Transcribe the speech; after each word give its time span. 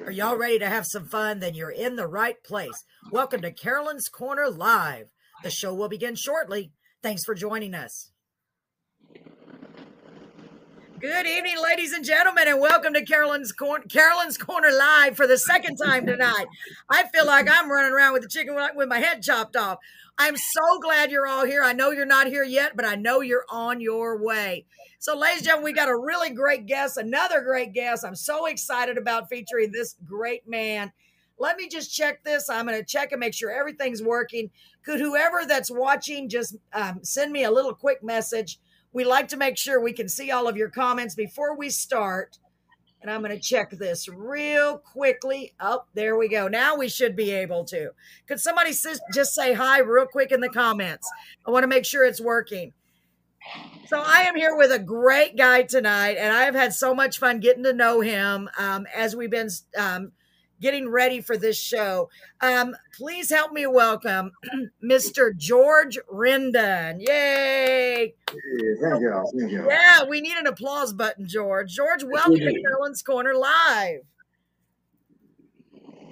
Are 0.00 0.10
y'all 0.10 0.36
ready 0.36 0.58
to 0.58 0.68
have 0.68 0.86
some 0.86 1.06
fun? 1.06 1.40
Then 1.40 1.54
you're 1.54 1.70
in 1.70 1.96
the 1.96 2.06
right 2.06 2.36
place. 2.44 2.84
Welcome 3.10 3.42
to 3.42 3.52
Carolyn's 3.52 4.08
Corner 4.08 4.48
Live. 4.48 5.08
The 5.42 5.50
show 5.50 5.74
will 5.74 5.88
begin 5.88 6.14
shortly. 6.16 6.72
Thanks 7.02 7.24
for 7.24 7.34
joining 7.34 7.74
us. 7.74 8.11
Good 11.02 11.26
evening, 11.26 11.56
ladies 11.60 11.92
and 11.92 12.04
gentlemen, 12.04 12.46
and 12.46 12.60
welcome 12.60 12.94
to 12.94 13.04
Carolyn's 13.04 13.50
Corner, 13.50 13.82
Carolyn's 13.88 14.38
Corner 14.38 14.70
Live 14.70 15.16
for 15.16 15.26
the 15.26 15.36
second 15.36 15.74
time 15.74 16.06
tonight. 16.06 16.46
I 16.88 17.08
feel 17.08 17.26
like 17.26 17.48
I'm 17.50 17.68
running 17.68 17.90
around 17.90 18.12
with 18.12 18.22
the 18.22 18.28
chicken 18.28 18.56
with 18.76 18.88
my 18.88 19.00
head 19.00 19.20
chopped 19.20 19.56
off. 19.56 19.78
I'm 20.16 20.36
so 20.36 20.78
glad 20.80 21.10
you're 21.10 21.26
all 21.26 21.44
here. 21.44 21.64
I 21.64 21.72
know 21.72 21.90
you're 21.90 22.06
not 22.06 22.28
here 22.28 22.44
yet, 22.44 22.76
but 22.76 22.84
I 22.84 22.94
know 22.94 23.20
you're 23.20 23.44
on 23.50 23.80
your 23.80 24.22
way. 24.22 24.64
So, 25.00 25.18
ladies 25.18 25.38
and 25.38 25.46
gentlemen, 25.46 25.64
we 25.64 25.72
got 25.72 25.88
a 25.88 25.96
really 25.96 26.30
great 26.30 26.66
guest, 26.66 26.96
another 26.96 27.40
great 27.40 27.72
guest. 27.72 28.04
I'm 28.06 28.14
so 28.14 28.46
excited 28.46 28.96
about 28.96 29.28
featuring 29.28 29.72
this 29.72 29.96
great 30.06 30.48
man. 30.48 30.92
Let 31.36 31.56
me 31.56 31.68
just 31.68 31.92
check 31.92 32.22
this. 32.22 32.48
I'm 32.48 32.68
going 32.68 32.78
to 32.78 32.86
check 32.86 33.10
and 33.10 33.18
make 33.18 33.34
sure 33.34 33.50
everything's 33.50 34.04
working. 34.04 34.50
Could 34.84 35.00
whoever 35.00 35.46
that's 35.48 35.68
watching 35.68 36.28
just 36.28 36.54
um, 36.72 37.00
send 37.02 37.32
me 37.32 37.42
a 37.42 37.50
little 37.50 37.74
quick 37.74 38.04
message? 38.04 38.60
We 38.92 39.04
like 39.04 39.28
to 39.28 39.36
make 39.36 39.56
sure 39.56 39.80
we 39.80 39.92
can 39.92 40.08
see 40.08 40.30
all 40.30 40.48
of 40.48 40.56
your 40.56 40.68
comments 40.68 41.14
before 41.14 41.56
we 41.56 41.70
start. 41.70 42.38
And 43.00 43.10
I'm 43.10 43.20
going 43.20 43.32
to 43.32 43.40
check 43.40 43.70
this 43.70 44.08
real 44.08 44.78
quickly. 44.78 45.54
Oh, 45.58 45.84
there 45.94 46.16
we 46.16 46.28
go. 46.28 46.46
Now 46.46 46.76
we 46.76 46.88
should 46.88 47.16
be 47.16 47.32
able 47.32 47.64
to. 47.64 47.90
Could 48.28 48.38
somebody 48.38 48.72
just 49.12 49.34
say 49.34 49.54
hi 49.54 49.80
real 49.80 50.06
quick 50.06 50.30
in 50.30 50.40
the 50.40 50.48
comments? 50.48 51.10
I 51.44 51.50
want 51.50 51.64
to 51.64 51.68
make 51.68 51.84
sure 51.84 52.04
it's 52.04 52.20
working. 52.20 52.72
So 53.88 54.00
I 54.00 54.20
am 54.22 54.36
here 54.36 54.56
with 54.56 54.70
a 54.70 54.78
great 54.78 55.36
guy 55.36 55.62
tonight, 55.62 56.16
and 56.16 56.32
I 56.32 56.44
have 56.44 56.54
had 56.54 56.72
so 56.72 56.94
much 56.94 57.18
fun 57.18 57.40
getting 57.40 57.64
to 57.64 57.72
know 57.72 58.00
him 58.00 58.48
um, 58.56 58.86
as 58.94 59.16
we've 59.16 59.30
been 59.30 59.48
um, 59.76 60.12
getting 60.62 60.88
ready 60.88 61.20
for 61.20 61.36
this 61.36 61.60
show. 61.60 62.08
Um, 62.40 62.74
please 62.96 63.28
help 63.28 63.52
me 63.52 63.66
welcome 63.66 64.30
Mr. 64.82 65.36
George 65.36 65.98
Rendon. 66.10 67.06
Yay! 67.06 68.14
thank 68.26 69.00
you. 69.02 69.24
Thank 69.38 69.50
you. 69.50 69.66
Yeah, 69.68 70.04
we 70.08 70.22
need 70.22 70.36
an 70.38 70.46
applause 70.46 70.92
button, 70.92 71.26
George. 71.26 71.72
George, 71.72 72.04
welcome 72.04 72.36
to 72.36 72.62
Carolyn's 72.62 73.02
Corner 73.02 73.34
Live. 73.34 74.00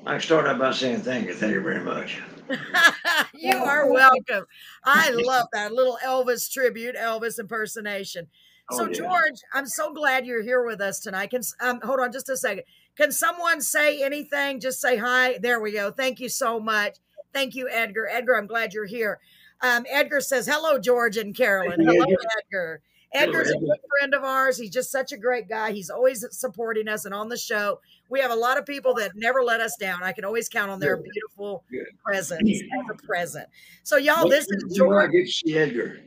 I 0.05 0.19
start 0.19 0.47
out 0.47 0.59
by 0.59 0.73
saying 0.73 1.03
thank 1.03 1.27
you. 1.29 1.35
Thank 1.35 1.55
you 1.55 1.63
very 1.63 1.81
much. 1.85 2.21
you 3.35 3.57
are 3.57 3.91
welcome. 3.91 4.45
I 4.85 5.11
love 5.11 5.47
that 5.53 5.73
little 5.73 5.99
Elvis 6.05 6.51
tribute, 6.51 6.97
Elvis 6.97 7.39
impersonation. 7.39 8.27
So, 8.73 8.85
oh, 8.85 8.87
yeah. 8.87 8.95
George, 8.95 9.41
I'm 9.53 9.67
so 9.67 9.93
glad 9.93 10.27
you're 10.27 10.43
here 10.43 10.65
with 10.65 10.81
us 10.81 11.01
tonight. 11.01 11.31
Can 11.31 11.43
um, 11.61 11.81
hold 11.83 12.01
on 12.01 12.13
just 12.13 12.29
a 12.29 12.37
second. 12.37 12.65
Can 12.97 13.13
someone 13.13 13.61
say 13.61 14.03
anything? 14.03 14.61
Just 14.61 14.81
say 14.81 14.97
hi. 14.97 15.39
There 15.39 15.61
we 15.61 15.73
go. 15.73 15.91
Thank 15.91 16.21
you 16.21 16.29
so 16.29 16.61
much. 16.61 16.97
Thank 17.33 17.55
you, 17.55 17.69
Edgar. 17.71 18.09
Edgar, 18.09 18.37
I'm 18.37 18.47
glad 18.47 18.73
you're 18.73 18.87
here. 18.87 19.21
Um, 19.63 19.87
Edgar 19.89 20.21
says, 20.21 20.47
"Hello, 20.47 20.79
George 20.79 21.17
and 21.17 21.35
Carolyn." 21.35 21.81
Hello, 21.81 22.05
Edgar. 22.39 22.83
Edgar's 23.13 23.51
a 23.51 23.59
good 23.59 23.79
friend 23.99 24.15
of 24.15 24.23
ours. 24.23 24.57
He's 24.57 24.71
just 24.71 24.91
such 24.93 25.11
a 25.13 25.17
great 25.17 25.49
guy. 25.49 25.73
He's 25.73 25.91
always 25.91 26.25
supporting 26.31 26.89
us 26.89 27.05
and 27.05 27.15
on 27.15 27.29
the 27.29 27.37
show. 27.37 27.81
We 28.09 28.21
have 28.21 28.31
a 28.31 28.37
lot 28.37 28.57
of 28.57 28.67
people 28.67 28.95
that 28.95 29.13
never 29.17 29.43
let 29.43 29.61
us 29.61 29.77
down. 29.79 30.03
I 30.03 30.13
can 30.13 30.25
always 30.25 30.49
count 30.49 30.71
on 30.71 30.79
their 30.79 30.97
beautiful 30.97 31.65
presence 32.05 32.49
as 32.51 32.63
a 32.91 33.07
present. 33.07 33.49
So, 33.83 33.97
y'all, 33.97 34.29
this 34.29 34.47
is 34.49 34.77
George. 34.77 35.13
Edgar. 35.49 35.99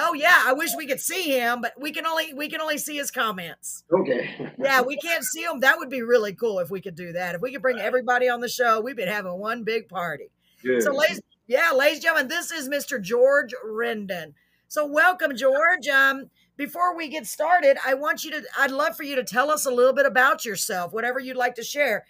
Oh 0.00 0.14
yeah, 0.14 0.44
I 0.46 0.52
wish 0.52 0.70
we 0.76 0.86
could 0.86 1.00
see 1.00 1.36
him, 1.36 1.60
but 1.60 1.72
we 1.78 1.90
can 1.90 2.06
only 2.06 2.32
we 2.32 2.48
can 2.48 2.60
only 2.60 2.78
see 2.78 2.96
his 2.96 3.10
comments. 3.10 3.82
Okay. 3.92 4.52
yeah, 4.62 4.80
we 4.80 4.96
can't 4.96 5.24
see 5.24 5.42
him. 5.42 5.60
That 5.60 5.78
would 5.78 5.90
be 5.90 6.02
really 6.02 6.32
cool 6.34 6.60
if 6.60 6.70
we 6.70 6.80
could 6.80 6.94
do 6.94 7.12
that. 7.12 7.34
If 7.34 7.40
we 7.40 7.52
could 7.52 7.62
bring 7.62 7.80
everybody 7.80 8.28
on 8.28 8.40
the 8.40 8.48
show, 8.48 8.80
we've 8.80 8.96
been 8.96 9.08
having 9.08 9.32
one 9.32 9.64
big 9.64 9.88
party. 9.88 10.30
Good. 10.62 10.84
So, 10.84 10.94
ladies, 10.94 11.20
yeah, 11.48 11.72
ladies 11.74 11.96
and 11.96 12.02
gentlemen, 12.04 12.28
this 12.28 12.52
is 12.52 12.68
Mr. 12.68 13.02
George 13.02 13.52
Rendon. 13.66 14.34
So, 14.68 14.86
welcome, 14.86 15.36
George. 15.36 15.88
Um, 15.88 16.30
before 16.56 16.96
we 16.96 17.08
get 17.08 17.26
started, 17.26 17.76
I 17.84 17.94
want 17.94 18.22
you 18.22 18.30
to. 18.30 18.42
I'd 18.56 18.70
love 18.70 18.96
for 18.96 19.02
you 19.02 19.16
to 19.16 19.24
tell 19.24 19.50
us 19.50 19.66
a 19.66 19.70
little 19.70 19.92
bit 19.92 20.06
about 20.06 20.44
yourself, 20.44 20.92
whatever 20.92 21.18
you'd 21.18 21.36
like 21.36 21.56
to 21.56 21.64
share. 21.64 22.06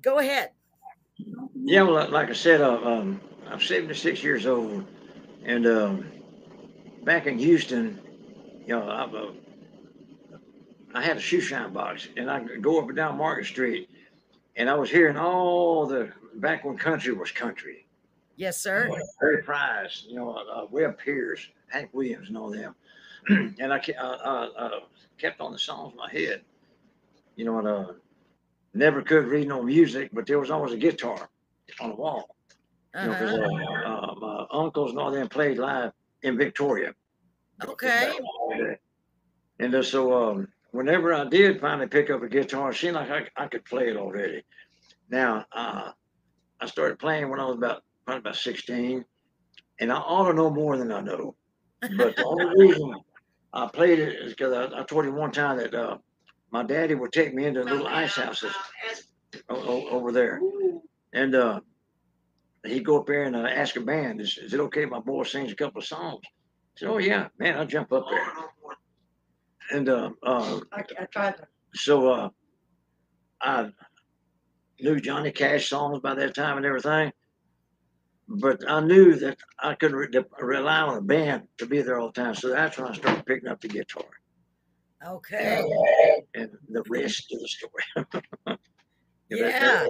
Go 0.00 0.20
ahead. 0.20 0.50
Yeah, 1.54 1.82
well, 1.82 2.08
like 2.10 2.28
I 2.28 2.34
said, 2.34 2.60
uh, 2.60 2.78
um, 2.84 3.20
I'm 3.48 3.60
76 3.60 4.22
years 4.22 4.46
old, 4.46 4.84
and. 5.44 5.66
Um, 5.66 6.06
back 7.04 7.26
in 7.26 7.38
Houston, 7.38 8.00
you 8.66 8.74
know, 8.74 8.88
I, 8.88 9.02
uh, 9.02 9.32
I 10.94 11.02
had 11.02 11.16
a 11.16 11.20
shoe 11.20 11.40
shine 11.40 11.72
box, 11.72 12.08
and 12.16 12.30
I 12.30 12.40
could 12.40 12.62
go 12.62 12.80
up 12.80 12.88
and 12.88 12.96
down 12.96 13.18
Market 13.18 13.46
Street, 13.46 13.90
and 14.56 14.70
I 14.70 14.74
was 14.74 14.90
hearing 14.90 15.16
all 15.16 15.86
the 15.86 16.12
back 16.36 16.64
when 16.64 16.76
country 16.76 17.12
was 17.12 17.30
country. 17.30 17.86
Yes, 18.36 18.60
sir. 18.60 18.88
You 18.88 18.98
know, 18.98 19.04
Ray 19.20 19.42
Price, 19.42 20.04
you 20.08 20.16
know, 20.16 20.32
uh, 20.32 20.66
Webb 20.70 20.98
Pierce, 20.98 21.46
Hank 21.68 21.90
Williams, 21.92 22.28
and 22.28 22.38
all 22.38 22.50
them. 22.50 22.74
and 23.28 23.72
I, 23.72 23.80
I, 24.00 24.48
I, 24.58 24.80
kept 25.18 25.40
on 25.40 25.52
the 25.52 25.58
songs 25.58 25.92
in 25.92 25.98
my 25.98 26.10
head. 26.10 26.42
You 27.36 27.44
know, 27.44 27.58
and 27.58 27.68
uh, 27.68 27.92
never 28.72 29.02
could 29.02 29.26
read 29.26 29.48
no 29.48 29.62
music, 29.62 30.10
but 30.12 30.26
there 30.26 30.38
was 30.38 30.50
always 30.50 30.72
a 30.72 30.76
guitar 30.76 31.28
on 31.80 31.90
the 31.90 31.96
wall. 31.96 32.36
You 32.94 33.06
know, 33.06 33.12
uh-huh. 33.12 33.86
uh, 33.86 34.12
uh, 34.12 34.14
my 34.20 34.46
uncles 34.52 34.90
and 34.90 35.00
all 35.00 35.10
them 35.10 35.28
played 35.28 35.58
live 35.58 35.92
in 36.24 36.36
Victoria. 36.36 36.92
Okay. 37.62 38.12
And 39.60 39.74
uh, 39.74 39.82
so 39.82 40.30
um, 40.30 40.48
whenever 40.72 41.14
I 41.14 41.24
did 41.24 41.60
finally 41.60 41.86
pick 41.86 42.10
up 42.10 42.22
a 42.22 42.28
guitar, 42.28 42.70
it 42.70 42.76
seemed 42.76 42.96
like 42.96 43.10
I, 43.10 43.28
I 43.36 43.46
could 43.46 43.64
play 43.64 43.88
it 43.88 43.96
already. 43.96 44.42
Now, 45.08 45.44
uh, 45.52 45.92
I 46.60 46.66
started 46.66 46.98
playing 46.98 47.30
when 47.30 47.38
I 47.38 47.44
was 47.44 47.56
about 47.56 47.82
probably 48.04 48.20
about 48.20 48.36
16, 48.36 49.04
and 49.80 49.92
I 49.92 49.96
ought 49.96 50.28
to 50.28 50.34
know 50.34 50.50
more 50.50 50.76
than 50.76 50.90
I 50.90 51.00
know. 51.00 51.36
But 51.80 52.16
the 52.16 52.24
only 52.24 52.46
reason 52.66 52.94
I 53.52 53.68
played 53.68 53.98
it 54.00 54.14
is 54.20 54.32
because 54.32 54.52
I, 54.52 54.80
I, 54.80 54.84
told 54.84 55.04
him 55.04 55.14
one 55.14 55.30
time 55.30 55.58
that 55.58 55.74
uh, 55.74 55.98
my 56.50 56.64
daddy 56.64 56.94
would 56.94 57.12
take 57.12 57.34
me 57.34 57.44
into 57.44 57.62
little 57.62 57.86
ice 57.86 58.16
houses 58.16 58.54
over 59.48 60.10
there. 60.10 60.40
And 61.12 61.34
uh, 61.34 61.60
he'd 62.66 62.84
go 62.84 62.98
up 62.98 63.06
there 63.06 63.24
and 63.24 63.36
uh, 63.36 63.40
ask 63.40 63.76
a 63.76 63.80
band, 63.80 64.20
is, 64.20 64.38
is 64.38 64.54
it 64.54 64.60
okay 64.60 64.84
if 64.84 64.90
my 64.90 65.00
boy 65.00 65.22
sings 65.24 65.52
a 65.52 65.56
couple 65.56 65.80
of 65.80 65.86
songs? 65.86 66.22
I 66.24 66.78
said, 66.78 66.88
oh, 66.88 66.98
yeah, 66.98 67.28
man, 67.38 67.56
I'll 67.56 67.66
jump 67.66 67.92
up 67.92 68.06
there. 68.10 68.26
And 69.70 69.88
uh, 69.88 70.10
uh, 70.22 70.60
I, 70.72 70.84
I 71.00 71.04
tried 71.06 71.36
to. 71.36 71.46
So 71.74 72.08
uh, 72.08 72.28
I 73.40 73.70
knew 74.80 75.00
Johnny 75.00 75.32
Cash 75.32 75.68
songs 75.68 76.00
by 76.00 76.14
that 76.14 76.34
time 76.34 76.56
and 76.56 76.66
everything. 76.66 77.12
But 78.26 78.68
I 78.68 78.80
knew 78.80 79.14
that 79.16 79.36
I 79.58 79.74
couldn't 79.74 79.96
re- 79.96 80.24
rely 80.40 80.80
on 80.80 80.96
a 80.96 81.02
band 81.02 81.48
to 81.58 81.66
be 81.66 81.82
there 81.82 81.98
all 81.98 82.10
the 82.10 82.22
time. 82.22 82.34
So 82.34 82.48
that's 82.48 82.78
when 82.78 82.88
I 82.88 82.94
started 82.94 83.26
picking 83.26 83.48
up 83.48 83.60
the 83.60 83.68
guitar. 83.68 84.04
Okay. 85.06 85.62
And, 86.34 86.42
and 86.42 86.58
the 86.70 86.82
rest 86.88 87.30
of 87.32 87.40
the 87.40 87.48
story. 87.48 88.58
yeah. 89.28 89.86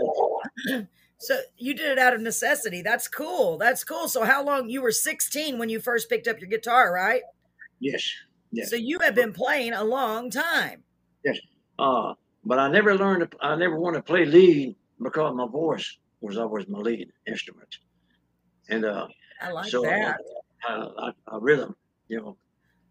So 1.19 1.41
you 1.56 1.75
did 1.75 1.91
it 1.91 1.98
out 1.98 2.14
of 2.14 2.20
necessity. 2.20 2.82
That's 2.82 3.08
cool. 3.08 3.56
That's 3.58 3.84
cool. 3.84 4.08
So 4.08 4.25
how 4.25 4.44
long 4.44 4.69
you 4.69 4.82
were 4.82 4.92
16 4.92 5.58
when 5.58 5.69
you 5.69 5.80
first 5.80 6.08
picked 6.08 6.28
up 6.28 6.41
your 6.41 6.50
guitar, 6.50 6.92
right? 6.92 7.22
Yes. 7.80 8.10
Yes. 8.52 8.70
So 8.70 8.76
you 8.76 8.98
have 9.00 9.14
been 9.14 9.32
playing 9.32 9.72
a 9.72 9.84
long 9.84 10.30
time. 10.30 10.82
Yes. 11.24 11.38
Uh, 11.78 12.14
but 12.44 12.58
I 12.58 12.69
never 12.69 12.97
learned. 12.97 13.34
I 13.41 13.56
never 13.56 13.78
wanted 13.78 13.98
to 13.98 14.03
play 14.03 14.24
lead 14.24 14.76
because 15.03 15.34
my 15.34 15.47
voice 15.47 15.98
was 16.20 16.36
always 16.36 16.69
my 16.69 16.78
lead 16.78 17.10
instrument. 17.26 17.78
And 18.69 18.84
uh, 18.84 19.08
I 19.41 19.50
like 19.50 19.70
so 19.70 19.82
that. 19.82 20.19
Uh, 20.69 20.88
I, 20.98 21.10
I, 21.28 21.38
rhythm, 21.41 21.74
you 22.08 22.19
know. 22.19 22.36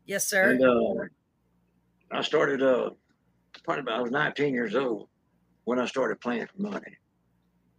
Yes, 0.05 0.27
sir. 0.27 0.51
And 0.51 0.63
uh, 0.63 1.05
I 2.11 2.21
started 2.21 2.61
uh, 2.61 2.91
probably 3.63 3.81
about 3.81 3.99
I 3.99 4.01
was 4.01 4.11
19 4.11 4.53
years 4.53 4.75
old 4.75 5.07
when 5.63 5.79
I 5.79 5.85
started 5.85 6.19
playing 6.19 6.47
for 6.47 6.61
money 6.61 6.97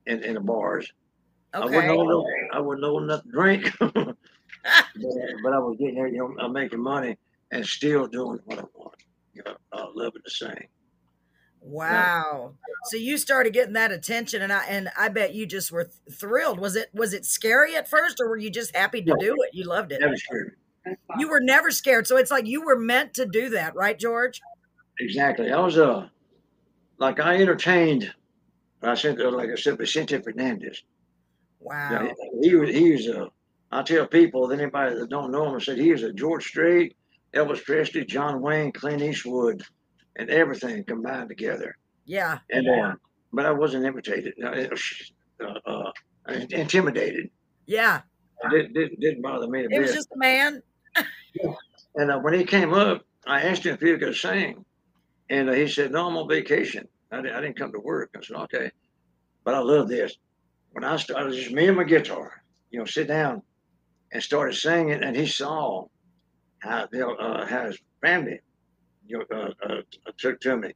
in, 0.06 0.22
in 0.22 0.34
the 0.34 0.40
bars. 0.40 0.92
Okay. 1.54 1.62
I 1.62 1.76
wouldn't 1.76 2.08
know, 2.08 2.26
I 2.52 2.60
wouldn't 2.60 2.82
know 2.82 2.98
enough 2.98 3.22
to 3.22 3.28
drink, 3.28 3.70
but, 3.78 3.94
but, 4.64 5.52
I 5.52 5.58
was 5.58 5.76
getting 5.78 5.94
there, 5.94 6.08
you 6.08 6.18
know, 6.18 6.34
I'm 6.40 6.52
making 6.52 6.82
money 6.82 7.16
and 7.52 7.64
still 7.64 8.06
doing 8.06 8.40
what 8.44 8.58
I 8.58 8.64
want, 8.74 8.94
you 9.34 9.42
know, 9.44 9.54
uh, 9.72 9.86
loving 9.94 10.22
to 10.24 10.30
sing. 10.30 10.68
Wow. 11.60 12.54
So 12.84 12.98
you 12.98 13.16
started 13.16 13.54
getting 13.54 13.72
that 13.72 13.90
attention 13.90 14.42
and 14.42 14.52
I 14.52 14.66
and 14.66 14.90
I 14.98 15.08
bet 15.08 15.34
you 15.34 15.46
just 15.46 15.72
were 15.72 15.88
thrilled. 16.12 16.60
Was 16.60 16.76
it 16.76 16.90
was 16.92 17.14
it 17.14 17.24
scary 17.24 17.74
at 17.74 17.88
first 17.88 18.20
or 18.20 18.28
were 18.28 18.36
you 18.36 18.50
just 18.50 18.76
happy 18.76 19.00
to 19.00 19.10
no, 19.10 19.16
do 19.18 19.34
it? 19.40 19.54
You 19.54 19.64
loved 19.64 19.90
it. 19.90 20.00
Never 20.00 20.16
scared. 20.16 20.56
You 21.18 21.30
were 21.30 21.40
never 21.40 21.70
scared. 21.70 22.06
So 22.06 22.18
it's 22.18 22.30
like 22.30 22.46
you 22.46 22.62
were 22.62 22.78
meant 22.78 23.14
to 23.14 23.24
do 23.24 23.48
that, 23.50 23.74
right, 23.74 23.98
George? 23.98 24.42
Exactly. 25.00 25.50
I 25.50 25.58
was 25.58 25.78
uh 25.78 26.08
like 26.98 27.18
I 27.18 27.36
entertained 27.36 28.12
I 28.84 28.94
said, 28.94 29.18
like 29.18 29.50
I 29.50 29.54
said, 29.54 29.78
Vicente 29.78 30.18
Fernandez. 30.18 30.82
Wow. 31.60 32.10
he 32.42 32.54
was, 32.54 32.70
he 32.70 32.92
was 32.92 33.06
a, 33.06 33.28
I 33.72 33.82
tell 33.82 34.06
people, 34.06 34.48
that 34.48 34.60
anybody 34.60 34.94
that 34.94 35.08
don't 35.08 35.32
know 35.32 35.48
him, 35.48 35.56
I 35.56 35.58
said 35.58 35.78
he 35.78 35.92
was 35.92 36.02
a 36.02 36.12
George 36.12 36.44
Strait, 36.44 36.96
Elvis 37.34 37.64
Presley, 37.64 38.04
John 38.04 38.40
Wayne, 38.40 38.72
Clint 38.72 39.02
Eastwood, 39.02 39.62
and 40.16 40.30
everything 40.30 40.84
combined 40.84 41.28
together. 41.28 41.76
Yeah. 42.04 42.38
And 42.50 42.68
uh, 42.68 42.94
but 43.32 43.46
I 43.46 43.50
wasn't 43.50 43.84
imitated, 43.84 44.34
uh, 44.44 44.66
uh, 45.44 45.68
uh, 45.68 45.92
intimidated. 46.50 47.30
Yeah. 47.66 48.02
It 48.52 48.74
didn't, 48.74 49.00
didn't, 49.00 49.22
bother 49.22 49.48
me 49.48 49.60
a 49.60 49.64
It 49.64 49.70
bit. 49.70 49.80
was 49.80 49.94
just 49.94 50.10
a 50.14 50.18
man. 50.18 50.62
And 51.96 52.10
uh, 52.10 52.18
when 52.18 52.34
he 52.34 52.44
came 52.44 52.74
up, 52.74 53.02
I 53.26 53.42
asked 53.42 53.64
him 53.64 53.74
if 53.74 53.80
he 53.80 53.96
could 53.96 54.14
sing, 54.14 54.64
and 55.30 55.48
uh, 55.48 55.52
he 55.52 55.68
said, 55.68 55.92
"No, 55.92 56.08
I'm 56.08 56.16
on 56.16 56.28
vacation. 56.28 56.86
I, 57.14 57.22
di- 57.22 57.30
I 57.32 57.40
didn't 57.40 57.58
come 57.58 57.72
to 57.72 57.80
work." 57.80 58.10
I 58.16 58.22
said, 58.22 58.36
"Okay," 58.36 58.70
but 59.44 59.54
I 59.54 59.60
love 59.60 59.88
this. 59.88 60.16
When 60.72 60.84
I 60.84 60.96
started, 60.96 61.34
just 61.34 61.52
me 61.52 61.68
and 61.68 61.76
my 61.76 61.84
guitar, 61.84 62.42
you 62.70 62.78
know, 62.78 62.84
sit 62.84 63.08
down 63.08 63.42
and 64.12 64.22
started 64.22 64.54
singing, 64.56 65.02
and 65.02 65.16
he 65.16 65.26
saw 65.26 65.86
how 66.60 66.84
uh, 66.84 67.46
how 67.46 67.66
his 67.66 67.78
family, 68.00 68.40
you 69.06 69.24
know, 69.30 69.38
uh, 69.38 69.72
uh, 69.74 69.82
took 70.18 70.40
to 70.40 70.56
me. 70.56 70.72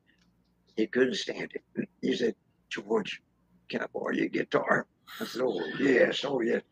He 0.76 0.86
couldn't 0.86 1.14
stand 1.14 1.52
it. 1.54 1.88
He 2.02 2.14
said, 2.16 2.34
"George, 2.70 3.20
can 3.68 3.82
I 3.82 3.86
borrow 3.92 4.12
your 4.12 4.28
guitar?" 4.28 4.86
I 5.20 5.24
said, 5.24 5.42
"Oh 5.42 5.60
yes, 5.80 6.24
oh 6.24 6.40
yes." 6.40 6.62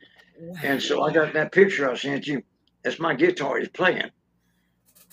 And 0.63 0.83
so 0.83 1.03
I 1.03 1.13
got 1.13 1.33
that 1.35 1.53
picture 1.53 1.91
I 1.91 1.97
sent 1.97 2.27
you. 2.27 2.43
That's 2.83 3.01
my 3.01 3.15
guitar 3.15 3.59
he's 3.59 3.69
playing. 3.69 4.11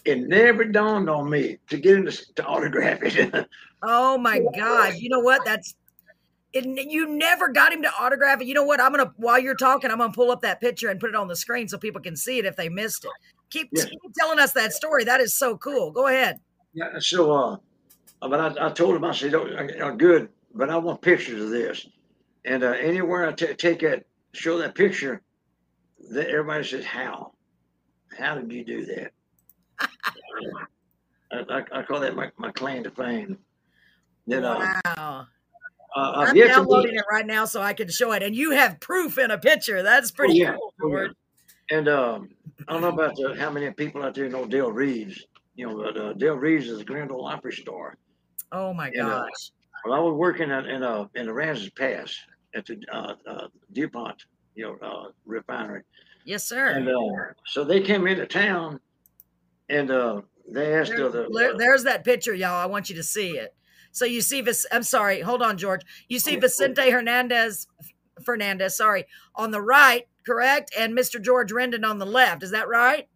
It 0.06 0.20
never 0.20 0.66
dawned 0.66 1.10
on 1.10 1.30
me 1.30 1.58
to 1.70 1.78
get 1.78 1.98
him 1.98 2.06
to, 2.06 2.34
to 2.36 2.46
autograph 2.46 3.00
it. 3.04 3.48
Oh 3.86 4.18
my 4.18 4.40
God. 4.56 4.94
You 4.96 5.10
know 5.10 5.20
what? 5.20 5.44
That's 5.44 5.76
it, 6.54 6.66
you 6.90 7.10
never 7.10 7.50
got 7.50 7.74
him 7.74 7.82
to 7.82 7.92
autograph 8.00 8.40
it. 8.40 8.48
You 8.48 8.54
know 8.54 8.64
what? 8.64 8.80
I'm 8.80 8.92
gonna 8.92 9.12
while 9.18 9.40
you're 9.40 9.56
talking, 9.56 9.92
I'm 9.92 9.98
gonna 9.98 10.14
pull 10.14 10.32
up 10.32 10.42
that 10.42 10.62
picture 10.62 10.90
and 10.90 11.00
put 11.00 11.10
it 11.10 11.16
on 11.16 11.28
the 11.28 11.36
screen 11.36 11.68
so 11.68 11.78
people 11.78 12.00
can 12.00 12.16
see 12.16 12.40
it 12.40 12.46
if 12.46 12.56
they 12.56 12.70
missed 12.70 13.04
it. 13.04 13.12
Keep, 13.50 13.70
Yeah. 13.74 13.84
keep 13.84 14.14
telling 14.18 14.40
us 14.40 14.54
that 14.54 14.72
story. 14.74 15.04
That 15.04 15.20
is 15.20 15.38
so 15.38 15.58
cool. 15.58 15.92
Go 15.92 16.08
ahead. 16.08 16.40
yeah, 16.74 16.98
so, 17.00 17.32
uh, 17.32 17.58
but 18.22 18.40
I, 18.40 18.68
I 18.68 18.70
told 18.72 18.96
him, 18.96 19.04
I 19.04 19.12
said, 19.14 19.36
oh, 19.36 19.96
good, 19.96 20.30
but 20.54 20.70
I 20.70 20.78
want 20.78 21.02
pictures 21.02 21.42
of 21.42 21.50
this. 21.50 21.88
And 22.46 22.64
uh, 22.64 22.72
anywhere 22.72 23.28
I 23.28 23.34
take 23.34 23.82
that, 23.82 24.06
show 24.34 24.58
that 24.60 24.76
picture, 24.76 25.22
that 26.12 26.30
everybody 26.30 26.64
says, 26.64 26.86
how? 26.86 27.34
How 28.18 28.36
did 28.36 28.52
you 28.52 28.64
do 28.64 28.86
that? 28.86 29.12
I, 31.32 31.64
I, 31.72 31.82
call 31.84 32.00
that 32.02 32.16
my, 32.16 32.30
my 32.38 32.52
claim 32.52 32.84
to 32.84 32.92
fame. 32.92 33.38
Then, 34.28 34.46
uh, 34.46 34.74
Wow. 34.98 35.28
uh, 35.96 36.12
I'm 36.16 36.28
I've 36.30 36.36
yet 36.36 36.48
downloading 36.50 36.96
it 36.96 37.06
right 37.12 37.26
now 37.26 37.46
so 37.46 37.62
I 37.62 37.74
can 37.74 37.90
show 37.90 38.12
it. 38.12 38.22
And 38.24 38.36
you 38.36 38.52
have 38.52 38.80
proof 38.80 39.18
in 39.18 39.32
a 39.32 39.38
picture. 39.38 39.82
That's 39.84 40.12
pretty 40.12 40.36
yeah. 40.36 40.56
cool, 40.56 40.74
Oh, 40.84 40.90
yeah. 41.02 41.08
And 41.72 41.88
um, 41.88 42.30
I 42.68 42.74
don't 42.74 42.82
know 42.82 42.90
about 42.90 43.16
the, 43.16 43.36
how 43.38 43.50
many 43.50 43.72
people 43.72 44.04
out 44.04 44.14
there 44.16 44.30
know 44.30 44.46
Del 44.46 44.72
Reeves. 44.72 45.26
You 45.56 45.68
know, 45.68 45.78
but 45.78 45.98
uh, 45.98 46.14
Del 46.14 46.36
Reeves 46.36 46.68
is 46.68 46.80
a 46.82 46.84
Grand 46.84 47.12
Ole 47.12 47.26
Opry 47.26 47.54
star. 47.54 47.98
Oh 48.52 48.74
my 48.74 48.92
Yeah. 48.94 49.04
gosh. 49.04 49.52
Well, 49.86 49.94
I 49.94 50.00
was 50.00 50.14
working 50.14 50.50
in 50.50 50.66
in 50.66 50.84
uh, 50.84 51.08
in 51.16 51.26
the 51.26 51.32
Aransas 51.32 51.76
Pass 51.76 52.16
at 52.56 52.66
the 52.66 52.78
uh, 52.92 53.16
uh, 53.28 53.48
DuPont, 53.74 54.26
you 54.56 54.66
know, 54.82 54.88
uh, 54.88 55.10
refinery, 55.26 55.82
Yes, 56.26 56.44
sir. 56.46 56.68
and 56.68 56.88
uh, 56.88 57.34
so 57.48 57.64
they 57.64 57.82
came 57.82 58.08
into 58.08 58.26
town, 58.26 58.80
and 59.70 59.90
uh, 59.92 60.22
they 60.50 60.74
asked 60.76 60.92
uh, 60.94 61.10
There- 61.10 61.10
the 61.10 61.30
there- 61.34 61.58
there's 61.58 61.84
that 61.84 62.04
picture, 62.04 62.34
y'all. 62.34 62.54
I 62.62 62.66
want 62.66 62.90
you 62.90 62.96
to 62.96 63.04
see 63.04 63.32
it. 63.32 63.54
So 63.92 64.06
you 64.06 64.22
see 64.22 64.42
this. 64.42 64.66
I'm 64.72 64.84
sorry. 64.84 65.22
Hold 65.22 65.42
on, 65.44 65.58
George. 65.58 65.82
You 66.08 66.18
see 66.20 66.36
Vicente 66.36 66.90
Hernandez, 66.90 67.68
Fernandez. 68.24 68.76
Sorry, 68.76 69.06
on 69.36 69.52
the 69.52 69.62
right, 69.62 70.08
correct, 70.26 70.74
and 70.78 70.98
Mr. 70.98 71.22
George 71.22 71.52
Rendon 71.52 71.86
on 71.88 72.00
the 72.00 72.06
left. 72.06 72.42
Is 72.44 72.52
that 72.52 72.68
right? 72.68 73.08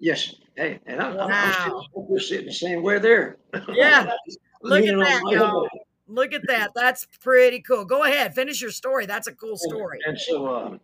yes, 0.00 0.34
hey, 0.56 0.80
and 0.86 1.00
I, 1.00 1.10
I'm, 1.10 1.20
I'm, 1.20 1.28
Wow. 1.30 1.52
sitting, 1.64 1.82
I'm 1.96 2.16
just 2.16 2.28
sitting 2.28 2.46
the 2.46 2.52
same 2.52 2.82
way 2.82 2.98
there. 2.98 3.36
Yeah. 3.72 4.10
Look 4.62 4.84
at 4.84 4.96
that, 4.98 5.22
y'all. 5.30 5.68
Look 6.08 6.32
at 6.32 6.42
that. 6.48 6.70
That's 6.74 7.06
pretty 7.20 7.60
cool. 7.60 7.84
Go 7.84 8.02
ahead. 8.04 8.34
Finish 8.34 8.60
your 8.60 8.70
story. 8.72 9.06
That's 9.06 9.28
a 9.28 9.32
cool 9.32 9.56
story. 9.56 9.98
And 10.06 10.18
so 10.18 10.46
uh, 10.46 10.78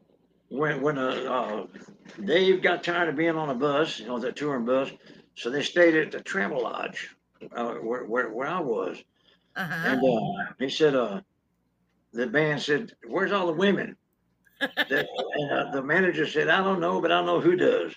when 0.49 0.83
when 0.83 0.99
uh, 0.99 1.09
uh, 1.09 1.67
Dave 2.25 2.63
got 2.63 2.85
tired 2.85 3.09
of 3.09 3.17
being 3.17 3.37
on 3.37 3.51
a 3.51 3.55
bus, 3.55 3.99
you 4.01 4.07
know, 4.07 4.19
the 4.19 4.33
touring 4.33 4.65
bus, 4.65 4.91
so 5.35 5.51
they 5.51 5.63
stayed 5.63 5.95
at 5.97 6.13
the 6.13 6.21
Travel 6.21 6.63
Lodge 6.63 7.15
uh, 7.53 7.75
where, 7.75 8.05
where 8.05 8.31
where 8.31 8.49
I 8.49 8.61
was, 8.61 9.03
Uh-huh. 9.57 9.77
and 9.83 10.01
uh, 10.05 10.53
he 10.59 10.69
said, 10.69 10.95
uh, 10.95 11.21
the 12.13 12.27
band 12.27 12.63
said, 12.63 12.93
"Where's 13.07 13.33
all 13.33 13.47
the 13.47 13.53
women?" 13.53 13.97
That, 14.89 15.07
and 15.35 15.53
uh, 15.53 15.71
the 15.73 15.83
manager 15.83 16.27
said, 16.27 16.49
"I 16.49 16.63
don't 16.63 16.81
know, 16.81 17.01
but 17.01 17.13
I 17.13 17.25
know 17.25 17.41
who 17.41 17.57
does." 17.57 17.95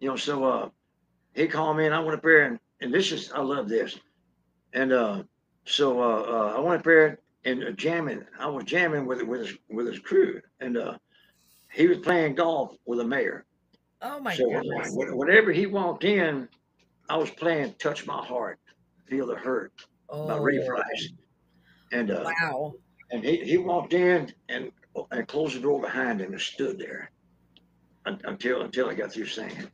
You 0.00 0.08
know, 0.10 0.16
so 0.16 0.44
uh, 0.44 0.70
he 1.34 1.46
called 1.48 1.76
me, 1.76 1.86
and 1.86 1.94
I 1.94 2.00
went 2.00 2.16
up 2.16 2.22
there, 2.22 2.44
and, 2.44 2.60
and 2.80 2.92
this 2.94 3.12
is 3.12 3.32
I 3.32 3.40
love 3.40 3.68
this, 3.68 3.98
and 4.72 4.92
uh, 4.92 5.22
so 5.64 6.00
uh, 6.02 6.22
uh, 6.22 6.54
I 6.56 6.60
went 6.60 6.80
up 6.80 6.84
there 6.84 7.18
and 7.44 7.64
uh, 7.64 7.70
jamming. 7.72 8.24
I 8.38 8.48
was 8.48 8.64
jamming 8.64 9.06
with 9.06 9.22
with 9.22 9.40
his 9.40 9.58
with 9.68 9.86
his 9.86 9.98
crew, 10.00 10.40
and 10.60 10.76
uh, 10.76 10.98
he 11.78 11.88
was 11.88 11.98
playing 12.00 12.36
golf 12.36 12.76
with 12.86 12.98
the 12.98 13.06
mayor. 13.06 13.46
Oh 14.02 14.20
my 14.20 14.36
so 14.36 14.44
goodness. 14.48 14.96
whenever 15.16 15.52
he 15.52 15.66
walked 15.66 16.04
in, 16.04 16.48
I 17.08 17.16
was 17.16 17.30
playing 17.30 17.74
"Touch 17.74 18.06
My 18.06 18.24
Heart," 18.24 18.58
"Feel 19.08 19.26
the 19.26 19.36
Hurt" 19.36 19.72
by 20.24 20.36
Ray 20.36 20.58
Oh, 20.58 20.66
Price, 20.66 21.12
and 21.92 22.10
uh, 22.10 22.34
wow. 22.40 22.74
and 23.10 23.24
he, 23.24 23.38
he 23.44 23.58
walked 23.58 23.94
in 23.94 24.32
and 24.48 24.72
and 25.12 25.28
closed 25.28 25.56
the 25.56 25.60
door 25.60 25.80
behind 25.80 26.20
him 26.20 26.32
and 26.32 26.40
stood 26.40 26.78
there 26.78 27.12
until 28.04 28.62
until 28.62 28.88
I 28.90 28.94
got 28.94 29.12
through 29.12 29.26
singing. 29.26 29.70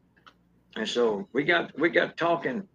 And 0.77 0.89
so 0.89 1.29
we 1.33 1.45
got 1.45 1.79
we 1.79 1.91
got 1.91 2.17
talking, 2.17 2.69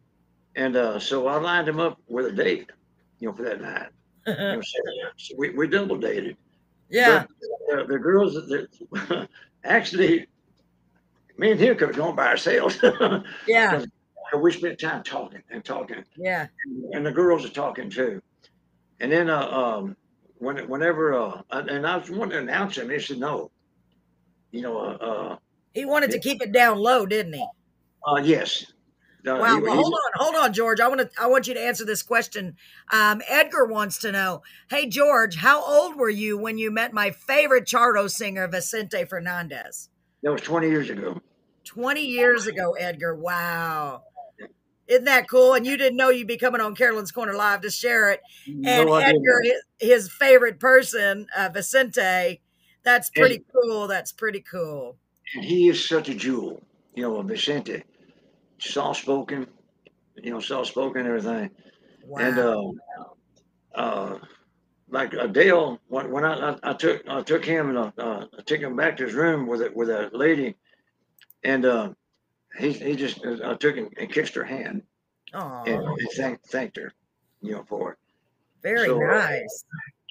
and 0.56 0.76
uh, 0.76 1.00
so 1.00 1.28
I 1.28 1.38
lined 1.40 1.68
him 1.70 1.80
up 1.80 2.00
with 2.08 2.28
a 2.28 2.32
date, 2.34 2.72
you 3.20 3.30
know, 3.30 3.36
for 3.36 3.44
that 3.44 3.62
night. 3.62 3.90
You 4.48 4.58
know, 4.58 4.62
so, 4.64 4.80
so 5.18 5.36
we, 5.38 5.52
we 5.52 5.68
double 5.68 5.98
dated. 5.98 6.38
Yeah. 6.90 7.26
The, 7.70 7.86
the 7.88 8.00
girls, 8.00 8.34
that 8.34 9.30
actually, 9.64 10.28
me 11.38 11.52
and 11.52 11.60
him 11.60 11.78
could 11.78 11.90
have 11.90 11.98
gone 11.98 12.16
by 12.16 12.28
ourselves. 12.28 12.78
Yeah. 13.48 13.84
we 14.38 14.52
spent 14.52 14.80
time 14.80 15.04
talking 15.04 15.42
and 15.50 15.64
talking 15.66 16.04
Yeah. 16.18 16.48
and 16.92 17.06
the 17.06 17.12
girls 17.12 17.46
are 17.46 17.50
talking 17.50 17.90
too. 17.90 18.22
And 19.00 19.12
then 19.12 19.30
uh, 19.30 19.48
um, 19.50 19.96
when 20.38 20.58
whenever 20.70 21.14
uh, 21.14 21.42
and 21.52 21.88
I 21.88 21.98
was 21.98 22.10
wanting 22.10 22.32
to 22.32 22.40
announce 22.40 22.78
him, 22.78 22.90
he 22.90 23.00
said 23.00 23.18
no. 23.18 23.50
You 24.52 24.62
know, 24.64 24.78
uh, 24.78 24.92
uh, 25.06 25.38
He 25.74 25.86
wanted 25.86 26.12
to 26.12 26.20
keep 26.20 26.42
it 26.42 26.52
down 26.52 26.78
low, 26.78 27.06
didn't 27.06 27.34
he? 27.34 27.46
uh 28.08 28.18
yes. 28.18 28.66
Wow. 29.26 29.56
he- 29.58 29.62
Well, 29.62 29.76
hold 29.76 29.94
on, 29.94 30.12
hold 30.16 30.36
on, 30.36 30.54
George. 30.54 30.80
I 30.80 30.88
want 30.88 31.02
to. 31.02 31.10
I 31.20 31.28
want 31.28 31.48
you 31.48 31.54
to 31.54 31.60
answer 31.62 31.86
this 31.86 32.02
question. 32.02 32.56
Um, 32.92 33.22
Edgar 33.28 33.66
wants 33.66 33.98
to 34.00 34.12
know. 34.12 34.42
Hey, 34.70 34.88
George, 34.88 35.36
how 35.38 35.64
old 35.64 35.96
were 35.98 36.10
you 36.10 36.38
when 36.38 36.58
you 36.58 36.72
met 36.72 36.94
my 36.94 37.12
favorite 37.12 37.66
charro 37.66 38.10
singer, 38.10 38.48
Vicente 38.48 39.06
Fernandez? 39.06 39.90
that 40.24 40.32
was 40.32 40.42
20 40.42 40.68
years 40.70 40.90
ago. 40.90 41.22
Twenty 41.66 42.06
years 42.06 42.48
ago, 42.48 42.74
Edgar. 42.74 43.16
Wow. 43.16 44.04
Isn't 44.88 45.06
that 45.06 45.30
cool? 45.30 45.54
And 45.54 45.68
you 45.68 45.78
didn't 45.78 45.98
know 45.98 46.10
you'd 46.10 46.28
be 46.28 46.38
coming 46.38 46.62
on 46.62 46.74
Carolyn's 46.76 47.12
Corner 47.12 47.36
Live 47.36 47.62
to 47.62 47.70
share 47.70 48.10
it. 48.10 48.22
And 48.48 48.88
No. 48.88 48.96
Edgar, 48.96 49.42
his, 49.44 49.62
his 49.80 50.12
favorite 50.12 50.60
person, 50.60 51.28
uh, 51.38 51.50
Vicente. 51.54 52.42
That's 52.84 53.12
pretty 53.12 53.44
cool. 53.54 53.88
That's 53.88 54.12
pretty 54.12 54.40
cool. 54.42 54.98
And 55.36 55.46
he 55.46 55.68
is 55.70 55.88
such 55.88 56.10
a 56.10 56.16
jewel. 56.16 56.64
You 56.96 57.04
know, 57.04 57.22
Vicente, 57.22 57.84
soft 58.60 59.02
spoken. 59.02 59.48
You 60.16 60.32
know, 60.32 60.40
soft 60.40 60.70
spoken, 60.70 61.06
everything. 61.06 61.52
Wow. 62.04 62.20
And 62.20 62.40
uh, 62.40 62.72
uh, 63.76 64.20
like 64.90 65.14
uh, 65.14 65.28
Dale, 65.28 65.80
when, 65.88 66.12
when 66.12 66.26
I, 66.26 66.52
I, 66.52 66.58
I 66.64 66.74
took 66.74 67.08
I 67.08 67.22
took 67.22 67.46
him 67.46 67.70
and 67.70 67.78
uh, 67.78 67.92
uh, 67.98 68.26
I 68.38 68.42
took 68.42 68.60
him 68.60 68.76
back 68.76 68.98
to 68.98 69.06
his 69.06 69.14
room 69.14 69.48
with 69.48 69.62
a, 69.62 69.72
with 69.74 69.90
a 69.90 70.10
lady, 70.12 70.56
and 71.44 71.66
uh, 71.66 71.94
he 72.58 72.72
he 72.72 72.96
just 72.96 73.26
I 73.26 73.56
took 73.56 73.76
him 73.76 73.90
and 73.98 74.12
kissed 74.12 74.36
her 74.36 74.44
hand 74.44 74.84
Aw, 75.34 75.64
and 75.64 75.84
he 76.00 76.08
thanked 76.16 76.48
thanked 76.48 76.78
her, 76.78 76.92
you 77.42 77.52
know, 77.52 77.64
for 77.68 77.92
it. 77.94 77.98
very 78.64 78.88
so, 78.88 78.98
uh, 78.98 79.08
nice. 79.08 79.66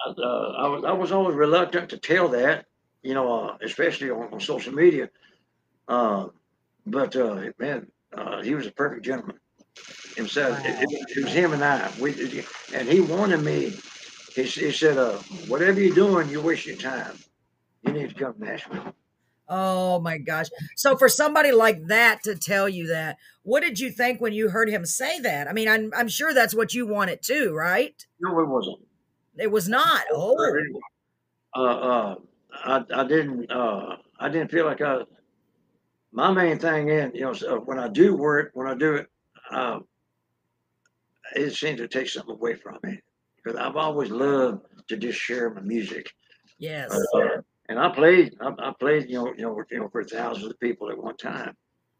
Uh, 0.06 0.12
I 0.12 0.68
was 0.68 0.84
I 0.84 0.92
was 0.92 1.12
always 1.12 1.34
reluctant 1.34 1.90
to 1.90 1.98
tell 1.98 2.28
that, 2.28 2.66
you 3.02 3.14
know, 3.14 3.32
uh, 3.32 3.56
especially 3.62 4.10
on, 4.10 4.32
on 4.32 4.40
social 4.40 4.72
media. 4.72 5.10
Uh, 5.88 6.28
but 6.86 7.16
uh, 7.16 7.42
man, 7.58 7.90
uh, 8.16 8.42
he 8.42 8.54
was 8.54 8.66
a 8.66 8.72
perfect 8.72 9.04
gentleman 9.04 9.38
himself. 10.16 10.58
It, 10.64 10.82
it, 10.82 11.16
it 11.16 11.24
was 11.24 11.32
him 11.32 11.52
and 11.52 11.64
I. 11.64 11.90
We 12.00 12.44
and 12.74 12.88
he 12.88 13.00
wanted 13.00 13.42
me. 13.42 13.74
He, 14.34 14.42
he 14.42 14.72
said, 14.72 14.98
uh, 14.98 15.18
"Whatever 15.46 15.80
you're 15.80 15.94
doing, 15.94 16.28
you're 16.28 16.42
wasting 16.42 16.74
your 16.78 16.82
time. 16.82 17.16
You 17.82 17.92
need 17.92 18.10
to 18.10 18.14
come 18.14 18.34
to 18.34 18.44
Nashville." 18.44 18.94
Oh 19.48 19.98
my 20.00 20.18
gosh. 20.18 20.48
So 20.76 20.96
for 20.96 21.08
somebody 21.08 21.52
like 21.52 21.86
that 21.86 22.22
to 22.24 22.34
tell 22.34 22.68
you 22.68 22.88
that, 22.88 23.16
what 23.42 23.60
did 23.60 23.80
you 23.80 23.90
think 23.90 24.20
when 24.20 24.34
you 24.34 24.50
heard 24.50 24.68
him 24.68 24.84
say 24.84 25.20
that? 25.20 25.48
I 25.48 25.52
mean, 25.52 25.68
I'm 25.68 25.90
I'm 25.96 26.08
sure 26.08 26.34
that's 26.34 26.54
what 26.54 26.74
you 26.74 26.86
wanted 26.86 27.22
too, 27.22 27.54
right? 27.54 27.94
No, 28.20 28.38
it 28.40 28.48
wasn't. 28.48 28.80
It 29.38 29.50
was 29.50 29.68
not. 29.68 30.02
Oh, 30.12 30.36
Uh, 31.54 31.60
uh, 31.62 32.14
I, 32.52 32.84
I 32.92 33.04
didn't, 33.04 33.50
uh, 33.50 33.96
I 34.18 34.28
didn't 34.28 34.50
feel 34.50 34.66
like 34.66 34.80
I, 34.80 35.02
my 36.12 36.32
main 36.32 36.58
thing 36.58 36.88
in, 36.88 37.12
you 37.14 37.22
know, 37.22 37.32
so 37.32 37.60
when 37.60 37.78
I 37.78 37.88
do 37.88 38.16
work, 38.16 38.50
when 38.54 38.66
I 38.66 38.74
do 38.74 38.94
it, 38.94 39.08
um, 39.50 39.84
it 41.34 41.54
seems 41.54 41.78
to 41.78 41.88
take 41.88 42.08
something 42.08 42.34
away 42.34 42.54
from 42.54 42.78
me 42.82 43.00
because 43.36 43.58
I've 43.58 43.76
always 43.76 44.10
loved 44.10 44.64
to 44.88 44.96
just 44.96 45.18
share 45.18 45.50
my 45.50 45.60
music. 45.60 46.10
Yes. 46.58 46.90
Uh, 47.14 47.42
and 47.68 47.78
I 47.78 47.90
played, 47.90 48.34
I, 48.40 48.52
I, 48.58 48.72
played, 48.78 49.08
you 49.08 49.16
know, 49.16 49.32
you 49.36 49.42
know, 49.42 49.62
you 49.70 49.80
know, 49.80 49.88
for 49.88 50.02
thousands 50.02 50.46
of 50.50 50.58
people 50.60 50.90
at 50.90 50.98
one 50.98 51.16
time. 51.16 51.54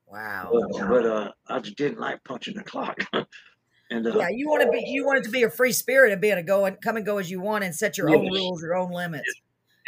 Wow. 0.06 0.50
But, 0.50 0.88
but 0.88 1.06
uh, 1.06 1.32
I 1.48 1.58
just 1.60 1.76
didn't 1.76 2.00
like 2.00 2.24
punching 2.24 2.54
the 2.54 2.64
clock. 2.64 2.98
and 3.90 4.06
uh, 4.06 4.18
yeah, 4.18 4.28
you 4.30 4.48
want 4.48 4.62
to 4.62 4.70
be, 4.70 4.82
you 4.86 5.04
want 5.04 5.18
it 5.18 5.24
to 5.24 5.30
be 5.30 5.42
a 5.42 5.50
free 5.50 5.72
spirit 5.72 6.12
and 6.12 6.20
be 6.20 6.30
able 6.30 6.40
to 6.40 6.46
go 6.46 6.64
and 6.64 6.80
come 6.80 6.96
and 6.96 7.04
go 7.04 7.18
as 7.18 7.30
you 7.30 7.40
want 7.40 7.64
and 7.64 7.74
set 7.74 7.98
your 7.98 8.08
yes. 8.08 8.18
own 8.18 8.32
rules, 8.32 8.62
your 8.62 8.74
own 8.74 8.90
limits. 8.90 9.30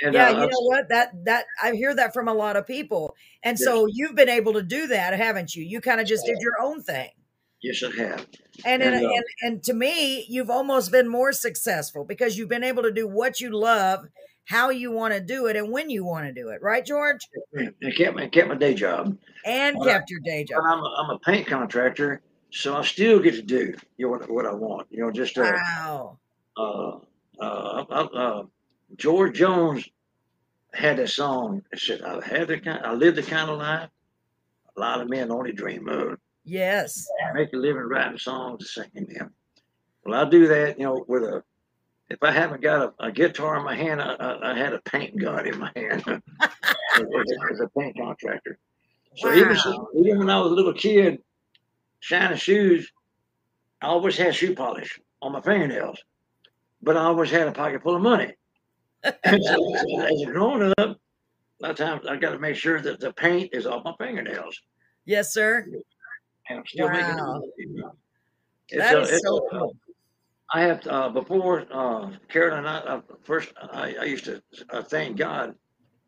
And, 0.03 0.15
yeah, 0.15 0.29
uh, 0.29 0.43
you 0.43 0.47
know 0.47 0.61
what? 0.63 0.89
That 0.89 1.25
that 1.25 1.45
I 1.63 1.73
hear 1.73 1.95
that 1.95 2.15
from 2.15 2.29
a 2.29 2.35
lot 2.35 2.57
of 2.57 2.67
people, 2.67 3.15
and 3.43 3.59
yes. 3.59 3.65
so 3.65 3.87
you've 3.87 4.15
been 4.15 4.29
able 4.29 4.55
to 4.55 4.63
do 4.63 4.87
that, 4.89 5.15
haven't 5.15 5.55
you? 5.55 5.63
You 5.63 5.81
kind 5.81 6.01
of 6.01 6.07
just 6.07 6.25
did 6.25 6.39
your 6.41 6.55
own 6.61 6.83
thing. 6.83 7.11
Yes, 7.63 7.83
I 7.83 7.91
have. 8.01 8.27
And 8.65 8.83
and, 8.83 8.95
and, 8.95 9.07
uh, 9.07 9.11
and 9.11 9.25
and 9.43 9.63
to 9.65 9.75
me, 9.75 10.25
you've 10.29 10.51
almost 10.51 10.91
been 10.91 11.09
more 11.09 11.33
successful 11.33 12.05
because 12.05 12.39
you've 12.39 12.49
been 12.49 12.65
able 12.65 12.83
to 12.85 12.93
do 12.93 13.07
what 13.07 13.41
you 13.41 13.51
love, 13.51 14.07
how 14.47 14.71
you 14.71 14.91
want 14.91 15.13
to 15.15 15.21
do 15.21 15.47
it, 15.47 15.57
and 15.57 15.71
when 15.71 15.91
you 15.91 16.05
want 16.05 16.27
to 16.27 16.33
do 16.33 16.49
it. 16.49 16.63
Right, 16.63 16.85
George? 16.85 17.21
I 17.59 17.91
kept 17.91 18.17
my 18.17 18.29
kept 18.29 18.49
my 18.49 18.55
day 18.55 18.75
job. 18.75 19.19
And 19.45 19.77
but 19.79 19.87
kept 19.87 20.11
your 20.11 20.21
day 20.21 20.45
job. 20.45 20.63
I'm 20.65 20.79
a, 20.79 20.95
I'm 20.99 21.11
a 21.11 21.19
paint 21.19 21.47
contractor, 21.47 22.23
so 22.51 22.77
I 22.77 22.85
still 22.85 23.21
get 23.21 23.35
to 23.35 23.43
do 23.43 23.75
you 23.99 24.07
know 24.07 24.13
what, 24.13 24.31
what 24.31 24.47
I 24.47 24.55
want. 24.55 24.89
You 24.91 25.03
know, 25.03 25.11
just 25.11 25.37
uh, 25.37 25.53
wow. 25.55 26.19
Uh, 26.57 26.99
uh, 27.41 27.85
uh, 27.91 28.09
uh 28.15 28.43
George 28.97 29.37
Jones 29.37 29.89
had 30.73 30.99
a 30.99 31.09
song 31.09 31.63
that 31.71 31.81
said, 31.81 32.03
"I've 32.03 32.25
had 32.25 32.49
the 32.49 32.61
kind, 32.61 32.85
I 32.85 32.93
live 32.93 33.17
the 33.17 33.23
kind 33.23 33.51
of 33.51 33.59
life 33.59 33.91
a 34.77 34.81
lot 34.81 35.01
of 35.01 35.09
men 35.09 35.31
only 35.31 35.53
dream 35.53 35.89
of." 35.89 36.19
Yes. 36.45 37.07
Make 37.35 37.53
a 37.53 37.57
living 37.57 37.83
writing 37.83 38.19
songs 38.19 38.75
and 38.77 38.87
singing 38.93 39.13
them. 39.13 39.35
Well, 40.05 40.21
I 40.21 40.29
do 40.29 40.49
that, 40.49 40.79
you 40.79 40.85
know, 40.85 41.05
with 41.07 41.23
a. 41.23 41.43
If 42.09 42.19
I 42.23 42.33
haven't 42.33 42.61
got 42.61 42.95
a, 42.99 43.07
a 43.07 43.13
guitar 43.13 43.57
in 43.57 43.65
my 43.65 43.77
hand, 43.77 44.03
I, 44.03 44.15
I, 44.15 44.51
I, 44.51 44.59
had 44.59 44.73
a 44.73 44.81
paint 44.81 45.17
gun 45.17 45.47
in 45.47 45.57
my 45.61 45.71
hand 45.77 46.03
as, 46.09 47.61
a 47.61 47.69
paint 47.79 47.97
contractor. 47.97 48.59
So 49.15 49.29
wow. 49.29 49.37
even, 49.37 49.57
even 50.07 50.19
when 50.19 50.31
I 50.31 50.41
was 50.41 50.51
a 50.51 50.55
little 50.55 50.73
kid, 50.73 51.23
shining 52.01 52.37
shoes, 52.37 52.91
I 53.81 53.87
always 53.87 54.17
had 54.17 54.35
shoe 54.35 54.57
polish 54.57 54.99
on 55.23 55.31
my 55.31 55.41
fingernails, 55.41 56.03
but 56.83 56.97
I 56.97 57.05
always 57.05 57.31
had 57.31 57.47
a 57.47 57.53
pocket 57.53 57.85
full 57.85 57.95
of 57.95 58.03
money 58.03 58.35
so, 59.05 59.75
as 59.75 60.23
a 60.23 60.27
grown 60.27 60.73
up, 60.79 60.79
a 60.79 60.97
lot 61.61 61.71
of 61.71 61.77
times 61.77 62.07
I 62.07 62.17
got 62.17 62.31
to 62.31 62.39
make 62.39 62.57
sure 62.57 62.81
that 62.81 63.01
the 63.01 63.13
paint 63.13 63.51
is 63.53 63.67
off 63.67 63.85
my 63.85 63.95
fingernails. 63.99 64.61
Yes, 65.05 65.33
sir. 65.33 65.67
And 66.49 66.59
I'm 66.59 66.67
still 66.67 66.87
wow. 66.87 67.43
making 67.59 67.79
it. 67.79 68.79
That 68.79 68.99
is 69.03 69.11
uh, 69.11 69.19
so 69.19 69.47
cool. 69.51 69.77
I 70.53 70.63
have 70.63 70.87
uh, 70.87 71.09
before 71.09 71.67
uh, 71.73 72.11
Carolyn. 72.29 72.67
I, 72.67 72.79
uh, 72.79 73.01
first 73.23 73.53
I, 73.73 73.95
I, 74.01 74.05
used 74.05 74.25
to 74.25 74.43
uh, 74.71 74.83
thank 74.83 75.17
God 75.17 75.55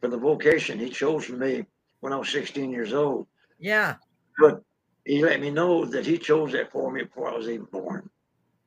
for 0.01 0.09
the 0.09 0.17
vocation 0.17 0.79
He 0.79 0.89
chose 0.89 1.25
for 1.25 1.35
me 1.35 1.65
when 2.01 2.13
I 2.13 2.17
was 2.17 2.29
16 2.31 2.71
years 2.71 2.93
old. 2.93 3.27
Yeah. 3.59 3.97
But 4.39 4.63
He 5.05 5.23
let 5.23 5.41
me 5.41 5.51
know 5.51 5.85
that 5.85 6.07
He 6.07 6.19
chose 6.19 6.53
that 6.53 6.73
for 6.73 6.91
me 6.93 7.05
before 7.05 7.31
I 7.31 7.37
was 7.37 7.49
even 7.49 7.67
born. 7.67 8.09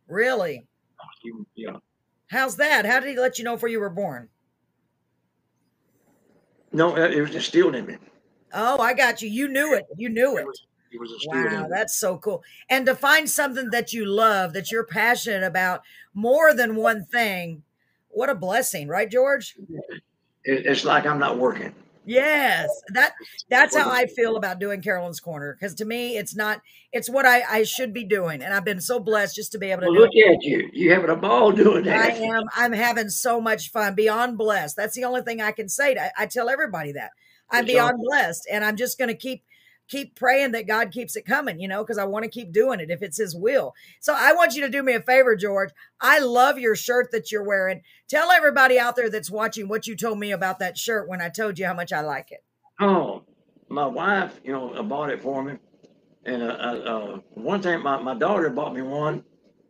Really? 0.07 0.65
Yeah. 1.55 1.77
How's 2.27 2.57
that? 2.57 2.85
How 2.85 2.99
did 2.99 3.09
he 3.09 3.19
let 3.19 3.37
you 3.37 3.45
know 3.45 3.55
before 3.55 3.69
you 3.69 3.79
were 3.79 3.89
born? 3.89 4.29
No, 6.71 6.95
uh, 6.95 7.07
it 7.07 7.21
was 7.21 7.35
instilled 7.35 7.75
in 7.75 7.85
me. 7.85 7.97
Oh, 8.53 8.79
I 8.79 8.93
got 8.93 9.21
you. 9.21 9.29
You 9.29 9.47
knew 9.47 9.73
it. 9.73 9.85
You 9.95 10.09
knew 10.09 10.37
it. 10.37 10.41
It 10.41 10.47
was, 10.47 10.65
it 10.91 10.99
was 10.99 11.25
wow, 11.27 11.67
that's 11.69 11.95
so 11.95 12.17
cool. 12.17 12.43
And 12.69 12.85
to 12.85 12.95
find 12.95 13.29
something 13.29 13.69
that 13.71 13.93
you 13.93 14.05
love, 14.05 14.53
that 14.53 14.71
you're 14.71 14.85
passionate 14.85 15.43
about, 15.43 15.81
more 16.13 16.53
than 16.53 16.75
one 16.75 17.05
thing, 17.05 17.63
what 18.09 18.29
a 18.29 18.35
blessing, 18.35 18.87
right, 18.87 19.09
George? 19.09 19.55
It's 20.43 20.85
like 20.85 21.05
I'm 21.05 21.19
not 21.19 21.37
working. 21.37 21.73
Yes, 22.05 22.69
that 22.93 23.13
that's 23.49 23.75
how 23.75 23.89
I 23.89 24.05
feel 24.05 24.37
about 24.37 24.59
doing 24.59 24.81
Carolyn's 24.81 25.19
Corner 25.19 25.57
because 25.59 25.75
to 25.75 25.85
me, 25.85 26.17
it's 26.17 26.35
not. 26.35 26.61
It's 26.91 27.09
what 27.09 27.25
I, 27.25 27.41
I 27.49 27.63
should 27.63 27.93
be 27.93 28.03
doing, 28.03 28.41
and 28.41 28.53
I've 28.53 28.63
been 28.63 28.79
so 28.79 28.99
blessed 28.99 29.35
just 29.35 29.51
to 29.53 29.57
be 29.57 29.71
able 29.71 29.81
to. 29.81 29.87
Well, 29.87 30.01
look 30.01 30.11
it. 30.13 30.35
at 30.35 30.43
you! 30.43 30.69
You 30.71 30.93
having 30.93 31.09
a 31.09 31.15
ball 31.15 31.51
doing 31.51 31.83
that? 31.85 32.11
I 32.11 32.15
am. 32.15 32.43
I'm 32.55 32.73
having 32.73 33.09
so 33.09 33.41
much 33.41 33.71
fun. 33.71 33.95
Beyond 33.95 34.37
blessed. 34.37 34.75
That's 34.75 34.95
the 34.95 35.03
only 35.05 35.21
thing 35.21 35.41
I 35.41 35.51
can 35.51 35.67
say. 35.67 35.95
To, 35.95 36.11
I 36.17 36.25
tell 36.27 36.49
everybody 36.49 36.91
that 36.93 37.11
I'm 37.49 37.65
beyond 37.65 37.99
blessed, 38.03 38.47
and 38.51 38.63
I'm 38.63 38.75
just 38.75 38.97
going 38.97 39.09
to 39.09 39.17
keep 39.17 39.43
keep 39.87 40.15
praying 40.15 40.51
that 40.51 40.67
God 40.67 40.91
keeps 40.91 41.15
it 41.15 41.25
coming, 41.25 41.59
you 41.59 41.67
know, 41.67 41.83
because 41.83 41.97
I 41.97 42.05
want 42.05 42.23
to 42.23 42.29
keep 42.29 42.51
doing 42.51 42.79
it 42.79 42.89
if 42.89 43.01
it's 43.01 43.17
His 43.17 43.35
will. 43.35 43.73
So 43.99 44.13
I 44.17 44.33
want 44.33 44.55
you 44.55 44.61
to 44.61 44.69
do 44.69 44.83
me 44.83 44.93
a 44.93 45.01
favor, 45.01 45.35
George. 45.35 45.71
I 46.01 46.19
love 46.19 46.57
your 46.57 46.75
shirt 46.75 47.11
that 47.11 47.31
you're 47.31 47.43
wearing. 47.43 47.81
Tell 48.07 48.31
everybody 48.31 48.79
out 48.79 48.95
there 48.95 49.09
that's 49.09 49.31
watching 49.31 49.67
what 49.67 49.87
you 49.87 49.95
told 49.95 50.19
me 50.19 50.31
about 50.31 50.59
that 50.59 50.77
shirt 50.77 51.07
when 51.07 51.21
I 51.21 51.29
told 51.29 51.59
you 51.59 51.65
how 51.65 51.73
much 51.73 51.93
I 51.93 52.01
like 52.01 52.31
it. 52.31 52.43
Oh, 52.79 53.23
my 53.69 53.85
wife, 53.85 54.39
you 54.43 54.51
know, 54.51 54.81
bought 54.83 55.09
it 55.09 55.21
for 55.21 55.43
me. 55.43 55.57
And 56.25 56.43
uh, 56.43 56.45
uh, 56.45 57.19
one 57.35 57.61
thing, 57.61 57.81
my, 57.81 58.01
my 58.01 58.15
daughter 58.15 58.49
bought 58.49 58.73
me 58.73 58.81
one. 58.81 59.23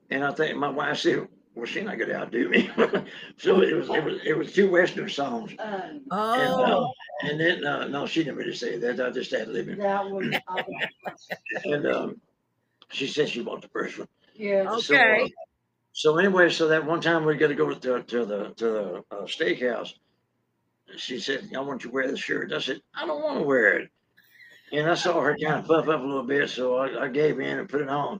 And 0.10 0.24
I 0.24 0.31
think 0.31 0.57
my 0.57 0.69
wife 0.69 1.00
said, 1.00 1.27
well, 1.55 1.65
she 1.65 1.81
not 1.81 1.97
gonna 1.97 2.13
outdo 2.13 2.50
me. 2.50 2.69
so 3.38 3.62
it 3.62 3.74
was 3.74 3.89
it 3.89 4.03
was 4.03 4.19
it 4.25 4.38
was 4.38 4.53
two 4.53 4.69
Western 4.69 5.09
songs. 5.09 5.53
Um, 5.57 6.01
oh. 6.12 6.33
And, 6.33 6.71
uh, 6.71 6.88
and 7.24 7.39
then 7.39 7.65
uh, 7.65 7.88
no, 7.88 8.05
she 8.05 8.24
didn't 8.24 8.38
really 8.38 8.55
say 8.55 8.77
that. 8.77 9.00
I 9.00 9.09
just 9.09 9.31
had 9.31 9.47
living. 9.47 9.77
That 9.77 10.09
was. 10.09 10.35
and 11.63 11.88
um, 11.88 12.21
she 12.91 13.07
said 13.07 13.29
she 13.29 13.41
bought 13.41 13.62
the 13.62 13.69
first 13.69 13.97
one. 13.97 14.07
Yeah. 14.35 14.65
Okay. 14.69 14.81
So, 14.81 14.95
uh, 14.95 15.27
so, 15.93 16.17
anyway, 16.17 16.50
so 16.50 16.67
that 16.67 16.85
one 16.85 17.00
time 17.00 17.24
we 17.24 17.38
got 17.38 17.47
to 17.47 17.55
go 17.55 17.74
to, 17.74 18.03
to 18.03 18.25
the 18.25 18.50
to 18.57 18.65
the 18.65 19.03
uh, 19.12 19.24
steakhouse. 19.24 19.93
She 20.97 21.19
said, 21.19 21.50
"I 21.55 21.62
want 21.62 21.83
you 21.83 21.89
to 21.89 21.93
wear 21.93 22.12
the 22.12 22.17
shirt." 22.17 22.51
I 22.51 22.59
said, 22.59 22.81
"I 22.93 23.07
don't 23.07 23.24
want 23.24 23.39
to 23.39 23.45
wear 23.45 23.79
it." 23.79 23.89
And 24.74 24.89
I 24.89 24.95
saw 24.95 25.21
her 25.21 25.38
kind 25.41 25.59
of 25.59 25.67
puff 25.67 25.88
up 25.88 26.01
a 26.01 26.03
little 26.03 26.24
bit, 26.24 26.50
so 26.50 26.75
I, 26.75 27.05
I 27.05 27.07
gave 27.07 27.39
in 27.39 27.59
and 27.59 27.69
put 27.69 27.81
it 27.81 27.89
on. 27.89 28.19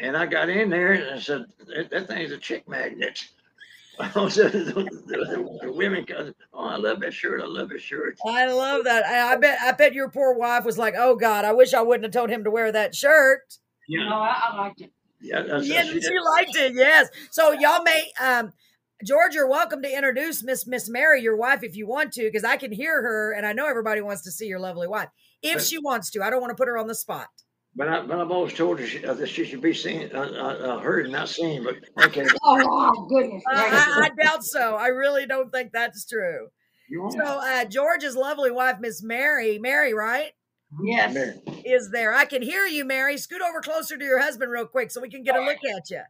And 0.00 0.16
I 0.16 0.26
got 0.26 0.48
in 0.48 0.70
there 0.70 0.92
and 0.92 1.14
I 1.14 1.20
said, 1.20 1.44
that, 1.68 1.90
that 1.90 2.08
thing's 2.08 2.32
a 2.32 2.38
chick 2.38 2.68
magnet. 2.68 3.22
so 4.14 4.28
the, 4.28 4.88
the, 5.62 5.72
women, 5.72 6.06
oh, 6.54 6.64
I 6.64 6.76
love 6.76 7.00
that 7.00 7.12
shirt. 7.12 7.42
I 7.42 7.46
love 7.46 7.68
that 7.68 7.82
shirt. 7.82 8.18
I 8.26 8.50
love 8.50 8.84
that. 8.84 9.04
I, 9.04 9.34
I, 9.34 9.36
bet. 9.36 9.58
I 9.60 9.72
bet 9.72 9.92
your 9.92 10.08
poor 10.08 10.32
wife 10.32 10.64
was 10.64 10.78
like, 10.78 10.94
"Oh 10.96 11.16
God, 11.16 11.44
I 11.44 11.52
wish 11.52 11.74
I 11.74 11.82
wouldn't 11.82 12.04
have 12.04 12.12
told 12.12 12.30
him 12.30 12.44
to 12.44 12.50
wear 12.50 12.72
that 12.72 12.94
shirt." 12.94 13.58
Yeah, 13.88 14.08
no, 14.08 14.14
I, 14.14 14.40
I 14.42 14.56
liked 14.56 14.80
it. 14.80 14.90
Yeah, 15.20 15.58
yeah, 15.60 15.82
she, 15.82 16.00
she 16.00 16.18
liked 16.18 16.56
it. 16.56 16.74
Yes. 16.74 17.08
So 17.30 17.52
y'all 17.52 17.82
may, 17.82 18.10
um, 18.18 18.54
George, 19.04 19.34
you're 19.34 19.50
welcome 19.50 19.82
to 19.82 19.94
introduce 19.94 20.42
Miss 20.42 20.66
Miss 20.66 20.88
Mary, 20.88 21.20
your 21.20 21.36
wife, 21.36 21.62
if 21.62 21.76
you 21.76 21.86
want 21.86 22.12
to, 22.14 22.22
because 22.22 22.44
I 22.44 22.56
can 22.56 22.72
hear 22.72 23.02
her, 23.02 23.32
and 23.32 23.44
I 23.44 23.52
know 23.52 23.68
everybody 23.68 24.00
wants 24.00 24.22
to 24.22 24.30
see 24.30 24.46
your 24.46 24.60
lovely 24.60 24.88
wife 24.88 25.10
if 25.42 25.62
she 25.62 25.78
wants 25.78 26.10
to. 26.12 26.22
I 26.22 26.30
don't 26.30 26.40
want 26.40 26.52
to 26.52 26.56
put 26.56 26.68
her 26.68 26.78
on 26.78 26.86
the 26.86 26.94
spot. 26.94 27.28
But, 27.76 27.88
I, 27.88 28.00
but 28.02 28.18
I've 28.18 28.30
always 28.30 28.52
told 28.52 28.80
her 28.80 28.86
she, 28.86 29.04
uh, 29.04 29.14
that 29.14 29.28
she 29.28 29.44
should 29.44 29.60
be 29.60 29.72
seen, 29.72 30.10
uh, 30.12 30.18
uh, 30.18 30.22
uh 30.22 30.78
heard, 30.80 31.08
not 31.08 31.28
seen. 31.28 31.64
But 31.64 31.76
okay. 32.06 32.26
oh 32.44 33.06
goodness! 33.08 33.42
Uh, 33.46 33.56
I, 33.56 34.08
I, 34.10 34.22
doubt 34.22 34.42
so. 34.42 34.74
I 34.74 34.88
really 34.88 35.24
don't 35.24 35.52
think 35.52 35.70
that's 35.72 36.04
true. 36.04 36.48
So 37.10 37.24
uh, 37.24 37.64
George's 37.66 38.16
lovely 38.16 38.50
wife, 38.50 38.78
Miss 38.80 39.02
Mary, 39.02 39.58
Mary, 39.60 39.94
right? 39.94 40.32
Yes. 40.82 41.14
Mary. 41.14 41.62
Is 41.64 41.90
there? 41.92 42.12
I 42.12 42.24
can 42.24 42.42
hear 42.42 42.66
you, 42.66 42.84
Mary. 42.84 43.16
Scoot 43.16 43.40
over 43.42 43.60
closer 43.60 43.96
to 43.96 44.04
your 44.04 44.20
husband 44.20 44.50
real 44.50 44.66
quick 44.66 44.90
so 44.90 45.00
we 45.00 45.08
can 45.08 45.22
get 45.22 45.36
a 45.36 45.40
look 45.40 45.58
at 45.64 45.90
you. 45.90 46.02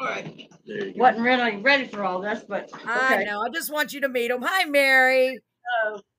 All 0.00 0.06
right. 0.06 0.50
Wasn't 0.96 1.22
really 1.22 1.56
ready 1.56 1.86
for 1.86 2.02
all 2.04 2.20
this, 2.20 2.42
but 2.48 2.72
okay. 2.72 2.82
I 2.86 3.24
know. 3.24 3.42
I 3.42 3.50
just 3.52 3.70
want 3.70 3.92
you 3.92 4.00
to 4.00 4.08
meet 4.08 4.30
him. 4.30 4.40
Hi, 4.42 4.64
Mary. 4.64 5.38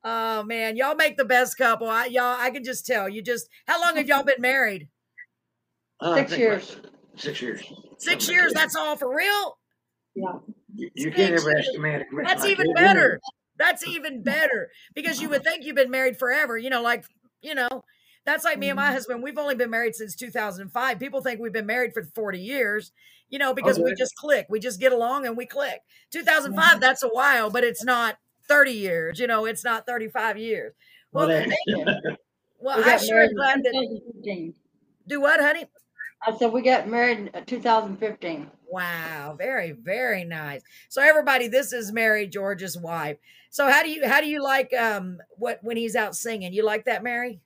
Oh 0.04 0.44
man, 0.44 0.76
y'all 0.76 0.96
make 0.96 1.18
the 1.18 1.26
best 1.26 1.58
couple. 1.58 1.88
I, 1.88 2.06
y'all, 2.06 2.38
I 2.40 2.50
can 2.50 2.64
just 2.64 2.86
tell. 2.86 3.08
You 3.08 3.22
just 3.22 3.48
how 3.68 3.82
long 3.82 3.96
have 3.98 4.08
y'all 4.08 4.24
been 4.24 4.42
married? 4.42 4.90
Uh, 6.00 6.16
six 6.16 6.38
years. 6.38 6.78
Six 7.16 7.42
years. 7.42 7.74
Six 7.98 8.30
years. 8.30 8.54
That's 8.54 8.76
all 8.76 8.98
for 8.98 9.16
real. 9.16 9.58
Yeah. 10.16 10.40
You, 10.76 10.90
you 10.96 11.12
can't 11.12 11.34
ever 11.34 11.58
ask 11.58 11.70
a 11.76 11.80
man 11.80 12.04
That's 12.24 12.44
like 12.44 12.52
even 12.52 12.74
better. 12.74 13.20
That's 13.58 13.88
even 13.88 14.24
better 14.24 14.70
because 14.96 15.22
you 15.22 15.30
would 15.30 15.44
think 15.44 15.64
you've 15.64 15.76
been 15.76 15.92
married 15.92 16.18
forever. 16.18 16.58
You 16.58 16.70
know, 16.70 16.82
like 16.82 17.06
you 17.42 17.56
know, 17.56 17.84
that's 18.26 18.44
like 18.44 18.58
me 18.58 18.70
and 18.70 18.76
my 18.76 18.86
mm-hmm. 18.86 18.94
husband. 18.94 19.24
We've 19.24 19.38
only 19.38 19.56
been 19.56 19.70
married 19.70 19.96
since 19.96 20.16
2005. 20.16 21.00
People 21.00 21.22
think 21.22 21.40
we've 21.40 21.54
been 21.54 21.66
married 21.66 21.94
for 21.94 22.04
40 22.16 22.40
years, 22.40 22.92
you 23.30 23.38
know, 23.38 23.54
because 23.54 23.78
okay. 23.78 23.86
we 23.86 23.96
just 23.96 24.16
click. 24.16 24.48
We 24.50 24.60
just 24.60 24.80
get 24.80 24.92
along 24.92 25.28
and 25.28 25.38
we 25.38 25.46
click. 25.46 25.82
2005, 26.12 26.64
mm-hmm. 26.64 26.80
that's 26.80 27.04
a 27.04 27.10
while, 27.10 27.50
but 27.50 27.64
it's 27.64 27.84
not 27.84 28.18
30 28.54 28.72
years. 28.72 29.20
You 29.20 29.28
know, 29.28 29.46
it's 29.46 29.64
not 29.64 29.86
35 29.86 30.38
years. 30.38 30.74
Well, 31.12 31.28
well, 31.28 31.46
well 32.60 32.84
I 32.84 32.98
sure 32.98 33.28
glad 33.34 33.64
that. 33.64 34.54
Do 35.08 35.22
what, 35.22 35.40
honey? 35.42 35.66
I 36.26 36.38
said 36.38 36.54
we 36.54 36.62
got 36.62 36.88
married 36.88 37.32
in 37.34 37.46
2015. 37.46 38.50
Wow, 38.70 39.36
very 39.38 39.72
very 39.72 40.24
nice. 40.24 40.62
So 40.90 41.02
everybody, 41.02 41.48
this 41.48 41.74
is 41.74 41.92
Mary 41.92 42.28
George's 42.28 42.78
wife. 42.78 43.18
So 43.50 43.70
how 43.70 43.84
do 43.84 43.90
you 43.90 44.08
how 44.08 44.22
do 44.22 44.28
you 44.28 44.42
like 44.42 44.74
um 44.74 45.20
what 45.38 45.60
when 45.62 45.78
he's 45.78 45.96
out 45.96 46.16
singing? 46.16 46.54
You 46.54 46.64
like 46.64 46.86
that, 46.86 47.04
Mary? 47.04 47.42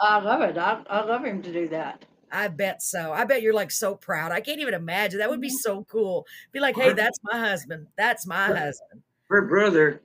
I 0.00 0.20
love 0.20 0.42
it. 0.42 0.58
I, 0.58 0.82
I 0.88 1.04
love 1.04 1.24
him 1.24 1.42
to 1.42 1.52
do 1.52 1.68
that. 1.68 2.04
I 2.30 2.48
bet 2.48 2.82
so. 2.82 3.12
I 3.12 3.24
bet 3.24 3.42
you're 3.42 3.54
like 3.54 3.70
so 3.70 3.94
proud. 3.94 4.32
I 4.32 4.40
can't 4.40 4.60
even 4.60 4.74
imagine. 4.74 5.20
That 5.20 5.30
would 5.30 5.40
be 5.40 5.48
so 5.48 5.84
cool. 5.84 6.26
Be 6.52 6.60
like, 6.60 6.76
hey, 6.76 6.92
that's 6.92 7.18
my 7.22 7.38
husband. 7.38 7.86
That's 7.96 8.26
my 8.26 8.46
husband. 8.46 9.02
Her 9.28 9.42
brother 9.42 10.02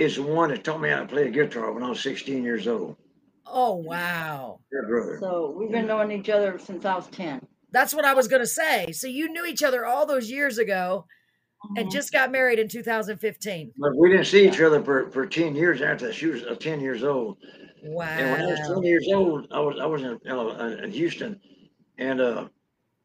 is 0.00 0.16
the 0.16 0.22
one 0.22 0.48
that 0.50 0.64
taught 0.64 0.80
me 0.80 0.88
how 0.88 1.00
to 1.00 1.06
play 1.06 1.24
the 1.24 1.30
guitar 1.30 1.72
when 1.72 1.82
I 1.82 1.90
was 1.90 2.00
16 2.02 2.42
years 2.42 2.66
old. 2.66 2.96
Oh 3.46 3.74
wow. 3.74 4.60
Her 4.72 4.86
brother. 4.88 5.18
So 5.20 5.54
we've 5.56 5.70
been 5.70 5.86
knowing 5.86 6.10
each 6.10 6.30
other 6.30 6.58
since 6.58 6.84
I 6.84 6.94
was 6.94 7.06
ten. 7.08 7.46
That's 7.72 7.92
what 7.94 8.04
I 8.04 8.14
was 8.14 8.26
gonna 8.28 8.46
say. 8.46 8.92
So 8.92 9.06
you 9.06 9.30
knew 9.32 9.44
each 9.44 9.62
other 9.62 9.84
all 9.84 10.06
those 10.06 10.30
years 10.30 10.58
ago 10.58 11.04
and 11.76 11.88
Mhm. 11.88 11.92
just 11.92 12.12
got 12.12 12.30
married 12.32 12.58
in 12.58 12.68
2015. 12.68 13.72
But 13.76 13.96
we 13.96 14.08
didn't 14.10 14.26
see 14.26 14.46
each 14.48 14.60
other 14.60 14.82
for, 14.82 15.10
for 15.10 15.26
10 15.26 15.54
years 15.54 15.82
after 15.82 16.06
that. 16.06 16.14
She 16.14 16.26
was 16.26 16.42
uh, 16.44 16.54
10 16.54 16.80
years 16.80 17.02
old. 17.04 17.38
Wow. 17.82 18.06
And 18.06 18.30
when 18.30 18.40
I 18.40 18.46
was 18.46 18.60
Wow. 18.60 18.74
20 18.74 18.88
years 18.88 19.08
old, 19.12 19.46
I 19.50 19.60
was 19.60 19.78
I 19.80 19.86
was 19.86 20.02
in, 20.02 20.18
uh, 20.28 20.76
in 20.82 20.90
Houston, 20.90 21.40
and 21.98 22.20
uh, 22.20 22.48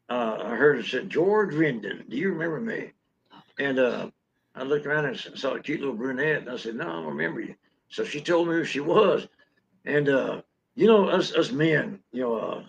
uh, 0.08 0.38
I 0.42 0.54
heard 0.56 0.78
it 0.78 0.86
said 0.86 1.10
George 1.10 1.52
Rendon. 1.54 2.08
Do 2.08 2.16
you 2.16 2.30
remember 2.30 2.60
me? 2.60 2.92
And 3.58 3.78
uh, 3.78 4.10
I 4.56 4.62
looked 4.62 4.86
around 4.86 5.04
and 5.04 5.38
saw 5.38 5.54
a 5.54 5.60
cute 5.60 5.80
little 5.80 5.94
brunette, 5.94 6.42
and 6.42 6.50
I 6.50 6.56
said, 6.56 6.76
No, 6.76 6.84
I 6.84 6.92
don't 6.92 7.06
remember 7.06 7.40
you. 7.40 7.54
So 7.90 8.04
she 8.04 8.20
told 8.20 8.48
me 8.48 8.54
who 8.54 8.64
she 8.64 8.80
was, 8.80 9.28
and 9.84 10.08
uh, 10.08 10.40
you 10.74 10.86
know 10.86 11.08
us 11.08 11.34
us 11.34 11.52
men, 11.52 12.00
you 12.12 12.22
know. 12.22 12.36
Uh, 12.36 12.62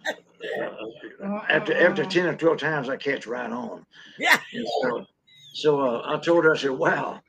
uh, 1.24 1.42
after 1.50 1.74
after 1.76 2.06
ten 2.06 2.28
or 2.28 2.36
twelve 2.36 2.60
times, 2.60 2.90
I 2.90 2.98
catch 2.98 3.26
right 3.26 3.50
on. 3.50 3.86
Yeah. 4.20 4.38
And 4.54 4.68
so, 4.82 5.06
so 5.54 5.82
uh, 5.82 6.02
I 6.06 6.20
told 6.20 6.44
her, 6.44 6.54
I 6.54 6.58
said, 6.58 6.72
"Wow, 6.72 7.22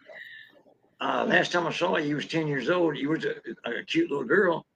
uh, 1.00 1.24
last 1.26 1.52
time 1.52 1.66
I 1.66 1.72
saw 1.72 1.96
you, 1.96 2.10
you 2.10 2.16
was 2.16 2.26
ten 2.26 2.46
years 2.46 2.68
old. 2.68 2.98
You 2.98 3.10
was 3.10 3.24
a, 3.24 3.36
a 3.64 3.82
cute 3.84 4.10
little 4.10 4.26
girl, 4.26 4.66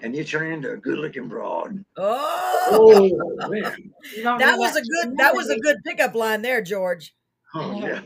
and 0.00 0.16
you 0.16 0.24
turned 0.24 0.54
into 0.54 0.72
a 0.72 0.76
good-looking 0.78 1.28
broad." 1.28 1.84
Oh, 1.98 3.10
Oh 3.42 3.48
man! 3.50 3.92
That 4.22 4.56
was 4.58 4.76
a 4.76 4.82
good 4.82 5.18
that 5.18 5.34
was 5.34 5.50
a 5.50 5.58
good 5.58 5.76
pickup 5.84 6.14
line 6.14 6.40
there, 6.40 6.62
George. 6.62 7.14
Oh 7.54 7.72
yeah. 7.86 8.00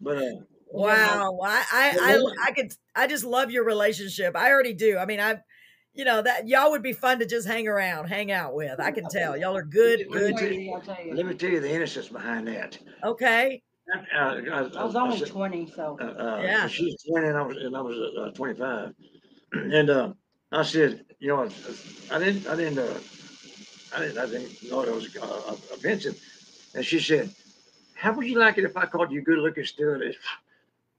But 0.00 0.18
uh, 0.18 0.22
Wow. 0.72 1.38
I, 1.42 1.64
I 1.72 1.96
I 2.00 2.48
I 2.48 2.52
could 2.52 2.72
I 2.94 3.06
just 3.06 3.24
love 3.24 3.50
your 3.50 3.64
relationship. 3.64 4.36
I 4.36 4.50
already 4.50 4.74
do. 4.74 4.98
I 4.98 5.06
mean, 5.06 5.20
I 5.20 5.36
you 5.94 6.04
know 6.04 6.20
that 6.20 6.48
y'all 6.48 6.70
would 6.72 6.82
be 6.82 6.92
fun 6.92 7.20
to 7.20 7.26
just 7.26 7.46
hang 7.46 7.68
around, 7.68 8.08
hang 8.08 8.32
out 8.32 8.52
with. 8.54 8.80
I 8.80 8.90
can 8.90 9.08
tell. 9.08 9.36
Y'all 9.36 9.56
are 9.56 9.64
good, 9.64 10.00
I'll 10.02 10.12
good. 10.12 10.36
tell 10.36 10.52
you, 10.52 10.80
tell 10.84 11.04
you. 11.04 11.14
let 11.14 11.24
me 11.26 11.34
tell 11.34 11.50
you 11.50 11.60
the 11.60 11.72
innocence 11.72 12.08
behind 12.08 12.48
that. 12.48 12.78
Okay. 13.04 13.62
Uh, 13.94 14.18
I, 14.18 14.38
I 14.76 14.84
was 14.84 14.96
I 14.96 15.00
only 15.02 15.18
said- 15.18 15.28
twenty, 15.28 15.70
so 15.74 15.96
uh, 16.00 16.04
uh, 16.04 16.40
Yeah. 16.42 16.66
She's 16.66 16.96
20 17.08 17.28
and 17.28 17.36
I 17.36 17.42
was, 17.42 17.56
and 17.58 17.76
I 17.76 17.80
was 17.80 17.96
uh, 18.18 18.30
25. 18.32 18.92
And 19.52 19.88
uh, 19.88 20.12
I 20.50 20.62
said, 20.64 21.04
you 21.20 21.28
know, 21.28 21.48
I 22.10 22.18
didn't, 22.18 22.48
I 22.48 22.56
didn't, 22.56 22.78
uh, 22.80 22.98
I 23.96 24.00
didn't, 24.00 24.18
I 24.18 24.26
didn't 24.26 24.70
know 24.70 24.82
it 24.82 24.92
was 24.92 25.16
uh, 25.16 25.54
offensive. 25.72 26.20
And 26.74 26.84
she 26.84 26.98
said, 26.98 27.30
how 27.96 28.12
would 28.12 28.26
you 28.26 28.38
like 28.38 28.58
it 28.58 28.64
if 28.64 28.76
I 28.76 28.86
called 28.86 29.10
you 29.10 29.22
good 29.22 29.38
looking 29.38 29.64
stewardess? 29.64 30.16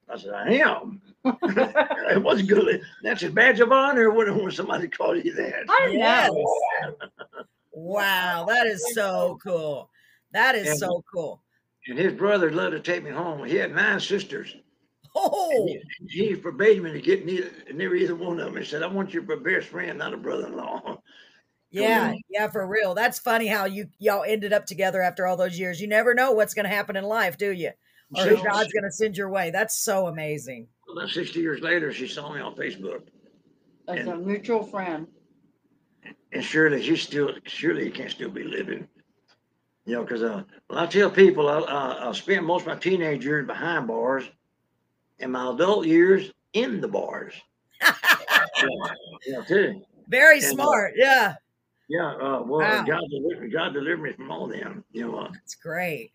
I 0.10 0.18
said, 0.18 0.34
I 0.34 0.48
am. 0.54 1.02
it 1.26 2.22
was 2.24 2.42
good. 2.42 2.82
That's 3.04 3.24
a 3.24 3.30
badge 3.30 3.60
of 3.60 3.72
honor 3.72 4.10
when, 4.12 4.36
when 4.38 4.52
somebody 4.52 4.88
called 4.88 5.24
you 5.24 5.34
that. 5.34 5.66
I 5.70 5.90
Yes. 5.94 6.30
know. 6.32 6.94
Wow, 7.80 8.46
that 8.50 8.66
is 8.66 8.84
so 8.96 9.38
cool. 9.44 9.92
That 10.32 10.56
is 10.56 10.68
And- 10.68 10.80
so 10.80 11.04
cool. 11.14 11.44
And 11.88 11.98
his 11.98 12.14
brother 12.14 12.52
loved 12.52 12.72
to 12.72 12.80
take 12.80 13.04
me 13.04 13.12
home. 13.12 13.46
He 13.46 13.56
had 13.56 13.74
nine 13.74 14.00
sisters. 14.00 14.56
Oh, 15.16 15.68
And 16.02 16.10
he, 16.10 16.28
he 16.30 16.34
forbade 16.36 16.82
me 16.82 16.92
to 16.92 17.00
get 17.00 17.24
near, 17.26 17.50
near 17.74 17.96
either 17.96 18.16
one 18.16 18.40
of 18.40 18.46
them. 18.48 18.58
He 18.58 18.66
said, 18.66 18.82
I 18.84 18.88
want 18.88 19.14
you 19.14 19.22
for 19.24 19.34
a 19.34 19.38
best 19.40 19.68
friend, 19.68 20.00
not 20.00 20.14
a 20.14 20.18
brother-in-law. 20.18 21.00
Yeah, 21.70 22.14
yeah, 22.30 22.48
for 22.48 22.66
real. 22.66 22.94
That's 22.94 23.20
funny 23.20 23.48
how 23.48 23.66
you 23.66 23.88
y'all 24.00 24.24
ended 24.24 24.54
up 24.54 24.66
together 24.66 25.02
after 25.02 25.26
all 25.26 25.38
those 25.38 25.60
years. 25.60 25.82
You 25.82 25.88
never 25.88 26.14
know 26.14 26.32
what's 26.32 26.54
going 26.54 26.66
to 26.66 26.74
happen 26.74 26.96
in 26.96 27.04
life, 27.04 27.38
do 27.38 27.52
you? 27.52 27.72
Or 28.16 28.24
who 28.24 28.36
God's 28.36 28.72
going 28.72 28.84
to 28.84 28.92
send 28.92 29.18
your 29.18 29.30
way. 29.30 29.52
That's 29.52 29.78
so 29.78 30.08
amazing. 30.08 30.68
About 30.90 31.10
60 31.10 31.40
years 31.40 31.62
later, 31.62 31.92
she 31.92 32.08
saw 32.08 32.34
me 32.34 32.40
on 32.40 32.56
Facebook. 32.56 33.02
As 33.88 34.08
a 34.08 34.16
mutual 34.16 34.64
friend. 34.64 35.08
And 36.32 36.44
surely 36.44 36.82
he's 36.82 37.02
still, 37.02 37.32
surely 37.46 37.86
he 37.86 37.92
can't 37.92 38.12
still 38.12 38.30
be 38.30 38.44
living. 38.44 38.88
You 39.86 39.96
know, 39.96 40.04
because 40.04 40.24
uh, 40.24 40.44
well, 40.70 40.80
I 40.80 40.86
tell 40.86 41.10
people 41.10 41.50
I, 41.50 41.60
I, 41.60 42.10
I 42.10 42.12
spent 42.14 42.44
most 42.46 42.62
of 42.62 42.68
my 42.68 42.76
teenage 42.76 43.26
years 43.26 43.46
behind 43.46 43.88
bars 43.88 44.26
and 45.20 45.32
my 45.32 45.54
adult 45.54 45.86
years 45.86 46.32
in 46.54 46.82
the 46.82 46.88
bars. 46.88 47.34
Yeah, 49.28 49.44
too. 49.44 49.82
Very 50.08 50.38
And, 50.38 50.46
uh, 50.46 50.50
smart. 50.50 50.94
Yeah, 50.96 51.36
Yeah, 51.88 52.12
uh, 52.16 52.44
well, 52.44 52.60
Wow. 52.60 52.84
God, 52.84 53.04
delivered, 53.10 53.52
God 53.52 53.74
delivered 53.74 54.02
me 54.02 54.14
from 54.14 54.30
all 54.32 54.48
them, 54.48 54.84
you 54.92 55.08
know. 55.08 55.20
Uh, 55.20 55.32
that's 55.32 55.56
great. 55.56 56.12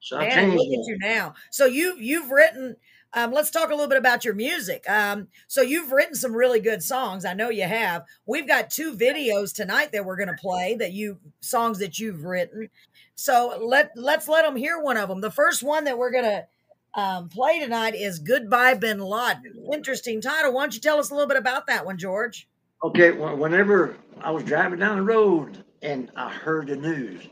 so 0.00 0.18
I 0.18 0.28
Man, 0.28 0.50
look 0.56 0.66
at 0.66 0.86
you 0.86 0.98
now. 0.98 1.34
So 1.50 1.66
you 1.66 1.96
you've 1.98 2.30
written. 2.30 2.76
Um, 3.16 3.32
let's 3.32 3.50
talk 3.50 3.68
a 3.68 3.74
little 3.74 3.86
bit 3.86 3.98
about 3.98 4.24
your 4.24 4.34
music. 4.34 4.82
Um, 4.90 5.28
so 5.46 5.62
you've 5.62 5.92
written 5.92 6.16
some 6.16 6.34
really 6.34 6.58
good 6.58 6.82
songs. 6.82 7.24
I 7.24 7.32
know 7.32 7.48
you 7.48 7.62
have. 7.62 8.02
We've 8.26 8.48
got 8.48 8.70
two 8.70 8.96
videos 8.96 9.54
tonight 9.54 9.92
that 9.92 10.04
we're 10.04 10.16
going 10.16 10.34
to 10.34 10.34
play 10.34 10.74
that 10.80 10.92
you 10.92 11.18
songs 11.40 11.78
that 11.78 12.00
you've 12.00 12.24
written. 12.24 12.70
So 13.14 13.60
let 13.62 13.92
let's 13.94 14.26
let 14.26 14.44
them 14.44 14.56
hear 14.56 14.80
one 14.80 14.96
of 14.96 15.08
them. 15.08 15.20
The 15.20 15.30
first 15.30 15.62
one 15.62 15.84
that 15.84 15.96
we're 15.98 16.10
going 16.10 16.24
to 16.24 16.46
um, 17.00 17.28
play 17.28 17.60
tonight 17.60 17.94
is 17.94 18.18
"Goodbye 18.18 18.74
Bin 18.74 18.98
Laden." 18.98 19.68
Interesting 19.72 20.20
title. 20.20 20.52
Why 20.52 20.62
don't 20.62 20.74
you 20.74 20.80
tell 20.80 20.98
us 20.98 21.10
a 21.10 21.14
little 21.14 21.28
bit 21.28 21.36
about 21.36 21.66
that 21.66 21.84
one, 21.86 21.98
George? 21.98 22.48
Okay, 22.84 23.12
whenever 23.12 23.96
I 24.20 24.30
was 24.30 24.44
driving 24.44 24.78
down 24.78 24.98
the 24.98 25.02
road 25.02 25.64
and 25.80 26.12
I 26.16 26.28
heard 26.28 26.66
the 26.66 26.76
news, 26.76 27.26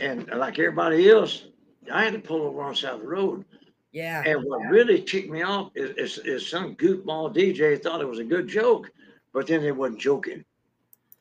and 0.00 0.26
like 0.28 0.58
everybody 0.58 1.10
else, 1.10 1.44
I 1.92 2.02
had 2.04 2.14
to 2.14 2.18
pull 2.18 2.40
over 2.40 2.62
on 2.62 2.70
the 2.70 2.76
side 2.76 2.94
of 2.94 3.00
the 3.02 3.06
road. 3.06 3.44
Yeah. 3.92 4.22
And 4.24 4.42
what 4.44 4.70
really 4.70 5.02
ticked 5.02 5.28
me 5.28 5.42
off 5.42 5.72
is, 5.74 6.16
is, 6.16 6.24
is 6.24 6.48
some 6.48 6.74
goofball 6.76 7.36
DJ 7.36 7.82
thought 7.82 8.00
it 8.00 8.08
was 8.08 8.18
a 8.18 8.24
good 8.24 8.48
joke, 8.48 8.90
but 9.34 9.46
then 9.46 9.60
they 9.60 9.72
wasn't 9.72 10.00
joking. 10.00 10.42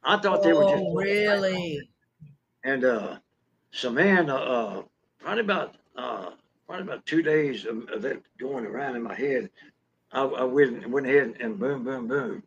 I 0.02 0.16
thought 0.16 0.44
they 0.44 0.54
were 0.54 0.64
just 0.64 0.76
Oh, 0.78 0.96
really? 0.96 1.90
And 2.64 2.86
uh, 2.86 3.18
so 3.72 3.92
man, 3.92 4.30
uh, 4.30 4.36
uh, 4.36 4.84
probably 5.20 5.42
about 5.42 5.76
uh, 5.98 6.30
probably 6.66 6.84
about 6.84 7.06
two 7.06 7.22
days 7.22 7.66
of, 7.66 7.90
of 7.90 8.02
that 8.04 8.24
going 8.40 8.66
around 8.66 8.96
in 8.96 9.04
my 9.04 9.14
head, 9.14 9.50
I, 10.14 10.22
I 10.24 10.44
went 10.46 10.90
went 10.90 11.06
ahead 11.06 11.36
and 11.42 11.60
boom, 11.60 11.84
boom, 11.84 12.08
boom. 12.08 12.44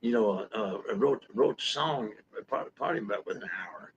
You 0.00 0.12
know, 0.12 0.30
uh, 0.54 0.78
uh, 0.90 0.94
wrote 0.94 1.24
wrote 1.34 1.58
the 1.58 1.64
song 1.64 2.12
probably, 2.48 2.98
about 3.00 3.26
within 3.26 3.42
an 3.42 3.50
hour 3.68 3.92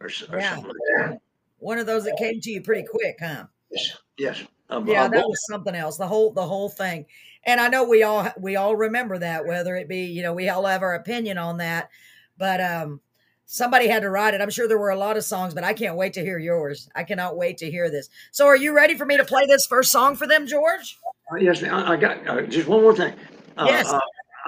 or, 0.00 0.06
or 0.06 0.40
Yeah. 0.40 0.50
something 0.50 0.68
like 0.68 1.10
that. 1.10 1.18
One 1.58 1.78
of 1.78 1.86
those 1.86 2.04
that 2.04 2.16
came 2.16 2.40
to 2.40 2.50
you 2.50 2.62
pretty 2.62 2.86
quick, 2.88 3.16
huh? 3.20 3.44
Yes, 3.70 3.98
yes. 4.16 4.44
Um, 4.70 4.86
yeah 4.86 5.04
I 5.04 5.08
that 5.08 5.24
was 5.26 5.46
something 5.46 5.74
else 5.74 5.96
the 5.96 6.06
whole 6.06 6.32
the 6.32 6.46
whole 6.46 6.68
thing 6.68 7.06
and 7.44 7.58
i 7.58 7.68
know 7.68 7.84
we 7.84 8.02
all 8.02 8.28
we 8.38 8.56
all 8.56 8.76
remember 8.76 9.16
that 9.18 9.46
whether 9.46 9.76
it 9.76 9.88
be 9.88 10.04
you 10.04 10.22
know 10.22 10.34
we 10.34 10.50
all 10.50 10.66
have 10.66 10.82
our 10.82 10.94
opinion 10.94 11.38
on 11.38 11.56
that 11.56 11.88
but 12.36 12.60
um 12.60 13.00
somebody 13.46 13.88
had 13.88 14.02
to 14.02 14.10
write 14.10 14.34
it 14.34 14.42
i'm 14.42 14.50
sure 14.50 14.68
there 14.68 14.78
were 14.78 14.90
a 14.90 14.98
lot 14.98 15.16
of 15.16 15.24
songs 15.24 15.54
but 15.54 15.64
i 15.64 15.72
can't 15.72 15.96
wait 15.96 16.12
to 16.12 16.20
hear 16.20 16.38
yours 16.38 16.90
i 16.94 17.02
cannot 17.02 17.34
wait 17.36 17.56
to 17.56 17.70
hear 17.70 17.88
this 17.90 18.10
so 18.30 18.46
are 18.46 18.56
you 18.56 18.74
ready 18.76 18.94
for 18.94 19.06
me 19.06 19.16
to 19.16 19.24
play 19.24 19.46
this 19.46 19.66
first 19.66 19.90
song 19.90 20.14
for 20.14 20.26
them 20.26 20.46
george 20.46 20.98
Uh, 21.32 21.36
Yes. 21.36 21.62
I 21.62 21.92
I 21.92 21.96
got 21.96 22.28
uh, 22.28 22.42
just 22.42 22.68
one 22.68 22.82
more 22.82 22.94
thing. 22.94 23.14
Uh, 23.56 23.64
Yes. 23.66 23.92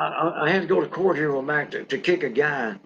I, 0.00 0.06
I- 0.08 0.44
I 0.46 0.50
had 0.50 0.62
to 0.62 0.68
go 0.68 0.80
to 0.80 0.88
court 0.88 1.16
here 1.16 1.36
on 1.36 1.46
back 1.46 1.70
to, 1.72 1.84
to 1.84 1.98
kick 1.98 2.22
a 2.24 2.30
guy 2.30 2.76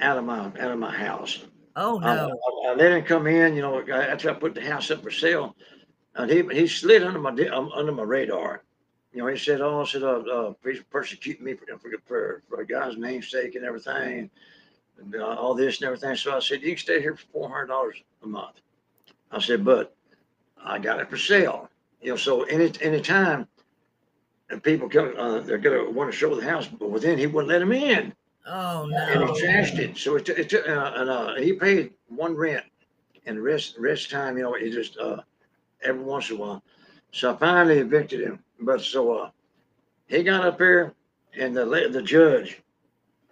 out 0.00 0.18
of 0.18 0.24
my 0.24 0.46
out 0.46 0.72
of 0.72 0.78
my 0.78 0.92
house. 0.94 1.44
oh 1.76 1.98
I, 2.02 2.14
no 2.14 2.28
I, 2.66 2.70
I 2.70 2.74
let 2.74 2.92
him 2.92 3.04
come 3.04 3.26
in. 3.26 3.54
You 3.54 3.62
know, 3.62 3.80
after 3.90 4.30
I 4.30 4.34
put 4.34 4.54
the 4.54 4.60
house 4.62 4.90
up 4.90 5.02
for 5.02 5.10
sale, 5.10 5.56
and 6.16 6.30
he 6.30 6.42
he 6.52 6.66
slid 6.66 7.02
under 7.02 7.18
my 7.20 7.30
um, 7.48 7.70
under 7.74 7.92
my 7.92 8.02
radar. 8.04 8.62
You 9.12 9.20
know, 9.20 9.26
he 9.28 9.38
said, 9.38 9.60
"Oh, 9.60 9.82
I 9.82 9.84
said, 9.84 10.02
uh, 10.02 10.20
uh, 10.36 10.52
please 10.62 10.80
persecute 10.90 11.40
me 11.40 11.54
for, 11.54 11.66
for 11.78 11.90
for 12.06 12.42
for 12.48 12.60
a 12.60 12.66
guy's 12.66 12.96
namesake 12.96 13.54
and 13.56 13.64
everything, 13.64 14.30
and 14.98 15.14
uh, 15.16 15.36
all 15.38 15.54
this 15.54 15.78
and 15.78 15.86
everything." 15.86 16.16
So 16.16 16.36
I 16.36 16.40
said, 16.40 16.62
"You 16.62 16.70
can 16.70 16.78
stay 16.78 17.00
here 17.00 17.16
for 17.16 17.26
four 17.32 17.48
hundred 17.48 17.66
dollars 17.68 18.02
a 18.22 18.26
month." 18.26 18.60
I 19.30 19.40
said, 19.40 19.64
"But 19.64 19.94
I 20.64 20.78
got 20.78 21.00
it 21.00 21.10
for 21.10 21.16
sale." 21.18 21.70
You 22.00 22.10
know, 22.10 22.16
so 22.16 22.42
any 22.44 22.72
any 22.82 23.00
time 23.00 23.48
and 24.50 24.62
people 24.62 24.88
come, 24.88 25.14
uh, 25.18 25.40
they're 25.40 25.58
gonna 25.58 25.90
want 25.90 26.10
to 26.10 26.16
show 26.16 26.34
the 26.34 26.44
house, 26.44 26.66
but 26.66 26.90
within 26.90 27.18
he 27.18 27.26
wouldn't 27.26 27.48
let 27.48 27.60
them 27.60 27.72
in, 27.72 28.12
oh 28.46 28.86
no! 28.86 28.96
and 28.96 29.24
he 29.24 29.42
trashed 29.42 29.78
it. 29.78 29.96
So 29.96 30.16
it, 30.16 30.28
it 30.28 30.48
took, 30.48 30.68
uh, 30.68 30.92
and 30.96 31.10
uh, 31.10 31.34
he 31.36 31.52
paid 31.54 31.92
one 32.08 32.36
rent, 32.36 32.64
and 33.26 33.42
rest 33.42 33.76
rest 33.78 34.10
time, 34.10 34.36
you 34.36 34.42
know, 34.44 34.54
he 34.54 34.70
just 34.70 34.98
uh, 34.98 35.18
every 35.82 36.02
once 36.02 36.30
in 36.30 36.36
a 36.36 36.40
while. 36.40 36.62
So 37.12 37.32
I 37.32 37.36
finally 37.36 37.78
evicted 37.78 38.20
him, 38.20 38.40
but 38.60 38.80
so 38.82 39.16
uh, 39.16 39.30
he 40.08 40.22
got 40.22 40.44
up 40.44 40.58
there, 40.58 40.94
and 41.38 41.56
the 41.56 41.64
the 41.90 42.02
judge. 42.02 42.60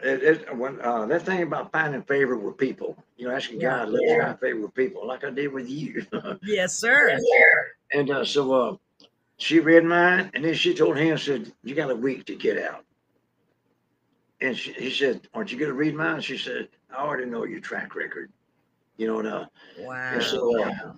It, 0.04 0.22
it, 0.24 0.56
when 0.56 0.80
uh, 0.80 1.06
that 1.06 1.22
thing 1.22 1.44
about 1.44 1.70
finding 1.70 2.02
favor 2.02 2.36
with 2.36 2.56
people, 2.56 2.96
you 3.16 3.28
know, 3.28 3.34
asking 3.34 3.60
Yeah. 3.60 3.84
God, 3.84 3.90
let 3.90 4.02
us 4.02 4.24
find 4.24 4.40
favor 4.40 4.60
with 4.62 4.74
people, 4.74 5.06
like 5.06 5.22
I 5.22 5.30
did 5.30 5.52
with 5.52 5.68
you. 5.68 6.04
yes 6.42 6.74
sir 6.74 7.16
And 7.92 8.10
uh, 8.10 8.24
so 8.24 8.52
uh, 8.52 8.76
she 9.42 9.60
read 9.60 9.84
mine, 9.84 10.30
and 10.34 10.44
then 10.44 10.54
she 10.54 10.74
told 10.74 10.96
him, 10.96 11.18
said, 11.18 11.52
"You 11.64 11.74
got 11.74 11.90
a 11.90 11.96
week 11.96 12.24
to 12.26 12.36
get 12.36 12.58
out." 12.58 12.84
And 14.40 14.56
she, 14.56 14.72
he 14.72 14.90
said, 14.90 15.28
"Aren't 15.34 15.52
you 15.52 15.58
going 15.58 15.70
to 15.70 15.76
read 15.76 15.94
mine?" 15.94 16.20
She 16.20 16.38
said, 16.38 16.68
I 16.92 17.02
already 17.02 17.26
know 17.26 17.44
your 17.44 17.60
track 17.60 17.94
record. 17.94 18.30
You 18.96 19.06
know, 19.06 19.18
and, 19.20 19.28
uh, 19.28 19.46
Wow. 19.80 20.12
and 20.12 20.22
so, 20.22 20.62
uh, 20.62 20.92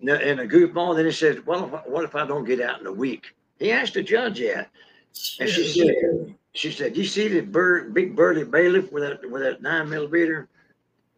n- 0.00 0.22
and 0.22 0.40
a 0.40 0.46
goofball, 0.46 0.96
then 0.96 1.04
he 1.04 1.12
said, 1.12 1.44
well, 1.44 1.66
what 1.86 2.04
if 2.04 2.14
I 2.14 2.26
don't 2.26 2.44
get 2.44 2.60
out 2.60 2.80
in 2.80 2.86
a 2.86 2.92
week? 2.92 3.34
He 3.58 3.72
asked 3.72 3.94
the 3.94 4.02
judge 4.02 4.38
that. 4.40 4.70
And 5.40 5.48
she 5.48 5.64
said, 5.64 6.36
she 6.52 6.70
said, 6.70 6.96
you 6.96 7.04
see 7.04 7.28
the 7.28 7.40
bird, 7.40 7.92
big 7.92 8.14
burly 8.14 8.44
bailiff 8.44 8.92
with 8.92 9.02
that, 9.02 9.28
with 9.30 9.42
that 9.42 9.60
nine 9.60 9.88
millimeter 9.88 10.48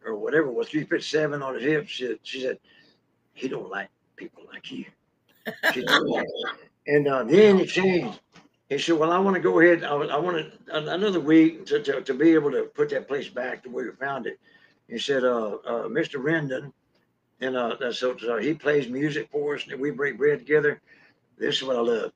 or 0.05 0.15
whatever, 0.15 0.51
was 0.51 0.69
three 0.69 0.83
foot 0.83 1.03
seven 1.03 1.41
on 1.41 1.55
his 1.55 1.63
hips. 1.63 1.91
She, 1.91 2.17
she 2.23 2.41
said, 2.41 2.57
he 3.33 3.47
don't 3.47 3.69
like 3.69 3.89
people 4.15 4.43
like 4.51 4.71
you. 4.71 4.85
She. 5.73 5.85
And 6.87 7.07
uh, 7.07 7.23
then 7.23 7.59
he 7.59 7.65
changed. 7.65 8.19
He 8.69 8.77
said, 8.77 8.97
well, 8.97 9.11
I 9.11 9.19
want 9.19 9.35
to 9.35 9.41
go 9.41 9.59
ahead. 9.59 9.83
I, 9.83 9.93
I 9.93 10.17
want 10.17 10.51
another 10.71 11.19
week 11.19 11.65
to, 11.67 11.81
to, 11.83 12.01
to 12.01 12.13
be 12.13 12.33
able 12.33 12.51
to 12.51 12.63
put 12.63 12.89
that 12.89 13.07
place 13.07 13.29
back 13.29 13.63
to 13.63 13.69
where 13.69 13.85
you 13.85 13.91
found 13.93 14.25
it. 14.25 14.39
He 14.87 14.97
said, 14.97 15.23
uh, 15.23 15.57
uh, 15.65 15.87
Mr. 15.87 16.15
Rendon, 16.15 16.71
and 17.41 17.55
uh, 17.55 17.91
so, 17.91 18.17
so 18.17 18.37
he 18.37 18.53
plays 18.53 18.87
music 18.87 19.29
for 19.31 19.55
us 19.55 19.67
and 19.69 19.79
we 19.79 19.91
break 19.91 20.17
bread 20.17 20.39
together. 20.39 20.81
This 21.37 21.57
is 21.57 21.63
what 21.63 21.75
I 21.75 21.81
love. 21.81 22.11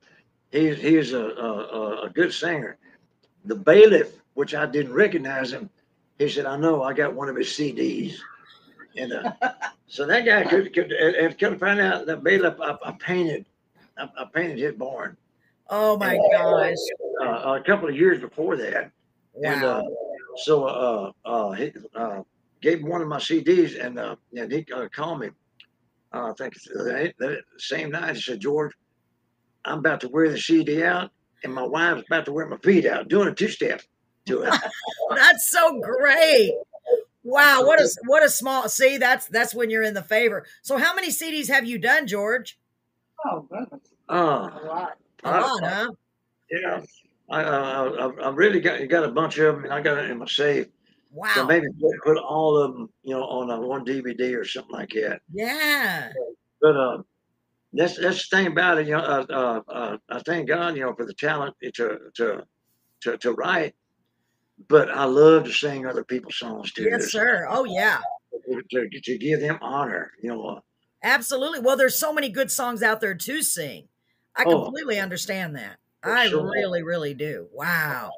He's, 0.50 0.78
he's 0.78 1.12
a, 1.12 1.26
a, 1.26 2.02
a 2.06 2.10
good 2.10 2.32
singer. 2.32 2.78
The 3.44 3.54
bailiff, 3.54 4.12
which 4.34 4.54
I 4.54 4.66
didn't 4.66 4.94
recognize 4.94 5.52
him, 5.52 5.70
he 6.18 6.28
said, 6.28 6.46
I 6.46 6.56
know, 6.56 6.82
I 6.82 6.92
got 6.92 7.14
one 7.14 7.28
of 7.28 7.36
his 7.36 7.48
CDs. 7.48 8.16
And 8.96 9.12
uh, 9.12 9.32
so 9.86 10.06
that 10.06 10.24
guy 10.24 10.44
could, 10.44 10.72
could 10.74 10.90
and 10.92 11.38
come 11.38 11.58
find 11.58 11.80
out 11.80 12.06
that 12.06 12.24
bailiff, 12.24 12.60
I, 12.60 12.76
I 12.84 12.92
painted, 12.92 13.44
I, 13.98 14.04
I 14.16 14.24
painted 14.32 14.58
his 14.58 14.74
barn 14.74 15.16
Oh 15.70 15.98
my 15.98 16.16
gosh. 16.32 16.76
uh, 17.20 17.58
a 17.60 17.62
couple 17.64 17.88
of 17.88 17.96
years 17.96 18.20
before 18.20 18.56
that. 18.56 18.90
And 19.42 19.64
uh, 19.64 19.82
so 20.36 20.64
uh, 20.64 21.12
uh, 21.24 21.52
he 21.52 21.72
uh, 21.94 22.22
gave 22.62 22.80
him 22.80 22.88
one 22.88 23.02
of 23.02 23.08
my 23.08 23.18
CDs, 23.18 23.82
and 23.82 23.98
uh, 23.98 24.16
and 24.36 24.50
he 24.50 24.66
uh, 24.74 24.88
called 24.94 25.20
me. 25.20 25.28
Uh, 26.12 26.30
I 26.30 26.32
think 26.38 26.54
the, 26.54 27.12
the 27.18 27.42
same 27.58 27.90
night 27.90 28.16
he 28.16 28.22
said, 28.22 28.40
George, 28.40 28.72
I'm 29.64 29.78
about 29.78 30.00
to 30.00 30.08
wear 30.08 30.30
the 30.30 30.38
CD 30.38 30.82
out, 30.82 31.10
and 31.44 31.52
my 31.52 31.62
wife's 31.62 32.06
about 32.06 32.24
to 32.24 32.32
wear 32.32 32.46
my 32.46 32.56
feet 32.58 32.86
out, 32.86 33.08
doing 33.08 33.28
a 33.28 33.34
two 33.34 33.48
step 33.48 33.82
to 34.26 34.42
it. 34.42 34.54
That's 35.10 35.50
so 35.50 35.80
great. 35.80 36.54
Wow, 37.22 37.62
what 37.64 37.78
a 37.78 37.88
what 38.06 38.24
a 38.24 38.30
small 38.30 38.68
see, 38.70 38.96
that's 38.96 39.26
that's 39.26 39.54
when 39.54 39.68
you're 39.68 39.82
in 39.82 39.92
the 39.92 40.02
favor. 40.02 40.46
So 40.62 40.78
how 40.78 40.94
many 40.94 41.08
CDs 41.08 41.48
have 41.48 41.66
you 41.66 41.76
done, 41.76 42.06
George? 42.06 42.58
Oh, 43.26 43.40
goodness. 43.50 43.80
uh, 44.08 44.14
A 44.14 44.66
lot. 44.66 44.92
A 45.24 45.28
I- 45.28 45.40
lot, 45.40 45.60
huh? 45.64 45.90
yeah, 46.50 46.80
I, 47.30 47.42
I, 47.42 47.86
I, 47.86 48.06
I 48.24 48.28
really 48.30 48.60
got 48.60 48.86
got 48.88 49.04
a 49.04 49.10
bunch 49.10 49.38
of 49.38 49.54
them, 49.56 49.64
and 49.64 49.72
I 49.72 49.80
got 49.80 49.98
it 49.98 50.10
in 50.10 50.18
my 50.18 50.26
safe. 50.26 50.66
Wow. 51.10 51.32
So 51.34 51.46
maybe 51.46 51.66
put- 51.80 52.00
put 52.04 52.18
all 52.18 52.56
of 52.56 52.72
them, 52.74 52.88
you 53.02 53.14
know, 53.14 53.24
on 53.24 53.50
a 53.50 53.60
one 53.60 53.84
DVD 53.84 54.36
or 54.38 54.44
something 54.44 54.72
like 54.72 54.90
that. 54.90 55.20
Yeah. 55.32 56.12
but 56.60 56.76
uh, 56.76 56.98
that's 57.72 57.98
that's 57.98 58.28
the 58.28 58.36
thing 58.36 58.46
about 58.46 58.78
it. 58.78 58.86
You 58.86 58.94
know, 58.96 59.00
uh, 59.02 59.26
uh, 59.28 59.60
uh, 59.72 59.96
I 60.10 60.18
thank 60.20 60.48
God, 60.48 60.76
you 60.76 60.82
know, 60.82 60.94
for 60.94 61.04
the 61.04 61.14
talent 61.14 61.54
to 61.74 61.98
to 62.14 62.44
to 63.02 63.18
to 63.18 63.32
write. 63.32 63.74
But 64.68 64.90
I 64.90 65.04
love 65.04 65.44
to 65.44 65.52
sing 65.52 65.86
other 65.86 66.02
people's 66.04 66.36
songs 66.38 66.72
too. 66.72 66.88
Yes, 66.90 67.10
sir. 67.12 67.46
Oh 67.48 67.64
yeah. 67.64 67.98
To, 68.50 68.62
to, 68.88 69.00
to 69.00 69.18
give 69.18 69.40
them 69.40 69.58
honor, 69.60 70.10
you 70.22 70.30
know. 70.30 70.60
Absolutely. 71.02 71.60
Well, 71.60 71.76
there's 71.76 71.96
so 71.98 72.12
many 72.12 72.28
good 72.28 72.50
songs 72.50 72.82
out 72.82 73.00
there 73.00 73.14
to 73.14 73.42
sing. 73.42 73.88
I 74.36 74.44
Oh. 74.44 74.64
completely 74.64 74.98
understand 74.98 75.56
that. 75.56 75.78
I 76.02 76.28
Sure. 76.28 76.48
really, 76.48 76.82
really 76.82 77.14
do. 77.14 77.48
Wow. 77.52 78.10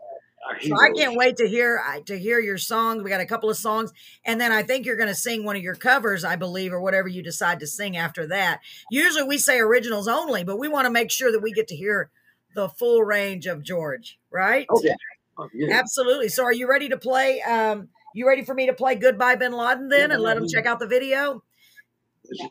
So 0.63 0.75
I 0.75 0.91
can't 0.97 1.17
wait 1.17 1.37
to 1.37 1.47
hear 1.49 1.81
to 2.07 2.19
hear 2.19 2.41
your 2.41 2.59
songs. 2.59 3.03
We 3.03 3.11
got 3.11 3.21
a 3.21 3.27
couple 3.27 3.49
of 3.51 3.57
songs, 3.57 3.93
and 4.25 4.41
then 4.41 4.53
I 4.53 4.63
think 4.63 4.85
you're 4.85 4.97
going 4.97 5.09
to 5.09 5.15
sing 5.15 5.45
one 5.45 5.55
of 5.57 5.63
your 5.63 5.77
covers, 5.77 6.25
I 6.25 6.37
believe, 6.37 6.73
or 6.73 6.81
whatever 6.81 7.09
you 7.09 7.23
decide 7.23 7.61
to 7.61 7.67
sing 7.67 7.97
after 7.97 8.27
that. 8.29 8.61
Usually 8.91 9.23
we 9.23 9.39
say 9.39 9.59
originals 9.61 10.09
only, 10.09 10.43
but 10.43 10.59
we 10.59 10.67
want 10.69 10.87
to 10.87 10.91
make 10.91 11.11
sure 11.11 11.31
that 11.31 11.41
we 11.41 11.53
get 11.53 11.69
to 11.69 11.77
hear 11.77 12.11
the 12.55 12.69
full 12.69 13.03
range 13.05 13.47
of 13.47 13.63
George, 13.63 14.19
right? 14.31 14.67
Okay. 14.71 14.95
Oh, 15.39 15.49
yeah. 15.55 15.79
Absolutely. 15.79 16.29
So 16.29 16.43
are 16.45 16.53
you 16.53 16.69
ready 16.69 16.89
to 16.89 16.99
play? 16.99 17.41
Um, 17.43 17.89
you 18.15 18.27
ready 18.27 18.45
for 18.45 18.55
me 18.55 18.67
to 18.67 18.75
play 18.75 18.97
Goodbye 18.97 19.37
Bin 19.37 19.53
Laden 19.53 19.89
then 19.89 20.11
and 20.11 20.21
let 20.23 20.35
them 20.35 20.49
check 20.49 20.67
out 20.67 20.81
the 20.81 20.87
video? 20.89 21.45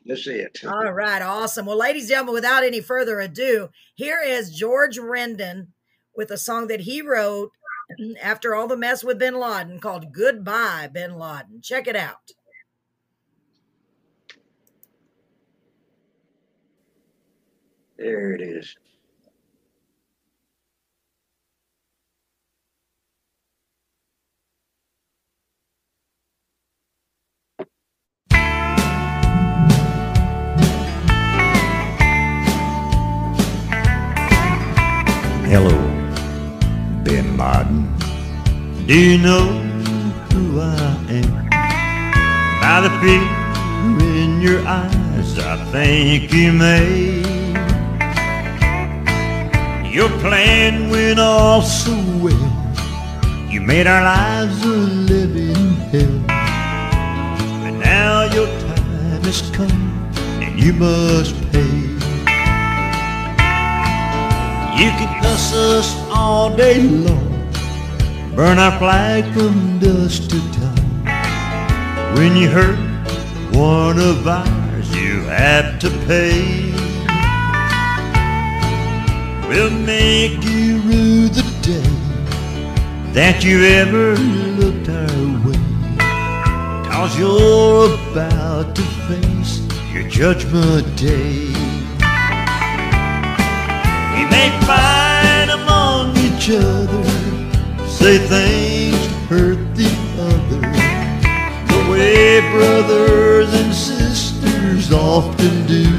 Let's, 0.06 0.26
see 0.26 0.36
it. 0.36 0.60
All 0.65 0.92
right, 0.92 1.22
awesome. 1.22 1.65
Well, 1.65 1.78
ladies 1.78 2.04
and 2.04 2.10
gentlemen, 2.10 2.34
without 2.34 2.63
any 2.63 2.82
further 2.82 3.20
ado, 3.20 3.70
here 3.96 4.22
is 4.24 4.56
George 4.56 4.98
Rendon 4.98 5.68
with 6.15 6.32
a 6.32 6.38
song 6.38 6.68
that 6.68 6.82
he 6.82 7.02
wrote 7.02 7.52
after 8.22 8.54
all 8.54 8.68
the 8.68 8.78
mess 8.78 9.04
with 9.04 9.20
Bin 9.20 9.39
Laden 9.39 9.80
called 9.80 10.13
Goodbye 10.13 10.89
Bin 10.92 11.18
Laden. 11.18 11.62
Check 11.62 11.88
it 11.88 11.96
out. 11.96 12.32
There 17.98 18.34
it 18.34 18.42
is. 18.42 18.78
Hello, 35.50 35.76
Bin 37.04 37.36
Laden. 37.36 37.88
Do 38.86 38.94
you 38.94 39.18
know 39.18 39.48
who 40.32 40.62
I 40.62 40.96
am? 41.10 41.50
By 42.62 42.82
the 42.82 42.92
fear 43.02 43.26
in 44.22 44.42
your 44.42 44.62
eyes, 44.68 45.40
I 45.40 45.58
think 45.72 46.32
you 46.32 46.54
may. 46.54 47.24
Your 49.92 50.10
plan 50.20 50.92
went 50.92 51.20
all 51.20 51.64
so 51.64 51.96
well. 52.22 52.52
You 53.50 53.62
made 53.62 53.88
our 53.88 54.04
lives 54.04 54.64
a 54.64 54.68
living 54.68 55.74
hell. 55.90 56.20
But 57.64 57.72
now 57.72 58.22
your 58.36 58.46
time 58.46 59.24
has 59.24 59.42
come, 59.50 60.12
and 60.44 60.60
you 60.60 60.74
must 60.74 61.34
pay. 61.52 61.99
You 64.80 64.92
can 64.92 65.22
cuss 65.22 65.54
us 65.54 65.94
all 66.10 66.56
day 66.56 66.82
long, 66.82 67.52
burn 68.34 68.58
our 68.60 68.80
flag 68.80 69.26
from 69.34 69.78
dust 69.78 70.30
to 70.30 70.39
dawn. 70.58 72.15
When 72.15 72.38
you 72.38 72.50
hurt 72.50 72.80
one 73.54 74.00
of 74.00 74.26
ours, 74.26 74.96
you 74.96 75.24
have 75.24 75.80
to 75.80 75.89
pay. 76.08 76.72
We'll 79.50 79.70
make 79.70 80.42
you 80.46 80.80
rue 80.88 81.28
the 81.28 81.44
day 81.62 83.12
that 83.12 83.44
you 83.44 83.65
ever 83.65 84.15
looked 84.15 84.88
our 84.88 85.46
way. 85.46 85.60
Cause 86.89 87.20
you're 87.20 87.96
about 88.12 88.78
to 88.78 88.82
face 89.10 89.60
your 89.92 90.08
judgment 90.08 90.96
day. 90.98 91.69
May 94.39 94.52
fight 94.62 95.49
among 95.49 96.15
each 96.15 96.49
other, 96.49 97.04
say 97.86 98.17
things 98.19 98.95
to 99.06 99.13
hurt 99.28 99.62
the 99.75 99.91
other, 100.32 100.62
the 101.71 101.91
way 101.91 102.39
brothers 102.49 103.54
and 103.54 103.73
sisters 103.73 104.93
often 104.93 105.67
do. 105.67 105.89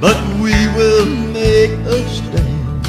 But 0.00 0.18
we 0.42 0.56
will 0.76 1.06
make 1.06 1.70
a 1.86 1.98
stand 2.08 2.86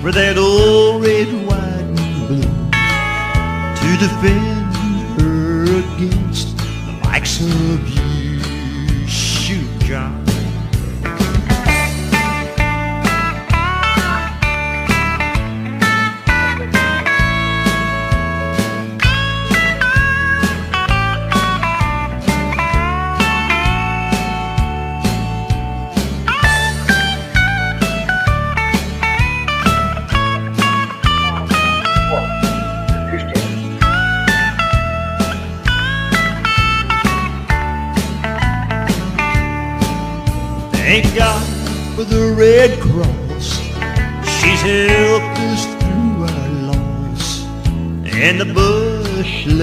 for 0.00 0.12
that 0.12 0.38
old 0.38 1.02
red, 1.02 1.26
white, 1.44 1.90
and 1.98 2.28
blue 2.28 2.50
to 3.80 3.88
defend 3.98 4.53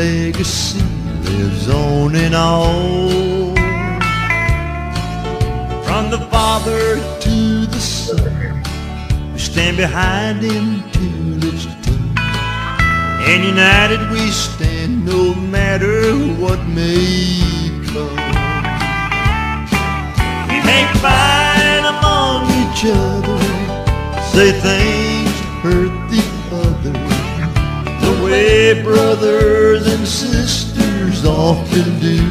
legacy 0.02 0.82
lives 1.26 1.70
on 1.70 2.16
and 2.16 2.34
on. 2.34 3.56
From 5.86 6.10
the 6.10 6.22
father 6.34 6.96
to 7.26 7.38
the 7.68 7.80
son, 7.80 8.64
we 9.32 9.38
stand 9.38 9.78
behind 9.78 10.42
him 10.42 10.66
tulips 10.92 11.66
too. 11.86 12.02
And 13.30 13.44
united 13.44 14.02
we 14.10 14.24
stand 14.32 15.06
no 15.06 15.36
matter 15.36 16.00
what 16.42 16.60
may 16.80 17.70
come. 17.94 18.22
We 20.50 20.58
may 20.70 20.84
fight 21.06 21.84
among 21.94 22.40
each 22.62 22.82
other, 23.06 23.40
say 24.34 24.50
things 24.68 25.36
hurt 25.62 25.94
the 26.14 26.24
other, 26.66 26.96
the 28.04 28.14
way 28.26 28.82
brothers 28.82 29.91
sisters 30.22 31.26
often 31.26 32.00
do. 32.00 32.22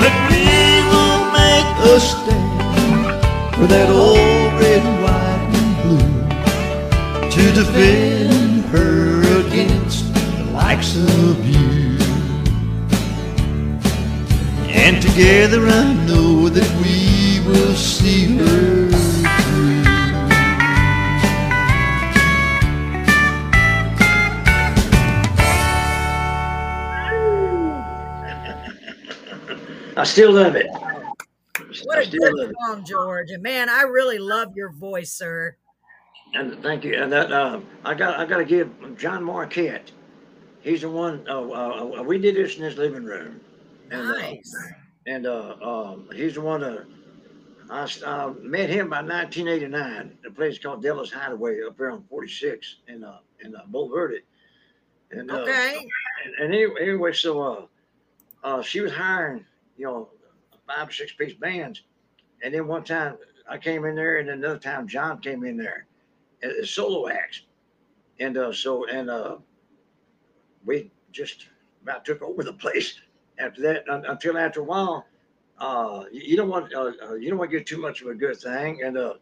But 0.00 0.14
we 0.30 0.46
will 0.90 1.20
make 1.40 1.70
a 1.92 2.00
stand 2.00 3.20
for 3.56 3.66
that 3.66 3.88
old 3.90 4.50
red, 4.62 4.84
white, 5.02 5.50
and 5.60 5.72
blue 5.82 6.10
to 7.34 7.42
defend 7.60 8.64
her 8.72 9.20
against 9.44 10.14
the 10.14 10.44
likes 10.52 10.96
of 10.96 11.46
you. 11.46 11.98
And 14.70 15.02
together 15.02 15.66
I 15.66 15.92
know 16.08 16.48
that 16.48 16.70
we 16.82 17.46
will 17.46 17.74
see 17.74 18.38
her 18.38 18.89
I 30.00 30.04
still 30.04 30.32
love 30.32 30.56
it. 30.56 30.66
What 31.84 31.98
I 31.98 32.02
a 32.04 32.06
good 32.06 32.54
song, 32.58 32.84
George. 32.86 33.30
And 33.32 33.42
man, 33.42 33.68
I 33.68 33.82
really 33.82 34.18
love 34.18 34.56
your 34.56 34.72
voice, 34.72 35.12
sir. 35.12 35.54
And 36.32 36.62
thank 36.62 36.84
you. 36.84 36.94
And 36.94 37.12
that 37.12 37.30
uh, 37.30 37.60
I 37.84 37.92
got 37.92 38.18
I 38.18 38.24
got 38.24 38.38
to 38.38 38.46
give 38.46 38.70
John 38.96 39.22
Marquette. 39.22 39.92
He's 40.62 40.80
the 40.80 40.88
one. 40.88 41.26
Uh, 41.28 41.42
uh, 41.42 41.98
uh, 41.98 42.02
we 42.02 42.16
did 42.16 42.34
this 42.34 42.56
in 42.56 42.62
his 42.62 42.78
living 42.78 43.04
room. 43.04 43.42
And, 43.90 44.00
uh, 44.00 44.12
Nice. 44.14 44.56
and 45.06 45.26
uh, 45.26 45.56
um, 45.60 46.08
he's 46.14 46.34
the 46.36 46.40
one 46.40 46.62
that 46.62 46.86
I 47.68 47.86
uh, 48.02 48.32
met 48.40 48.70
him 48.70 48.88
by 48.88 49.02
1989. 49.02 50.16
The 50.24 50.30
place 50.30 50.58
called 50.58 50.82
Della's 50.82 51.12
Hideaway 51.12 51.58
up 51.66 51.76
there 51.76 51.90
on 51.90 52.04
46 52.08 52.76
in 52.88 53.04
uh, 53.04 53.18
in 53.44 53.54
uh, 53.54 53.66
Bulverde. 53.70 54.20
And 55.10 55.30
uh, 55.30 55.40
Okay. 55.40 55.90
and, 56.24 56.34
and 56.40 56.54
anyway, 56.54 56.74
anyway, 56.80 57.12
so 57.12 57.42
uh, 57.42 57.66
uh, 58.44 58.62
she 58.62 58.80
was 58.80 58.92
hiring, 58.92 59.44
you 59.80 59.86
know, 59.86 60.08
five 60.66 60.88
or 60.88 60.92
six 60.92 61.12
piece 61.12 61.32
bands, 61.32 61.82
and 62.42 62.52
then 62.52 62.68
one 62.68 62.84
time 62.84 63.16
I 63.48 63.56
came 63.56 63.86
in 63.86 63.94
there, 63.94 64.18
and 64.18 64.28
another 64.28 64.58
time 64.58 64.86
John 64.86 65.20
came 65.20 65.42
in 65.44 65.56
there, 65.56 65.86
as 66.42 66.68
solo 66.68 67.08
acts, 67.08 67.42
and 68.18 68.36
uh, 68.36 68.52
so 68.52 68.86
and 68.86 69.08
uh, 69.08 69.38
we 70.66 70.90
just 71.12 71.46
about 71.82 72.04
took 72.04 72.20
over 72.20 72.44
the 72.44 72.52
place. 72.64 73.00
After 73.38 73.62
that, 73.62 73.88
un- 73.88 74.04
until 74.06 74.36
after 74.36 74.60
a 74.60 74.64
while, 74.64 75.06
uh, 75.58 76.04
you, 76.12 76.36
don't 76.36 76.50
want 76.50 76.74
uh, 76.74 76.92
uh, 77.02 77.14
you 77.14 77.30
don't 77.30 77.38
want 77.38 77.50
to 77.50 77.56
get 77.56 77.66
too 77.66 77.78
much 77.78 78.02
of 78.02 78.08
a 78.08 78.14
good 78.14 78.36
thing, 78.36 78.82
and 78.82 78.98
uh, 78.98 79.14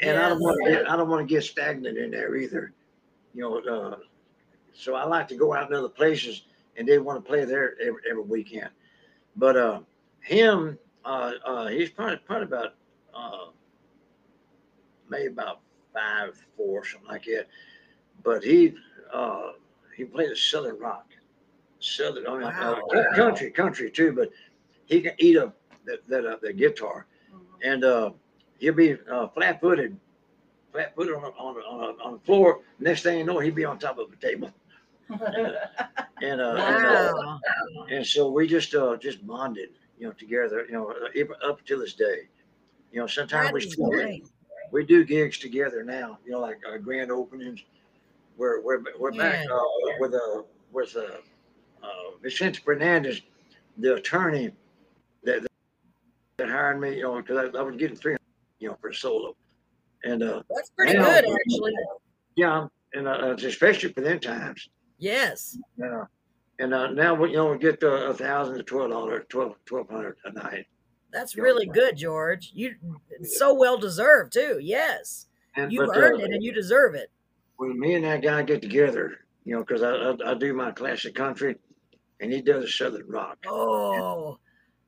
and 0.00 0.16
I 0.16 0.28
don't 0.28 0.40
want 0.40 0.64
to 0.64 0.70
get 0.70 0.88
I 0.88 0.96
don't 0.96 1.08
want 1.08 1.28
to 1.28 1.34
get 1.34 1.42
stagnant 1.42 1.98
in 1.98 2.12
there 2.12 2.36
either, 2.36 2.72
you 3.34 3.42
know. 3.42 3.58
Uh, 3.58 3.96
so 4.72 4.94
I 4.94 5.04
like 5.04 5.26
to 5.28 5.36
go 5.36 5.54
out 5.54 5.68
in 5.68 5.76
other 5.76 5.88
places, 5.88 6.42
and 6.76 6.86
they 6.86 6.98
want 6.98 7.22
to 7.22 7.28
play 7.28 7.44
there 7.44 7.74
every, 7.80 8.00
every 8.08 8.22
weekend. 8.22 8.70
But 9.36 9.56
uh, 9.56 9.80
him, 10.20 10.78
uh, 11.04 11.32
uh, 11.44 11.66
he's 11.68 11.90
probably 11.90 12.16
probably 12.18 12.46
about 12.46 12.74
uh, 13.14 13.50
maybe 15.08 15.26
about 15.28 15.60
five 15.92 16.36
four 16.56 16.84
something 16.84 17.08
like 17.08 17.24
that. 17.24 17.46
But 18.22 18.44
he 18.44 18.74
uh, 19.12 19.52
he 19.96 20.04
played 20.04 20.30
the 20.30 20.36
southern 20.36 20.78
rock, 20.78 21.06
southern 21.80 22.26
I 22.26 22.38
mean, 22.38 22.52
uh, 22.60 22.74
Wow. 22.82 23.14
country 23.14 23.50
country 23.50 23.90
too. 23.90 24.12
But 24.12 24.30
he 24.86 25.00
can 25.00 25.14
eat 25.18 25.36
up 25.36 25.56
that 25.86 26.06
that 26.08 26.26
uh, 26.26 26.36
the 26.42 26.52
guitar, 26.52 27.06
and 27.62 27.84
uh, 27.84 28.10
he'll 28.58 28.74
be 28.74 28.96
uh, 29.10 29.28
flat 29.28 29.60
footed, 29.60 29.96
flat 30.72 30.94
footed 30.94 31.14
on 31.14 31.24
on 31.24 31.56
on, 31.56 31.96
on 32.00 32.12
the 32.14 32.20
floor. 32.20 32.60
Next 32.78 33.02
thing 33.02 33.18
you 33.18 33.24
know, 33.24 33.38
he'll 33.38 33.54
be 33.54 33.64
on 33.64 33.78
top 33.78 33.98
of 33.98 34.12
a 34.12 34.16
table. 34.16 34.50
And 35.34 35.56
and, 36.22 36.40
uh, 36.40 36.54
Wow. 36.56 37.40
and 37.90 38.06
so 38.06 38.30
we 38.30 38.46
just 38.46 38.74
uh 38.74 38.96
just 38.96 39.26
bonded, 39.26 39.70
you 39.98 40.06
know, 40.06 40.12
together, 40.12 40.64
you 40.66 40.72
know, 40.72 40.90
uh, 40.90 41.08
even 41.14 41.36
up 41.44 41.64
to 41.66 41.76
this 41.78 41.94
day. 41.94 42.28
You 42.92 43.00
know, 43.00 43.06
sometimes 43.06 43.48
That 43.48 43.54
we 43.54 43.60
still 43.60 43.90
great. 43.90 44.24
we 44.72 44.84
do 44.84 45.04
gigs 45.04 45.38
together 45.38 45.82
now. 45.84 46.18
You 46.24 46.32
know, 46.32 46.40
like 46.40 46.58
uh, 46.66 46.78
grand 46.78 47.10
openings. 47.10 47.62
We're 48.36 48.60
we're 48.62 48.82
we're 48.98 49.12
back 49.12 49.44
Yeah. 49.46 49.54
uh, 49.54 49.96
with 50.00 50.14
uh 50.14 50.42
with 50.72 50.96
uh, 50.96 51.00
uh 51.82 52.16
Vicente 52.22 52.60
Fernandez, 52.64 53.20
the 53.78 53.94
attorney 53.94 54.52
that 55.24 55.46
that 56.38 56.48
hired 56.48 56.80
me. 56.80 56.96
You 56.96 57.02
know, 57.02 57.16
because 57.22 57.50
I, 57.54 57.58
I 57.58 57.62
was 57.62 57.76
getting 57.76 57.96
three, 57.96 58.16
you 58.60 58.68
know, 58.68 58.76
for 58.80 58.88
a 58.90 58.94
solo, 58.94 59.36
and 60.04 60.22
uh 60.22 60.42
That's 60.54 60.70
pretty 60.70 60.98
now- 60.98 61.04
good, 61.04 61.24
actually. 61.24 61.74
yeah, 62.36 62.66
and 62.94 63.08
uh, 63.08 63.34
especially 63.38 63.92
for 63.92 64.00
them 64.00 64.20
times. 64.20 64.68
Yes. 64.98 65.58
Yeah. 65.76 66.04
And 66.58 66.72
uh, 66.72 66.90
now 66.90 67.14
we 67.14 67.30
you 67.30 67.36
know 67.36 67.52
we 67.52 67.58
get 67.58 67.82
uh, 67.82 67.88
a 67.88 68.14
thousand 68.14 68.56
to 68.56 68.62
twelve 68.62 68.90
dollars, 68.90 69.24
twelve 69.28 69.56
twelve 69.66 69.90
hundred 69.90 70.16
a 70.24 70.32
night. 70.32 70.66
That's 71.12 71.36
really 71.36 71.66
good, 71.66 71.96
George. 71.96 72.50
You 72.54 72.74
it's 73.10 73.38
so 73.38 73.54
well 73.54 73.78
deserved 73.78 74.32
too. 74.32 74.58
Yes. 74.60 75.26
And 75.54 75.72
You've 75.72 75.88
but, 75.88 75.96
earned 75.96 76.20
uh, 76.22 76.24
it 76.24 76.30
and 76.32 76.42
you 76.42 76.52
deserve 76.52 76.94
it. 76.94 77.10
when 77.56 77.78
me 77.78 77.94
and 77.94 78.04
that 78.04 78.22
guy 78.22 78.42
get 78.42 78.60
together, 78.62 79.18
you 79.44 79.54
know, 79.54 79.64
because 79.64 79.82
I, 79.82 79.92
I 79.92 80.32
I 80.32 80.34
do 80.34 80.52
my 80.52 80.72
classic 80.72 81.14
country, 81.14 81.56
and 82.20 82.32
he 82.32 82.42
does 82.42 82.76
southern 82.76 83.08
rock. 83.08 83.38
Oh, 83.46 84.38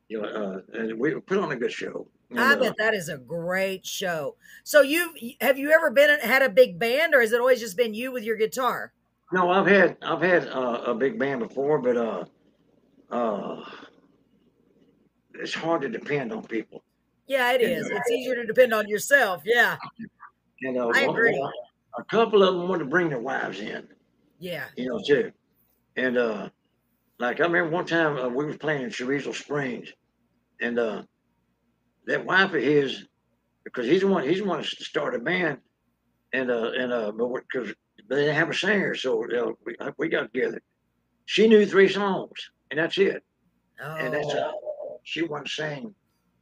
You 0.08 0.22
know, 0.22 0.28
uh, 0.28 0.78
and 0.78 0.98
we 0.98 1.14
put 1.20 1.38
on 1.38 1.52
a 1.52 1.56
good 1.56 1.72
show. 1.72 2.08
And, 2.30 2.40
I 2.40 2.52
uh, 2.52 2.56
bet 2.56 2.74
that 2.78 2.94
is 2.94 3.08
a 3.08 3.16
great 3.16 3.86
show. 3.86 4.36
So 4.64 4.82
you 4.82 5.12
have 5.40 5.58
you 5.58 5.70
ever 5.70 5.90
been 5.90 6.18
had 6.20 6.42
a 6.42 6.50
big 6.50 6.78
band 6.78 7.14
or 7.14 7.20
has 7.20 7.32
it 7.32 7.40
always 7.40 7.60
just 7.60 7.76
been 7.76 7.94
you 7.94 8.12
with 8.12 8.24
your 8.24 8.36
guitar? 8.36 8.92
No, 9.32 9.50
I've 9.50 9.66
had 9.66 9.96
I've 10.02 10.22
had 10.22 10.48
uh, 10.48 10.82
a 10.86 10.94
big 10.94 11.18
band 11.18 11.40
before, 11.40 11.78
but 11.80 11.96
uh, 11.96 12.24
uh, 13.10 13.64
it's 15.34 15.54
hard 15.54 15.82
to 15.82 15.88
depend 15.88 16.32
on 16.32 16.44
people. 16.44 16.82
Yeah, 17.26 17.52
it 17.52 17.60
is. 17.60 17.88
It's 17.90 18.10
easier 18.10 18.34
to 18.36 18.46
depend 18.46 18.72
on 18.72 18.88
yourself. 18.88 19.42
Yeah. 19.44 19.76
And 20.62 20.78
uh, 20.78 20.88
I 20.94 21.02
agree. 21.02 21.38
one- 21.38 21.52
a 21.98 22.04
couple 22.04 22.42
of 22.42 22.54
them 22.54 22.68
want 22.68 22.78
to 22.80 22.84
bring 22.86 23.08
their 23.08 23.20
wives 23.20 23.60
in. 23.60 23.86
Yeah. 24.38 24.66
you 24.76 24.88
know, 24.88 25.00
too. 25.04 25.32
And 25.96 26.16
uh, 26.16 26.48
like 27.18 27.40
I 27.40 27.44
remember 27.44 27.70
one 27.70 27.86
time 27.86 28.16
uh, 28.16 28.28
we 28.28 28.44
was 28.46 28.56
playing 28.56 28.82
in 28.82 28.90
Carrizo 28.90 29.32
Springs, 29.34 29.92
and 30.60 30.78
uh, 30.78 31.02
that 32.06 32.24
wife 32.24 32.54
of 32.54 32.62
his, 32.62 33.04
because 33.64 33.86
he's 33.86 34.02
the 34.02 34.06
one 34.06 34.22
he's 34.22 34.38
the 34.38 34.44
one 34.44 34.62
to 34.62 34.64
start 34.64 35.14
a 35.16 35.18
band, 35.18 35.58
and 36.32 36.50
uh 36.50 36.70
and 36.78 36.92
uh, 36.92 37.10
but 37.10 37.42
because 37.52 37.74
they 38.08 38.16
didn't 38.16 38.34
have 38.36 38.50
a 38.50 38.54
singer, 38.54 38.94
so 38.94 39.24
uh, 39.24 39.52
we 39.64 39.76
we 39.98 40.08
got 40.08 40.32
together. 40.32 40.60
She 41.26 41.46
knew 41.48 41.66
three 41.66 41.88
songs, 41.88 42.50
and 42.70 42.78
that's 42.80 42.96
it. 42.98 43.22
Oh, 43.82 43.94
And 43.96 44.14
that's 44.14 44.34
uh, 44.34 44.50
she 45.04 45.22
wanted 45.22 45.46
to 45.46 45.50
sing 45.52 45.94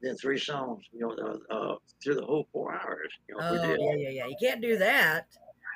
then 0.03 0.17
three 0.17 0.39
songs, 0.39 0.85
you 0.93 1.01
know, 1.01 1.11
uh, 1.51 1.55
uh, 1.55 1.77
through 2.03 2.15
the 2.17 2.25
whole 2.25 2.47
four 2.53 2.75
hours. 2.75 3.13
You 3.29 3.37
know, 3.37 3.51
we 3.53 3.59
oh 3.59 3.63
did. 3.63 3.81
yeah, 3.81 3.95
yeah, 3.97 4.09
yeah. 4.11 4.27
You 4.27 4.37
can't 4.41 4.61
do 4.61 4.77
that. 4.79 5.27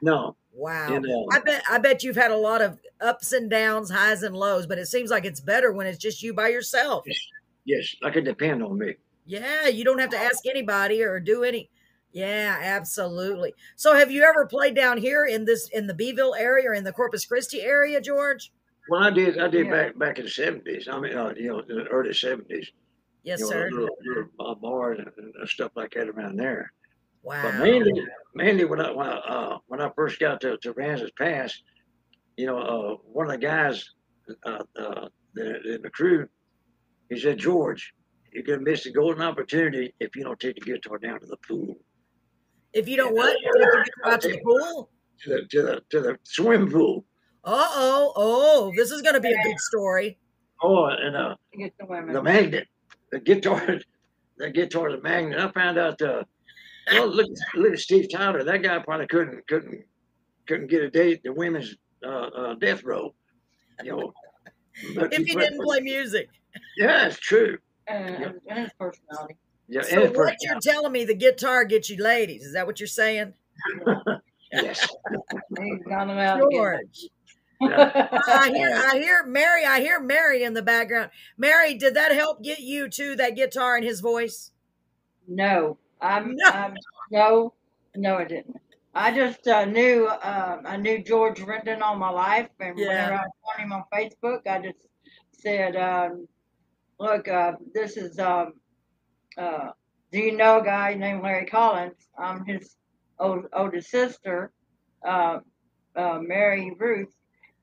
No, 0.03 0.37
Wow. 0.53 0.95
and 0.95 1.05
uh, 1.05 1.25
I 1.33 1.41
bet 1.41 1.63
I 1.71 1.79
bet 1.79 2.03
you've 2.03 2.17
had 2.17 2.31
a 2.31 2.37
lot 2.37 2.63
of 2.63 2.79
ups 3.01 3.33
and 3.33 3.51
downs, 3.51 3.91
highs 3.91 4.23
and 4.23 4.35
lows, 4.37 4.67
but 4.67 4.79
it 4.79 4.87
seems 4.87 5.11
like 5.11 5.25
it's 5.25 5.41
better 5.41 5.73
when 5.73 5.87
it's 5.87 5.99
just 5.99 6.23
you 6.23 6.33
by 6.33 6.49
yourself. 6.49 7.05
yes, 7.07 7.19
yes. 7.65 7.95
I 8.03 8.11
can 8.11 8.25
depend 8.25 8.63
on 8.63 8.79
me. 8.79 8.95
Yeah, 9.27 9.69
you 9.69 9.85
don't 9.85 9.99
have 9.99 10.11
to 10.11 10.19
ask 10.19 10.47
anybody 10.47 11.03
or 11.03 11.21
do 11.21 11.45
any. 11.45 11.71
Yeah, 12.13 12.59
absolutely. 12.61 13.55
So 13.77 13.95
have 13.95 14.11
you 14.11 14.25
ever 14.25 14.47
played 14.47 14.75
down 14.75 14.99
here 14.99 15.27
in 15.27 15.45
this 15.45 15.69
in 15.69 15.87
the 15.87 15.95
Beeville 15.95 16.35
area 16.35 16.71
or 16.71 16.75
in 16.75 16.85
the 16.85 16.93
Corpus 16.93 17.25
Christi 17.25 17.63
area, 17.63 18.01
George? 18.01 18.53
Well, 18.89 19.03
I 19.03 19.11
did. 19.11 19.39
I 19.39 19.49
did 19.49 19.67
Yeah. 19.67 19.73
back 19.73 19.99
back 19.99 20.19
in 20.19 20.25
the 20.25 20.31
seventies. 20.31 20.89
I 20.89 20.99
mean, 20.99 21.17
uh, 21.17 21.33
you 21.37 21.49
know, 21.49 21.61
in 21.61 21.77
the 21.77 21.87
early 21.87 22.13
seventies. 22.13 22.71
Yes, 23.23 23.39
you 23.39 23.45
know, 23.47 23.51
sir. 23.51 23.71
Little, 23.71 23.97
little 24.05 24.31
uh, 24.41 24.55
bars 24.55 24.99
and, 24.99 25.49
stuff 25.49 25.73
like 25.77 25.93
that 25.93 26.09
around 26.09 26.37
there. 26.37 26.73
Wow. 27.23 27.43
But 27.43 27.63
mainly, 27.63 28.05
mainly 28.35 28.65
when 28.65 28.81
I 28.81 28.91
when 28.91 29.07
I, 29.07 29.17
uh, 29.19 29.59
when 29.69 29.81
I 29.81 29.91
first 29.95 30.19
got 30.19 30.41
to 30.41 30.57
to 30.57 30.75
Aransas 30.75 31.15
Pass, 31.17 31.63
you 32.37 32.47
know, 32.47 32.59
uh, 32.59 32.95
one 33.05 33.27
of 33.27 33.33
the 33.33 33.39
guys 33.39 33.89
uh, 34.45 34.65
uh, 34.77 35.09
in, 35.37 35.61
in 35.67 35.83
the 35.83 35.91
crew, 35.91 36.27
he 37.09 37.21
said, 37.21 37.39
George, 37.39 37.93
you're 38.33 38.43
gonna 38.43 38.63
miss 38.63 38.85
the 38.85 38.93
golden 38.93 39.23
opportunity 39.23 39.95
if 40.01 40.17
you 40.17 40.25
don't 40.25 40.41
take 40.41 40.57
the 40.57 40.63
guitar 40.63 40.99
down 40.99 41.21
to 41.21 41.27
the 41.27 41.37
pool. 41.47 41.79
If 42.73 42.89
you 42.89 42.97
don't 42.97 43.15
what? 43.15 43.35
Take 43.37 43.43
your 43.45 43.85
guitar 43.85 44.13
out 44.13 44.21
to 44.23 44.29
the 44.29 44.39
pool? 44.39 44.91
to 45.23 45.31
the 45.31 45.43
to 45.51 45.63
the 45.63 45.83
to 45.91 46.01
the 46.01 46.19
swim 46.23 46.71
pool. 46.71 47.05
Uh 47.45 47.69
oh, 47.75 48.13
oh, 48.17 48.73
this 48.77 48.91
is 48.91 49.03
going 49.03 49.15
to 49.15 49.21
be 49.21 49.31
a 49.33 49.43
good 49.43 49.59
story. 49.59 50.19
Oh, 50.63 50.87
and 50.87 51.17
uh, 51.17 51.37
the 51.55 51.71
women. 51.89 52.13
the 52.13 52.23
magnet, 52.23 52.69
the 53.11 53.19
guitar, 53.19 53.79
the 54.37 54.51
guitar, 54.51 54.93
the 54.93 55.01
magnet. 55.03 55.39
I 55.41 55.51
found 55.53 55.79
out. 55.79 56.01
Uh, 56.03 56.23
well, 56.93 57.09
look, 57.09 57.27
look 57.55 57.73
at 57.73 57.79
Steve 57.79 58.09
Tyler. 58.11 58.43
That 58.45 58.63
guy 58.63 58.79
probably 58.81 59.07
couldn't 59.07 59.47
couldn't 59.49 59.85
couldn't 60.47 60.69
get 60.69 60.83
a 60.83 60.91
date 60.91 61.19
at 61.19 61.23
the 61.23 61.33
women's 61.33 61.77
uh, 62.05 62.09
uh, 62.09 62.55
death 62.55 62.83
row. 62.85 63.15
You 63.83 63.97
know, 63.97 64.13
but 64.95 65.13
If 65.15 65.27
he 65.27 65.35
but- 65.35 65.41
didn't 65.41 65.63
play 65.63 65.81
music. 65.81 66.29
Yeah, 66.77 67.07
it's 67.07 67.19
true. 67.19 67.59
And, 67.87 68.35
and 68.49 68.59
his 68.59 68.71
personality. 68.79 69.37
Yeah, 69.71 69.83
So 69.83 70.03
and 70.03 70.17
what 70.17 70.35
you're 70.41 70.59
telling 70.61 70.91
me, 70.91 71.05
the 71.05 71.15
guitar 71.15 71.65
gets 71.65 71.89
you 71.89 72.03
ladies. 72.03 72.45
Is 72.45 72.55
that 72.55 72.67
what 72.67 72.81
you're 72.81 72.87
saying? 72.89 73.35
yes. 74.53 74.89
He's 75.61 75.83
got 75.89 76.09
them 76.09 76.19
out 76.19 76.39
again. 76.39 76.51
George. 76.51 77.09
Yeah. 77.61 78.09
I 78.27 78.51
hear, 78.51 78.83
I 78.85 78.99
hear 78.99 79.25
Mary. 79.25 79.65
I 79.65 79.81
hear 79.81 80.01
Mary 80.01 80.43
in 80.43 80.55
the 80.55 80.63
background. 80.63 81.11
Mary, 81.39 81.75
did 81.75 81.95
that 81.95 82.13
help 82.13 82.43
get 82.43 82.59
you 82.59 82.89
to 82.89 83.15
that 83.17 83.37
guitar 83.37 83.77
and 83.77 83.85
his 83.85 84.01
voice? 84.01 84.51
No, 85.29 85.79
I'm, 86.01 86.35
No. 86.35 86.51
I'm 86.51 86.75
no, 87.13 87.55
no, 87.95 88.17
I 88.17 88.25
didn't. 88.25 88.57
I 88.93 89.15
just 89.15 89.47
uh, 89.47 89.67
knew 89.67 90.09
um, 90.09 90.63
I 90.65 90.77
knew 90.77 91.05
George 91.05 91.39
Rendon 91.39 91.81
all 91.81 91.97
my 91.97 92.11
life, 92.11 92.49
and 92.59 92.77
Yeah. 92.77 92.89
whenever 92.89 93.15
I 93.15 93.19
found 93.23 93.59
him 93.59 93.73
on 93.73 93.85
Facebook, 93.93 94.47
I 94.49 94.59
just 94.61 94.89
said, 95.31 95.77
um, 95.77 96.27
"Look, 96.99 97.29
uh, 97.29 97.53
this 97.73 97.97
is 97.97 98.19
um, 98.19 98.55
uh, 99.41 99.71
do 100.13 100.19
you 100.19 100.37
know 100.37 100.61
a 100.61 100.65
guy 100.65 100.95
named 100.95 101.23
Larry 101.23 101.47
Collins? 101.47 102.09
I'm 102.19 102.45
his 102.45 102.77
old, 103.19 103.47
oldest 103.55 103.91
sister, 103.91 104.53
uh, 105.07 105.39
uh, 105.97 106.19
Mary 106.21 106.75
Ruth." 106.79 107.15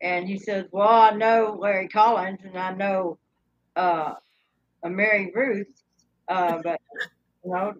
And 0.01 0.27
he 0.27 0.39
says, 0.39 0.65
"Well, 0.71 0.87
I 0.89 1.11
know 1.11 1.57
Larry 1.59 1.87
Collins, 1.87 2.39
and 2.43 2.57
I 2.57 2.73
know 2.73 3.19
uh, 3.75 4.15
Mary 4.83 5.31
Ruth, 5.35 5.67
uh, 6.27 6.59
but 6.63 6.81
you 7.45 7.51
know, 7.51 7.73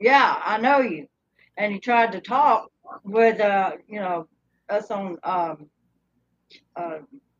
yeah, 0.00 0.40
I 0.44 0.58
know 0.58 0.78
you." 0.80 1.08
And 1.56 1.72
he 1.72 1.80
tried 1.80 2.12
to 2.12 2.20
talk 2.20 2.70
with, 3.04 3.40
uh, 3.40 3.72
you 3.88 3.98
know, 4.00 4.28
us 4.68 4.90
on, 4.92 5.18
um, 5.24 5.68
uh, 6.76 6.98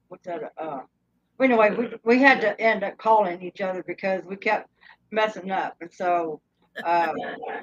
what's 0.09 0.27
that? 0.27 0.53
Anyway, 1.41 1.71
we 1.71 1.89
we 2.05 2.19
had 2.21 2.41
to 2.41 2.61
end 2.61 2.83
up 2.83 2.99
calling 2.99 3.41
each 3.43 3.61
other 3.61 3.85
because 3.87 4.25
we 4.25 4.35
kept 4.37 4.69
messing 5.11 5.51
up, 5.51 5.77
and 5.81 5.93
so 5.93 6.41
uh, 6.85 7.13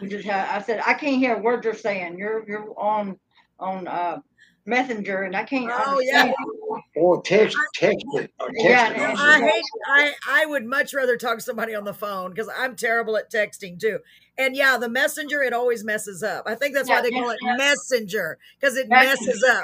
we 0.02 0.08
just 0.08 0.26
had. 0.26 0.50
I 0.50 0.62
said, 0.62 0.82
I 0.86 0.94
can't 0.94 1.18
hear 1.18 1.36
a 1.36 1.42
word 1.42 1.64
you're 1.64 1.74
saying. 1.74 2.18
You're 2.18 2.48
you're 2.48 2.74
on 2.78 3.18
on 3.60 3.88
uh, 3.88 4.20
Messenger, 4.66 5.24
and 5.24 5.36
I 5.36 5.44
can't 5.44 5.70
Oh, 5.72 5.92
understand. 5.92 6.28
yeah. 6.30 6.34
you." 6.40 6.82
Or 6.98 7.22
text, 7.22 7.58
text 7.76 8.06
it, 8.16 8.32
or 8.40 8.48
text 8.48 8.64
Yeah, 8.64 8.90
it. 8.92 8.98
and- 8.98 9.18
I 9.20 9.40
hate. 9.42 9.64
I 9.88 10.14
I 10.28 10.46
would 10.46 10.66
much 10.66 10.94
rather 10.94 11.18
talk 11.18 11.38
to 11.38 11.44
somebody 11.44 11.76
on 11.76 11.84
the 11.84 11.94
phone 11.94 12.32
because 12.32 12.50
I'm 12.58 12.76
terrible 12.76 13.18
at 13.18 13.32
texting 13.32 13.80
too. 13.80 14.00
And 14.38 14.56
yeah, 14.56 14.78
the 14.78 14.90
messenger 14.90 15.42
it 15.44 15.54
always 15.54 15.84
messes 15.86 16.22
up. 16.24 16.44
I 16.46 16.56
think 16.56 16.74
that's 16.74 16.90
why 16.90 17.02
they 17.02 17.12
call 17.12 17.30
it 17.30 17.38
yeah. 17.42 17.56
messenger 17.56 18.38
because 18.60 18.76
it 18.76 18.90
Messenger, 18.90 19.26
messes 19.28 19.44
up. 19.44 19.64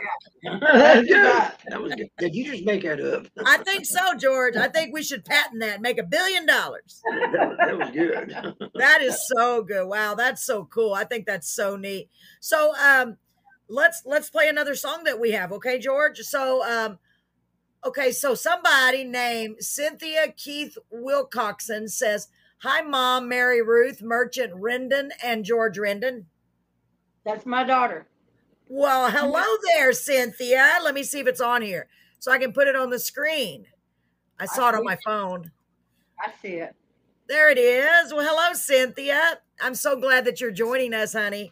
That's 0.62 1.08
good. 1.08 1.52
That 1.70 1.82
was 1.82 1.94
good. 1.96 2.10
Did 2.18 2.36
you 2.36 2.46
just 2.46 2.64
make 2.66 2.84
that 2.84 3.02
up? 3.02 3.28
I 3.46 3.58
think 3.58 3.86
so, 3.86 4.16
George. 4.18 4.56
I 4.56 4.68
think 4.70 4.94
we 4.94 5.04
should 5.04 5.26
patent 5.26 5.60
that 5.62 5.74
and 5.76 5.82
make 5.82 5.98
a 6.00 6.04
billion 6.04 6.46
dollars. 6.46 7.02
that, 7.10 7.56
that 7.60 7.78
was 7.78 7.90
good. 7.92 8.72
That 8.76 9.02
is 9.02 9.18
so 9.36 9.62
good. 9.64 9.88
Wow, 9.88 10.16
that's 10.16 10.46
so 10.46 10.66
cool. 10.66 10.94
I 10.94 11.04
think 11.04 11.26
that's 11.26 11.50
so 11.50 11.76
neat. 11.76 12.10
So 12.40 12.74
um 12.82 13.18
let's 13.72 14.04
let's 14.06 14.30
play 14.30 14.48
another 14.48 14.76
song 14.76 15.04
that 15.06 15.20
we 15.20 15.32
have, 15.32 15.52
okay, 15.54 15.80
George? 15.80 16.20
So 16.20 16.64
um 16.64 17.00
okay, 17.86 18.12
so 18.12 18.36
somebody 18.36 19.04
named 19.04 19.58
Cynthia 19.64 20.34
Keith 20.36 20.78
Wilcoxon 20.94 21.90
says, 21.90 22.28
Hi 22.60 22.82
mom, 22.82 23.28
Mary 23.28 23.62
Ruth, 23.62 24.02
Merchant 24.02 24.54
Rendon, 24.54 25.10
and 25.24 25.44
George 25.44 25.78
Rendon. 25.78 26.26
That's 27.24 27.46
my 27.46 27.64
daughter. 27.64 28.08
Well, 28.68 29.10
hello 29.12 29.58
there, 29.76 29.92
Cynthia. 29.94 30.78
Let 30.84 30.94
me 30.94 31.04
see 31.04 31.20
if 31.20 31.28
it's 31.28 31.42
on 31.42 31.62
here. 31.62 31.88
So 32.20 32.32
I 32.32 32.38
can 32.38 32.54
put 32.54 32.68
it 32.68 32.76
on 32.76 32.90
the 32.90 33.00
screen. 33.00 33.66
I 34.40 34.46
saw 34.46 34.70
it 34.70 34.76
on 34.76 34.84
my 34.84 34.98
phone. 35.06 35.52
I 36.20 36.32
see 36.42 36.54
it. 36.54 36.76
There 37.28 37.50
it 37.50 37.58
is. 37.58 38.14
Well, 38.14 38.26
hello, 38.26 38.54
Cynthia. 38.54 39.40
I'm 39.60 39.76
so 39.76 40.00
glad 40.00 40.26
that 40.26 40.40
you're 40.40 40.52
joining 40.52 40.94
us, 40.94 41.14
honey. 41.14 41.52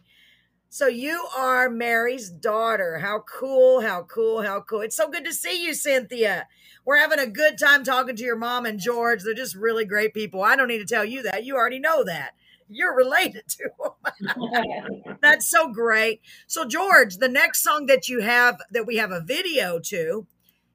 So 0.72 0.86
you 0.86 1.26
are 1.36 1.68
Mary's 1.68 2.30
daughter. 2.30 2.98
How 3.00 3.24
cool, 3.26 3.80
how 3.80 4.04
cool, 4.04 4.42
how 4.42 4.60
cool. 4.60 4.82
It's 4.82 4.96
so 4.96 5.10
good 5.10 5.24
to 5.24 5.32
see 5.32 5.64
you, 5.64 5.74
Cynthia. 5.74 6.46
We're 6.84 6.98
having 6.98 7.18
a 7.18 7.26
good 7.26 7.58
time 7.58 7.82
talking 7.82 8.14
to 8.14 8.22
your 8.22 8.36
mom 8.36 8.66
and 8.66 8.78
George. 8.78 9.24
They're 9.24 9.34
just 9.34 9.56
really 9.56 9.84
great 9.84 10.14
people. 10.14 10.44
I 10.44 10.54
don't 10.54 10.68
need 10.68 10.78
to 10.78 10.86
tell 10.86 11.04
you 11.04 11.24
that. 11.24 11.44
You 11.44 11.56
already 11.56 11.80
know 11.80 12.04
that. 12.04 12.34
You're 12.68 12.94
related 12.94 13.42
to 13.48 13.68
them. 14.20 15.16
That's 15.20 15.50
so 15.50 15.72
great. 15.72 16.20
So, 16.46 16.64
George, 16.64 17.16
the 17.16 17.28
next 17.28 17.64
song 17.64 17.86
that 17.86 18.08
you 18.08 18.20
have 18.20 18.60
that 18.70 18.86
we 18.86 18.96
have 18.98 19.10
a 19.10 19.20
video 19.20 19.80
to, 19.86 20.28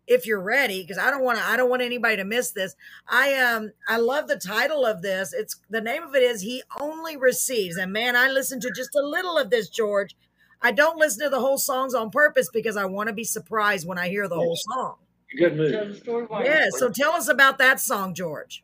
if 0.07 0.25
you're 0.25 0.41
ready, 0.41 0.81
because 0.81 0.97
I 0.97 1.09
don't 1.09 1.23
want 1.23 1.39
to, 1.39 1.45
I 1.45 1.57
don't 1.57 1.69
want 1.69 1.81
anybody 1.81 2.17
to 2.17 2.23
miss 2.23 2.51
this. 2.51 2.75
I 3.07 3.33
um, 3.35 3.71
I 3.87 3.97
love 3.97 4.27
the 4.27 4.37
title 4.37 4.85
of 4.85 5.01
this. 5.01 5.33
It's 5.33 5.59
the 5.69 5.81
name 5.81 6.03
of 6.03 6.15
it 6.15 6.23
is 6.23 6.41
"He 6.41 6.63
Only 6.79 7.17
Receives," 7.17 7.77
and 7.77 7.91
man, 7.91 8.15
I 8.15 8.29
listened 8.29 8.61
to 8.63 8.71
just 8.71 8.95
a 8.95 9.05
little 9.05 9.37
of 9.37 9.49
this, 9.49 9.69
George. 9.69 10.15
I 10.61 10.71
don't 10.71 10.97
listen 10.97 11.23
to 11.23 11.29
the 11.29 11.39
whole 11.39 11.57
songs 11.57 11.93
on 11.93 12.09
purpose 12.09 12.49
because 12.51 12.77
I 12.77 12.85
want 12.85 13.07
to 13.07 13.13
be 13.13 13.23
surprised 13.23 13.87
when 13.87 13.97
I 13.97 14.07
hear 14.07 14.27
the 14.27 14.35
whole 14.35 14.55
song. 14.55 14.95
Good 15.37 15.57
move. 15.57 15.71
the 15.71 15.95
story 15.95 16.25
went. 16.25 16.45
Yeah. 16.45 16.69
So 16.71 16.89
tell 16.89 17.11
us 17.11 17.27
about 17.27 17.57
that 17.57 17.79
song, 17.79 18.13
George. 18.13 18.61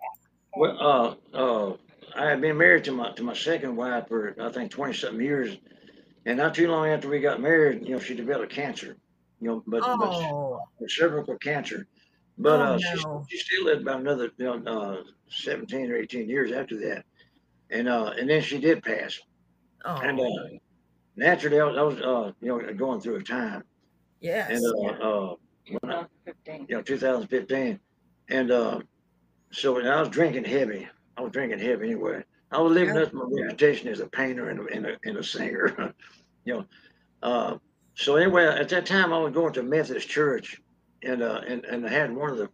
Well, 0.56 1.18
uh, 1.34 1.38
uh, 1.38 1.78
I 2.16 2.30
had 2.30 2.42
been 2.42 2.58
married 2.58 2.84
to 2.86 2.92
my 2.92 3.12
to 3.14 3.24
my 3.24 3.34
second 3.34 3.76
wife 3.76 4.08
for 4.08 4.36
I 4.40 4.52
think 4.52 4.72
twenty 4.72 4.94
something 4.94 5.22
years, 5.22 5.58
and 6.26 6.38
not 6.38 6.56
too 6.56 6.70
long 6.70 6.88
after 6.88 7.10
we 7.10 7.20
got 7.20 7.42
married, 7.42 7.86
you 7.86 7.94
know, 7.94 8.00
she 8.00 8.16
developed 8.16 8.54
cancer. 8.54 8.98
You 9.42 9.48
know, 9.48 9.64
but, 9.68 9.82
Oh, 9.84 10.62
but 10.80 10.90
cervical 10.90 11.38
cancer. 11.38 11.88
But 12.38 12.60
Oh, 12.60 12.64
uh, 12.64 12.78
no. 13.04 13.26
she, 13.28 13.38
she 13.38 13.44
still 13.44 13.66
lived 13.66 13.82
about 13.82 14.00
another 14.00 14.32
you 14.38 14.46
know, 14.46 14.72
uh, 14.72 15.04
seventeen 15.30 15.92
or 15.92 15.96
eighteen 15.98 16.30
years 16.30 16.52
after 16.52 16.78
that, 16.78 17.06
and 17.70 17.90
uh, 17.90 18.14
and 18.18 18.30
then 18.30 18.42
she 18.42 18.60
did 18.60 18.84
pass. 18.84 19.20
oh, 19.86 19.98
And 19.98 20.20
uh, 20.20 20.58
naturally, 21.16 21.60
I 21.60 21.66
was, 21.66 21.78
I 21.78 21.82
was 21.82 22.02
uh, 22.02 22.32
you 22.40 22.48
know 22.50 22.74
going 22.74 23.02
through 23.02 23.18
a 23.18 23.24
time, 23.24 23.64
yes. 24.22 24.50
and 24.52 24.66
uh, 24.66 25.04
uh, 25.04 25.36
I, 25.84 26.06
2015. 26.26 26.66
you 26.70 26.76
know, 26.76 26.82
2015. 26.82 27.80
And 28.30 28.52
uh, 28.52 28.80
so 29.52 29.78
and 29.78 29.90
I 29.90 30.00
was 30.00 30.10
drinking 30.10 30.46
heavy. 30.46 30.88
I 31.18 31.22
was 31.22 31.32
drinking 31.32 31.60
heavy 31.60 31.88
anyway. 31.88 32.24
I 32.52 32.62
was 32.62 32.74
living 32.74 32.98
up 32.98 33.10
to 33.10 33.16
my 33.16 33.26
reputation 33.44 33.88
as 33.90 34.00
a 34.00 34.08
painter 34.08 34.50
and 34.50 34.60
a, 34.60 34.66
and 34.74 34.86
a, 34.86 34.98
and 35.06 35.18
a 35.18 35.24
singer, 35.24 35.94
you 36.46 36.54
know. 36.54 36.66
Uh, 37.24 37.58
so 38.02 38.16
anyway, 38.16 38.46
at 38.46 38.70
that 38.70 38.88
time, 38.88 39.14
I 39.14 39.20
was 39.20 39.32
going 39.32 39.54
to 39.54 39.60
a 39.60 39.64
Methodist 39.64 40.10
church, 40.10 40.60
and 41.04 41.22
uh, 41.22 41.42
and 41.48 41.64
and 41.66 41.86
I 41.86 41.90
had 41.90 42.16
one 42.16 42.32
of 42.32 42.38
the 42.38 42.50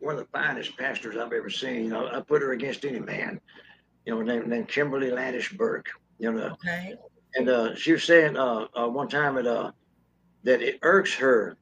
one 0.00 0.14
of 0.14 0.20
the 0.20 0.26
finest 0.26 0.76
pastors 0.76 1.16
I've 1.16 1.32
ever 1.32 1.50
seen. 1.50 1.84
You 1.84 1.90
know, 1.90 2.08
I 2.12 2.20
put 2.20 2.42
her 2.42 2.52
against 2.52 2.84
any 2.84 2.98
man. 2.98 3.40
You 4.04 4.14
know, 4.14 4.22
named 4.22 4.48
named 4.48 4.68
Kimberly 4.68 5.10
Landish 5.10 5.56
Burke. 5.56 5.88
You 6.18 6.32
know, 6.32 6.46
okay. 6.52 6.94
and 7.36 7.48
uh, 7.48 7.74
she 7.76 7.92
was 7.92 8.02
saying 8.02 8.36
uh, 8.36 8.66
uh, 8.76 8.88
one 8.88 9.08
time 9.08 9.36
that 9.36 9.46
uh, 9.46 9.70
that 10.42 10.62
it 10.62 10.80
irks 10.82 11.14
her 11.14 11.56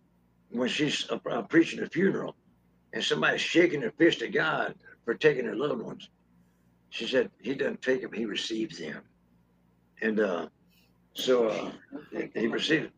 when 0.51 0.69
she's 0.69 1.07
uh, 1.11 1.19
uh, 1.31 1.43
preaching 1.43 1.83
a 1.83 1.87
funeral 1.87 2.35
and 2.95 3.05
somebody's 3.05 3.43
shaking 3.43 3.81
their 3.81 3.93
fist 3.93 4.23
at 4.23 4.33
God 4.33 4.75
for 5.05 5.15
taking 5.15 5.45
their 5.45 5.57
loved 5.57 5.83
ones. 5.83 6.09
She 6.89 7.07
said 7.07 7.31
he 7.43 7.55
doesn't 7.55 7.83
take 7.83 8.01
them; 8.01 8.13
he 8.13 8.25
receives 8.25 8.79
them. 8.79 9.03
And 10.01 10.21
uh, 10.21 10.47
so 11.13 11.49
uh, 11.49 11.73
he, 12.11 12.31
he 12.41 12.47
received. 12.47 12.93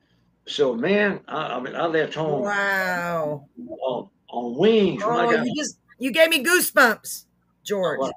So 0.49 0.75
man, 0.75 1.21
I, 1.29 1.55
I 1.55 1.61
mean, 1.61 1.77
I 1.77 1.87
left 1.87 2.15
home 2.15 2.43
Wow. 2.43 3.45
on, 3.69 4.11
on 4.31 4.59
wings. 4.59 5.03
Oh, 5.05 5.31
got 5.31 5.47
you 5.47 5.55
just 5.55 5.79
you 5.99 6.11
gave 6.11 6.31
me 6.31 6.43
goosebumps, 6.43 7.27
George. 7.65 7.99
Well, 8.01 8.13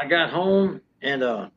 I 0.00 0.06
got 0.06 0.30
home 0.30 0.80
and 1.02 1.22
uh, 1.22 1.48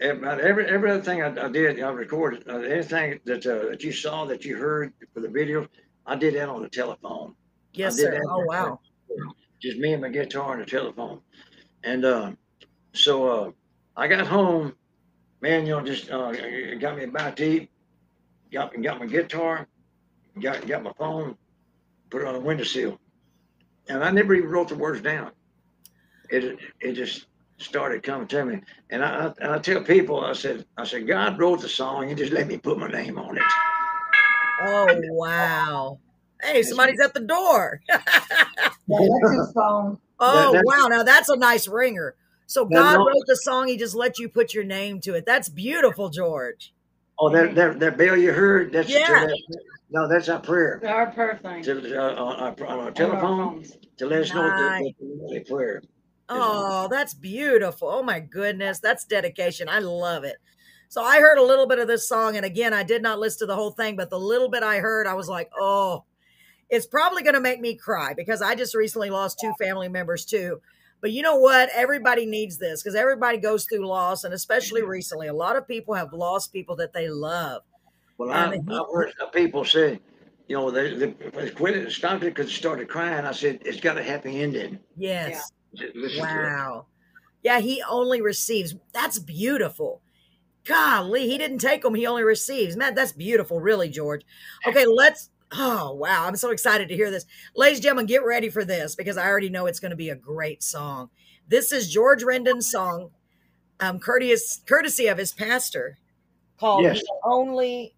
about 0.00 0.40
every 0.40 0.66
every 0.66 0.90
other 0.90 1.02
thing 1.02 1.22
I, 1.22 1.46
I 1.46 1.48
did, 1.48 1.80
I 1.80 1.90
recorded. 1.90 2.48
Uh, 2.48 2.58
anything 2.58 3.20
that 3.24 3.46
uh, 3.46 3.70
that 3.70 3.82
you 3.82 3.92
saw, 3.92 4.26
that 4.26 4.44
you 4.44 4.56
heard 4.56 4.92
for 5.14 5.20
the 5.20 5.28
video, 5.28 5.66
I 6.06 6.16
did 6.16 6.34
that 6.34 6.48
on 6.48 6.62
the 6.62 6.68
telephone. 6.68 7.34
Yes, 7.72 7.96
sir. 7.96 8.10
that. 8.10 8.26
Oh 8.28 8.44
wow. 8.46 8.80
Just 9.60 9.78
me 9.78 9.92
and 9.92 10.02
my 10.02 10.08
guitar 10.08 10.54
and 10.54 10.62
the 10.62 10.66
telephone. 10.66 11.20
And 11.84 12.04
uh, 12.04 12.32
so 12.92 13.28
uh, 13.28 13.50
I 13.96 14.08
got 14.08 14.26
home, 14.26 14.74
man. 15.40 15.66
You 15.66 15.76
know, 15.76 15.80
just 15.82 16.10
uh, 16.10 16.32
got 16.78 16.96
me 16.96 17.04
a 17.04 17.08
bite 17.08 17.36
to 17.36 17.44
eat, 17.44 17.70
got 18.52 18.80
got 18.82 18.98
my 19.00 19.06
guitar, 19.06 19.66
got 20.40 20.66
got 20.66 20.82
my 20.82 20.92
phone, 20.98 21.36
put 22.10 22.22
it 22.22 22.28
on 22.28 22.34
the 22.34 22.40
windowsill, 22.40 22.98
and 23.88 24.04
I 24.04 24.10
never 24.10 24.34
even 24.34 24.50
wrote 24.50 24.68
the 24.68 24.74
words 24.74 25.00
down. 25.00 25.32
It 26.30 26.58
it 26.80 26.92
just 26.92 27.26
started 27.58 28.02
coming 28.02 28.26
to 28.28 28.44
me, 28.44 28.60
and 28.90 29.04
I, 29.04 29.26
I 29.26 29.32
and 29.40 29.52
I 29.52 29.58
tell 29.58 29.82
people, 29.82 30.20
I 30.20 30.32
said 30.32 30.64
I 30.76 30.84
said 30.84 31.06
God 31.06 31.38
wrote 31.38 31.60
the 31.60 31.68
song, 31.68 32.08
He 32.08 32.14
just 32.14 32.32
let 32.32 32.46
me 32.46 32.58
put 32.58 32.78
my 32.78 32.88
name 32.88 33.18
on 33.18 33.36
it. 33.36 33.42
Oh 34.60 35.00
wow! 35.10 35.98
Hey, 36.42 36.62
somebody's 36.62 37.00
at 37.00 37.14
the 37.14 37.20
door. 37.20 37.80
That's 37.88 39.30
his 39.32 39.52
phone. 39.54 39.98
Oh 40.20 40.62
wow! 40.64 40.88
Now 40.88 41.02
that's 41.02 41.28
a 41.28 41.36
nice 41.36 41.66
ringer. 41.66 42.14
So 42.46 42.66
God 42.66 42.98
wrote 42.98 43.26
the 43.26 43.36
song. 43.36 43.68
He 43.68 43.76
just 43.76 43.94
let 43.94 44.18
you 44.18 44.28
put 44.28 44.52
your 44.52 44.64
name 44.64 45.00
to 45.00 45.14
it. 45.14 45.24
That's 45.24 45.48
beautiful, 45.48 46.10
George. 46.10 46.72
Oh, 47.18 47.30
that, 47.30 47.54
that, 47.54 47.78
that 47.80 47.98
bell 47.98 48.16
you 48.16 48.32
heard, 48.32 48.72
that's, 48.72 48.88
Yeah. 48.88 49.26
that's 49.26 49.42
no, 49.90 50.08
that's 50.08 50.28
our 50.28 50.40
prayer. 50.40 50.80
Our 50.86 51.12
prayer 51.12 51.38
thing. 51.42 51.62
To, 51.64 51.98
uh, 51.98 52.14
on, 52.14 52.36
our, 52.40 52.50
on 52.50 52.62
our 52.62 52.66
On 52.66 52.80
our 52.80 52.90
telephone 52.90 53.64
to 53.98 54.06
let 54.06 54.22
us 54.22 54.34
know 54.34 54.42
that, 54.42 54.80
Nice. 54.80 54.92
that 54.98 55.28
we 55.30 55.40
prayer. 55.40 55.82
Oh, 56.30 56.88
that's 56.90 57.12
beautiful. 57.12 57.88
Oh 57.88 58.02
my 58.02 58.18
goodness. 58.18 58.80
That's 58.80 59.04
dedication. 59.04 59.68
I 59.68 59.80
love 59.80 60.24
it. 60.24 60.36
So 60.88 61.02
I 61.02 61.20
heard 61.20 61.36
a 61.38 61.42
little 61.42 61.66
bit 61.66 61.78
of 61.78 61.88
this 61.88 62.08
song. 62.08 62.36
And 62.36 62.46
again, 62.46 62.72
I 62.72 62.82
did 62.82 63.02
not 63.02 63.18
listen 63.18 63.40
to 63.40 63.46
the 63.46 63.54
whole 63.54 63.72
thing, 63.72 63.96
but 63.96 64.08
the 64.08 64.18
little 64.18 64.48
bit 64.48 64.62
I 64.62 64.78
heard, 64.78 65.06
I 65.06 65.14
was 65.14 65.28
like, 65.28 65.50
oh, 65.58 66.04
it's 66.70 66.86
probably 66.86 67.22
going 67.22 67.34
to 67.34 67.40
make 67.40 67.60
me 67.60 67.74
cry 67.74 68.14
because 68.14 68.40
I 68.40 68.54
just 68.54 68.74
recently 68.74 69.10
lost 69.10 69.38
two 69.38 69.52
family 69.58 69.88
members 69.88 70.24
too. 70.24 70.60
But 71.02 71.10
you 71.10 71.20
know 71.20 71.36
what? 71.36 71.68
Everybody 71.74 72.24
needs 72.24 72.56
this 72.56 72.82
because 72.82 72.94
everybody 72.94 73.36
goes 73.36 73.66
through 73.66 73.86
loss. 73.86 74.24
And 74.24 74.32
especially 74.32 74.80
mm-hmm. 74.80 74.90
recently, 74.90 75.26
a 75.26 75.34
lot 75.34 75.56
of 75.56 75.68
people 75.68 75.92
have 75.94 76.12
lost 76.14 76.52
people 76.52 76.76
that 76.76 76.94
they 76.94 77.08
love. 77.08 77.62
Well, 78.16 78.30
I, 78.30 78.54
And 78.54 78.70
he- 78.70 78.74
I've 78.74 78.86
heard 78.94 79.12
some 79.18 79.30
people 79.30 79.64
say, 79.64 80.00
you 80.48 80.56
know, 80.56 80.70
they, 80.70 80.94
they, 80.94 81.14
they 81.34 81.50
quit 81.50 81.76
it, 81.76 81.90
stopped 81.90 82.22
it 82.22 82.34
because 82.34 82.46
they 82.46 82.52
started 82.52 82.88
crying. 82.88 83.26
I 83.26 83.32
said, 83.32 83.58
it's 83.64 83.80
got 83.80 83.98
a 83.98 84.02
happy 84.02 84.40
ending. 84.40 84.78
Yes. 84.96 85.50
Just 85.74 85.94
Listen 85.96 86.18
to 86.18 86.24
it. 86.24 86.44
Wow. 86.44 86.86
Yeah, 87.42 87.58
he 87.58 87.82
only 87.90 88.22
receives. 88.22 88.76
That's 88.92 89.18
beautiful. 89.18 90.00
Golly, 90.64 91.28
he 91.28 91.38
didn't 91.38 91.58
take 91.58 91.82
them. 91.82 91.94
He 91.94 92.06
only 92.06 92.22
receives. 92.22 92.76
Man, 92.76 92.94
that's 92.94 93.10
beautiful, 93.10 93.58
really, 93.58 93.88
George. 93.88 94.22
Okay, 94.68 94.86
let's. 94.86 95.30
Oh, 95.54 95.92
wow. 95.94 96.26
I'm 96.26 96.36
so 96.36 96.50
excited 96.50 96.88
to 96.88 96.96
hear 96.96 97.10
this. 97.10 97.26
Ladies 97.54 97.78
and 97.78 97.82
gentlemen, 97.82 98.06
get 98.06 98.24
ready 98.24 98.48
for 98.48 98.64
this 98.64 98.94
because 98.94 99.16
I 99.18 99.26
already 99.26 99.50
know 99.50 99.66
it's 99.66 99.80
going 99.80 99.90
to 99.90 99.96
be 99.96 100.08
a 100.08 100.16
great 100.16 100.62
song. 100.62 101.10
This 101.46 101.72
is 101.72 101.92
George 101.92 102.22
Rendon's 102.22 102.70
song, 102.70 103.10
um, 103.78 103.98
courteous, 103.98 104.62
courtesy 104.66 105.08
of 105.08 105.18
his 105.18 105.32
pastor, 105.32 105.98
called 106.58 106.84
Yes. 106.84 107.00
He 107.00 107.06
Only 107.24 107.94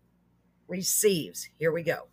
Receives. 0.67 1.49
Here 1.59 1.71
we 1.71 1.83
go. 1.83 2.09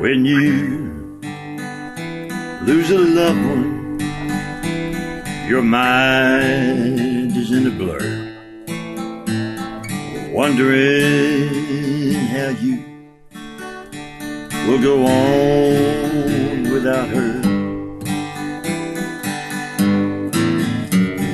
When 0.00 0.24
you 0.24 1.18
lose 2.64 2.90
a 2.90 2.98
loved 2.98 3.44
one, 3.46 3.77
your 5.48 5.62
mind 5.62 7.34
is 7.34 7.52
in 7.52 7.66
a 7.66 7.70
blur, 7.70 8.34
wondering 10.30 12.12
how 12.12 12.50
you 12.60 12.84
will 14.66 14.82
go 14.82 15.06
on 15.06 16.70
without 16.70 17.08
her. 17.08 17.40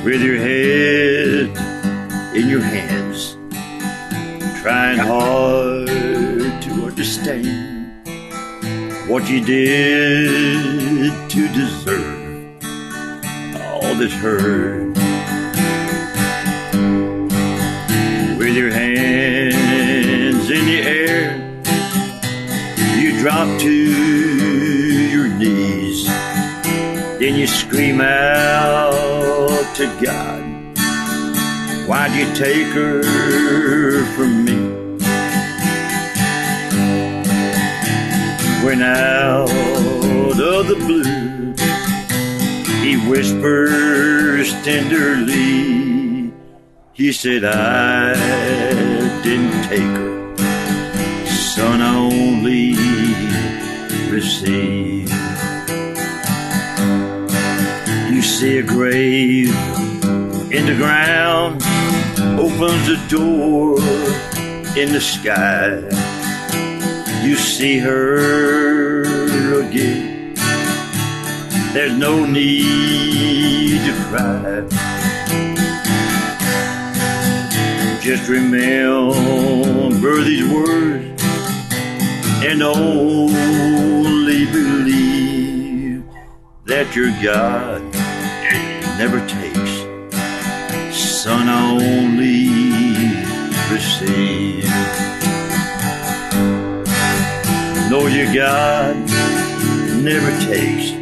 With 0.05 0.23
your 0.23 0.37
head 0.37 1.51
in 2.37 2.49
your 2.49 2.61
hands, 2.61 3.37
trying 4.63 4.99
hard 4.99 5.89
to 6.63 6.87
understand 6.87 8.07
what 9.09 9.29
you 9.29 9.45
did 9.45 11.11
to 11.31 11.49
deserve 11.49 12.24
all 13.95 14.09
hurt. 14.09 14.97
With 18.39 18.57
your 18.57 18.73
hands 18.73 20.51
in 20.51 20.65
the 20.67 20.81
air, 20.83 21.37
you 22.99 23.19
drop 23.21 23.61
to 23.61 23.71
your 23.71 25.29
knees. 25.29 26.07
Then 27.21 27.37
you 27.37 27.47
scream 27.47 28.01
out 28.01 29.75
to 29.77 29.87
God, 30.05 30.43
Why'd 31.89 32.13
you 32.19 32.35
take 32.35 32.67
her 32.69 34.05
from 34.17 34.45
me? 34.45 34.85
when 38.65 38.81
out 38.81 39.51
of 39.51 40.67
the 40.69 40.75
blue 40.87 41.24
whispers 43.09 44.53
tenderly. 44.63 46.33
He 46.93 47.13
said 47.13 47.45
i 47.45 48.15
didn't 49.23 49.63
take 49.65 49.83
her. 49.83 50.37
Son 51.27 51.81
i 51.81 51.97
only 51.97 52.75
received 54.11 54.95
you 58.15 58.23
see 58.23 58.59
a 58.59 58.63
grave 58.63 59.55
in 60.53 60.67
the 60.67 60.75
ground 60.77 61.61
opens 62.39 62.89
a 62.89 63.09
door 63.09 63.79
in 64.77 64.93
the 64.93 65.01
sky. 65.01 65.81
You 67.25 67.35
see 67.35 67.79
her 67.79 69.03
again. 69.61 70.14
There's 71.75 71.99
no 71.99 72.25
need 72.25 73.81
to 73.85 73.93
cry. 74.05 74.63
Just 78.01 78.29
remember 78.29 80.23
these 80.23 80.49
words 80.55 81.21
and 82.45 82.63
only 82.63 84.47
believe 84.47 86.05
that 86.67 86.95
your 86.95 87.11
God 87.21 87.83
never 88.97 89.19
takes. 89.27 89.75
Son 90.97 91.49
only 91.49 92.51
receive. 93.73 94.65
Know 97.91 98.07
your 98.07 98.33
God 98.33 98.95
never 100.05 100.31
takes, 100.47 100.93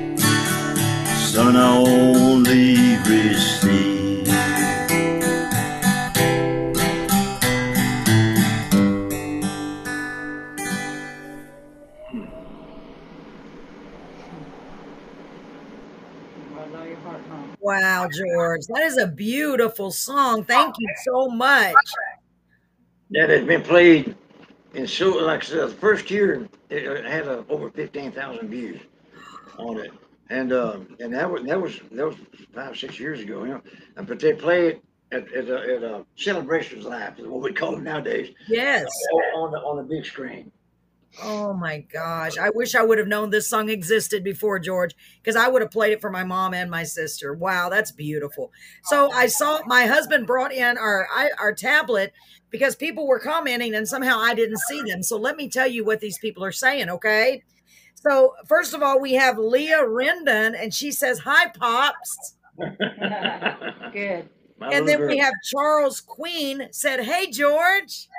son 1.32 1.56
I 1.56 1.78
only 1.78 2.98
receive. 3.08 4.28
I 4.28 4.86
know 16.66 16.82
your 16.82 16.96
heart, 16.96 17.22
huh? 17.30 17.36
Wow, 17.60 18.08
George. 18.12 18.66
That 18.66 18.82
is 18.82 18.98
a 18.98 19.06
beautiful 19.06 19.90
song. 19.90 20.44
Thank 20.44 20.74
you 20.78 20.88
so 21.02 21.28
much. 21.28 21.74
That 23.12 23.30
has 23.30 23.46
been 23.46 23.62
played 23.62 24.14
in 24.74 24.86
so, 24.86 25.16
like 25.16 25.44
I 25.44 25.46
said, 25.46 25.60
the 25.60 25.68
first 25.68 26.10
year, 26.10 26.46
it 26.68 27.06
had 27.06 27.26
uh, 27.26 27.42
over 27.48 27.70
fifteen 27.70 28.12
thousand 28.12 28.50
views 28.50 28.82
on 29.56 29.78
it. 29.78 29.92
And, 30.32 30.50
um, 30.54 30.96
and 30.98 31.12
that 31.12 31.30
was, 31.30 31.42
that 31.44 31.60
was, 31.60 31.78
that 31.90 32.06
was 32.06 32.16
five, 32.54 32.78
six 32.78 32.98
years 32.98 33.20
ago, 33.20 33.44
you 33.44 33.50
know, 33.50 33.62
Uh, 33.98 34.02
but 34.02 34.18
they 34.18 34.32
play 34.32 34.68
it 34.68 34.82
at, 35.12 35.30
at, 35.34 35.48
a- 35.48 35.76
at 35.76 35.82
a 35.82 36.06
celebrations 36.16 36.86
live, 36.86 37.18
is 37.20 37.26
what 37.26 37.42
we 37.42 37.52
call 37.52 37.76
it 37.76 37.82
nowadays, 37.82 38.34
Yes. 38.48 38.86
on 39.36 39.50
the, 39.52 39.58
on 39.58 39.76
the 39.76 39.82
big 39.82 40.06
screen. 40.06 40.50
Oh 41.22 41.52
my 41.52 41.80
gosh. 41.92 42.38
I 42.38 42.48
wish 42.48 42.74
I 42.74 42.82
would 42.82 42.96
have 42.96 43.06
known 43.06 43.28
this 43.28 43.46
song 43.46 43.68
existed 43.68 44.24
before, 44.24 44.58
George, 44.58 44.94
because 45.22 45.36
I 45.36 45.48
would 45.48 45.60
have 45.60 45.70
played 45.70 45.92
it 45.92 46.00
for 46.00 46.10
my 46.10 46.24
mom 46.24 46.54
and 46.54 46.70
my 46.70 46.84
sister. 46.84 47.34
Wow, 47.34 47.68
that's 47.68 47.92
beautiful. 47.92 48.50
So 48.84 49.12
I 49.12 49.26
saw 49.26 49.60
my 49.66 49.84
husband 49.84 50.26
brought 50.26 50.54
in 50.54 50.78
our 50.78 51.06
I, 51.14 51.30
our 51.38 51.52
tablet 51.52 52.14
because 52.48 52.74
people 52.76 53.06
were 53.06 53.18
commenting 53.18 53.74
and 53.74 53.86
somehow 53.86 54.18
I 54.18 54.32
didn't 54.34 54.60
see 54.60 54.80
them. 54.82 55.02
So 55.02 55.18
let 55.18 55.36
me 55.36 55.50
tell 55.50 55.68
you 55.68 55.84
what 55.84 56.00
these 56.00 56.18
people 56.18 56.42
are 56.44 56.52
saying, 56.52 56.88
okay? 56.88 57.42
So 58.02 58.34
first 58.46 58.74
of 58.74 58.82
all, 58.82 59.00
we 59.00 59.12
have 59.12 59.38
Leah 59.38 59.84
Rendon, 59.84 60.60
and 60.60 60.74
she 60.74 60.90
says, 60.90 61.20
Hi, 61.20 61.48
Pops. 61.50 62.34
Good. 62.58 64.28
My 64.58 64.70
And 64.70 64.86
little 64.86 65.00
then 65.00 65.08
we 65.08 65.18
have 65.18 65.34
Charles 65.44 66.00
Queen 66.00 66.68
said, 66.72 67.04
Hey, 67.04 67.30
George. 67.30 68.08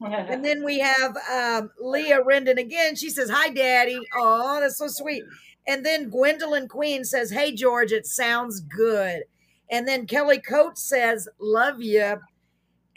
And 0.00 0.44
then 0.44 0.62
we 0.62 0.78
have 0.78 1.16
um, 1.28 1.72
Leah 1.80 2.20
Rendon 2.22 2.56
again. 2.56 2.94
She 2.94 3.10
says, 3.10 3.30
Hi, 3.30 3.50
Daddy. 3.50 3.98
Oh, 4.16 4.60
that's 4.60 4.78
so 4.78 4.86
sweet. 4.86 5.24
And 5.66 5.84
then 5.84 6.08
Gwendolyn 6.08 6.68
Queen 6.68 7.04
says, 7.04 7.32
Hey, 7.32 7.52
George, 7.52 7.90
it 7.90 8.06
sounds 8.06 8.60
good. 8.60 9.24
And 9.68 9.88
then 9.88 10.06
Kelly 10.06 10.38
Coates 10.38 10.88
says, 10.88 11.28
Love 11.40 11.82
you. 11.82 12.20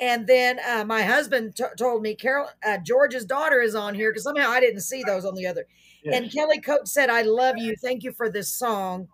And 0.01 0.25
then 0.25 0.59
uh, 0.67 0.83
my 0.83 1.03
husband 1.03 1.55
t- 1.55 1.63
told 1.77 2.01
me 2.01 2.15
Carol 2.15 2.49
uh, 2.65 2.79
George's 2.83 3.23
daughter 3.23 3.61
is 3.61 3.75
on 3.75 3.93
here 3.93 4.09
because 4.11 4.23
somehow 4.23 4.49
I 4.49 4.59
didn't 4.59 4.81
see 4.81 5.03
those 5.05 5.23
on 5.25 5.35
the 5.35 5.45
other. 5.47 5.65
And 6.11 6.31
Kelly 6.31 6.59
Coates 6.59 6.91
said, 6.91 7.11
"I 7.11 7.21
love 7.21 7.57
you. 7.57 7.75
Thank 7.79 8.01
you 8.03 8.11
for 8.11 8.27
this 8.29 8.49
song." 8.49 9.07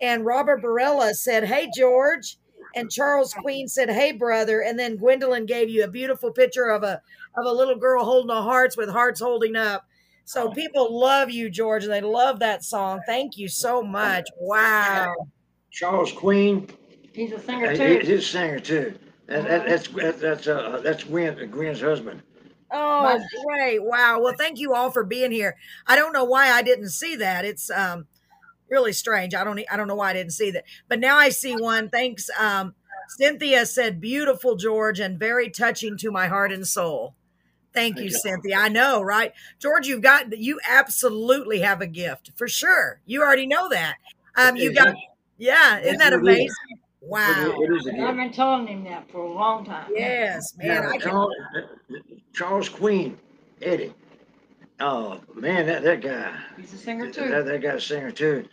And 0.00 0.26
Robert 0.26 0.62
Barella 0.62 1.14
said, 1.14 1.44
"Hey 1.44 1.68
George." 1.74 2.36
And 2.76 2.90
Charles 2.90 3.32
Queen 3.32 3.66
said, 3.66 3.88
"Hey 3.88 4.12
brother." 4.12 4.60
And 4.60 4.78
then 4.78 4.96
Gwendolyn 4.98 5.46
gave 5.46 5.70
you 5.70 5.84
a 5.84 5.88
beautiful 5.88 6.30
picture 6.30 6.68
of 6.68 6.82
a 6.82 7.00
of 7.38 7.46
a 7.46 7.52
little 7.52 7.76
girl 7.76 8.04
holding 8.04 8.30
a 8.30 8.42
hearts 8.42 8.76
with 8.76 8.90
hearts 8.90 9.20
holding 9.20 9.56
up. 9.56 9.86
So 10.26 10.50
people 10.50 11.00
love 11.00 11.30
you, 11.30 11.48
George, 11.48 11.84
and 11.84 11.92
they 11.92 12.02
love 12.02 12.40
that 12.40 12.62
song. 12.62 13.00
Thank 13.06 13.38
you 13.38 13.48
so 13.48 13.82
much. 13.82 14.28
Wow. 14.38 15.14
Charles 15.70 16.12
Queen, 16.12 16.68
He's 17.14 17.32
a 17.32 17.40
singer 17.40 17.74
too. 17.74 18.00
he's 18.02 18.10
a 18.10 18.20
singer 18.22 18.60
too. 18.60 18.94
That, 19.28 19.46
that, 19.46 19.68
that's 19.68 19.88
that, 19.88 20.20
that's 20.20 20.46
uh, 20.48 20.80
that's 20.82 21.04
Gwen 21.04 21.50
Gwen's 21.50 21.80
husband. 21.82 22.22
Oh, 22.70 23.18
great. 23.46 23.82
Wow. 23.82 24.20
Well, 24.20 24.34
thank 24.36 24.58
you 24.58 24.74
all 24.74 24.90
for 24.90 25.04
being 25.04 25.30
here. 25.30 25.56
I 25.86 25.96
don't 25.96 26.12
know 26.12 26.24
why 26.24 26.50
I 26.50 26.62
didn't 26.62 26.90
see 26.90 27.16
that. 27.16 27.44
It's 27.44 27.70
um 27.70 28.06
really 28.70 28.92
strange. 28.92 29.34
I 29.34 29.44
don't 29.44 29.60
I 29.70 29.76
don't 29.76 29.88
know 29.88 29.94
why 29.94 30.10
I 30.10 30.12
didn't 30.14 30.32
see 30.32 30.50
that. 30.52 30.64
But 30.88 30.98
now 30.98 31.16
I 31.16 31.28
see 31.28 31.54
one. 31.54 31.90
Thanks. 31.90 32.28
Um 32.38 32.74
Cynthia 33.18 33.64
said 33.66 34.00
beautiful 34.00 34.56
George 34.56 35.00
and 35.00 35.18
very 35.18 35.50
touching 35.50 35.96
to 35.98 36.10
my 36.10 36.26
heart 36.26 36.52
and 36.52 36.66
soul. 36.66 37.14
Thank 37.74 37.96
you, 37.96 38.10
Thank 38.10 38.12
you. 38.12 38.18
Cynthia. 38.18 38.56
I 38.58 38.68
know, 38.68 39.02
right? 39.02 39.32
George, 39.58 39.86
you've 39.86 40.02
got 40.02 40.38
you 40.38 40.58
absolutely 40.68 41.60
have 41.60 41.80
a 41.80 41.86
gift 41.86 42.32
for 42.36 42.48
sure. 42.48 43.00
You 43.06 43.22
already 43.22 43.46
know 43.46 43.68
that. 43.68 43.96
Um 44.36 44.56
you 44.56 44.74
got 44.74 44.94
yeah, 45.36 45.78
isn't 45.80 45.98
that 45.98 46.12
Yes, 46.12 46.12
it 46.12 46.16
is. 46.16 46.20
amazing? 46.20 46.77
It 47.08 47.12
Wow. 47.12 47.54
is- 47.62 47.70
it 47.70 47.76
is 47.76 47.86
a 48.00 48.02
I've 48.06 48.16
been 48.16 48.32
telling 48.32 48.66
him 48.66 48.84
that 48.84 49.10
for 49.10 49.20
a 49.20 49.32
long 49.32 49.64
time. 49.64 49.90
Yes, 49.94 50.54
man. 50.58 50.82
Now, 50.82 50.88
I 50.90 50.98
can 50.98 51.00
Charles, 51.10 51.34
Charles 52.34 52.68
Queen, 52.68 53.18
Eddie. 53.62 53.94
Oh 54.80 55.20
man, 55.34 55.66
that, 55.66 55.82
that 55.82 56.00
guy. 56.02 56.36
He's 56.58 56.72
a 56.74 56.76
singer 56.76 57.10
too. 57.10 57.28
that 57.28 57.60
guy's 57.62 57.76
a 57.76 57.80
singer 57.80 58.10
too. 58.10 58.44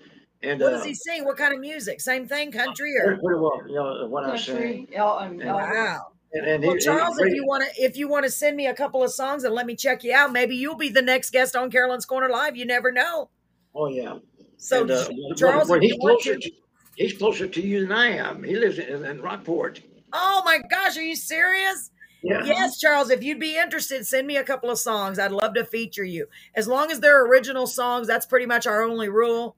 And 0.41 0.59
what 0.61 0.73
uh, 0.73 0.77
does 0.77 0.85
he 0.85 0.93
sing? 0.93 1.25
What 1.25 1.37
kind 1.37 1.53
of 1.53 1.59
music? 1.59 1.99
Same 2.01 2.27
thing, 2.27 2.51
country 2.51 2.93
or 2.97 3.17
pretty 3.17 3.39
well, 3.39 3.61
you 3.67 3.75
know 3.75 4.07
what 4.07 4.23
I 4.25 4.37
say. 4.37 4.51
Country, 4.53 4.87
Elton, 4.95 5.39
Yeah. 5.39 5.47
Elton. 5.51 5.69
wow. 5.69 5.99
And, 6.33 6.45
and 6.47 6.63
Well, 6.63 6.73
he- 6.75 6.79
Charles, 6.79 7.19
if 7.19 7.33
you 7.33 7.45
want 7.45 7.63
to, 7.63 7.81
if 7.83 7.97
you 7.97 8.07
want 8.07 8.25
to 8.25 8.31
send 8.31 8.55
me 8.57 8.67
a 8.67 8.73
couple 8.73 9.03
of 9.03 9.11
songs 9.11 9.43
and 9.43 9.53
let 9.53 9.65
me 9.65 9.75
check 9.75 10.03
you 10.03 10.13
out, 10.13 10.31
maybe 10.31 10.55
you'll 10.55 10.75
be 10.77 10.89
the 10.89 11.01
next 11.01 11.31
guest 11.31 11.55
on 11.55 11.69
Carolyn's 11.71 12.05
Corner 12.05 12.29
Live. 12.29 12.55
You 12.55 12.65
never 12.65 12.91
know. 12.91 13.29
oh 13.75 13.87
yeah. 13.87 14.17
So, 14.57 14.81
And, 14.81 14.91
uh, 14.91 15.07
Charles, 15.35 15.67
well, 15.69 15.77
if 15.77 15.81
he's 15.83 15.91
you 15.93 15.97
want 15.99 16.21
closer 16.23 16.39
to, 16.39 16.49
to, 16.49 16.55
he's 16.95 17.17
closer 17.17 17.47
to 17.47 17.61
you 17.61 17.81
than 17.81 17.91
I 17.91 18.07
am. 18.17 18.43
He 18.43 18.55
lives 18.55 18.79
in, 18.79 19.05
in 19.05 19.21
Rockport. 19.21 19.81
oh 20.13 20.41
my 20.45 20.59
gosh, 20.69 20.97
are 20.97 21.01
you 21.03 21.15
serious? 21.15 21.91
Yeah. 22.23 22.43
Yes, 22.43 22.79
Charles. 22.79 23.11
If 23.11 23.23
you'd 23.23 23.39
be 23.39 23.55
interested, 23.57 24.05
send 24.07 24.25
me 24.25 24.37
a 24.37 24.43
couple 24.43 24.71
of 24.71 24.79
songs. 24.79 25.19
I'd 25.19 25.31
love 25.31 25.53
to 25.55 25.63
feature 25.65 26.03
you. 26.03 26.25
As 26.55 26.67
long 26.67 26.89
as 26.89 26.99
they're 26.99 27.23
original 27.23 27.67
songs, 27.67 28.07
that's 28.07 28.25
pretty 28.25 28.47
much 28.47 28.65
our 28.65 28.81
only 28.83 29.09
rule. 29.09 29.55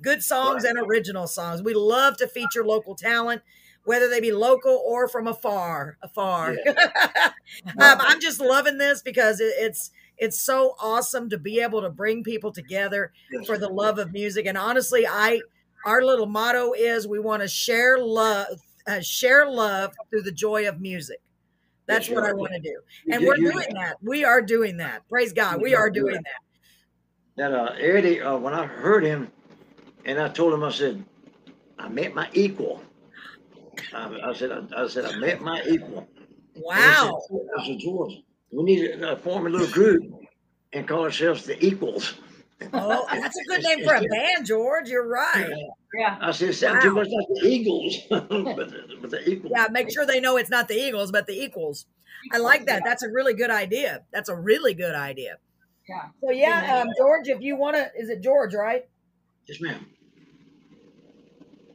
Good 0.00 0.22
songs 0.22 0.62
and 0.64 0.78
original 0.78 1.26
songs. 1.26 1.60
We 1.62 1.74
love 1.74 2.16
to 2.18 2.28
feature 2.28 2.64
local 2.64 2.94
talent, 2.94 3.42
whether 3.84 4.08
they 4.08 4.20
be 4.20 4.30
local 4.30 4.80
or 4.86 5.08
from 5.08 5.26
afar. 5.26 5.96
Afar. 6.02 6.50
um, 6.68 7.34
I'm 7.78 8.20
just 8.20 8.40
loving 8.40 8.78
this 8.78 9.02
because 9.02 9.40
it, 9.40 9.52
it's 9.56 9.90
it's 10.16 10.38
so 10.40 10.76
awesome 10.80 11.28
to 11.30 11.38
be 11.38 11.60
able 11.60 11.80
to 11.82 11.90
bring 11.90 12.22
people 12.22 12.52
together 12.52 13.12
Yes. 13.32 13.46
for 13.46 13.58
the 13.58 13.68
love 13.68 13.98
of 13.98 14.12
music. 14.12 14.46
And 14.46 14.56
honestly, 14.56 15.04
I 15.04 15.40
our 15.84 16.02
little 16.02 16.26
motto 16.26 16.72
is 16.72 17.06
we 17.06 17.20
want 17.20 17.42
to 17.42 17.48
share 17.48 17.98
love, 17.98 18.58
uh, 18.86 19.00
share 19.00 19.48
love 19.48 19.92
through 20.10 20.22
the 20.22 20.32
joy 20.32 20.68
of 20.68 20.80
music. 20.80 21.20
That's 21.86 22.08
what 22.08 22.24
I 22.24 22.32
want 22.32 22.52
to 22.54 22.60
do, 22.60 22.80
and 23.10 23.22
we're 23.26 23.36
you- 23.36 23.52
doing 23.52 23.74
that. 23.74 23.96
We 24.02 24.24
are 24.24 24.40
doing 24.40 24.78
that. 24.78 25.06
Praise 25.08 25.32
God, 25.34 25.60
we 25.60 25.74
are 25.74 25.90
doing 25.90 26.14
that. 26.14 26.40
That 27.36 27.52
uh, 27.52 27.74
Eddie, 27.78 28.22
uh, 28.22 28.38
when 28.38 28.54
I 28.54 28.64
heard 28.64 29.04
him, 29.04 29.30
and 30.06 30.18
I 30.18 30.28
told 30.28 30.54
him, 30.54 30.64
I 30.64 30.70
said, 30.70 31.04
I 31.78 31.88
met 31.88 32.14
my 32.14 32.28
equal. 32.32 32.82
I, 33.92 34.30
I 34.30 34.32
said, 34.32 34.50
I, 34.52 34.82
I 34.82 34.86
said, 34.86 35.04
I 35.04 35.16
met 35.16 35.42
my 35.42 35.62
equal. 35.66 36.08
Wow. 36.56 37.20
said, 37.28 37.40
I 37.58 37.66
said, 37.66 37.78
George, 37.80 38.14
we 38.50 38.62
need 38.62 38.86
to 38.86 39.12
uh, 39.12 39.16
form 39.16 39.46
a 39.46 39.50
little 39.50 39.66
group 39.68 40.04
and 40.72 40.86
call 40.86 41.02
ourselves 41.02 41.44
the 41.44 41.62
Equals. 41.64 42.14
Oh, 42.72 43.06
that's 43.12 43.36
a 43.36 43.44
good 43.44 43.62
name 43.62 43.84
for 43.84 43.94
a 43.94 44.02
band, 44.02 44.46
George. 44.46 44.88
You're 44.88 45.06
right. 45.06 45.50
Yeah. 45.94 46.18
I 46.20 46.30
said, 46.32 46.50
it 46.50 46.54
sounds 46.54 46.82
too 46.82 46.94
much 46.94 47.08
like 47.08 47.26
the 47.28 47.46
Eagles, 47.46 47.96
but, 48.10 48.28
the, 48.28 48.96
but 49.00 49.10
the 49.10 49.28
Equals. 49.28 49.52
Yeah, 49.54 49.68
make 49.70 49.90
sure 49.90 50.06
they 50.06 50.20
know 50.20 50.36
it's 50.36 50.50
not 50.50 50.68
the 50.68 50.74
Eagles, 50.74 51.12
but 51.12 51.26
the 51.26 51.40
equals. 51.40 51.86
I 52.32 52.38
like 52.38 52.66
that. 52.66 52.82
That's 52.84 53.02
a 53.02 53.10
really 53.10 53.34
good 53.34 53.50
idea. 53.50 54.02
That's 54.12 54.28
a 54.28 54.36
really 54.36 54.74
good 54.74 54.94
idea. 54.94 55.36
Yeah. 55.88 56.08
So 56.22 56.30
yeah, 56.30 56.80
um, 56.80 56.88
George, 56.96 57.28
if 57.28 57.42
you 57.42 57.56
want 57.56 57.76
to, 57.76 57.90
is 57.98 58.08
it 58.08 58.22
George, 58.22 58.54
right? 58.54 58.86
Yes, 59.46 59.60
ma'am. 59.60 59.86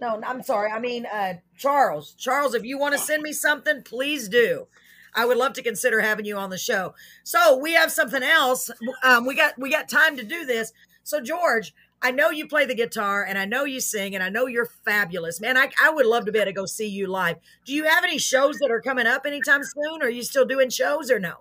No, 0.01 0.19
I'm 0.25 0.41
sorry. 0.41 0.71
I 0.71 0.80
mean, 0.80 1.05
uh, 1.05 1.36
Charles. 1.57 2.13
Charles, 2.13 2.55
if 2.55 2.63
you 2.63 2.80
want 2.80 2.93
to 2.93 2.99
send 2.99 3.21
me 3.21 3.34
something, 3.34 3.84
please 3.84 4.30
do. 4.30 4.67
I 5.14 5.26
would 5.26 5.38
love 5.38 5.53
to 5.53 5.64
consider 5.64 6.01
having 6.01 6.26
you 6.26 6.38
on 6.38 6.49
the 6.49 6.57
show. 6.57 6.93
So 7.24 7.57
we 7.57 7.74
have 7.74 7.91
something 7.91 8.24
else. 8.24 8.70
Um, 9.03 9.26
we 9.26 9.36
got 9.36 9.57
we 9.57 9.70
got 9.70 9.89
time 9.89 10.18
to 10.18 10.24
do 10.24 10.45
this. 10.45 10.72
So 11.03 11.22
George, 11.22 11.74
I 12.01 12.12
know 12.12 12.30
you 12.30 12.47
play 12.47 12.66
the 12.66 12.76
guitar, 12.76 13.24
and 13.24 13.38
I 13.38 13.45
know 13.45 13.66
you 13.66 13.82
sing, 13.82 14.16
and 14.16 14.24
I 14.24 14.30
know 14.30 14.45
you're 14.45 14.70
fabulous, 14.86 15.41
man. 15.41 15.57
I 15.57 15.70
I 15.82 15.89
would 15.89 16.05
love 16.05 16.26
to 16.26 16.32
be 16.32 16.39
able 16.39 16.47
to 16.47 16.53
go 16.53 16.66
see 16.66 16.88
you 16.88 17.07
live. 17.07 17.38
Do 17.66 17.74
you 17.74 17.86
have 17.86 18.03
any 18.03 18.18
shows 18.18 18.57
that 18.60 18.72
are 18.72 18.82
coming 18.82 19.07
up 19.07 19.26
anytime 19.26 19.62
soon? 19.64 20.01
are 20.01 20.10
you 20.10 20.24
still 20.24 20.45
doing 20.45 20.70
shows 20.70 21.12
or 21.12 21.20
no? 21.20 21.36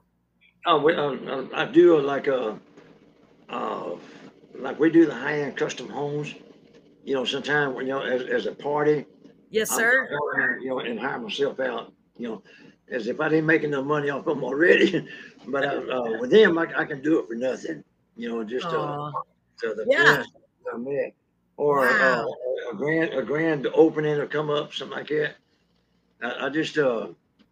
Oh, 0.66 0.82
we, 0.82 0.94
uh, 0.94 1.12
uh, 1.12 1.46
I 1.54 1.64
do 1.66 1.98
uh, 1.98 2.02
like 2.02 2.26
a, 2.26 2.58
uh, 3.48 3.90
like 4.56 4.78
we 4.80 4.90
do 4.90 5.06
the 5.06 5.14
high-end 5.14 5.56
custom 5.56 5.88
homes. 5.88 6.34
You 7.04 7.14
know, 7.14 7.24
sometimes 7.24 7.76
you 7.78 7.86
know, 7.86 8.00
as, 8.00 8.22
as 8.22 8.46
a 8.46 8.52
party, 8.52 9.06
Yes, 9.50 9.70
sir. 9.70 10.08
I'm, 10.36 10.60
You 10.60 10.68
know, 10.70 10.80
and 10.80 11.00
hire 11.00 11.18
myself 11.18 11.58
out. 11.60 11.92
You 12.16 12.28
know, 12.28 12.42
as 12.90 13.06
if 13.06 13.20
I 13.20 13.28
didn't 13.28 13.46
make 13.46 13.62
enough 13.64 13.84
money 13.84 14.10
off 14.10 14.24
them 14.24 14.44
already. 14.44 15.06
but 15.48 15.64
uh, 15.64 15.82
uh, 15.92 16.18
with 16.20 16.30
them, 16.30 16.58
I, 16.58 16.66
I 16.76 16.84
can 16.84 17.02
do 17.02 17.18
it 17.20 17.28
for 17.28 17.34
nothing. 17.34 17.84
You 18.16 18.28
know, 18.30 18.44
just 18.44 18.66
uh, 18.66 18.76
Aw. 18.76 19.12
so 19.56 19.74
the 19.74 19.86
Yeah. 19.88 20.14
friends 20.14 20.32
I 20.72 20.76
met, 20.78 21.14
or 21.56 21.86
Wow. 21.86 22.26
uh, 22.28 22.72
a 22.72 22.76
grand 22.76 23.14
a 23.14 23.22
grand 23.22 23.66
opening 23.74 24.16
or 24.18 24.26
come 24.26 24.50
up, 24.50 24.74
something 24.74 24.96
like 24.98 25.08
that. 25.08 25.36
I, 26.22 26.46
I 26.46 26.48
just 26.50 26.76
uh, 26.78 27.08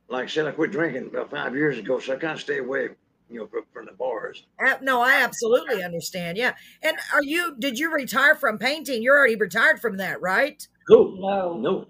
like 0.08 0.24
I 0.24 0.26
said, 0.28 0.46
I 0.46 0.50
quit 0.52 0.72
drinking 0.72 1.06
about 1.06 1.30
five 1.30 1.54
years 1.54 1.78
ago, 1.78 1.98
so 1.98 2.14
I 2.14 2.16
kind 2.16 2.34
of 2.34 2.40
stay 2.40 2.58
away. 2.58 2.88
You 3.28 3.40
know, 3.40 3.48
from, 3.48 3.64
from 3.72 3.86
the 3.86 3.92
bars. 3.92 4.44
No, 4.82 5.00
I 5.02 5.14
absolutely 5.24 5.82
understand. 5.82 6.38
Yeah. 6.38 6.54
And 6.80 6.96
are 7.12 7.24
you, 7.24 7.56
did 7.58 7.76
you 7.76 7.92
retire 7.92 8.36
from 8.36 8.56
painting? 8.56 9.02
You're 9.02 9.18
already 9.18 9.34
retired 9.34 9.80
from 9.80 9.96
that, 9.96 10.20
right? 10.20 10.64
No, 10.88 11.16
No. 11.18 11.58
no. 11.58 11.86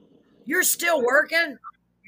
You're 0.46 0.62
still 0.62 1.02
working? 1.04 1.58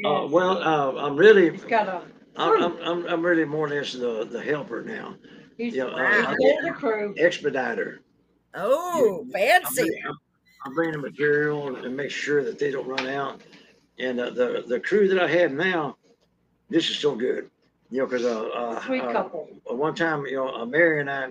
Uh, 0.05 0.26
well, 0.30 0.62
uh, 0.62 1.03
I'm 1.03 1.16
really, 1.16 1.51
He's 1.51 1.64
got 1.64 1.88
a. 1.88 2.03
I'm, 2.36 2.62
I'm, 2.62 2.76
I'm, 2.82 3.07
I'm 3.07 3.22
really 3.26 3.44
more 3.44 3.66
or 3.66 3.70
less 3.70 3.92
the, 3.92 4.24
the 4.30 4.40
helper 4.40 4.82
now, 4.84 5.16
He's, 5.57 5.74
Yeah, 5.74 5.84
uh, 5.84 5.96
Wow. 5.96 6.34
he's 6.38 6.51
in 6.59 6.64
the 6.66 6.72
crew. 6.72 7.14
expediter. 7.16 8.01
Oh, 8.55 9.20
I'm, 9.24 9.30
fancy. 9.30 9.82
bringing- 9.82 10.05
I'm- 10.07 10.14
I'm 10.64 10.74
the 10.92 10.99
material 10.99 11.76
and 11.76 11.96
make 11.96 12.11
sure 12.11 12.42
that 12.42 12.59
they 12.59 12.70
don't 12.72 12.86
run 12.86 13.07
out. 13.09 13.40
And 14.01 14.18
uh, 14.20 14.30
the 14.30 14.64
the 14.66 14.80
crew 14.80 15.07
that 15.09 15.18
I 15.22 15.28
have 15.28 15.53
now, 15.53 15.96
this 16.68 16.90
is 16.90 16.96
so 16.99 17.14
good. 17.14 17.49
You 17.90 17.99
know, 18.01 18.07
because 18.07 18.24
uh, 18.24 18.49
uh, 18.49 18.84
Sweet 18.84 19.03
uh, 19.03 19.12
couple. 19.12 19.49
one 19.66 19.94
time, 19.94 20.26
you 20.26 20.34
know, 20.36 20.49
uh, 20.55 20.66
Mary 20.66 21.01
and 21.01 21.09
I, 21.09 21.28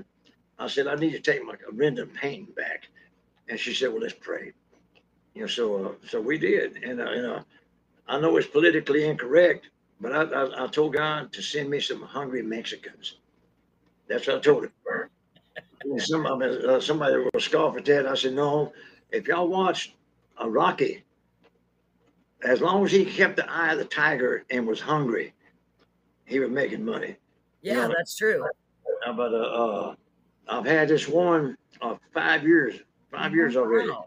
I 0.57 0.67
said 0.67 0.87
I 0.87 0.95
need 0.95 1.11
to 1.11 1.19
take 1.19 1.43
my 1.45 1.55
Rendon 1.73 2.13
painting 2.13 2.53
back, 2.55 2.87
and 3.49 3.59
she 3.59 3.73
said, 3.73 3.89
"Well, 3.91 4.01
let's 4.01 4.13
pray." 4.13 4.53
You 5.35 5.41
know, 5.41 5.47
so 5.47 5.85
uh, 5.85 5.91
so 6.07 6.21
we 6.21 6.37
did, 6.37 6.77
and 6.83 7.01
uh, 7.01 7.11
you 7.11 7.21
know, 7.21 7.43
I 8.07 8.19
know 8.19 8.37
it's 8.37 8.47
politically 8.47 9.05
incorrect, 9.05 9.69
but 9.99 10.11
I, 10.13 10.21
I 10.23 10.63
I 10.65 10.67
told 10.67 10.93
God 10.93 11.31
to 11.33 11.41
send 11.41 11.69
me 11.69 11.79
some 11.79 12.01
hungry 12.01 12.41
Mexicans. 12.41 13.17
That's 14.07 14.27
what 14.27 14.37
I 14.37 14.39
told 14.39 14.63
him. 14.65 14.71
And 15.83 16.01
some 16.01 16.25
uh, 16.25 16.79
somebody 16.79 17.17
will 17.17 17.39
scoff 17.39 17.77
at 17.77 17.85
that. 17.85 18.07
I 18.07 18.15
said, 18.15 18.33
no. 18.33 18.73
If 19.11 19.27
y'all 19.27 19.47
watched 19.47 19.93
uh, 20.41 20.49
Rocky, 20.49 21.03
as 22.43 22.61
long 22.61 22.83
as 22.85 22.91
he 22.91 23.05
kept 23.05 23.35
the 23.37 23.49
eye 23.49 23.71
of 23.71 23.77
the 23.79 23.85
tiger 23.85 24.43
and 24.49 24.67
was 24.67 24.79
hungry, 24.81 25.33
he 26.25 26.39
was 26.39 26.49
making 26.49 26.83
money. 26.83 27.15
Yeah, 27.61 27.73
Yeah. 27.73 27.87
that's 27.97 28.15
true. 28.17 28.45
Uh, 29.05 29.13
but 29.13 29.33
uh, 29.33 29.37
uh, 29.37 29.95
I've 30.49 30.65
had 30.65 30.87
this 30.89 31.07
one 31.07 31.57
uh, 31.81 31.95
five 32.13 32.43
years, 32.43 32.75
five 33.11 33.33
years 33.33 33.55
already, 33.55 33.89
Wow. 33.89 34.05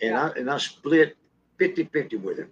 and 0.00 0.14
I 0.16 0.28
and 0.30 0.50
I 0.50 0.58
split 0.58 1.16
50-50 1.58 2.20
with 2.22 2.38
him. 2.38 2.50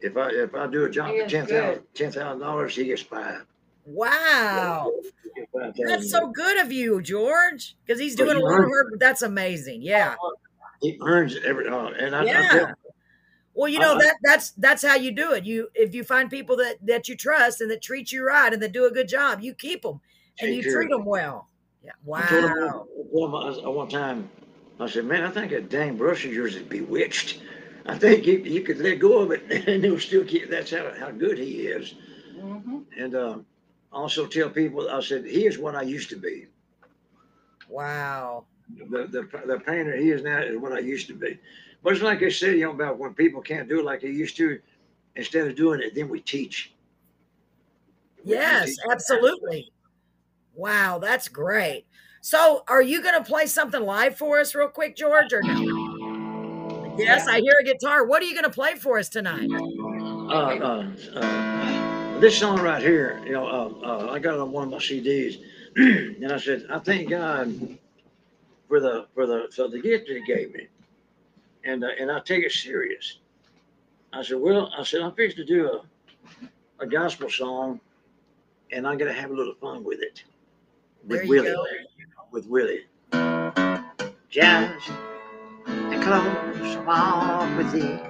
If 0.00 0.16
I 0.16 0.28
if 0.30 0.54
I 0.54 0.66
do 0.66 0.84
a 0.84 0.90
job 0.90 1.08
for 1.16 1.26
ten 1.28 1.46
thousand 1.46 1.82
ten 1.94 2.12
thousand 2.12 2.40
dollars, 2.40 2.76
he 2.76 2.84
gets 2.84 3.02
five. 3.02 3.44
Wow. 3.86 4.92
He 5.34 5.40
gets 5.40 5.52
$5,000. 5.52 5.86
That's 5.88 6.10
so 6.10 6.28
good 6.28 6.58
of 6.58 6.72
you, 6.72 7.00
George. 7.00 7.76
Because 7.86 8.00
he's 8.00 8.16
doing 8.16 8.36
a 8.36 8.40
lot 8.40 8.64
of 8.64 8.68
work. 8.68 8.88
That's 8.98 9.22
amazing. 9.22 9.80
Yeah. 9.82 10.16
He 10.82 10.98
earns 11.02 11.36
every, 11.44 11.68
uh, 11.68 11.88
and 11.90 12.14
I, 12.14 12.20
I 12.20 12.24
Yeah. 12.24 12.72
Well, 13.54 13.68
you 13.70 13.78
know 13.78 13.92
Uh-uh. 13.92 13.98
that 14.00 14.16
that's 14.22 14.50
that's 14.52 14.84
how 14.84 14.96
you 14.96 15.12
do 15.12 15.32
it. 15.32 15.44
You 15.46 15.68
if 15.74 15.94
you 15.94 16.04
find 16.04 16.28
people 16.28 16.56
that 16.58 16.76
that 16.82 17.08
you 17.08 17.16
trust 17.16 17.62
and 17.62 17.70
that 17.70 17.80
treat 17.80 18.12
you 18.12 18.22
right 18.26 18.52
and 18.52 18.60
that 18.60 18.72
do 18.72 18.84
a 18.84 18.90
good 18.90 19.08
job, 19.08 19.40
you 19.40 19.54
keep 19.54 19.80
them 19.82 20.00
and 20.40 20.54
you 20.54 20.62
treat 20.62 20.90
them 20.90 21.06
well. 21.06 21.48
Yeah. 21.82 21.92
I 21.92 22.04
Wow. 22.04 22.20
I 22.30 23.48
I- 23.48 23.64
I- 23.64 23.68
one 23.68 23.88
time, 23.88 24.28
I 24.78 24.86
said, 24.88 25.06
man, 25.06 25.22
I 25.22 25.30
think 25.30 25.52
that 25.52 25.70
dang 25.70 25.96
brush 25.96 26.26
of 26.26 26.34
yours 26.34 26.54
is 26.54 26.62
bewitched. 26.64 27.40
I 27.88 27.96
think 27.98 28.26
you, 28.26 28.38
you 28.38 28.62
could 28.62 28.78
let 28.78 28.98
go 28.98 29.18
of 29.18 29.30
it 29.30 29.42
and 29.68 29.84
he'll 29.84 29.98
still 29.98 30.24
keep, 30.24 30.50
that's 30.50 30.70
how, 30.70 30.92
how 30.98 31.10
good 31.10 31.38
he 31.38 31.66
is. 31.68 31.94
hmm 32.38 32.80
And 32.98 33.14
um, 33.14 33.46
also 33.92 34.26
tell 34.26 34.50
people, 34.50 34.88
I 34.88 35.00
said, 35.00 35.24
he 35.24 35.46
is 35.46 35.58
what 35.58 35.74
I 35.74 35.82
used 35.82 36.10
to 36.10 36.16
be. 36.16 36.46
Wow. 37.68 38.44
The, 38.90 39.06
the, 39.06 39.28
the 39.46 39.60
painter 39.60 39.96
he 39.96 40.10
is 40.10 40.22
now 40.22 40.38
is 40.42 40.56
what 40.58 40.72
I 40.72 40.80
used 40.80 41.06
to 41.08 41.14
be. 41.14 41.38
But 41.82 41.92
it's 41.92 42.02
like 42.02 42.22
I 42.22 42.28
said, 42.28 42.56
you 42.56 42.64
know, 42.64 42.72
about 42.72 42.98
when 42.98 43.14
people 43.14 43.40
can't 43.40 43.68
do 43.68 43.78
it 43.80 43.84
like 43.84 44.00
they 44.02 44.08
used 44.08 44.36
to, 44.38 44.58
instead 45.14 45.46
of 45.46 45.54
doing 45.56 45.80
it, 45.80 45.94
then 45.94 46.08
we 46.08 46.20
teach. 46.20 46.72
We 48.24 48.32
Yes, 48.32 48.66
teach. 48.66 48.78
absolutely. 48.90 49.70
Wow, 50.54 50.98
that's 50.98 51.28
great. 51.28 51.86
So, 52.22 52.64
are 52.66 52.82
you 52.82 53.02
going 53.02 53.14
to 53.14 53.22
play 53.22 53.46
something 53.46 53.80
live 53.80 54.16
for 54.16 54.40
us, 54.40 54.54
real 54.54 54.68
quick, 54.68 54.96
George, 54.96 55.32
or 55.32 55.42
no? 55.44 55.85
Yes, 56.98 57.26
I 57.28 57.40
hear 57.40 57.54
a 57.60 57.64
guitar. 57.64 58.06
What 58.06 58.22
are 58.22 58.26
you 58.26 58.34
going 58.34 58.44
to 58.44 58.50
play 58.50 58.74
for 58.74 58.98
us 58.98 59.08
tonight? 59.08 59.48
Uh, 59.50 60.32
uh, 60.34 60.86
uh, 61.14 62.20
this 62.20 62.38
song 62.38 62.60
right 62.60 62.82
here, 62.82 63.20
you 63.24 63.32
know, 63.32 63.46
uh, 63.46 63.86
uh, 63.86 64.10
I 64.12 64.18
got 64.18 64.34
it 64.34 64.40
on 64.40 64.52
one 64.52 64.64
of 64.64 64.70
my 64.70 64.78
CDs, 64.78 65.42
and 65.76 66.32
I 66.32 66.38
said, 66.38 66.66
I 66.70 66.78
thank 66.78 67.10
God 67.10 67.78
for 68.68 68.80
the 68.80 69.06
for 69.14 69.26
the 69.26 69.48
for 69.54 69.68
the 69.68 69.80
gift 69.80 70.08
that 70.08 70.16
He 70.16 70.24
gave 70.24 70.54
me, 70.54 70.66
and 71.64 71.84
uh, 71.84 71.88
and 72.00 72.10
I 72.10 72.20
take 72.20 72.44
it 72.44 72.52
serious. 72.52 73.18
I 74.12 74.22
said, 74.22 74.38
well, 74.40 74.72
I 74.76 74.82
said 74.82 75.02
I'm 75.02 75.12
fixing 75.12 75.44
to 75.44 75.44
do 75.44 75.68
a 75.68 75.82
a 76.78 76.86
gospel 76.86 77.28
song, 77.28 77.80
and 78.72 78.86
I'm 78.86 78.98
gonna 78.98 79.12
have 79.12 79.30
a 79.30 79.34
little 79.34 79.54
fun 79.54 79.84
with 79.84 80.00
it, 80.00 80.24
with 81.06 81.28
Willie, 81.28 81.48
go. 81.48 81.64
with 82.30 82.46
Willie. 82.46 82.86
Just 84.30 84.88
a 84.88 85.15
close 86.02 86.76
walk 86.86 87.56
with 87.56 87.72
thee. 87.72 88.00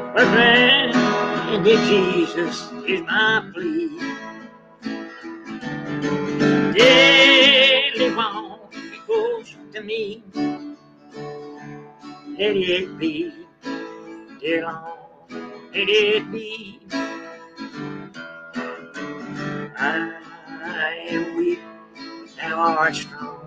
My 0.00 0.24
friend 0.32 1.66
in 1.66 1.78
Jesus 1.88 2.70
is 2.86 3.00
my 3.02 3.50
plea. 3.54 3.98
Daily 6.72 8.14
walk 8.14 8.72
close 9.06 9.56
to 9.74 9.82
me. 9.82 10.22
Let 12.38 12.56
it 12.56 12.98
be, 12.98 13.32
dear 14.40 14.62
Lord, 14.62 14.98
let 15.30 15.88
it 15.88 16.32
be. 16.32 16.80
I 19.76 21.06
am 21.10 21.36
weak, 21.36 21.60
thou 22.36 22.58
art 22.60 22.94
strong. 22.96 23.43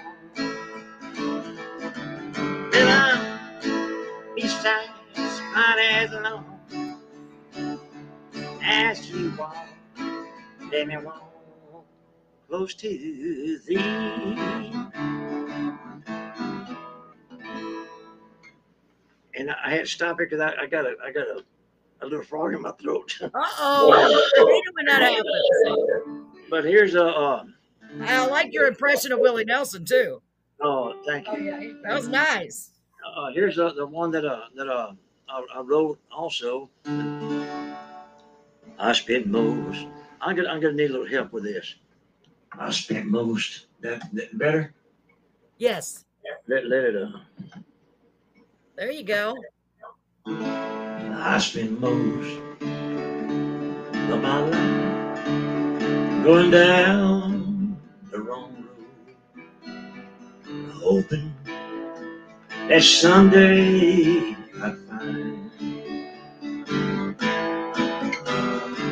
Will 2.58 2.88
I 2.90 3.50
be 4.36 4.48
satisfied 4.48 5.80
as 5.80 6.12
long 6.14 6.60
as 8.64 9.10
you 9.12 9.34
walk? 9.38 9.56
Let 10.72 10.88
me 10.88 10.98
walk 10.98 11.34
close 12.50 12.74
to 12.76 12.90
thee. 13.68 14.74
And 19.36 19.52
I 19.52 19.72
had 19.72 19.82
to 19.82 19.88
stop 19.88 20.22
it 20.22 20.30
because 20.30 20.42
I, 20.42 20.64
I 20.64 20.68
got 20.68 20.86
a 20.86 20.96
I 21.06 21.12
got 21.12 21.28
a, 21.28 21.44
a 22.02 22.06
little 22.06 22.24
frog 22.24 22.54
in 22.54 22.62
my 22.62 22.72
throat. 22.74 23.18
Uh 23.22 23.30
oh. 23.34 23.92
I 23.92 24.08
hate 24.08 24.64
it 24.66 24.76
when 24.76 24.86
that 24.86 25.02
happens. 25.02 26.26
but 26.50 26.64
here's 26.66 26.96
a 26.96 27.06
uh, 27.06 27.44
I 28.02 28.26
like 28.28 28.54
your 28.54 28.68
impression 28.68 29.12
of 29.12 29.20
Willie 29.20 29.46
Nelson, 29.46 29.84
too. 29.86 30.22
oh 30.62 30.94
thank 31.06 31.28
Oh 31.28 31.36
you. 31.36 31.44
yeah. 31.46 31.74
That 31.84 31.94
was 31.96 32.08
nice. 32.08 32.72
Uh, 33.16 33.32
here's 33.34 33.58
uh, 33.60 33.72
the 33.74 33.86
one 33.86 34.12
that 34.12 34.26
uh, 34.26 34.44
that 34.56 34.68
uh, 34.68 34.94
I, 35.30 35.46
I 35.56 35.60
wrote 35.62 36.00
also. 36.12 36.70
I 36.86 38.94
spent 38.94 39.28
most. 39.28 39.88
I'm 40.22 40.36
gonna 40.36 40.50
I'm 40.50 40.60
gonna 40.62 40.74
need 40.74 40.90
a 40.90 40.94
little 40.94 41.08
help 41.08 41.32
with 41.34 41.44
this. 41.44 41.76
I 42.54 42.72
spent 42.72 43.08
most. 43.08 43.66
That, 43.82 44.02
that 44.14 44.38
better. 44.38 44.74
Yes. 45.58 46.06
Let 46.48 46.66
let 46.68 46.84
it 46.84 46.96
uh. 46.96 47.10
There 48.76 48.92
you 48.92 49.04
go. 49.04 49.36
I 51.22 51.38
spent 51.38 51.82
most 51.82 52.40
of 52.62 54.22
my 54.22 54.40
life 54.40 56.24
going 56.24 56.50
down 56.50 57.78
the 58.10 58.22
wrong 58.22 58.66
road, 60.48 60.72
hoping 60.72 61.34
that 62.70 62.84
someday 62.84 64.34
I'd 64.64 64.78
find 64.88 65.52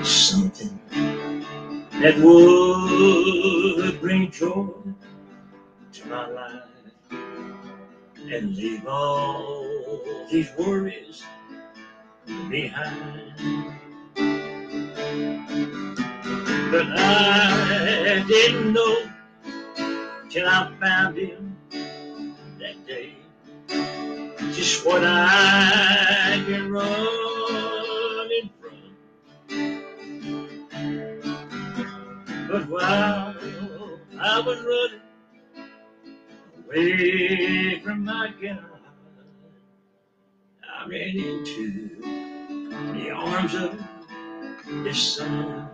something 0.06 0.80
that 2.02 2.18
would 2.20 4.02
bring 4.02 4.32
joy 4.32 4.68
to 5.94 6.08
my 6.08 6.28
life 6.28 6.64
and 7.10 8.54
leave 8.58 8.86
all 8.86 10.02
these 10.30 10.52
worries 10.58 11.24
behind. 12.50 13.34
But 16.72 16.86
I 16.98 18.26
didn't 18.28 18.74
know 18.74 19.10
till 20.30 20.48
I 20.48 20.74
found 20.82 21.18
him 21.18 21.58
that 22.60 22.86
day. 22.86 23.16
Just 24.54 24.86
what 24.86 25.04
I'd 25.04 26.44
been 26.48 26.72
running 26.72 28.50
from. 28.60 28.94
But 32.50 32.70
while 32.70 33.36
I 34.20 34.40
was 34.42 34.60
running 34.60 35.02
away 36.66 37.80
from 37.84 38.04
my 38.06 38.34
God, 38.42 38.77
I 40.88 40.90
ran 40.90 41.18
into 41.20 42.02
the 42.94 43.12
arms 43.12 43.54
of 43.56 43.78
the 44.86 44.94
son. 44.94 45.68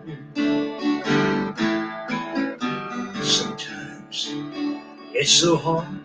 Sometimes 3.22 4.34
it's 5.12 5.30
so 5.30 5.56
hard 5.56 6.00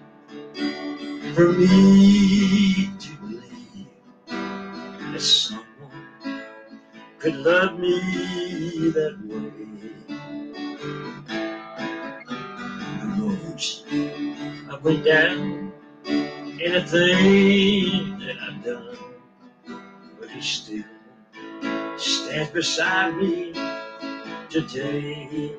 for 1.33 1.53
me 1.53 2.91
to 2.99 3.15
believe 3.17 3.87
that 4.27 5.21
someone 5.21 5.65
could 7.17 7.35
love 7.37 7.79
me 7.79 7.99
that 8.91 9.17
way. 9.25 9.51
The 12.85 13.07
roads 13.17 13.85
I 14.69 14.75
went 14.83 15.03
down, 15.03 15.73
anything 16.61 18.19
that 18.19 18.35
I've 18.41 18.63
done, 18.63 18.97
but 20.19 20.29
he 20.29 20.41
still 20.41 20.83
stands 21.97 22.49
beside 22.51 23.15
me 23.15 23.53
today. 24.49 25.53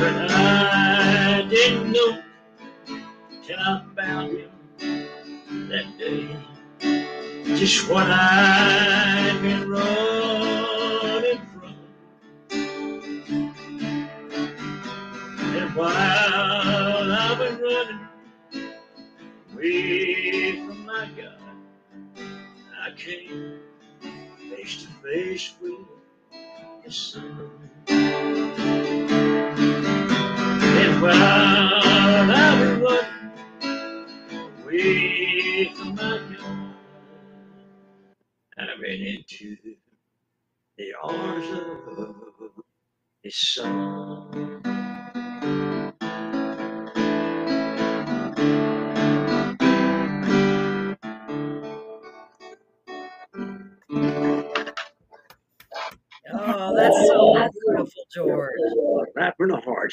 But 0.00 0.30
I 0.30 1.46
didn't 1.48 1.92
know 1.92 2.22
till 3.46 3.58
I 3.58 3.84
found 3.96 4.36
him 4.36 4.50
that 5.68 5.98
day. 5.98 6.36
Just 7.56 7.88
what 7.88 8.06
I'd 8.08 9.38
been 9.42 9.68
running 9.70 11.40
from. 11.52 11.74
And 15.38 15.74
while 15.76 16.11
away 19.62 20.56
from 20.66 20.86
my 20.86 21.08
God, 21.16 21.38
I 22.82 22.90
came 22.96 23.60
face 24.50 24.82
to 24.82 24.88
face 25.08 25.54
with 25.60 25.86
his 26.84 26.96
son. 26.96 27.70
And 30.62 31.02
while 31.02 31.14
I 31.14 32.78
was 32.82 33.04
running 34.32 34.62
away 34.64 35.72
from 35.76 35.94
my 35.94 36.18
God, 36.38 36.74
I 38.58 38.60
ran 38.82 39.00
into 39.00 39.56
the 40.76 40.94
arms 41.02 41.50
of 41.98 42.50
his 43.22 43.36
son. 43.36 44.71
So 57.06 57.48
beautiful, 57.66 58.04
George. 58.14 58.50
From 59.36 59.48
the 59.48 59.60
heart. 59.64 59.92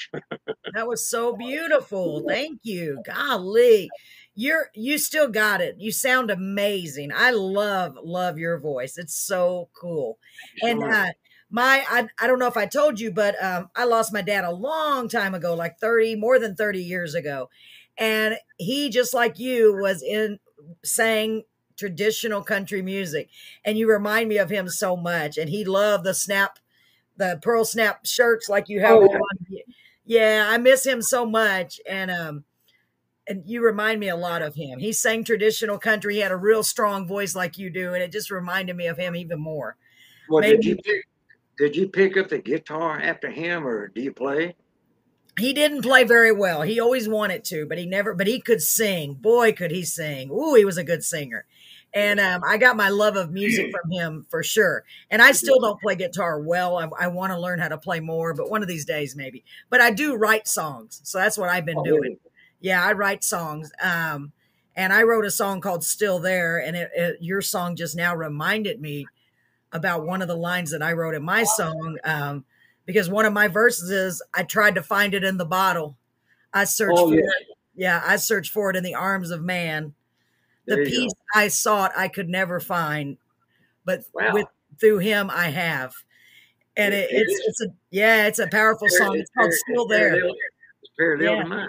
That 0.74 0.88
was 0.88 1.10
so 1.10 1.36
beautiful. 1.36 2.24
Thank 2.28 2.60
you. 2.64 3.02
Golly. 3.06 3.90
You're 4.36 4.70
you 4.74 4.98
still 4.98 5.28
got 5.28 5.62
it. 5.62 5.76
You 5.80 5.92
sound 5.92 6.32
amazing. 6.32 7.12
I 7.14 7.32
love 7.32 7.98
love 8.02 8.38
your 8.38 8.60
voice. 8.60 8.98
It's 8.98 9.16
so 9.16 9.70
cool. 9.74 10.18
And 10.62 10.84
uh 10.84 11.08
my 11.50 11.84
I, 11.90 12.08
I 12.20 12.28
don't 12.28 12.40
know 12.40 12.48
if 12.48 12.58
I 12.58 12.66
told 12.66 13.00
you, 13.00 13.12
but 13.12 13.42
um, 13.44 13.70
I 13.76 13.86
lost 13.86 14.14
my 14.14 14.22
dad 14.22 14.44
a 14.44 14.52
long 14.52 15.10
time 15.10 15.34
ago, 15.34 15.56
like 15.56 15.80
30, 15.80 16.16
more 16.16 16.40
than 16.40 16.56
30 16.56 16.80
years 16.84 17.16
ago. 17.16 17.50
And 17.98 18.38
he, 18.58 18.90
just 18.90 19.14
like 19.14 19.40
you, 19.40 19.76
was 19.82 20.02
in 20.02 20.40
sang 20.84 21.44
traditional 21.78 22.44
country 22.44 22.82
music. 22.82 23.30
And 23.66 23.78
you 23.78 23.90
remind 23.90 24.30
me 24.30 24.38
of 24.38 24.50
him 24.50 24.70
so 24.70 24.96
much. 24.96 25.38
And 25.38 25.50
he 25.50 25.66
loved 25.66 26.04
the 26.04 26.14
snap, 26.14 26.60
the 27.20 27.40
pearl 27.44 27.64
snap 27.66 28.06
shirts 28.06 28.50
like 28.50 28.70
you 28.70 28.80
have 28.80 28.96
Oh, 28.96 29.04
on. 29.04 29.38
Yeah, 30.06 30.48
I 30.50 30.58
miss 30.58 30.84
him 30.84 31.04
so 31.04 31.26
much. 31.26 31.80
And 31.88 32.10
um 32.10 32.44
and 33.28 33.44
you 33.46 33.64
remind 33.64 34.00
me 34.00 34.10
a 34.10 34.16
lot 34.16 34.42
of 34.42 34.56
him. 34.56 34.80
He 34.80 34.92
sang 34.92 35.24
traditional 35.24 35.78
country. 35.78 36.16
He 36.16 36.22
had 36.22 36.32
a 36.32 36.38
real 36.38 36.64
strong 36.64 37.06
voice 37.08 37.36
like 37.36 37.60
you 37.60 37.70
do, 37.70 37.94
and 37.94 38.02
it 38.02 38.12
just 38.12 38.32
reminded 38.32 38.76
me 38.76 38.88
of 38.88 38.98
him 38.98 39.16
even 39.16 39.40
more. 39.40 39.78
Well, 40.28 40.42
did 40.42 40.66
you 40.66 40.76
pick, 40.78 41.06
did 41.60 41.76
you 41.76 41.90
pick 41.90 42.18
up 42.18 42.30
the 42.30 42.40
guitar 42.40 43.00
after 43.00 43.30
him, 43.30 43.68
or 43.68 43.90
do 43.90 44.02
you 44.02 44.12
play? 44.12 44.56
He 45.38 45.54
didn't 45.54 45.84
play 45.84 46.04
very 46.04 46.32
well. 46.32 46.64
He 46.64 46.80
always 46.80 47.08
wanted 47.08 47.44
to, 47.46 47.68
but 47.68 47.78
he 47.78 47.86
never. 47.86 48.16
But 48.16 48.28
he 48.28 48.42
could 48.42 48.62
sing. 48.62 49.14
Boy, 49.14 49.52
could 49.52 49.72
he 49.72 49.84
sing! 49.84 50.32
Ooh, 50.32 50.56
he 50.56 50.66
was 50.66 50.78
a 50.78 50.84
good 50.84 51.04
singer. 51.04 51.46
And 51.94 52.20
um, 52.20 52.44
I 52.46 52.58
got 52.58 52.78
my 52.78 52.90
love 52.90 53.16
of 53.16 53.32
music 53.32 53.72
from 53.72 53.90
him 53.92 54.26
for 54.30 54.44
sure. 54.44 54.84
And 55.10 55.22
I 55.22 55.32
still 55.32 55.60
don't 55.60 55.82
play 55.82 55.96
guitar 55.96 56.40
well. 56.40 56.78
I, 56.78 56.88
I 57.06 57.08
want 57.08 57.34
to 57.34 57.40
learn 57.40 57.58
how 57.60 57.68
to 57.68 57.80
play 57.80 58.00
more, 58.00 58.34
but 58.36 58.50
one 58.50 58.62
of 58.62 58.68
these 58.68 58.86
days 58.86 59.16
maybe. 59.16 59.44
But 59.72 59.82
I 59.82 59.90
do 59.90 60.16
write 60.16 60.48
songs, 60.48 61.02
so 61.04 61.18
that's 61.18 61.38
what 61.38 61.50
I've 61.50 61.66
been 61.66 61.82
doing. 61.84 62.18
Yeah, 62.60 62.84
I 62.84 62.94
write 62.94 63.24
songs. 63.24 63.72
Um, 63.82 64.34
and 64.76 64.94
I 64.94 65.02
wrote 65.04 65.26
a 65.26 65.32
song 65.32 65.62
called 65.62 65.84
"Still 65.84 66.20
There," 66.20 66.60
and 66.60 66.76
it, 66.78 66.92
it, 66.96 67.18
your 67.22 67.42
song 67.42 67.76
just 67.76 67.96
now 67.96 68.16
reminded 68.16 68.80
me 68.80 69.08
about 69.72 70.06
one 70.06 70.22
of 70.22 70.28
the 70.28 70.38
lines 70.38 70.72
that 70.72 70.84
I 70.84 70.94
wrote 70.94 71.16
in 71.16 71.24
my 71.24 71.44
song. 71.44 71.98
Um, 72.04 72.46
because 72.86 73.10
one 73.10 73.26
of 73.26 73.34
my 73.34 73.48
verses 73.48 73.90
is, 73.90 74.22
"I 74.34 74.44
tried 74.44 74.76
to 74.76 74.84
find 74.84 75.14
it 75.16 75.24
in 75.24 75.38
the 75.38 75.46
bottle. 75.46 75.98
I 76.54 76.66
searched 76.66 76.98
Oh, 77.00 77.10
for 77.10 77.16
yeah. 77.16 77.22
it. 77.22 77.58
Yeah, 77.76 78.04
I 78.06 78.18
searched 78.18 78.52
for 78.52 78.70
it 78.70 78.76
in 78.76 78.84
the 78.84 78.96
arms 78.96 79.32
of 79.32 79.42
man. 79.42 79.94
The 80.70 80.76
There 80.76 80.84
go. 80.86 80.90
peace 80.90 81.14
I 81.36 81.48
sought, 81.50 81.92
I 81.98 82.08
could 82.08 82.30
never 82.30 82.60
find, 82.60 83.18
but 83.86 84.04
Wow. 84.14 84.34
with 84.34 84.46
through 84.80 85.00
Him 85.00 85.30
I 85.30 85.48
have." 85.50 85.94
And 86.78 86.94
it, 86.94 87.10
It 87.12 87.28
it's 87.28 87.42
it's 87.48 87.62
a 87.62 87.68
yeah, 87.90 88.28
it's 88.28 88.40
a 88.40 88.48
powerful 88.48 88.88
song. 88.90 89.18
It's 89.18 89.30
called 89.38 89.50
It's 89.50 89.60
"Still 89.68 89.88
There." 89.88 90.16
It's 90.16 90.92
parallel 90.98 91.36
Yeah. 91.36 91.44
to 91.44 91.50
mine. 91.50 91.68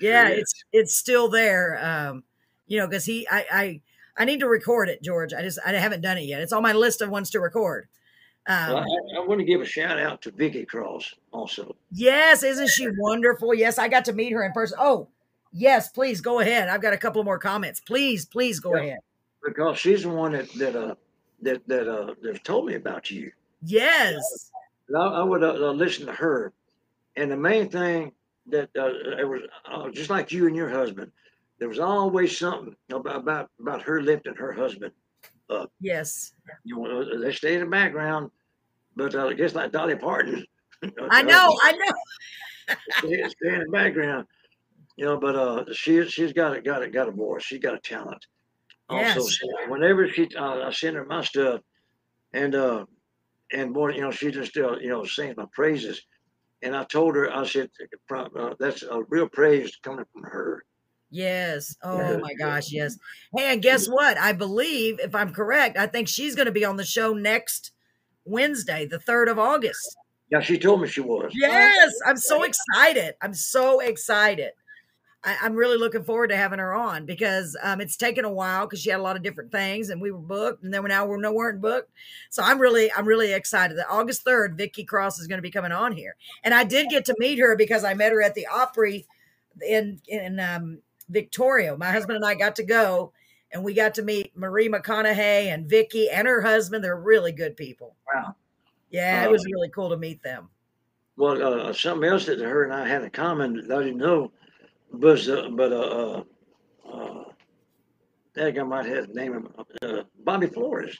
yeah 0.00 0.28
is. 0.28 0.38
it's 0.40 0.64
it's 0.72 0.94
still 0.96 1.28
there 1.28 1.78
um 1.84 2.24
you 2.66 2.78
know 2.78 2.86
because 2.88 3.04
he 3.04 3.26
I, 3.30 3.44
I 3.52 3.80
i 4.16 4.24
need 4.24 4.40
to 4.40 4.48
record 4.48 4.88
it 4.88 5.02
george 5.02 5.32
i 5.32 5.42
just 5.42 5.58
i 5.64 5.70
haven't 5.72 6.00
done 6.00 6.18
it 6.18 6.22
yet 6.24 6.40
it's 6.42 6.52
on 6.52 6.62
my 6.62 6.72
list 6.72 7.02
of 7.02 7.10
ones 7.10 7.30
to 7.30 7.40
record 7.40 7.86
um 8.48 8.72
Well, 8.74 8.78
I, 9.14 9.18
I 9.18 9.26
want 9.26 9.38
to 9.38 9.44
give 9.44 9.60
a 9.60 9.64
shout 9.64 9.98
out 10.00 10.22
to 10.22 10.32
Vicky 10.32 10.64
Cross 10.64 11.14
also. 11.30 11.76
yes 11.92 12.42
isn't 12.42 12.68
she 12.68 12.88
wonderful 12.98 13.54
yes 13.54 13.78
i 13.78 13.86
got 13.86 14.04
to 14.06 14.12
meet 14.12 14.32
her 14.32 14.42
in 14.44 14.50
person 14.52 14.76
oh 14.80 15.06
yes 15.52 15.88
please 15.90 16.20
go 16.20 16.40
ahead 16.40 16.68
i've 16.68 16.82
got 16.82 16.92
a 16.92 16.98
couple 16.98 17.22
more 17.24 17.38
comments 17.38 17.80
please 17.80 18.24
please 18.24 18.58
go 18.60 18.74
Yeah. 18.76 18.82
ahead 18.82 18.98
because 19.44 19.78
she's 19.78 20.02
the 20.02 20.08
one 20.08 20.32
that 20.32 20.50
that 20.54 20.76
uh 20.76 20.94
that 21.42 21.66
that 21.68 21.88
uh 21.88 22.14
that 22.22 22.44
told 22.44 22.66
me 22.66 22.74
about 22.74 23.10
you. 23.10 23.32
yes 23.62 24.50
I, 24.94 24.98
I 24.98 25.22
would 25.22 25.42
uh, 25.42 25.54
uh, 25.54 25.72
listen 25.72 26.06
to 26.06 26.12
her, 26.12 26.52
and 27.16 27.30
the 27.30 27.36
main 27.36 27.68
thing 27.70 28.12
that 28.46 28.68
uh, 28.76 28.92
it 29.18 29.26
was 29.26 29.42
uh, 29.64 29.88
just 29.90 30.10
like 30.10 30.32
you 30.32 30.46
and 30.46 30.54
your 30.56 30.68
husband. 30.68 31.10
There 31.58 31.68
was 31.68 31.78
always 31.78 32.36
something 32.36 32.76
about 32.90 33.16
about, 33.16 33.50
about 33.60 33.82
her 33.82 34.02
lifting 34.02 34.34
her 34.34 34.52
husband. 34.52 34.92
yes 35.80 36.32
You 36.64 36.76
know, 36.82 37.02
uh, 37.02 37.18
they 37.18 37.32
stay 37.32 37.54
in 37.54 37.60
the 37.60 37.66
background, 37.66 38.30
but 38.96 39.14
uh, 39.14 39.32
just 39.34 39.54
like 39.54 39.72
Dolly 39.72 39.96
Parton. 39.96 40.44
i 41.10 41.22
know 41.22 41.56
i 41.62 41.72
know 41.72 42.76
stay, 42.98 43.22
stay 43.28 43.54
in 43.54 43.60
the 43.60 43.70
background. 43.72 44.26
You 44.96 45.06
know, 45.06 45.18
but 45.18 45.36
uh, 45.36 45.64
she 45.72 46.04
she's 46.08 46.32
got 46.32 46.56
it, 46.56 46.64
got 46.64 46.82
it, 46.82 46.92
got 46.92 47.08
a 47.08 47.12
voice. 47.12 47.42
She's 47.44 47.60
got 47.60 47.74
a 47.74 47.80
talent. 47.80 48.26
Also, 48.88 49.20
Yes. 49.20 49.28
so 49.28 49.46
whenever 49.68 50.08
she 50.08 50.28
uh, 50.36 50.68
I 50.68 50.72
send 50.72 50.96
her 50.96 51.04
my 51.06 51.22
stuff, 51.24 51.62
and 52.32 52.54
uh, 52.54 52.86
and 53.52 53.74
boy, 53.74 53.90
you 53.90 54.02
know, 54.02 54.10
she 54.12 54.30
just 54.32 54.56
uh, 54.56 54.78
you 54.78 54.88
know 54.90 55.04
sings 55.04 55.36
my 55.36 55.46
praises. 55.52 56.02
And 56.62 56.76
I 56.76 56.84
told 56.84 57.16
her, 57.16 57.32
I 57.32 57.46
said, 57.46 57.70
uh, 58.14 58.54
that's 58.58 58.82
a 58.84 59.02
real 59.08 59.28
praise 59.28 59.76
coming 59.82 60.06
from 60.12 60.24
her. 60.24 60.64
yes 61.10 61.76
oh 61.82 62.16
Yeah. 62.16 62.18
my 62.18 62.34
gosh 62.34 62.70
yes 62.72 62.96
hey 63.36 63.52
and 63.52 63.62
guess 63.62 63.86
what 63.86 64.16
i 64.18 64.32
believe 64.32 64.98
if 65.00 65.14
i'm 65.14 65.32
correct 65.32 65.76
i 65.76 65.86
think 65.86 66.08
she's 66.08 66.34
going 66.34 66.46
to 66.46 66.52
be 66.52 66.64
on 66.64 66.76
the 66.76 66.84
show 66.84 67.12
next 67.12 67.72
wednesday 68.24 68.86
the 68.86 68.98
3rd 68.98 69.30
of 69.30 69.38
august 69.38 69.98
Yeah, 70.30 70.40
she 70.40 70.58
told 70.58 70.80
me 70.80 70.88
she 70.88 71.00
was. 71.00 71.32
Yes, 71.34 71.92
I'm 72.06 72.16
so 72.16 72.42
excited. 72.42 73.14
I'm 73.22 73.34
so 73.34 73.80
excited. 73.80 74.52
I, 75.24 75.36
I'm 75.42 75.54
really 75.54 75.76
looking 75.76 76.02
forward 76.02 76.28
to 76.28 76.36
having 76.36 76.58
her 76.58 76.74
on 76.74 77.06
because 77.06 77.56
um, 77.62 77.80
it's 77.80 77.96
taken 77.96 78.24
a 78.24 78.32
while 78.32 78.66
because 78.66 78.80
she 78.80 78.90
had 78.90 78.98
a 78.98 79.02
lot 79.02 79.16
of 79.16 79.22
different 79.22 79.52
things 79.52 79.90
and 79.90 80.00
we 80.00 80.10
were 80.10 80.18
booked 80.18 80.64
and 80.64 80.72
then 80.72 80.84
now 80.84 81.06
we're 81.06 81.20
no 81.20 81.32
weren't 81.32 81.60
booked. 81.60 81.90
So 82.30 82.42
I'm 82.42 82.58
really 82.58 82.90
I'm 82.96 83.06
really 83.06 83.32
excited 83.32 83.76
that 83.78 83.88
August 83.88 84.24
3rd, 84.24 84.56
Vicky 84.56 84.84
Cross 84.84 85.18
is 85.18 85.26
going 85.26 85.38
to 85.38 85.42
be 85.42 85.50
coming 85.50 85.72
on 85.72 85.92
here. 85.92 86.16
And 86.44 86.52
I 86.52 86.64
did 86.64 86.88
get 86.88 87.04
to 87.06 87.14
meet 87.18 87.38
her 87.38 87.56
because 87.56 87.84
I 87.84 87.94
met 87.94 88.12
her 88.12 88.22
at 88.22 88.34
the 88.34 88.46
Opry 88.46 89.06
in 89.66 90.00
in 90.08 90.40
um, 90.40 90.78
Victoria. 91.08 91.76
My 91.76 91.90
husband 91.90 92.16
and 92.16 92.24
I 92.24 92.34
got 92.34 92.56
to 92.56 92.64
go 92.64 93.12
and 93.52 93.62
we 93.62 93.74
got 93.74 93.94
to 93.94 94.02
meet 94.02 94.36
Marie 94.36 94.68
McConaughey 94.68 95.52
and 95.52 95.68
Vicky 95.68 96.08
and 96.10 96.26
her 96.26 96.40
husband. 96.40 96.82
They're 96.82 96.96
really 96.96 97.32
good 97.32 97.56
people. 97.56 97.94
Wow. 98.12 98.34
Yeah, 98.90 99.24
it 99.24 99.30
was 99.30 99.44
really 99.46 99.70
cool 99.70 99.88
to 99.90 99.96
meet 99.96 100.22
them. 100.22 100.48
Well, 101.16 101.42
uh, 101.42 101.72
something 101.72 102.08
else 102.08 102.26
that 102.26 102.40
her 102.40 102.64
and 102.64 102.72
I 102.72 102.86
had 102.86 103.02
in 103.02 103.10
common 103.10 103.68
that 103.68 103.78
I 103.78 103.84
didn't 103.84 103.98
know 103.98 104.32
was, 104.92 105.28
uh, 105.28 105.48
but 105.52 105.72
uh, 105.72 105.76
uh, 105.76 106.22
uh, 106.92 107.24
that 108.34 108.54
guy 108.54 108.62
might 108.62 108.86
have 108.86 109.08
the 109.08 109.14
name 109.14 109.48
of 109.56 109.66
uh, 109.82 110.02
Bobby 110.24 110.46
Flores. 110.46 110.96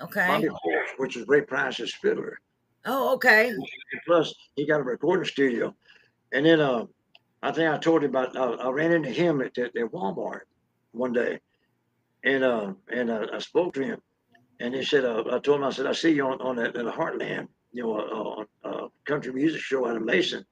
Okay. 0.00 0.26
Bobby 0.26 0.48
Flores, 0.48 0.88
which 0.98 1.16
is 1.16 1.26
Ray 1.28 1.42
Price's 1.42 1.94
fiddler. 1.94 2.38
Oh, 2.84 3.14
okay. 3.14 3.48
And 3.48 3.64
plus, 4.06 4.34
he 4.56 4.66
got 4.66 4.80
a 4.80 4.84
recording 4.84 5.24
studio. 5.24 5.74
And 6.32 6.46
then 6.46 6.60
uh, 6.60 6.86
I 7.42 7.52
think 7.52 7.70
I 7.70 7.78
told 7.78 8.02
you 8.02 8.08
about 8.08 8.36
uh, 8.36 8.56
I 8.60 8.70
ran 8.70 8.92
into 8.92 9.10
him 9.10 9.40
at, 9.40 9.56
at, 9.58 9.76
at 9.76 9.92
Walmart 9.92 10.40
one 10.92 11.12
day, 11.12 11.40
and 12.24 12.44
uh, 12.44 12.72
and 12.90 13.10
uh, 13.10 13.26
I 13.32 13.38
spoke 13.38 13.74
to 13.74 13.82
him, 13.82 14.00
and 14.60 14.74
he 14.74 14.84
said 14.84 15.04
uh, 15.04 15.24
I 15.30 15.38
told 15.38 15.58
him 15.58 15.64
I 15.64 15.70
said 15.70 15.86
I 15.86 15.92
see 15.92 16.12
you 16.12 16.26
on 16.26 16.40
on 16.40 16.56
that 16.56 16.76
in 16.76 16.86
the 16.86 16.92
Heartland, 16.92 17.48
you 17.72 17.82
know, 17.82 18.46
uh, 18.64 18.68
uh, 18.68 18.88
country 19.04 19.32
music 19.32 19.60
show 19.60 19.86
out 19.86 19.96
of 19.96 20.02
Mason, 20.04 20.44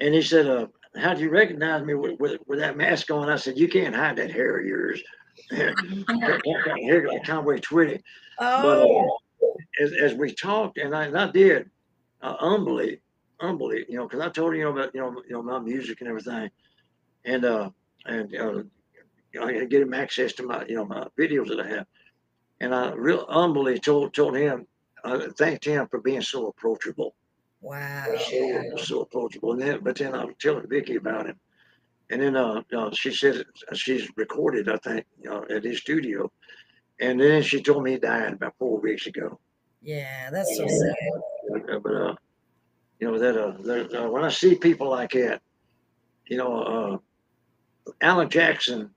and 0.00 0.14
he 0.14 0.22
said, 0.22 0.46
uh, 0.46 0.66
"How 0.96 1.14
do 1.14 1.22
you 1.22 1.30
recognize 1.30 1.84
me 1.84 1.94
with, 1.94 2.18
with 2.20 2.40
with 2.46 2.58
that 2.60 2.76
mask 2.76 3.10
on?" 3.10 3.28
I 3.30 3.36
said, 3.36 3.58
"You 3.58 3.68
can't 3.68 3.94
hide 3.94 4.16
that 4.16 4.30
hair 4.30 4.58
of 4.58 4.66
yours." 4.66 5.02
hair 5.50 7.08
like 7.08 7.24
Conway 7.24 7.58
Twitty. 7.60 8.00
But 8.56 8.78
Oh, 8.78 9.18
uh, 9.42 9.46
as, 9.82 9.92
as 9.92 10.14
we 10.14 10.34
talked, 10.34 10.78
and 10.78 10.94
I, 10.94 11.04
and 11.06 11.18
I 11.18 11.30
did, 11.30 11.70
uh, 12.22 12.36
humbly, 12.38 13.00
humbly, 13.40 13.84
you 13.88 13.96
know, 13.96 14.06
because 14.06 14.20
I 14.20 14.28
told 14.30 14.52
her, 14.52 14.56
you 14.56 14.64
know, 14.64 14.72
about 14.72 14.94
you 14.94 15.00
know, 15.00 15.22
you 15.28 15.32
know, 15.34 15.42
my 15.42 15.58
music 15.58 16.00
and 16.00 16.08
everything, 16.08 16.50
and 17.24 17.44
uh, 17.44 17.70
and 18.06 18.34
uh, 18.34 18.52
you 19.32 19.40
know, 19.40 19.46
I 19.46 19.64
get 19.64 19.82
him 19.82 19.94
access 19.94 20.32
to 20.34 20.42
my, 20.44 20.64
you 20.66 20.76
know, 20.76 20.84
my 20.84 21.06
videos 21.18 21.48
that 21.48 21.60
I 21.60 21.68
have, 21.68 21.86
and 22.60 22.74
I 22.74 22.92
real 22.92 23.26
humbly 23.28 23.78
told 23.78 24.14
told 24.14 24.36
him, 24.36 24.66
I 25.04 25.28
thanked 25.38 25.64
him 25.64 25.86
for 25.88 26.00
being 26.00 26.22
so 26.22 26.46
approachable, 26.48 27.14
wow. 27.62 28.06
so 28.18 28.76
so 28.76 29.00
approachable. 29.02 29.52
And 29.52 29.62
then, 29.62 29.80
but 29.82 29.96
then 29.96 30.14
I 30.14 30.24
was 30.24 30.34
telling 30.40 30.68
Vicky 30.68 30.96
about 30.96 31.26
him, 31.26 31.38
and 32.10 32.20
then 32.20 32.36
uh, 32.36 32.62
uh 32.76 32.90
she 32.92 33.12
said 33.12 33.44
she's 33.72 34.08
recorded, 34.16 34.68
I 34.68 34.76
think, 34.78 35.06
you 35.22 35.30
know, 35.30 35.44
at 35.48 35.64
his 35.64 35.78
studio, 35.78 36.30
and 37.00 37.20
then 37.20 37.42
she 37.42 37.62
told 37.62 37.84
me 37.84 37.92
he 37.92 37.98
died 37.98 38.34
about 38.34 38.54
four 38.58 38.80
weeks 38.80 39.06
ago. 39.06 39.38
Yeah, 39.80 40.30
that's 40.30 40.56
so 40.56 40.66
sad. 40.66 41.70
Uh, 41.70 41.78
but 41.78 41.94
uh, 41.94 42.14
you 43.00 43.10
know 43.10 43.18
that 43.18 43.36
uh, 43.36 43.52
that, 43.62 44.04
uh, 44.04 44.10
when 44.10 44.24
I 44.24 44.30
see 44.30 44.54
people 44.54 44.88
like 44.90 45.12
that, 45.12 45.40
you 46.26 46.36
know, 46.36 47.00
uh, 47.86 47.86
Alan 48.00 48.28
Jackson, 48.28 48.90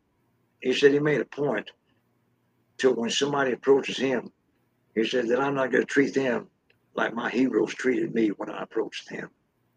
he 0.61 0.73
said 0.73 0.91
he 0.91 0.99
made 0.99 1.21
a 1.21 1.25
point 1.25 1.71
to 2.77 2.91
when 2.91 3.09
somebody 3.09 3.53
approaches 3.53 3.97
him, 3.97 4.31
he 4.93 5.05
said 5.05 5.27
that 5.29 5.39
I'm 5.39 5.55
not 5.55 5.71
going 5.71 5.83
to 5.83 5.87
treat 5.91 6.13
them 6.13 6.47
like 6.95 7.13
my 7.13 7.29
heroes 7.29 7.73
treated 7.73 8.13
me 8.13 8.29
when 8.29 8.49
I 8.49 8.63
approached 8.63 9.09
them. 9.09 9.29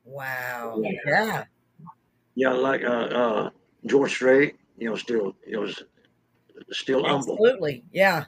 Wow. 0.04 0.80
Yeah. 1.06 1.44
Yeah, 2.34 2.52
like 2.52 2.84
uh, 2.84 2.86
uh, 2.86 3.50
George 3.86 4.12
Strait, 4.12 4.56
you 4.78 4.88
know, 4.88 4.96
still, 4.96 5.34
you 5.46 5.54
know, 5.54 5.72
still 6.70 7.04
humble. 7.04 7.34
Absolutely. 7.34 7.84
Yeah. 7.92 8.24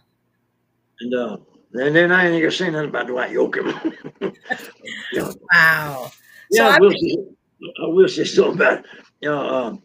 And 1.00 1.14
uh, 1.14 1.36
and 1.74 1.94
then 1.94 2.10
I 2.10 2.26
ain't 2.26 2.42
gonna 2.42 2.50
say 2.50 2.70
nothing 2.70 2.88
about 2.88 3.06
Dwight 3.06 3.30
Yoakam. 3.30 3.94
you 4.20 5.20
know, 5.20 5.32
Wow. 5.52 6.10
Yeah, 6.50 6.68
I 6.68 6.76
I 6.76 6.80
will 6.80 6.90
say, 6.90 7.16
I 7.62 7.86
will 7.86 8.08
say 8.08 8.24
something 8.24 8.54
about, 8.54 8.84
you 9.20 9.30
know, 9.30 9.48
um, 9.48 9.82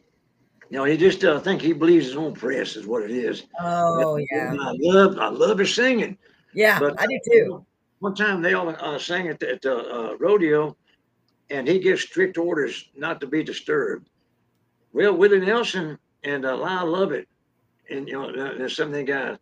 you 0.71 0.77
know, 0.79 0.85
he 0.85 0.97
just 0.97 1.23
uh, 1.23 1.39
think 1.39 1.61
he 1.61 1.73
believes 1.73 2.07
his 2.07 2.15
own 2.15 2.33
press 2.33 2.75
is 2.75 2.87
what 2.87 3.03
it 3.03 3.11
is. 3.11 3.43
Oh 3.59 4.17
yeah. 4.31 4.51
And 4.51 4.59
I 4.59 4.73
love, 4.79 5.19
I 5.19 5.29
love 5.29 5.59
his 5.59 5.75
singing. 5.75 6.17
Yeah. 6.53 6.79
But 6.79 6.99
I 6.99 7.05
do 7.05 7.19
too. 7.31 7.65
One 8.05 8.13
time 8.13 8.43
they 8.43 8.53
all 8.53 8.69
uh, 8.69 8.99
sang 8.99 9.29
at 9.29 9.39
the, 9.39 9.49
at 9.49 9.63
the 9.63 9.75
uh, 9.75 10.15
rodeo, 10.19 10.77
and 11.49 11.67
he 11.67 11.79
gives 11.79 12.03
strict 12.03 12.37
orders 12.37 12.87
not 12.95 13.19
to 13.21 13.25
be 13.25 13.43
disturbed. 13.43 14.11
Well, 14.93 15.17
Willie 15.17 15.39
Nelson 15.39 15.97
and 16.23 16.45
uh, 16.45 16.55
Lyle 16.55 16.85
Lovett, 16.85 17.27
and 17.89 18.07
you 18.07 18.13
know, 18.13 18.29
uh, 18.29 18.59
there's 18.59 18.75
some 18.75 18.89
of 18.89 18.93
the 18.93 19.03
guys 19.03 19.39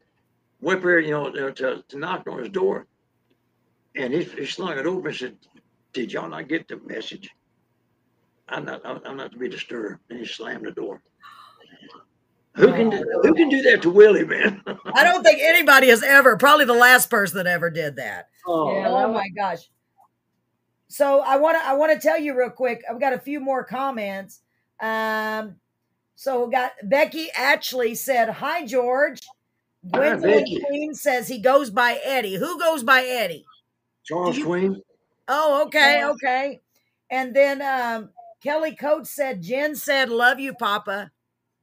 there, 0.62 1.00
you 1.02 1.12
know, 1.12 1.30
to, 1.30 1.84
to 1.86 2.00
knock 2.00 2.26
on 2.26 2.40
his 2.40 2.48
door, 2.48 2.88
and 3.98 4.14
he, 4.14 4.24
he 4.24 4.46
slung 4.46 4.78
it 4.78 4.86
open 4.86 5.08
and 5.08 5.16
said, 5.18 5.36
"Did 5.92 6.14
y'all 6.14 6.30
not 6.30 6.48
get 6.48 6.70
the 6.70 6.80
message? 6.86 7.32
I'm 8.48 8.64
not, 8.64 8.80
I'm 8.86 9.18
not 9.18 9.34
to 9.34 9.38
be 9.38 9.50
disturbed." 9.50 10.00
And 10.10 10.20
he 10.20 10.26
slammed 10.26 10.66
the 10.66 10.72
door. 10.72 11.02
Who 12.56 12.68
can 12.72 12.90
do, 12.92 13.20
who 13.24 13.34
can 13.34 13.50
do 13.50 13.62
that 13.64 13.82
to 13.82 13.90
Willie, 13.90 14.26
man? 14.26 14.62
I 14.94 15.04
don't 15.04 15.24
think 15.24 15.40
anybody 15.42 15.88
has 15.88 16.04
ever, 16.04 16.38
probably 16.38 16.66
the 16.66 16.74
last 16.74 17.10
person 17.10 17.38
that 17.38 17.48
ever 17.48 17.70
did 17.72 17.96
that. 17.96 18.30
oh, 18.46 18.72
Yeah. 18.76 18.90
Oh 18.90 19.12
my 19.12 19.28
gosh. 19.36 19.70
So 20.88 21.22
I 21.22 21.38
want 21.38 21.58
to 21.58 21.68
I 21.68 21.74
want 21.74 21.92
to 21.92 22.00
tell 22.00 22.20
you 22.20 22.38
real 22.38 22.52
quick. 22.52 22.84
I've 22.88 23.00
got 23.00 23.14
a 23.14 23.18
few 23.20 23.40
more 23.40 23.64
comments. 23.64 24.42
Um, 24.80 25.56
so 26.16 26.46
we 26.46 26.52
got 26.52 26.74
Becky 26.84 27.30
actually 27.34 27.96
said, 27.96 28.30
"Hi 28.30 28.64
George." 28.68 29.20
Hi, 29.92 29.98
Gwendolyn 29.98 30.40
Becky. 30.42 30.62
Queen 30.68 30.94
says 30.94 31.28
he 31.28 31.40
goes 31.40 31.72
by 31.72 32.00
Eddie. 32.04 32.36
Who 32.36 32.60
goes 32.60 32.84
by 32.84 33.02
Eddie? 33.04 33.44
Charles 34.04 34.38
you- 34.38 34.46
Queen. 34.46 34.82
Oh, 35.28 35.64
okay, 35.66 36.04
okay. 36.06 36.62
And 37.10 37.36
then 37.36 37.62
um, 37.64 38.10
Kelly 38.44 38.76
Coates 38.76 39.10
said, 39.10 39.42
"Jen 39.42 39.76
said, 39.76 40.10
love 40.10 40.40
you, 40.40 40.54
Papa." 40.54 41.10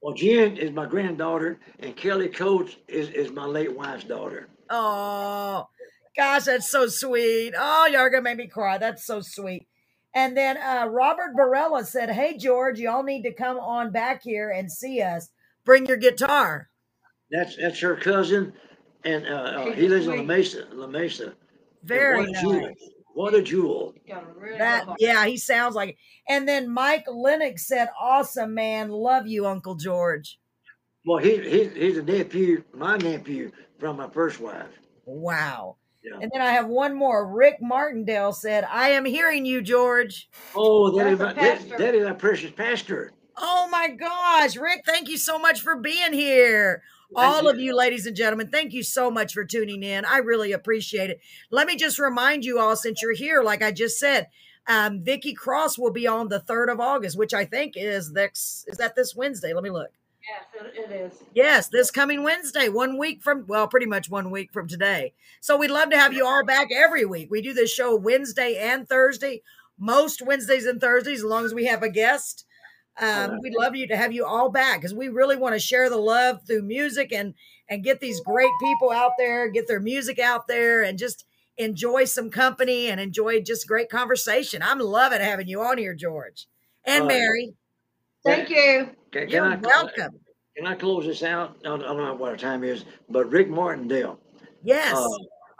Well, 0.03 0.15
Jen 0.15 0.57
is 0.57 0.71
my 0.73 0.87
granddaughter, 0.87 1.59
and 1.79 1.95
Kelly 1.95 2.29
Coates 2.29 2.77
is, 2.89 3.11
is 3.11 3.31
my 3.31 3.45
late 3.45 3.77
wife's 3.77 4.05
daughter. 4.05 4.49
Oh, 4.71 5.69
gosh, 6.17 6.45
that's 6.45 6.71
so 6.71 6.87
sweet. 6.87 7.53
Oh, 7.59 7.87
y'all 7.87 8.09
gonna 8.09 8.23
make 8.23 8.39
me 8.39 8.47
cry. 8.47 8.79
That's 8.79 9.05
so 9.05 9.21
sweet. 9.21 9.67
And 10.15 10.37
then 10.37 10.57
uh, 10.57 10.87
Robert 10.87 11.37
Barella 11.37 11.85
said, 11.87 12.11
"Hey 12.11 12.37
George, 12.37 12.79
y'all 12.79 13.03
need 13.03 13.23
to 13.23 13.33
come 13.33 13.59
on 13.59 13.93
back 13.93 14.23
here 14.23 14.51
and 14.51 14.71
see 14.71 15.03
us. 15.03 15.29
Bring 15.65 15.87
your 15.87 15.99
guitar." 15.99 16.69
That's 17.31 17.57
that's 17.57 17.79
her 17.81 17.95
cousin, 17.97 18.53
and 19.05 19.27
uh, 19.27 19.31
uh, 19.31 19.73
he 19.73 19.89
lives 19.89 20.09
on 20.09 20.19
La. 20.19 20.23
Mesa. 20.25 20.67
La 20.73 20.87
Mesa. 20.89 21.35
Very 21.85 22.27
nice. 22.27 22.43
jewel. 22.43 22.71
What 23.21 23.35
a 23.35 23.43
jewel! 23.43 23.93
Got 24.09 24.23
a 24.23 24.41
really 24.41 24.57
That 24.57 24.87
yeah, 24.99 25.27
he 25.27 25.37
sounds 25.37 25.75
like. 25.75 25.91
It. 25.91 25.97
And 26.31 26.49
then 26.49 26.71
Mike 26.71 27.05
Lennox 27.07 27.67
said, 27.67 27.91
"Awesome 28.01 28.55
man, 28.55 28.89
love 28.89 29.27
you, 29.27 29.47
Uncle 29.47 29.75
George." 29.75 30.39
Well, 31.05 31.19
he, 31.19 31.37
he 31.37 31.69
he's 31.69 31.99
a 31.99 32.03
nephew, 32.03 32.65
my 32.73 32.97
nephew 32.97 33.53
from 33.79 33.99
my 33.99 34.09
first 34.09 34.41
wife. 34.41 34.71
Wow. 35.05 35.77
Yeah. 36.03 36.19
And 36.23 36.31
then 36.33 36.41
I 36.41 36.53
have 36.53 36.67
one 36.67 36.95
more. 36.95 37.31
Rick 37.31 37.59
Martindale 37.61 38.33
said, 38.33 38.65
"I 38.65 38.89
am 38.89 39.05
hearing 39.05 39.45
you, 39.45 39.61
George." 39.61 40.31
Oh, 40.55 40.97
that 40.97 41.13
is 41.13 41.19
my 41.19 41.35
that, 41.35 41.77
that 41.77 41.95
is 41.95 42.07
our 42.07 42.15
precious 42.15 42.53
pastor. 42.53 43.13
Oh 43.37 43.69
my 43.71 43.89
gosh, 43.89 44.57
Rick, 44.57 44.85
thank 44.87 45.11
you 45.11 45.19
so 45.19 45.39
much 45.39 45.61
for 45.61 45.77
being 45.77 46.15
here. 46.15 46.83
All 47.15 47.43
you. 47.43 47.49
of 47.51 47.59
you, 47.59 47.77
ladies 47.77 48.07
and 48.07 48.17
gentlemen, 48.17 48.49
thank 48.51 48.73
you 48.73 48.83
so 48.83 49.11
much 49.11 49.33
for 49.33 49.45
tuning 49.45 49.83
in. 49.83 50.05
I 50.05 50.19
really 50.19 50.53
appreciate 50.53 51.11
it. 51.11 51.21
Let 51.51 51.67
me 51.67 51.77
just 51.77 51.99
remind 51.99 52.45
you 52.45 52.59
all, 52.59 52.77
since 52.77 53.03
you're 53.03 53.15
here, 53.15 53.43
like 53.43 53.63
I 53.63 53.73
just 53.73 53.99
said, 53.99 54.29
um, 54.67 55.03
Vicky 55.03 55.35
Cross 55.35 55.79
will 55.79 55.91
be 55.91 56.07
on 56.07 56.29
the 56.29 56.41
3rd 56.41 56.73
of 56.73 56.81
August, 56.81 57.19
which 57.19 57.35
I 57.35 57.45
think 57.45 57.75
is 57.77 58.13
next, 58.13 58.67
is 58.69 58.79
that 58.79 58.95
this 58.95 59.15
Wednesday? 59.15 59.53
Let 59.53 59.65
me 59.65 59.71
look. 59.71 59.91
Yes, 60.23 60.73
it 60.75 60.93
is. 60.93 61.13
Yes, 61.35 61.69
this 61.69 61.91
coming 61.91 62.23
Wednesday, 62.23 62.69
one 62.69 62.99
week 62.99 63.23
from, 63.23 63.47
well, 63.49 63.67
pretty 63.67 63.87
much 63.87 64.11
one 64.11 64.31
week 64.31 64.53
from 64.53 64.69
today. 64.69 65.15
So 65.41 65.57
we'd 65.57 65.71
love 65.71 65.91
to 65.91 65.99
have 65.99 66.13
you 66.13 66.27
all 66.27 66.45
back 66.45 66.69
every 66.73 67.05
week. 67.05 67.31
We 67.31 67.43
do 67.43 67.55
this 67.55 67.73
show 67.73 67.97
Wednesday 67.97 68.57
and 68.57 68.89
Thursday, 68.89 69.43
most 69.79 70.23
Wednesdays 70.23 70.67
and 70.67 70.81
Thursdays, 70.81 71.21
as 71.21 71.25
long 71.25 71.45
as 71.45 71.55
we 71.55 71.65
have 71.67 71.83
a 71.83 71.89
guest. 71.89 72.45
Um, 72.99 73.39
we'd 73.43 73.55
love 73.55 73.75
you 73.77 73.87
to 73.89 73.97
have 73.97 74.13
you 74.13 74.27
all 74.27 74.51
back 74.51 74.81
because 74.81 74.93
we 74.95 75.09
really 75.09 75.37
want 75.37 75.55
to 75.55 75.59
share 75.59 75.89
the 75.89 75.97
love 75.97 76.41
through 76.47 76.63
music 76.63 77.13
and 77.13 77.35
and 77.69 77.85
get 77.85 78.01
these 78.01 78.21
great 78.21 78.51
people 78.61 78.91
out 78.91 79.13
there, 79.17 79.49
get 79.49 79.69
their 79.69 79.81
music 79.81 80.19
out 80.19 80.49
there, 80.49 80.83
and 80.83 80.99
just 80.99 81.25
enjoy 81.57 82.05
some 82.05 82.31
company 82.31 82.89
and 82.89 83.01
enjoy 83.01 83.41
just 83.41 83.67
great 83.69 83.89
conversation. 83.89 84.61
I'm 84.63 84.81
loving 84.81 85.21
having 85.21 85.47
you 85.49 85.61
on 85.63 85.79
here, 85.79 85.95
George 85.95 86.47
and 86.85 87.05
Uh, 87.05 87.07
Mary. 87.07 87.55
Thank 88.25 88.51
you. 88.51 88.91
Can, 89.13 89.23
can 89.23 89.29
You're 89.31 89.45
I 89.47 89.57
welcome. 89.57 90.19
can 90.57 90.67
I 90.67 90.75
close 90.75 91.07
this 91.07 91.23
out? 91.23 91.57
I 91.61 91.69
don't, 91.69 91.83
I 91.83 91.87
don't 91.87 91.97
know 91.99 92.15
what 92.15 92.31
our 92.31 92.37
time 92.37 92.65
is, 92.65 92.85
but 93.09 93.31
Rick 93.31 93.49
Martindale. 93.49 94.19
Yes. 94.63 94.95
Uh, 94.95 95.09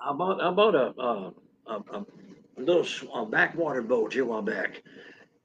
I 0.05 0.13
bought 0.13 0.43
I 0.43 0.51
bought 0.51 0.75
a 0.75 0.93
a, 1.01 1.33
a, 1.69 1.75
a 1.99 2.07
little 2.59 2.83
s- 2.85 3.05
a 3.15 3.25
backwater 3.25 3.81
boat 3.83 4.13
here 4.13 4.25
a 4.25 4.27
while 4.27 4.43
back, 4.43 4.83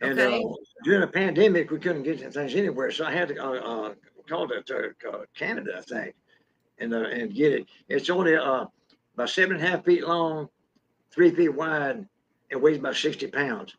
and 0.01 0.19
Okay. 0.19 0.43
uh, 0.43 0.53
during 0.83 1.01
the 1.01 1.07
pandemic 1.07 1.71
we 1.71 1.79
couldn't 1.79 2.03
get 2.03 2.19
things 2.33 2.55
anywhere, 2.55 2.91
so 2.91 3.05
I 3.05 3.11
had 3.11 3.29
to 3.29 3.37
uh, 3.43 3.51
uh, 3.53 3.93
call 4.27 4.51
it 4.51 4.65
to 4.67 4.91
uh, 5.11 5.19
Canada, 5.35 5.71
I 5.77 5.81
think, 5.81 6.15
and 6.79 6.93
uh, 6.93 6.99
and 7.03 7.33
get 7.33 7.53
it. 7.53 7.65
It's 7.87 8.09
only 8.09 8.35
uh, 8.35 8.65
about 9.13 9.29
seven 9.29 9.55
and 9.57 9.65
a 9.65 9.69
half 9.69 9.85
feet 9.85 10.05
long, 10.05 10.49
three 11.11 11.31
feet 11.31 11.49
wide, 11.49 12.05
and 12.51 12.61
weighs 12.61 12.77
about 12.77 12.95
sixty 12.95 13.27
pounds. 13.27 13.75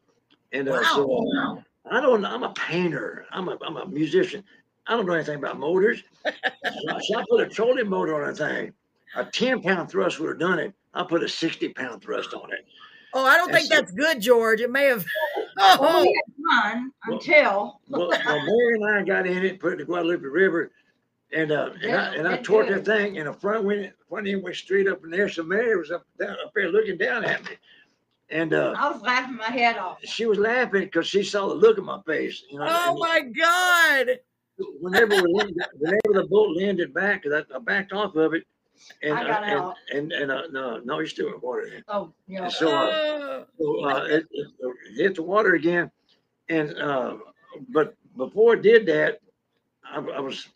And 0.53 0.69
uh, 0.69 0.83
so 0.95 1.25
uh, 1.39 1.57
I 1.91 2.01
don't. 2.01 2.25
I'm 2.25 2.43
a 2.45 2.53
painter. 2.55 3.27
I'm 3.33 3.49
a 3.49 3.59
I'm 3.67 3.77
a 3.77 3.87
musician. 3.87 4.43
I 4.87 4.97
don't 4.97 5.05
know 5.07 5.15
anything 5.15 5.37
about 5.39 5.59
motors. 5.59 6.03
so, 6.25 6.33
I- 6.65 7.01
so 7.03 7.19
I 7.19 7.25
put 7.29 7.41
a 7.41 7.49
trolling 7.49 7.89
motor 7.89 8.23
on 8.25 8.33
the 8.33 8.37
thing. 8.37 8.73
A 9.17 9.25
10 9.25 9.63
pound 9.63 9.91
thrust 9.91 10.21
would 10.21 10.29
have 10.29 10.39
done 10.39 10.59
it. 10.61 10.73
I 10.95 11.03
put 11.03 11.23
a 11.25 11.29
60 11.29 11.71
pound 11.71 12.03
thrust 12.03 12.35
on 12.35 12.53
it. 12.53 12.65
Oh, 13.15 13.25
I 13.25 13.37
don't 13.37 13.51
think 13.53 13.69
That's- 13.69 13.91
that's 13.91 13.93
good, 13.93 14.21
George. 14.21 14.61
It 14.61 14.71
may 14.71 14.85
have. 14.85 15.05
Oh, 15.59 16.03
we 16.03 16.23
had 16.25 16.73
fun 16.73 16.93
until 17.05 17.81
Well, 17.89 18.09
well 18.09 18.45
Mary 18.45 18.75
and 18.75 18.99
I 18.99 19.03
got 19.03 19.27
in 19.27 19.45
it, 19.45 19.61
put 19.61 19.69
it 19.69 19.73
in 19.73 19.79
the 19.79 19.85
Guadalupe 19.85 20.25
River, 20.25 20.73
and 21.33 21.51
uh, 21.51 21.71
and 21.83 21.97
I 21.97 22.15
and 22.15 22.29
I 22.29 22.39
torqued 22.39 22.69
that 22.69 22.85
thing, 22.85 23.19
and 23.19 23.29
the 23.29 23.33
front 23.33 23.65
went 23.65 23.93
front 24.09 24.29
end 24.29 24.43
went 24.43 24.57
straight 24.57 24.89
up 24.89 25.05
in 25.05 25.11
there. 25.11 25.29
So 25.29 25.43
Mary 25.43 25.77
was 25.77 25.91
up 25.91 26.07
down 26.19 26.37
up 26.45 26.53
there 26.55 26.71
looking 26.71 26.99
down 26.99 27.25
at 27.25 27.45
me, 27.45 27.53
and 28.31 28.53
uh, 28.53 28.75
I 28.77 28.91
was 28.91 29.03
laughing 29.03 29.37
my 29.37 29.45
head 29.45 29.79
off. 29.79 29.99
she 30.05 30.27
was 30.27 30.39
laughing 30.39 30.83
because 30.85 31.07
she 31.07 31.23
saw 31.23 31.49
the 31.49 31.55
look 31.55 31.79
on 31.79 31.85
my 31.85 32.01
face. 32.07 32.43
You 32.51 32.59
know, 32.59 32.67
oh 32.69 32.97
my 32.99 33.21
God. 33.21 34.19
whenever 34.81 35.15
we 35.15 35.33
landed, 35.33 35.57
whenever 35.75 36.23
the 36.23 36.27
boat 36.29 36.57
landed 36.57 36.93
back, 36.93 37.25
I, 37.27 37.43
I 37.55 37.59
backed 37.59 37.93
off 37.93 38.15
of 38.15 38.35
it, 38.35 38.45
and 39.03 39.15
I 39.15 39.27
got 39.27 39.43
uh, 39.43 39.47
out. 39.47 39.75
and 39.93 40.13
and, 40.13 40.31
and 40.31 40.33
uh, 40.33 40.43
no, 40.53 40.81
no, 40.85 40.99
you're 40.99 41.07
still 41.07 41.29
in 41.29 41.41
water. 41.41 41.69
Then. 41.71 41.85
Oh, 41.89 42.13
yeah. 42.27 42.49
So, 42.49 42.75
uh. 42.75 43.45
So 43.59 43.85
uh, 43.85 44.05
it, 44.05 44.27
it 44.31 44.49
hit 44.97 45.15
the 45.15 45.23
water 45.23 45.55
again, 45.55 45.91
and 46.49 46.77
uh, 46.79 47.17
but 47.73 47.95
before 48.17 48.55
it 48.55 48.63
did 48.63 48.87
that, 48.87 49.21
I, 49.85 49.99
I 49.99 50.21
was 50.21 50.49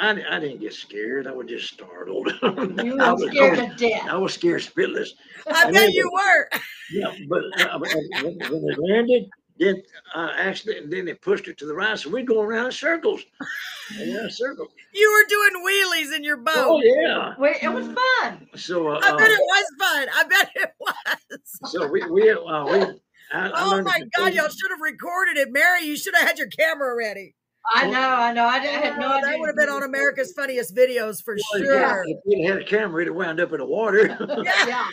I, 0.00 0.10
I 0.30 0.40
didn't 0.40 0.60
get 0.60 0.72
scared. 0.72 1.26
I 1.26 1.32
was 1.32 1.46
just 1.46 1.72
startled. 1.72 2.32
You 2.42 2.98
I 3.00 3.10
were 3.10 3.16
was, 3.16 3.30
scared 3.30 3.58
I 3.58 3.62
was, 3.64 3.76
to 3.76 3.88
death. 3.88 4.08
I 4.08 4.16
was 4.16 4.34
scared 4.34 4.62
spitless. 4.62 5.08
I 5.46 5.70
bet 5.70 5.92
you 5.92 6.10
were. 6.12 6.60
Yeah, 6.92 7.14
but 7.28 7.42
uh, 7.60 7.78
when, 7.78 8.38
when 8.38 8.64
it 8.68 8.78
landed, 8.78 9.28
then 9.60 9.82
uh, 10.14 10.32
actually, 10.36 10.80
then 10.86 11.04
they 11.04 11.14
pushed 11.14 11.46
it 11.46 11.56
to 11.58 11.66
the 11.66 11.74
right, 11.74 11.96
so 11.98 12.10
we'd 12.10 12.26
go 12.26 12.40
around 12.42 12.66
in 12.66 12.72
circles. 12.72 13.22
Yeah, 13.96 14.26
circles. 14.28 14.70
You 14.92 15.12
were 15.12 15.28
doing 15.28 15.64
wheelies 15.64 16.16
in 16.16 16.24
your 16.24 16.36
boat. 16.38 16.54
Oh 16.56 16.80
yeah. 16.82 17.34
Wait, 17.38 17.56
it 17.62 17.68
was 17.72 17.86
fun. 17.86 18.48
So 18.56 18.88
uh, 18.88 19.00
I 19.02 19.10
bet 19.16 19.30
uh, 19.30 19.32
it 19.34 19.40
was 19.40 19.64
fun. 19.78 20.08
I 20.14 20.24
bet 20.24 20.50
it 20.56 20.72
was. 20.80 21.70
so 21.70 21.86
we 21.86 22.02
we 22.10 22.30
uh, 22.30 22.64
we. 22.64 23.00
I, 23.32 23.48
I 23.48 23.50
Oh 23.54 23.70
learned 23.70 23.84
my 23.84 24.00
to- 24.00 24.10
God, 24.16 24.34
y'all 24.34 24.48
should 24.48 24.70
have 24.70 24.80
recorded 24.80 25.36
it. 25.36 25.52
Mary, 25.52 25.84
you 25.84 25.96
should 25.96 26.14
have 26.16 26.26
had 26.26 26.38
your 26.38 26.48
camera 26.48 26.96
ready. 26.96 27.34
I 27.72 27.86
know, 27.88 28.00
I 28.00 28.32
know. 28.32 28.44
I, 28.46 28.54
I 28.56 28.58
had 28.58 28.98
no 28.98 29.06
idea. 29.12 29.30
that 29.32 29.38
would 29.38 29.46
have 29.48 29.54
been 29.56 29.68
on 29.68 29.82
America's 29.82 30.32
Funniest 30.32 30.74
Videos 30.74 31.22
for 31.22 31.36
Well, 31.52 31.62
sure. 31.62 32.04
If 32.06 32.16
we'd 32.24 32.44
had 32.46 32.58
a 32.58 32.64
camera, 32.64 33.02
it'd 33.02 33.08
have 33.12 33.16
wound 33.16 33.38
up 33.38 33.52
in 33.52 33.58
the 33.58 33.66
water. 33.66 34.06
Yeah. 34.66 34.88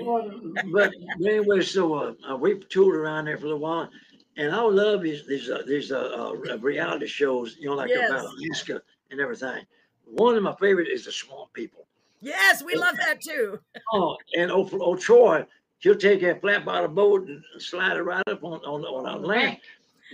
Yeah. 0.00 0.62
but 0.72 0.92
anyway, 1.24 1.62
so 1.62 1.94
uh, 1.94 2.14
uh, 2.30 2.36
we 2.36 2.58
toured 2.58 2.96
around 2.96 3.26
there 3.26 3.36
for 3.36 3.44
a 3.46 3.48
little 3.48 3.60
while, 3.60 3.88
and 4.36 4.54
I 4.54 4.60
love 4.60 5.02
these 5.02 5.26
these 5.26 5.48
uh, 5.50 5.62
these 5.66 5.92
uh, 5.92 6.32
uh, 6.50 6.58
reality 6.58 7.06
shows, 7.06 7.56
you 7.58 7.68
know, 7.68 7.74
like 7.74 7.90
Yes. 7.90 8.10
about 8.10 8.26
Alaska 8.26 8.82
and 9.10 9.20
everything. 9.20 9.64
One 10.04 10.36
of 10.36 10.42
my 10.42 10.54
favorite 10.60 10.88
is 10.88 11.04
the 11.04 11.12
Swamp 11.12 11.52
People. 11.52 11.86
Yes, 12.20 12.62
we 12.64 12.74
love 12.74 12.96
that 12.96 13.20
too. 13.20 13.60
Oh, 13.92 14.16
and 14.36 14.50
oh, 14.50 14.68
oh 14.72 14.96
Troy, 14.96 15.46
she'll 15.78 15.94
take 15.94 16.20
that 16.22 16.40
flat 16.40 16.64
bottom 16.64 16.94
boat 16.94 17.28
and 17.28 17.42
slide 17.58 17.96
it 17.96 18.02
right 18.02 18.26
up 18.28 18.42
on 18.42 18.60
on, 18.64 18.84
on 18.84 19.06
our 19.06 19.18
land. 19.18 19.58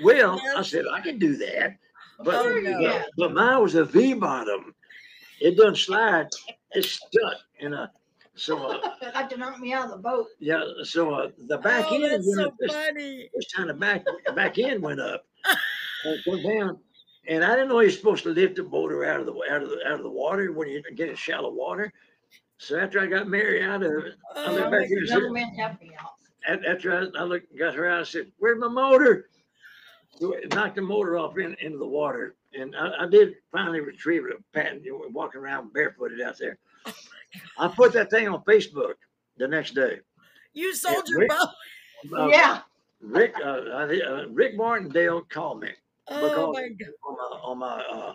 Well, 0.03 0.41
I 0.57 0.62
said 0.62 0.85
I 0.93 1.01
can 1.01 1.18
do 1.18 1.37
that, 1.37 1.76
but 2.18 2.35
Oh, 2.35 2.61
no. 2.62 2.78
but, 2.80 3.07
but 3.16 3.35
mine 3.35 3.62
was 3.62 3.74
a 3.76 3.85
V 3.85 4.14
bottom. 4.14 4.74
It 5.41 5.57
doesn't 5.57 5.76
slide. 5.76 6.28
It's 6.72 6.93
stuck 6.93 7.39
in 7.61 7.72
a 7.72 7.91
so 8.35 8.59
uh, 8.66 8.78
Like 9.14 9.28
to 9.30 9.37
knock 9.37 9.59
me 9.61 9.72
out 9.72 9.85
of 9.87 9.91
the 9.93 9.97
boat. 9.99 10.26
yeah. 10.41 10.62
So 10.82 11.12
uh, 11.14 11.30
the 11.49 11.59
back 11.59 11.87
oh, 11.89 11.95
end 11.95 12.05
that's 12.05 12.26
went 12.26 12.39
so 12.41 12.47
up 12.47 12.55
this, 12.59 12.72
funny. 12.72 13.30
this 13.35 13.47
time 13.53 13.68
the 13.68 13.74
back 13.74 14.05
back 14.35 14.59
end 14.59 14.82
went 14.82 15.01
up, 15.01 15.24
and 16.05 16.20
went 16.26 16.43
down. 16.45 16.78
And 17.26 17.43
I 17.45 17.55
didn't 17.55 17.68
know 17.68 17.80
you're 17.80 17.91
supposed 17.91 18.22
to 18.24 18.30
lift 18.30 18.57
the 18.57 18.64
motor 18.64 19.05
out 19.05 19.20
of 19.20 19.26
the 19.26 19.32
out 19.51 19.62
of 19.62 19.70
the 19.70 19.78
out 19.87 19.95
of 19.95 20.03
the 20.03 20.11
water 20.11 20.53
when 20.53 20.68
you 20.68 20.82
get 20.95 21.09
in 21.09 21.16
shallow 21.16 21.51
water. 21.53 21.93
So 22.59 22.78
after 22.78 23.01
I 23.01 23.07
got 23.07 23.28
Mary 23.28 23.62
out 23.64 23.82
of 23.82 23.93
it, 24.05 24.14
I 24.37 24.47
Oh, 24.47 24.53
looked 24.55 24.70
back 24.70 24.87
here 24.87 24.99
and 24.99 25.09
said, 25.09 25.18
Young 25.22 25.32
men 25.32 25.57
out. 25.61 26.64
after 26.66 26.93
I, 27.16 27.20
I 27.20 27.24
looked, 27.24 27.57
got 27.59 27.74
her 27.74 27.89
out, 27.89 28.01
I 28.01 28.05
said, 28.05 28.30
"Where's 28.39 28.59
my 28.59 28.68
motor?" 28.68 29.28
So 30.20 30.32
it 30.35 30.55
knocked 30.55 30.76
the 30.76 30.82
motor 30.82 31.18
off 31.18 31.37
in, 31.39 31.57
into 31.61 31.78
the 31.78 31.87
water, 31.87 32.37
and 32.53 32.74
I, 32.76 33.05
I 33.05 33.07
did 33.09 33.35
finally 33.51 33.80
retrieve 33.80 34.24
it. 34.26 34.37
Pat, 34.53 34.82
you 34.85 34.93
know, 34.93 35.05
walking 35.11 35.41
around 35.41 35.72
barefooted 35.72 36.20
out 36.20 36.39
there. 36.39 36.59
I 37.59 37.68
put 37.68 37.93
that 37.95 38.11
thing 38.11 38.28
on 38.28 38.43
Facebook 38.45 38.95
the 39.37 39.49
next 39.49 39.74
day. 39.74 40.01
You 40.53 40.74
sold 40.74 41.09
your 41.09 41.20
Rick- 41.20 41.30
boat. 41.30 41.49
Uh, 42.18 42.26
yeah. 42.28 42.61
Rick, 43.01 43.35
uh, 43.45 43.61
I- 43.74 44.01
uh, 44.01 44.26
Rick 44.30 44.57
Martindale 44.57 45.22
called 45.22 45.61
me 45.61 45.70
Oh 46.09 46.20
because- 46.28 46.55
my 46.55 46.68
god. 46.68 46.95
on 47.03 47.16
my 47.18 47.39
on 47.43 47.59
my 47.59 47.82
uh, 47.82 48.14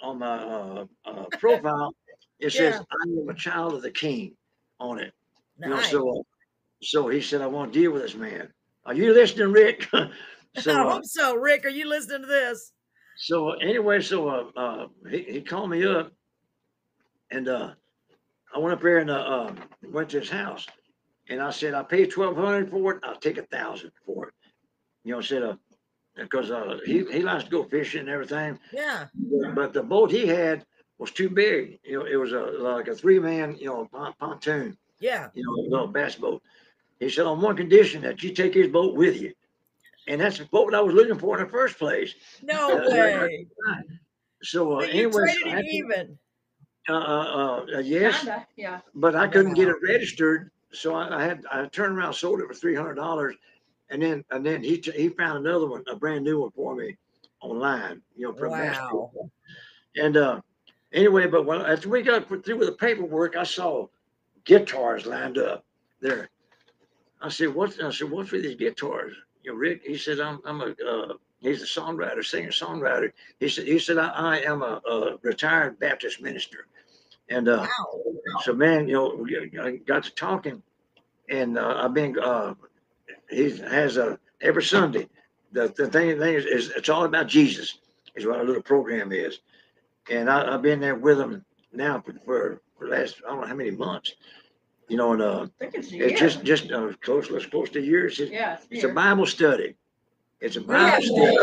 on 0.00 0.18
my 0.18 0.38
uh, 0.38 0.86
uh, 1.04 1.24
profile. 1.38 1.94
It 2.40 2.50
says 2.52 2.74
I 2.80 3.08
am 3.08 3.28
a 3.28 3.34
child 3.34 3.74
of 3.74 3.82
the 3.82 3.90
King 3.90 4.36
on 4.80 4.98
it. 4.98 5.12
You 5.60 5.68
know, 5.70 5.80
so 5.82 6.26
so 6.82 7.08
he 7.08 7.20
said 7.20 7.40
I 7.40 7.46
want 7.46 7.72
to 7.72 7.78
deal 7.80 7.92
with 7.92 8.02
this 8.02 8.14
man. 8.16 8.52
Are 8.84 8.94
you 8.94 9.12
listening, 9.14 9.52
Rick? 9.52 9.88
so 10.58 10.72
I 10.74 10.90
hope 10.92 11.04
so, 11.04 11.36
Rick. 11.36 11.64
Are 11.64 11.68
you 11.70 11.88
listening 11.88 12.22
to 12.22 12.26
this? 12.26 12.72
so 13.16 13.52
anyway, 13.52 14.00
so 14.00 14.28
uh, 14.28 14.44
uh, 14.56 14.86
he 15.08 15.22
he 15.22 15.40
called 15.40 15.70
me 15.70 15.84
up, 15.86 16.12
and 17.30 17.46
uh, 17.48 17.70
I 18.54 18.58
went 18.58 18.74
up 18.74 18.82
there 18.82 18.98
and 18.98 19.10
uh, 19.10 19.14
uh, 19.14 19.54
went 19.90 20.10
to 20.10 20.20
his 20.20 20.30
house, 20.30 20.66
and 21.28 21.40
I 21.40 21.50
said 21.50 21.74
I 21.74 21.82
paid 21.82 22.10
twelve 22.10 22.36
hundred 22.36 22.70
for 22.70 22.94
it. 22.94 23.00
I'll 23.02 23.16
take 23.16 23.38
a 23.38 23.42
thousand 23.46 23.92
for 24.04 24.28
it. 24.28 24.34
You 25.04 25.12
know, 25.12 25.18
I 25.18 25.22
said 25.22 25.42
uh, 25.42 25.56
because 26.16 26.50
uh, 26.50 26.78
he 26.84 27.04
he 27.10 27.20
likes 27.20 27.44
to 27.44 27.50
go 27.50 27.64
fishing 27.64 28.00
and 28.00 28.08
everything. 28.10 28.58
Yeah. 28.72 29.06
but 29.54 29.72
the 29.72 29.82
boat 29.82 30.10
he 30.10 30.26
had 30.26 30.64
was 30.98 31.10
too 31.10 31.28
big. 31.30 31.78
You 31.84 32.00
know, 32.00 32.04
it 32.06 32.16
was 32.16 32.32
a 32.32 32.40
like 32.40 32.88
a 32.88 32.94
three 32.94 33.18
man, 33.18 33.56
you 33.58 33.66
know, 33.66 33.88
pon- 33.90 34.14
pontoon, 34.20 34.76
Yeah. 35.00 35.28
you 35.34 35.42
know, 35.44 35.52
a 35.54 35.68
little 35.68 35.86
bass 35.88 36.14
boat. 36.16 36.42
He 37.00 37.08
said 37.10 37.26
on 37.26 37.40
one 37.40 37.56
condition 37.56 38.02
that 38.02 38.22
you 38.22 38.32
take 38.32 38.54
his 38.54 38.68
boat 38.68 38.94
with 38.94 39.20
you, 39.20 39.32
and 40.06 40.20
that's 40.20 40.38
the 40.38 40.44
boat 40.44 40.74
I 40.74 40.80
was 40.80 40.94
looking 40.94 41.18
for 41.18 41.38
in 41.38 41.44
the 41.44 41.50
first 41.50 41.78
place. 41.78 42.14
No 42.42 42.84
yeah. 42.88 43.22
way. 43.24 43.46
So 44.44 44.74
uh, 44.74 44.84
anyway, 44.84 45.12
traded 45.12 45.46
it 45.46 45.50
had 45.50 45.64
to- 45.64 45.70
even. 45.70 46.18
Uh, 46.88 46.92
uh, 46.92 47.66
uh, 47.76 47.78
yes, 47.78 48.18
Kinda, 48.18 48.46
yeah. 48.56 48.80
but 48.94 49.14
I 49.14 49.26
couldn't 49.28 49.54
get 49.54 49.68
it 49.68 49.76
registered, 49.82 50.50
so 50.72 50.94
I, 50.94 51.18
I 51.18 51.22
had 51.24 51.44
I 51.50 51.66
turned 51.66 51.96
around, 51.96 52.14
sold 52.14 52.40
it 52.40 52.48
for 52.48 52.54
three 52.54 52.74
hundred 52.74 52.94
dollars, 52.94 53.36
and 53.90 54.02
then 54.02 54.24
and 54.30 54.44
then 54.44 54.62
he 54.62 54.78
t- 54.78 54.92
he 54.92 55.08
found 55.08 55.46
another 55.46 55.68
one, 55.68 55.84
a 55.88 55.96
brand 55.96 56.24
new 56.24 56.40
one 56.40 56.50
for 56.50 56.74
me 56.74 56.96
online, 57.40 58.02
you 58.16 58.26
know, 58.26 58.34
from 58.34 58.56
Bass 58.56 58.78
Wow. 58.78 59.10
Pro. 59.12 59.30
And 59.96 60.16
uh, 60.16 60.40
anyway, 60.92 61.26
but 61.26 61.46
when 61.46 61.60
after 61.60 61.88
we 61.88 62.02
got 62.02 62.28
put 62.28 62.44
through 62.44 62.58
with 62.58 62.68
the 62.68 62.74
paperwork, 62.74 63.36
I 63.36 63.44
saw 63.44 63.86
guitars 64.44 65.06
lined 65.06 65.38
up 65.38 65.64
there. 66.00 66.28
I 67.20 67.28
said, 67.28 67.54
"What's?" 67.54 67.78
I 67.80 67.90
said, 67.90 68.10
"What's 68.10 68.32
with 68.32 68.42
these 68.42 68.56
guitars?" 68.56 69.14
You 69.42 69.52
know, 69.52 69.58
Rick. 69.58 69.82
He 69.84 69.96
said, 69.96 70.20
"I'm 70.20 70.40
I'm 70.44 70.60
a 70.60 70.74
uh, 70.84 71.14
he's 71.42 71.62
a 71.62 71.66
songwriter, 71.66 72.24
singer 72.24 72.50
songwriter." 72.50 73.12
He 73.40 73.48
said, 73.48 73.66
"He 73.66 73.78
said 73.78 73.98
I, 73.98 74.08
I 74.08 74.36
am 74.38 74.62
a, 74.62 74.80
a 74.88 75.16
retired 75.22 75.78
Baptist 75.78 76.20
minister." 76.22 76.66
And 77.28 77.48
uh, 77.48 77.66
Wow. 77.66 78.40
so, 78.42 78.52
man, 78.52 78.88
you 78.88 78.94
know, 78.94 79.62
I 79.64 79.76
got 79.76 80.04
to 80.04 80.14
talking, 80.14 80.62
and 81.28 81.58
uh, 81.58 81.82
I've 81.84 81.94
been. 81.94 82.18
Uh, 82.18 82.54
he 83.30 83.56
has 83.58 83.96
a 83.96 84.18
every 84.40 84.62
Sunday. 84.62 85.08
The 85.52 85.68
the 85.76 85.88
thing, 85.88 86.18
thing 86.18 86.34
is, 86.34 86.46
is, 86.46 86.70
it's 86.70 86.88
all 86.88 87.04
about 87.04 87.26
Jesus. 87.28 87.78
Is 88.14 88.26
what 88.26 88.38
our 88.38 88.44
little 88.44 88.62
program 88.62 89.12
is, 89.12 89.40
and 90.10 90.28
I, 90.28 90.54
I've 90.54 90.62
been 90.62 90.80
there 90.80 90.94
with 90.94 91.18
him 91.18 91.44
now 91.72 92.00
for 92.00 92.12
for, 92.24 92.60
for 92.78 92.88
the 92.88 92.94
last 92.96 93.22
I 93.26 93.30
don't 93.30 93.40
know 93.40 93.46
how 93.46 93.54
many 93.54 93.70
months. 93.70 94.14
You 94.88 94.96
know, 94.98 95.12
and 95.12 95.22
uh, 95.22 95.46
it's 95.60 95.92
it's 95.92 96.20
just 96.20 96.42
just 96.44 96.70
uh, 96.70 96.92
close, 97.00 97.28
close 97.46 97.70
to 97.70 97.80
years. 97.80 98.20
It's, 98.20 98.30
yeah, 98.30 98.54
it's, 98.54 98.66
it's 98.70 98.84
a. 98.84 98.88
Bible 98.88 99.26
study. 99.26 99.76
It's 100.42 100.56
a 100.56 100.60
Bible 100.60 101.02
study. 101.02 101.36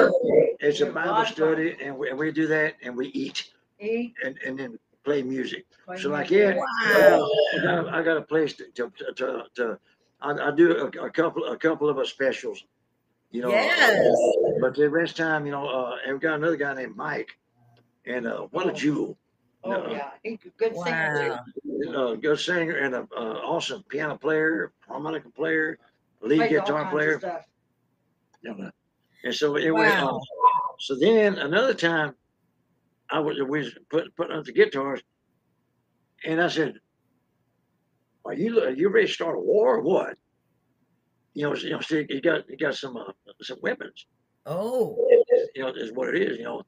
It's 0.60 0.82
a 0.82 0.88
Bible 0.88 1.12
lot 1.12 1.22
of 1.22 1.28
fun. 1.28 1.34
study, 1.36 1.78
and 1.82 1.98
we, 1.98 2.10
and 2.10 2.20
we 2.20 2.32
do 2.32 2.48
that, 2.48 2.76
and 2.84 2.98
we 2.98 3.08
eat, 3.08 3.50
Eat, 3.80 4.14
and, 4.24 4.38
and 4.46 4.60
then 4.60 4.78
play 5.06 5.24
music. 5.24 5.66
play 5.86 5.98
So 5.98 6.10
like, 6.10 6.30
music. 6.30 6.58
yeah, 6.90 7.18
Wow. 7.18 7.30
I 7.54 7.62
got, 7.64 7.94
I 7.96 8.02
got 8.04 8.18
a 8.18 8.22
place 8.22 8.54
to, 8.56 8.66
to, 8.76 8.92
to, 8.98 9.14
to, 9.14 9.44
to 9.56 9.80
I, 10.22 10.32
I 10.32 10.52
do 10.52 10.76
a, 10.78 11.06
a 11.06 11.10
couple, 11.10 11.46
a 11.46 11.58
couple 11.58 11.90
of 11.90 11.98
our 11.98 12.04
specials, 12.06 12.64
you 13.32 13.42
know. 13.42 13.52
uh, 13.52 13.54
Yes. 13.54 14.34
But 14.60 14.76
the 14.76 14.90
rest 14.90 15.16
time, 15.16 15.46
you 15.46 15.54
know, 15.54 15.66
uh, 15.68 15.96
and 16.06 16.16
we 16.16 16.20
got 16.20 16.36
another 16.36 16.58
guy 16.58 16.74
named 16.74 16.98
Mike, 16.98 17.30
and 18.06 18.28
uh, 18.28 18.42
what 18.52 18.68
a 18.68 18.72
Oh. 18.72 18.74
jewel, 18.74 19.18
Oh, 19.64 19.72
no. 19.72 19.92
yeah. 19.92 20.12
He's 20.24 20.40
a 20.46 20.50
good 20.58 20.76
singer, 20.76 21.40
too. 21.66 21.92
Wow. 21.94 22.12
uh, 22.12 22.16
good 22.16 22.40
singer 22.40 22.76
and 22.76 22.96
a 22.96 23.08
uh, 23.16 23.40
awesome 23.46 23.84
piano 23.88 24.18
player, 24.18 24.74
harmonica 24.86 25.30
player, 25.30 25.80
lead 26.22 26.38
Plays 26.40 26.50
guitar 26.50 26.90
player. 26.92 27.20
stuff. 27.20 27.46
You 28.42 28.56
know, 28.56 28.72
and 29.24 29.34
so 29.36 29.56
it 29.58 29.72
Wow. 29.72 30.10
um, 30.10 30.20
so 30.80 30.96
then 30.96 31.38
another 31.38 31.74
time, 31.74 32.16
I 33.10 33.20
was 33.20 33.38
we 33.38 33.60
was 33.60 33.78
put 33.90 34.16
putting 34.16 34.38
up 34.38 34.46
the 34.46 34.54
guitars, 34.54 35.02
and 36.26 36.42
I 36.42 36.48
said, 36.48 36.76
"Are 38.26 38.34
you 38.34 38.62
are 38.62 38.70
you 38.70 38.90
ready 38.90 39.08
to 39.08 39.14
start 39.14 39.36
a 39.36 39.40
war 39.40 39.78
or 39.78 39.82
what?" 39.82 40.18
You 41.34 41.44
know, 41.44 41.56
you 41.56 41.72
know, 41.72 41.82
see, 41.82 42.06
you 42.10 42.22
got 42.22 42.50
you 42.50 42.58
got 42.58 42.76
some 42.76 42.96
uh, 42.96 43.12
some 43.42 43.58
weapons. 43.62 44.06
Oh. 44.46 44.98
You 45.56 45.64
know, 45.64 45.70
is 45.70 45.92
what 45.92 46.16
it 46.16 46.22
is. 46.22 46.38
You 46.38 46.46
know, 46.46 46.64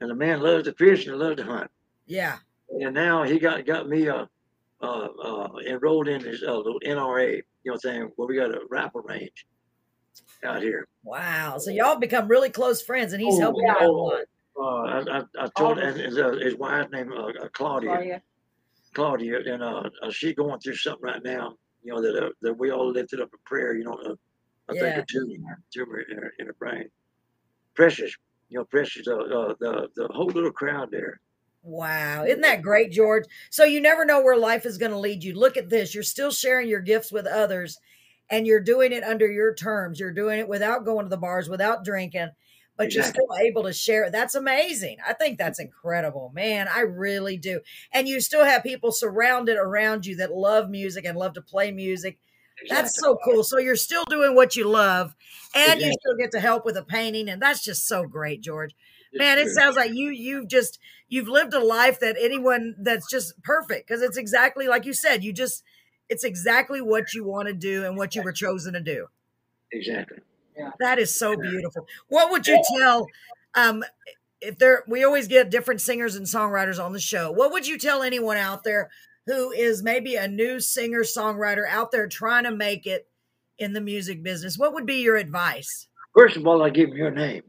and 0.00 0.10
the 0.10 0.14
man 0.14 0.40
loves 0.40 0.64
to 0.64 0.72
fish 0.72 1.06
and 1.06 1.18
loves 1.18 1.36
to 1.36 1.44
hunt, 1.44 1.70
Yeah. 2.06 2.38
and 2.70 2.94
now 2.94 3.24
he 3.24 3.38
got 3.38 3.66
got 3.66 3.88
me 3.88 4.08
uh, 4.08 4.24
uh, 4.80 5.08
uh 5.22 5.48
enrolled 5.66 6.08
in 6.08 6.22
his 6.22 6.42
uh, 6.42 6.56
little 6.56 6.80
NRA, 6.80 7.42
you 7.64 7.72
know, 7.72 7.76
thing 7.76 8.10
where 8.16 8.26
we 8.26 8.36
got 8.36 8.54
a 8.54 8.60
rifle 8.70 9.02
range 9.02 9.46
out 10.44 10.62
here. 10.62 10.86
Wow. 11.04 11.58
So 11.58 11.70
y'all 11.70 11.96
become 11.98 12.28
really 12.28 12.50
close 12.50 12.82
friends, 12.82 13.12
and 13.12 13.22
he's 13.22 13.34
Oh, 13.34 13.40
helping 13.40 13.66
you 13.66 13.70
out 13.72 13.82
a 13.82 13.84
oh, 13.86 13.92
lot. 13.92 14.22
Uh, 14.56 15.10
I, 15.12 15.18
I, 15.18 15.44
I 15.44 15.48
told 15.56 15.78
and 15.78 15.96
his, 15.98 16.18
uh, 16.18 16.32
his 16.32 16.56
wife 16.56 16.90
named 16.90 17.12
uh, 17.12 17.26
uh, 17.44 17.48
Claudia, 17.52 17.88
Claudia. 17.90 18.22
Claudia, 18.94 19.38
and 19.54 19.62
uh, 19.62 19.82
uh, 20.02 20.10
she 20.10 20.34
going 20.34 20.60
through 20.60 20.76
something 20.76 21.02
right 21.02 21.22
now. 21.22 21.56
You 21.82 21.94
know 21.94 22.02
that 22.02 22.24
uh, 22.26 22.30
that 22.42 22.54
we 22.58 22.70
all 22.70 22.90
lifted 22.90 23.20
up 23.20 23.30
a 23.32 23.38
prayer. 23.48 23.74
You 23.74 23.84
know, 23.84 23.94
uh, 23.94 24.14
I 24.68 24.74
Yeah. 24.74 24.80
think 24.80 24.96
a 24.98 25.04
tumor, 25.10 25.62
tumor 25.72 26.00
in 26.00 26.16
her, 26.18 26.32
in 26.38 26.46
her 26.46 26.52
brain. 26.54 26.90
Precious, 27.74 28.14
you 28.48 28.58
know, 28.58 28.64
precious. 28.66 29.08
Uh, 29.08 29.16
uh, 29.16 29.54
the 29.60 29.88
the 29.96 30.08
whole 30.08 30.26
little 30.26 30.52
crowd 30.52 30.90
there. 30.90 31.20
Wow. 31.62 32.24
Isn't 32.24 32.40
that 32.42 32.62
great, 32.62 32.90
George? 32.90 33.24
So 33.50 33.64
you 33.64 33.80
never 33.80 34.04
know 34.04 34.22
where 34.22 34.36
life 34.36 34.64
is 34.64 34.78
going 34.78 34.92
to 34.92 34.98
lead 34.98 35.22
you. 35.22 35.34
Look 35.34 35.56
at 35.56 35.68
this. 35.68 35.94
You're 35.94 36.02
still 36.02 36.30
sharing 36.30 36.68
your 36.68 36.80
gifts 36.80 37.12
with 37.12 37.26
others 37.26 37.78
and 38.30 38.46
you're 38.46 38.60
doing 38.60 38.92
it 38.92 39.02
under 39.02 39.30
your 39.30 39.54
terms. 39.54 39.98
You're 39.98 40.12
doing 40.12 40.38
it 40.38 40.48
without 40.48 40.84
going 40.84 41.06
to 41.06 41.10
the 41.10 41.16
bars, 41.16 41.48
without 41.48 41.84
drinking, 41.84 42.30
but 42.76 42.94
you're 42.94 43.04
still 43.04 43.28
able 43.44 43.64
to 43.64 43.72
share. 43.72 44.10
That's 44.10 44.34
amazing. 44.34 44.98
I 45.06 45.12
think 45.12 45.38
that's 45.38 45.60
incredible, 45.60 46.30
man. 46.34 46.68
I 46.68 46.80
really 46.80 47.36
do. 47.36 47.60
And 47.92 48.08
you 48.08 48.20
still 48.20 48.44
have 48.44 48.62
people 48.62 48.92
surrounded 48.92 49.56
around 49.56 50.06
you 50.06 50.16
that 50.16 50.32
love 50.32 50.70
music 50.70 51.04
and 51.04 51.18
love 51.18 51.34
to 51.34 51.42
play 51.42 51.72
music. 51.72 52.18
That's 52.68 52.98
so 52.98 53.18
cool. 53.24 53.42
So 53.42 53.58
you're 53.58 53.76
still 53.76 54.04
doing 54.04 54.34
what 54.34 54.54
you 54.54 54.68
love 54.68 55.14
and 55.54 55.80
you 55.80 55.92
still 55.92 56.16
get 56.18 56.30
to 56.32 56.40
help 56.40 56.64
with 56.64 56.76
a 56.76 56.84
painting. 56.84 57.28
And 57.28 57.40
that's 57.40 57.64
just 57.64 57.88
so 57.88 58.04
great, 58.04 58.42
George 58.42 58.74
man 59.12 59.38
it 59.38 59.48
sounds 59.48 59.76
like 59.76 59.92
you 59.92 60.10
you've 60.10 60.48
just 60.48 60.78
you've 61.08 61.28
lived 61.28 61.54
a 61.54 61.58
life 61.58 61.98
that 62.00 62.16
anyone 62.20 62.74
that's 62.80 63.08
just 63.10 63.40
perfect 63.42 63.86
because 63.86 64.02
it's 64.02 64.16
exactly 64.16 64.68
like 64.68 64.84
you 64.84 64.92
said 64.92 65.24
you 65.24 65.32
just 65.32 65.64
it's 66.10 66.24
exactly 66.24 66.80
what 66.82 67.14
you 67.14 67.24
want 67.24 67.48
to 67.48 67.54
do 67.54 67.86
and 67.86 67.96
what 67.96 68.14
you 68.14 68.22
were 68.22 68.32
chosen 68.32 68.74
to 68.74 68.80
do 68.80 69.06
exactly. 69.72 70.18
that 70.78 70.98
is 70.98 71.18
so 71.18 71.36
beautiful 71.36 71.86
what 72.08 72.30
would 72.30 72.46
you 72.46 72.62
tell 72.78 73.06
um 73.54 73.82
if 74.42 74.58
there 74.58 74.84
we 74.88 75.02
always 75.04 75.28
get 75.28 75.50
different 75.50 75.80
singers 75.80 76.16
and 76.16 76.26
songwriters 76.26 76.82
on 76.84 76.92
the 76.92 77.00
show 77.00 77.30
what 77.32 77.52
would 77.52 77.66
you 77.66 77.78
tell 77.78 78.02
anyone 78.02 78.36
out 78.36 78.64
there 78.64 78.90
who 79.26 79.50
is 79.52 79.82
maybe 79.82 80.16
a 80.16 80.26
new 80.28 80.58
singer 80.60 81.00
songwriter 81.02 81.66
out 81.68 81.90
there 81.92 82.06
trying 82.06 82.44
to 82.44 82.50
make 82.50 82.86
it 82.86 83.06
in 83.58 83.72
the 83.72 83.80
music 83.80 84.22
business 84.22 84.58
what 84.58 84.74
would 84.74 84.86
be 84.86 84.96
your 85.02 85.16
advice 85.16 85.86
First 86.16 86.36
of 86.36 86.44
all, 86.44 86.60
I 86.64 86.70
give 86.70 86.88
him 86.90 86.96
your 86.96 87.12
name. 87.12 87.42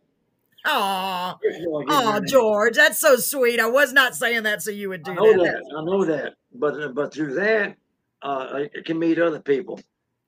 oh 0.66 1.34
First 1.43 1.62
of 1.62 1.68
all, 1.68 1.82
I 1.82 1.86
give 1.86 1.93
him 1.93 1.97
Oh, 1.97 2.12
your 2.12 2.20
name. 2.22 2.28
George, 2.30 2.76
that's 2.76 2.99
so 2.99 3.16
sweet. 3.16 3.59
I 3.59 3.68
was 3.68 3.91
not 3.91 4.14
saying 4.16 4.43
that 4.43 4.62
so 4.62 4.70
you 4.70 4.89
would 4.89 5.01
do 5.03 5.12
I 5.12 5.16
know 5.16 5.34
that. 5.34 5.39
that. 5.43 5.76
I 5.78 5.84
know 5.84 6.05
that. 6.05 6.34
But 6.53 6.93
but 6.93 7.12
through 7.14 7.34
that, 7.36 7.76
uh, 8.22 8.63
can 8.86 8.99
meet 8.99 9.19
other 9.19 9.39
people, 9.39 9.80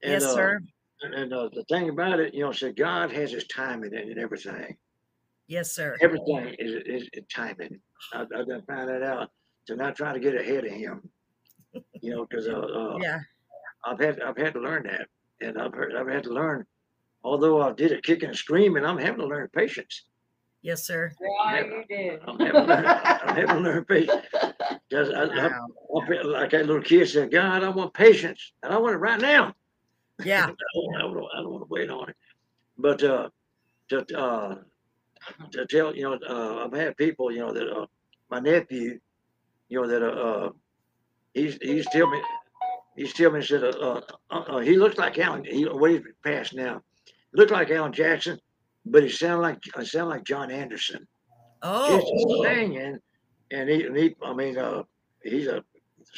And, 0.01 0.13
yes, 0.13 0.23
uh, 0.23 0.33
sir. 0.33 0.59
And, 1.01 1.13
and 1.13 1.33
uh, 1.33 1.49
the 1.53 1.63
thing 1.65 1.89
about 1.89 2.19
it, 2.19 2.33
you 2.33 2.43
know, 2.43 2.51
so 2.51 2.71
God 2.71 3.11
has 3.11 3.31
His 3.31 3.45
timing 3.47 3.93
in, 3.93 4.11
in 4.11 4.19
everything. 4.19 4.77
Yes, 5.47 5.71
sir. 5.75 5.97
Everything 6.01 6.55
is, 6.59 6.71
is, 6.85 7.09
is 7.13 7.23
timing. 7.33 7.79
I, 8.13 8.21
I 8.21 8.43
done 8.43 8.63
found 8.67 8.89
that 8.89 9.03
out. 9.03 9.29
To 9.67 9.75
not 9.77 9.95
try 9.95 10.11
to 10.11 10.19
get 10.19 10.35
ahead 10.35 10.65
of 10.65 10.71
Him. 10.71 11.09
You 12.01 12.15
know, 12.15 12.25
because 12.29 12.47
uh, 12.47 12.51
uh, 12.51 12.97
Yeah. 13.01 13.19
I've 13.85 13.99
had 13.99 14.21
I've 14.21 14.37
had 14.37 14.53
to 14.53 14.59
learn 14.59 14.83
that, 14.83 15.07
and 15.41 15.57
I've 15.59 15.73
heard, 15.73 15.95
I've 15.95 16.07
had 16.07 16.23
to 16.23 16.33
learn. 16.33 16.65
Although 17.23 17.61
I 17.61 17.71
did 17.73 17.91
it 17.91 18.03
kicking 18.03 18.29
and 18.29 18.37
screaming, 18.37 18.85
I'm 18.85 18.97
having 18.97 19.19
to 19.19 19.27
learn 19.27 19.47
patience. 19.53 20.03
Yes, 20.61 20.85
sir. 20.85 21.11
Yeah, 21.21 21.59
you 21.65 21.83
did. 21.89 22.19
I'm 22.27 22.39
having 22.39 22.53
to 22.53 22.63
learn, 22.63 22.85
I'm 22.85 23.35
having 23.35 23.47
to 23.47 23.59
learn 23.59 23.85
patience. 23.89 24.25
Because 24.93 25.09
I, 25.09 25.23
I, 25.23 25.47
Wow. 25.47 26.03
I 26.03 26.07
feel 26.07 26.31
like 26.31 26.51
that 26.51 26.67
little 26.67 26.81
kid 26.81 27.09
said, 27.09 27.31
God, 27.31 27.63
I 27.63 27.69
want 27.69 27.95
patience, 27.95 28.51
and 28.61 28.71
I 28.71 28.77
want 28.77 28.93
it 28.93 28.99
right 28.99 29.19
now. 29.19 29.55
Yeah. 30.23 30.45
I 30.49 30.53
don't, 30.75 30.95
I 30.95 31.01
don't, 31.01 31.27
I 31.35 31.41
don't 31.41 31.51
want 31.51 31.63
to 31.63 31.67
wait 31.67 31.89
on 31.89 32.09
it. 32.09 32.15
But 32.77 33.03
uh, 33.03 33.29
to 33.89 34.17
uh, 34.19 34.55
to 35.51 35.65
tell 35.65 35.95
you 35.95 36.03
know, 36.03 36.19
uh, 36.29 36.65
I've 36.65 36.73
had 36.73 36.95
people, 36.95 37.31
you 37.31 37.39
know, 37.39 37.53
that 37.53 37.67
uh, 37.67 37.87
my 38.29 38.39
nephew, 38.39 38.99
you 39.67 39.81
know, 39.81 39.87
that 39.87 40.03
uh, 40.03 40.11
uh 40.11 40.49
he's 41.33 41.57
he's 41.59 41.87
tell 41.87 42.07
me 42.07 42.21
he's 42.95 43.13
tell 43.13 43.31
me 43.31 43.39
he 43.39 43.47
said 43.47 43.63
uh, 43.63 44.01
uh, 44.29 44.35
uh, 44.35 44.59
he 44.59 44.77
looks 44.77 44.99
like 44.99 45.17
Alan. 45.17 45.43
He 45.43 45.65
well, 45.65 45.91
he's 45.91 46.01
passed 46.23 46.53
now. 46.53 46.81
Looked 47.33 47.51
like 47.51 47.71
Alan 47.71 47.93
Jackson, 47.93 48.39
but 48.85 49.03
he 49.03 49.09
sounded 49.09 49.41
like 49.41 49.57
I 49.75 49.83
sound 49.83 50.09
like 50.09 50.23
John 50.23 50.51
Anderson. 50.51 51.07
Oh, 51.63 51.99
Just 51.99 52.43
singing, 52.43 52.99
and 53.51 53.69
he, 53.69 53.83
and 53.83 53.97
he 53.97 54.15
I 54.23 54.33
mean, 54.33 54.57
uh, 54.57 54.83
he's 55.23 55.47
a 55.47 55.63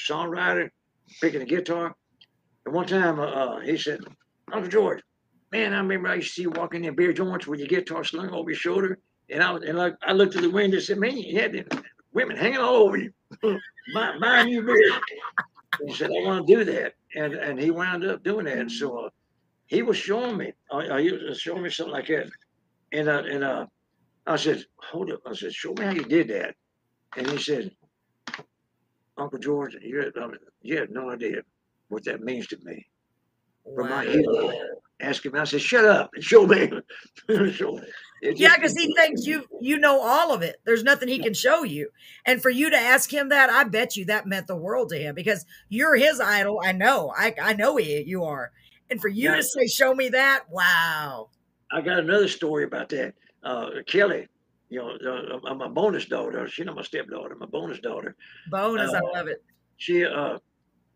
songwriter, 0.09 0.69
picking 1.21 1.41
a 1.41 1.45
guitar. 1.45 1.95
And 2.65 2.73
one 2.73 2.87
time, 2.87 3.19
uh, 3.19 3.25
uh, 3.25 3.59
he 3.59 3.77
said, 3.77 3.99
Uncle 4.51 4.69
George, 4.69 5.01
man, 5.51 5.73
I 5.73 5.77
remember 5.77 6.09
I 6.09 6.15
used 6.15 6.29
to 6.29 6.33
see 6.33 6.41
you 6.43 6.51
walking 6.51 6.85
in 6.85 6.95
beer 6.95 7.13
joints 7.13 7.47
with 7.47 7.59
your 7.59 7.67
guitar 7.67 8.03
slung 8.03 8.29
over 8.31 8.49
your 8.49 8.57
shoulder. 8.59 8.99
And 9.29 9.43
I 9.43 9.51
was, 9.51 9.63
and 9.63 9.77
like, 9.77 9.95
I 10.03 10.13
looked 10.13 10.35
at 10.35 10.41
the 10.41 10.49
window 10.49 10.77
and 10.77 10.85
said, 10.85 10.97
man, 10.97 11.17
you 11.17 11.39
had 11.39 11.53
them 11.53 11.83
women 12.13 12.37
hanging 12.37 12.59
all 12.59 12.75
over 12.75 12.97
you, 12.97 13.11
buy- 13.93 14.17
buying 14.19 14.49
you 14.49 14.63
beer. 14.63 14.99
He 15.85 15.93
said, 15.93 16.09
I 16.09 16.25
want 16.25 16.47
to 16.47 16.55
do 16.55 16.63
that. 16.63 16.93
And 17.17 17.33
and 17.33 17.59
he 17.59 17.69
wound 17.69 18.05
up 18.05 18.23
doing 18.23 18.45
that. 18.45 18.57
And 18.57 18.71
so 18.71 18.97
uh, 18.97 19.09
he 19.65 19.81
was 19.83 19.97
showing 19.97 20.37
me, 20.37 20.53
uh, 20.71 20.77
uh, 20.77 20.97
he 20.97 21.11
was 21.11 21.39
showing 21.39 21.63
me 21.63 21.69
something 21.69 21.93
like 21.93 22.07
that. 22.07 22.27
And, 22.93 23.09
uh, 23.09 23.23
and 23.29 23.43
uh, 23.43 23.65
I 24.25 24.37
said, 24.37 24.63
hold 24.77 25.11
up. 25.11 25.19
I 25.27 25.33
said, 25.33 25.53
show 25.53 25.73
me 25.73 25.83
how 25.83 25.91
you 25.91 26.03
did 26.03 26.29
that. 26.29 26.55
And 27.17 27.29
he 27.29 27.37
said, 27.37 27.71
Uncle 29.17 29.39
George, 29.39 29.75
you 29.81 29.99
have, 30.01 30.13
I 30.17 30.35
you 30.61 30.77
have 30.77 30.89
no 30.89 31.09
idea 31.09 31.41
what 31.89 32.03
that 32.05 32.21
means 32.21 32.47
to 32.47 32.57
me. 32.63 32.85
From 33.75 33.89
my 33.89 34.05
hero. 34.05 34.51
Ask 35.01 35.25
him. 35.25 35.35
I 35.35 35.43
said, 35.43 35.61
shut 35.61 35.85
up 35.85 36.11
and 36.13 36.23
show 36.23 36.45
me. 36.45 36.71
show 37.51 37.73
me. 37.73 37.81
It 38.21 38.37
Yeah, 38.37 38.55
because 38.55 38.73
he 38.73 38.93
thinks 38.97 39.25
you 39.25 39.45
you 39.59 39.77
know 39.77 40.01
all 40.01 40.33
of 40.33 40.41
it. 40.41 40.57
There's 40.65 40.83
nothing 40.83 41.09
he 41.09 41.19
can 41.19 41.33
show 41.33 41.63
you. 41.63 41.89
And 42.25 42.41
for 42.41 42.49
you 42.49 42.69
to 42.69 42.77
ask 42.77 43.11
him 43.13 43.29
that, 43.29 43.49
I 43.49 43.65
bet 43.65 43.95
you 43.97 44.05
that 44.05 44.25
meant 44.25 44.47
the 44.47 44.55
world 44.55 44.89
to 44.89 44.97
him 44.97 45.15
because 45.15 45.45
you're 45.69 45.95
his 45.95 46.19
idol. 46.19 46.61
I 46.63 46.71
know. 46.71 47.13
I 47.15 47.35
I 47.41 47.53
know 47.53 47.75
he, 47.77 48.01
you 48.03 48.23
are. 48.23 48.51
And 48.89 49.01
for 49.01 49.09
you 49.09 49.31
Yeah. 49.31 49.37
to 49.37 49.43
say, 49.43 49.67
"Show 49.67 49.93
me 49.93 50.09
that," 50.09 50.45
wow. 50.49 51.29
I 51.71 51.81
got 51.81 51.99
another 51.99 52.27
story 52.27 52.63
about 52.63 52.89
that. 52.89 53.15
Uh, 53.43 53.69
Kelly, 53.87 54.27
you 54.75 54.97
know, 55.01 55.39
uh, 55.45 55.53
my 55.53 55.67
bonus 55.67 56.05
daughter. 56.05 56.47
She's 56.47 56.65
not 56.65 56.75
my 56.75 56.81
stepdaughter. 56.83 57.35
My 57.35 57.45
bonus 57.45 57.79
daughter. 57.79 58.15
Bonus, 58.49 58.93
I 58.93 58.97
Uh, 58.99 59.11
love 59.13 59.27
it. 59.27 59.43
She, 59.77 60.05
uh, 60.05 60.37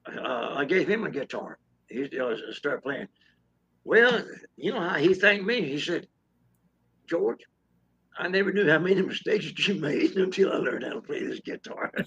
uh, 0.05 0.53
I 0.61 0.65
gave 0.65 0.87
him 0.87 1.05
a 1.05 1.11
guitar. 1.11 1.57
He 1.89 2.03
uh, 2.19 2.35
started 2.51 2.83
playing. 2.83 3.07
Well, 3.83 4.23
you 4.57 4.71
know 4.73 4.81
how 4.81 4.97
he 4.97 5.13
thanked 5.13 5.45
me. 5.45 5.61
He 5.61 5.79
said, 5.79 6.07
George, 7.09 7.39
I 8.17 8.27
never 8.27 8.51
knew 8.51 8.69
how 8.69 8.79
many 8.79 9.01
mistakes 9.13 9.45
you 9.67 9.75
made 9.75 10.15
until 10.17 10.51
I 10.51 10.57
learned 10.57 10.83
how 10.83 10.93
to 10.93 11.01
play 11.01 11.23
this 11.25 11.39
guitar. 11.39 11.91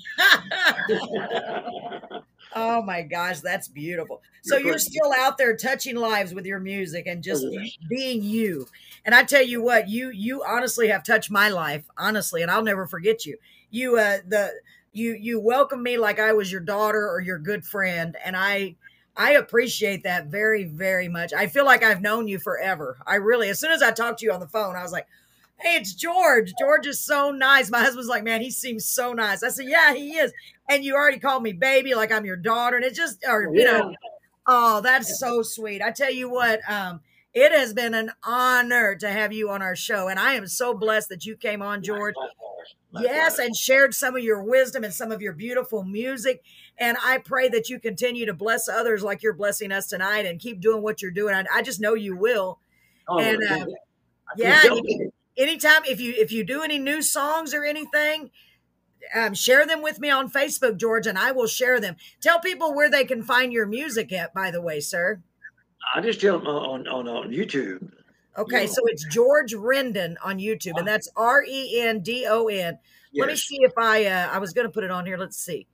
oh 2.54 2.82
my 2.82 3.02
gosh, 3.02 3.40
that's 3.40 3.68
beautiful. 3.68 4.22
So 4.42 4.56
You're 4.56 4.78
still 4.78 5.12
out 5.16 5.38
there 5.38 5.56
touching 5.56 5.96
lives 5.96 6.34
with 6.34 6.46
your 6.46 6.60
music 6.60 7.06
and 7.06 7.22
just 7.22 7.44
being 7.88 8.22
you. 8.22 8.66
And 9.04 9.14
I 9.14 9.24
tell 9.24 9.42
you 9.42 9.62
what, 9.62 9.88
you 9.88 10.10
you 10.10 10.42
honestly 10.44 10.88
have 10.88 11.04
touched 11.04 11.30
my 11.30 11.48
life, 11.48 11.84
honestly, 11.96 12.42
and 12.42 12.50
I'll 12.50 12.62
never 12.62 12.86
forget 12.86 13.26
you. 13.26 13.38
You 13.70 13.98
uh 13.98 14.18
the 14.26 14.52
you 14.92 15.14
you 15.14 15.40
welcomed 15.40 15.82
me 15.82 15.96
like 15.98 16.18
I 16.18 16.32
was 16.32 16.50
your 16.50 16.60
daughter 16.60 17.08
or 17.08 17.20
your 17.20 17.38
good 17.38 17.64
friend, 17.64 18.16
and 18.24 18.36
I 18.36 18.76
I 19.16 19.32
appreciate 19.32 20.04
that 20.04 20.26
very 20.26 20.64
very 20.64 21.08
much. 21.08 21.32
I 21.32 21.46
feel 21.46 21.64
like 21.64 21.82
I've 21.82 22.00
known 22.02 22.28
you 22.28 22.38
forever. 22.38 22.98
I 23.06 23.16
really, 23.16 23.48
as 23.48 23.58
soon 23.60 23.72
as 23.72 23.82
I 23.82 23.90
talked 23.92 24.20
to 24.20 24.26
you 24.26 24.32
on 24.32 24.40
the 24.40 24.48
phone, 24.48 24.76
I 24.76 24.82
was 24.82 24.92
like. 24.92 25.06
Hey, 25.62 25.76
it's 25.76 25.94
George. 25.94 26.52
George 26.58 26.86
is 26.86 27.00
so 27.00 27.30
nice. 27.30 27.70
My 27.70 27.80
husband's 27.80 28.08
like, 28.08 28.24
man, 28.24 28.40
he 28.40 28.50
seems 28.50 28.86
so 28.86 29.12
nice. 29.12 29.42
I 29.42 29.48
said, 29.48 29.66
yeah, 29.68 29.94
he 29.94 30.16
is. 30.16 30.32
And 30.68 30.84
you 30.84 30.94
already 30.94 31.18
called 31.18 31.42
me 31.42 31.52
baby, 31.52 31.94
like 31.94 32.10
I'm 32.10 32.24
your 32.24 32.36
daughter. 32.36 32.76
And 32.76 32.84
it 32.84 32.94
just, 32.94 33.24
or, 33.26 33.54
you 33.54 33.64
know, 33.64 33.94
Oh, 34.46 34.80
that's 34.80 35.18
so 35.18 35.42
sweet. 35.42 35.82
I 35.82 35.92
tell 35.92 36.12
you 36.12 36.28
what, 36.28 36.60
um, 36.68 37.00
it 37.32 37.52
has 37.52 37.72
been 37.72 37.94
an 37.94 38.10
honor 38.24 38.96
to 38.96 39.08
have 39.08 39.32
you 39.32 39.50
on 39.50 39.62
our 39.62 39.76
show. 39.76 40.08
And 40.08 40.18
I 40.18 40.34
am 40.34 40.46
so 40.46 40.74
blessed 40.74 41.08
that 41.10 41.24
you 41.24 41.36
came 41.36 41.62
on, 41.62 41.82
George. 41.82 42.14
Yes, 42.92 43.38
and 43.38 43.56
shared 43.56 43.94
some 43.94 44.16
of 44.16 44.22
your 44.22 44.42
wisdom 44.42 44.84
and 44.84 44.92
some 44.92 45.12
of 45.12 45.22
your 45.22 45.32
beautiful 45.32 45.82
music. 45.84 46.42
And 46.76 46.96
I 47.02 47.18
pray 47.18 47.48
that 47.48 47.68
you 47.68 47.78
continue 47.78 48.26
to 48.26 48.34
bless 48.34 48.68
others 48.68 49.02
like 49.02 49.22
you're 49.22 49.32
blessing 49.32 49.72
us 49.72 49.86
tonight 49.86 50.26
and 50.26 50.40
keep 50.40 50.60
doing 50.60 50.82
what 50.82 51.00
you're 51.00 51.10
doing. 51.10 51.34
I, 51.34 51.44
I 51.54 51.62
just 51.62 51.80
know 51.80 51.94
you 51.94 52.16
will. 52.16 52.58
Oh, 53.08 53.18
and, 53.18 53.38
uh, 53.48 53.66
yeah. 54.36 54.62
Anytime 55.36 55.82
if 55.88 56.00
you 56.00 56.12
if 56.16 56.30
you 56.30 56.44
do 56.44 56.62
any 56.62 56.78
new 56.78 57.00
songs 57.02 57.54
or 57.54 57.64
anything, 57.64 58.30
um, 59.14 59.34
share 59.34 59.66
them 59.66 59.82
with 59.82 59.98
me 59.98 60.10
on 60.10 60.30
Facebook, 60.30 60.76
George, 60.76 61.06
and 61.06 61.18
I 61.18 61.32
will 61.32 61.46
share 61.46 61.80
them. 61.80 61.96
Tell 62.20 62.38
people 62.40 62.74
where 62.74 62.90
they 62.90 63.04
can 63.04 63.22
find 63.22 63.52
your 63.52 63.66
music 63.66 64.12
at, 64.12 64.34
by 64.34 64.50
the 64.50 64.60
way, 64.60 64.80
sir. 64.80 65.20
I 65.94 66.00
just 66.00 66.20
tell 66.20 66.38
them 66.38 66.46
on, 66.46 66.86
on, 66.86 67.08
on 67.08 67.30
YouTube. 67.30 67.90
Okay, 68.38 68.62
Yeah. 68.62 68.68
so 68.70 68.80
it's 68.86 69.04
George 69.06 69.52
Rendon 69.52 70.14
on 70.22 70.38
YouTube, 70.38 70.78
and 70.78 70.86
that's 70.86 71.10
R 71.16 71.42
E 71.46 71.80
N 71.80 72.00
D 72.00 72.26
O 72.28 72.48
N. 72.48 72.78
Let 73.14 73.28
me 73.28 73.36
see 73.36 73.58
if 73.60 73.72
I 73.76 74.06
uh, 74.06 74.28
I 74.32 74.38
was 74.38 74.52
going 74.52 74.66
to 74.66 74.72
put 74.72 74.84
it 74.84 74.90
on 74.90 75.04
here. 75.04 75.18
Let's 75.18 75.36
see. 75.36 75.66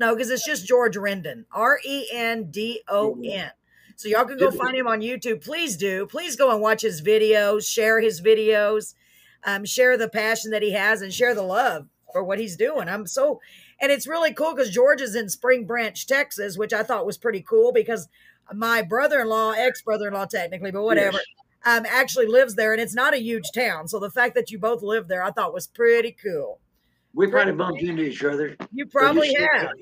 No, 0.00 0.14
because 0.14 0.30
it's 0.30 0.44
just 0.46 0.66
George 0.66 0.96
Rendon, 0.96 1.44
R 1.52 1.78
E 1.84 2.06
N 2.12 2.50
D 2.50 2.82
O 2.88 3.16
N. 3.24 3.50
So 3.98 4.08
y'all 4.08 4.24
can 4.26 4.38
go 4.38 4.52
find 4.52 4.76
him 4.76 4.86
on 4.86 5.00
YouTube. 5.00 5.44
Please 5.44 5.76
do. 5.76 6.06
Please 6.06 6.36
go 6.36 6.52
and 6.52 6.60
watch 6.60 6.82
his 6.82 7.02
videos, 7.02 7.66
share 7.68 8.00
his 8.00 8.20
videos, 8.20 8.94
um, 9.42 9.64
share 9.64 9.98
the 9.98 10.08
passion 10.08 10.52
that 10.52 10.62
he 10.62 10.70
has, 10.70 11.02
and 11.02 11.12
share 11.12 11.34
the 11.34 11.42
love 11.42 11.88
for 12.12 12.22
what 12.22 12.38
he's 12.38 12.56
doing. 12.56 12.88
I'm 12.88 13.08
so, 13.08 13.40
and 13.80 13.90
it's 13.90 14.06
really 14.06 14.32
cool 14.32 14.54
because 14.54 14.70
George 14.70 15.00
is 15.00 15.16
in 15.16 15.28
Spring 15.28 15.66
Branch, 15.66 16.06
Texas, 16.06 16.56
which 16.56 16.72
I 16.72 16.84
thought 16.84 17.06
was 17.06 17.18
pretty 17.18 17.42
cool 17.42 17.72
because 17.72 18.08
my 18.54 18.82
brother-in-law, 18.82 19.54
ex-brother-in-law, 19.58 20.26
technically, 20.26 20.70
but 20.70 20.84
whatever 20.84 21.16
Yes. 21.16 21.24
um, 21.78 21.84
actually 21.88 22.26
lives 22.28 22.54
there, 22.54 22.72
and 22.72 22.80
it's 22.80 22.94
not 22.94 23.14
a 23.14 23.20
huge 23.20 23.50
town. 23.52 23.88
So 23.88 23.98
the 23.98 24.12
fact 24.12 24.36
that 24.36 24.52
you 24.52 24.60
both 24.60 24.80
live 24.80 25.08
there, 25.08 25.24
I 25.24 25.32
thought 25.32 25.52
was 25.52 25.66
pretty 25.66 26.16
cool. 26.22 26.60
We 27.14 27.26
probably 27.26 27.54
bumped 27.54 27.82
into 27.82 28.04
each 28.04 28.22
other. 28.22 28.56
You 28.72 28.86
probably 28.86 29.34
have. 29.34 29.72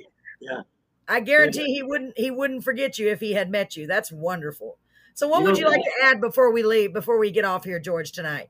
Yeah. 0.41 0.63
I 1.09 1.21
guarantee 1.21 1.65
he 1.67 1.83
wouldn't. 1.83 2.19
He 2.19 2.31
wouldn't 2.31 2.65
forget 2.65 2.99
you 2.99 3.09
if 3.11 3.21
he 3.21 3.33
had 3.33 3.51
met 3.51 3.77
you. 3.77 3.87
That's 3.87 4.11
wonderful. 4.11 4.79
So, 5.15 5.29
what 5.29 5.39
You 5.41 5.45
would 5.47 5.55
know- 5.55 5.61
you 5.61 5.67
like 5.69 5.83
to 5.85 5.93
add 6.05 6.21
before 6.21 6.51
we 6.53 6.63
leave? 6.63 6.93
Before 6.93 7.19
we 7.19 7.31
get 7.31 7.45
off 7.45 7.65
here, 7.65 7.79
George, 7.79 8.13
tonight? 8.13 8.49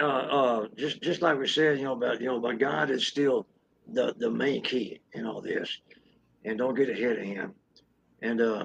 uh, 0.00 0.04
uh, 0.04 0.68
just 0.76 1.00
just 1.02 1.22
like 1.22 1.38
we 1.38 1.46
said, 1.46 1.78
you 1.78 1.84
know 1.84 1.92
about 1.92 2.20
you 2.20 2.26
know, 2.26 2.40
but 2.40 2.58
God 2.58 2.90
is 2.90 3.06
still 3.06 3.46
the 3.92 4.14
the 4.18 4.30
main 4.30 4.62
key 4.62 5.00
in 5.12 5.24
all 5.26 5.40
this, 5.40 5.78
and 6.44 6.58
don't 6.58 6.74
get 6.74 6.88
ahead 6.90 7.18
of 7.18 7.24
Him. 7.24 7.54
And 8.22 8.40
uh, 8.40 8.64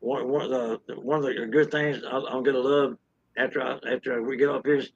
one 0.00 0.28
one 0.28 0.42
of 0.50 0.50
the 0.86 0.94
one 1.00 1.18
of 1.18 1.24
the 1.24 1.46
good 1.46 1.70
things 1.70 2.02
I, 2.04 2.16
I'm 2.16 2.42
gonna 2.42 2.58
love 2.58 2.96
after 3.36 3.60
I, 3.60 3.78
after 3.90 4.22
we 4.22 4.36
get 4.36 4.48
off 4.48 4.62
here 4.64 4.76
is 4.76 4.90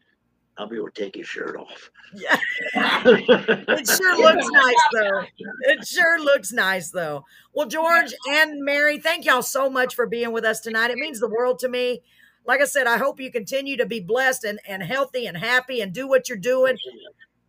I'll 0.59 0.67
be 0.67 0.77
able 0.77 0.91
to 0.91 1.03
take 1.03 1.15
his 1.17 1.27
shirt 1.27 1.57
off. 1.57 1.91
Yeah, 2.15 2.39
it 2.75 3.89
sure 3.89 4.17
looks 4.19 4.49
nice 4.51 4.83
though. 4.93 5.23
It 5.63 5.87
sure 5.87 6.19
looks 6.21 6.53
nice 6.53 6.91
though. 6.91 7.25
Well, 7.53 7.67
George 7.67 8.15
and 8.31 8.65
Mary, 8.65 8.99
thank 8.99 9.25
y'all 9.25 9.43
so 9.43 9.69
much 9.69 9.95
for 9.95 10.07
being 10.07 10.33
with 10.33 10.45
us 10.45 10.61
tonight. 10.61 10.91
It 10.91 10.97
means 10.97 11.21
the 11.21 11.29
world 11.29 11.59
to 11.61 11.69
me. 11.69 12.03
Like 12.47 12.61
I 12.61 12.65
said, 12.65 12.87
I 12.87 12.97
hope 12.97 13.21
you 13.21 13.31
continue 13.31 13.77
to 13.77 13.87
be 13.87 14.01
blessed 14.01 14.45
and, 14.45 14.61
and 14.69 14.83
healthy 14.83 15.27
and 15.27 15.37
happy 15.37 15.81
and 15.81 15.93
do 15.93 16.07
what 16.09 16.29
you're 16.29 16.39
doing. 16.39 16.79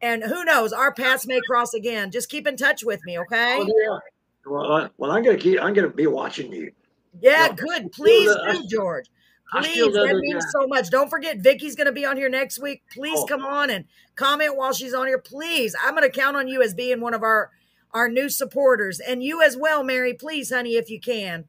And 0.01 0.23
who 0.23 0.43
knows, 0.43 0.73
our 0.73 0.93
paths 0.93 1.27
may 1.27 1.39
cross 1.47 1.73
again. 1.73 2.11
Just 2.11 2.29
keep 2.29 2.47
in 2.47 2.57
touch 2.57 2.83
with 2.83 2.99
me, 3.05 3.17
okay? 3.19 3.57
Oh, 3.59 3.67
yeah. 3.67 3.99
Well, 4.51 4.71
I, 4.71 4.89
well, 4.97 5.11
I'm 5.11 5.23
gonna 5.23 5.37
keep. 5.37 5.61
I'm 5.61 5.73
gonna 5.73 5.89
be 5.89 6.07
watching 6.07 6.51
you. 6.51 6.71
Yeah, 7.21 7.47
Yeah. 7.47 7.53
good. 7.53 7.91
Please 7.91 8.31
do, 8.51 8.63
George. 8.69 9.05
I 9.53 9.61
Please, 9.61 9.71
still 9.71 9.93
love 9.93 10.07
that 10.09 10.15
means 10.17 10.43
guy. 10.43 10.49
so 10.51 10.67
much. 10.67 10.89
Don't 10.89 11.09
forget, 11.09 11.37
Vicky's 11.37 11.75
going 11.75 11.85
to 11.87 11.93
be 11.93 12.05
on 12.05 12.17
here 12.17 12.29
next 12.29 12.59
week. 12.59 12.83
Please 12.91 13.17
Oh. 13.21 13.25
come 13.25 13.45
on 13.45 13.69
and 13.69 13.85
comment 14.15 14.57
while 14.57 14.73
she's 14.73 14.93
on 14.93 15.07
here. 15.07 15.19
Please, 15.19 15.73
I'm 15.81 15.95
going 15.95 16.09
to 16.09 16.15
count 16.19 16.35
on 16.35 16.47
you 16.49 16.61
as 16.61 16.73
being 16.73 16.99
one 17.01 17.13
of 17.13 17.23
our 17.23 17.51
our 17.93 18.09
new 18.09 18.27
supporters, 18.29 18.99
and 18.99 19.23
you 19.23 19.41
as 19.41 19.55
well, 19.55 19.81
Mary. 19.83 20.13
Please, 20.13 20.51
honey, 20.51 20.75
if 20.75 20.89
you 20.89 20.99
can. 20.99 21.45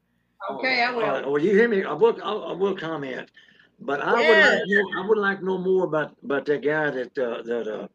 Okay, 0.49 0.81
I 0.81 0.91
will. 0.91 1.03
Uh, 1.03 1.21
well, 1.29 1.37
you 1.41 1.51
hear 1.51 1.67
me? 1.67 1.83
I 1.83 1.91
will. 1.91 2.17
I, 2.23 2.31
I 2.31 2.53
will 2.53 2.75
comment, 2.77 3.29
but 3.81 3.99
I 4.01 4.13
would 4.13 4.19
like. 4.21 4.63
to 4.63 4.83
know- 4.83 5.03
I 5.03 5.07
would 5.07 5.17
like 5.17 5.39
to 5.39 5.45
know 5.45 5.57
more 5.57 5.83
about 5.83 6.15
about 6.23 6.45
that 6.45 6.61
guy 6.63 6.89
that 6.91 7.17
uh, 7.17 7.41
that 7.43 7.67
uh, 7.67 7.87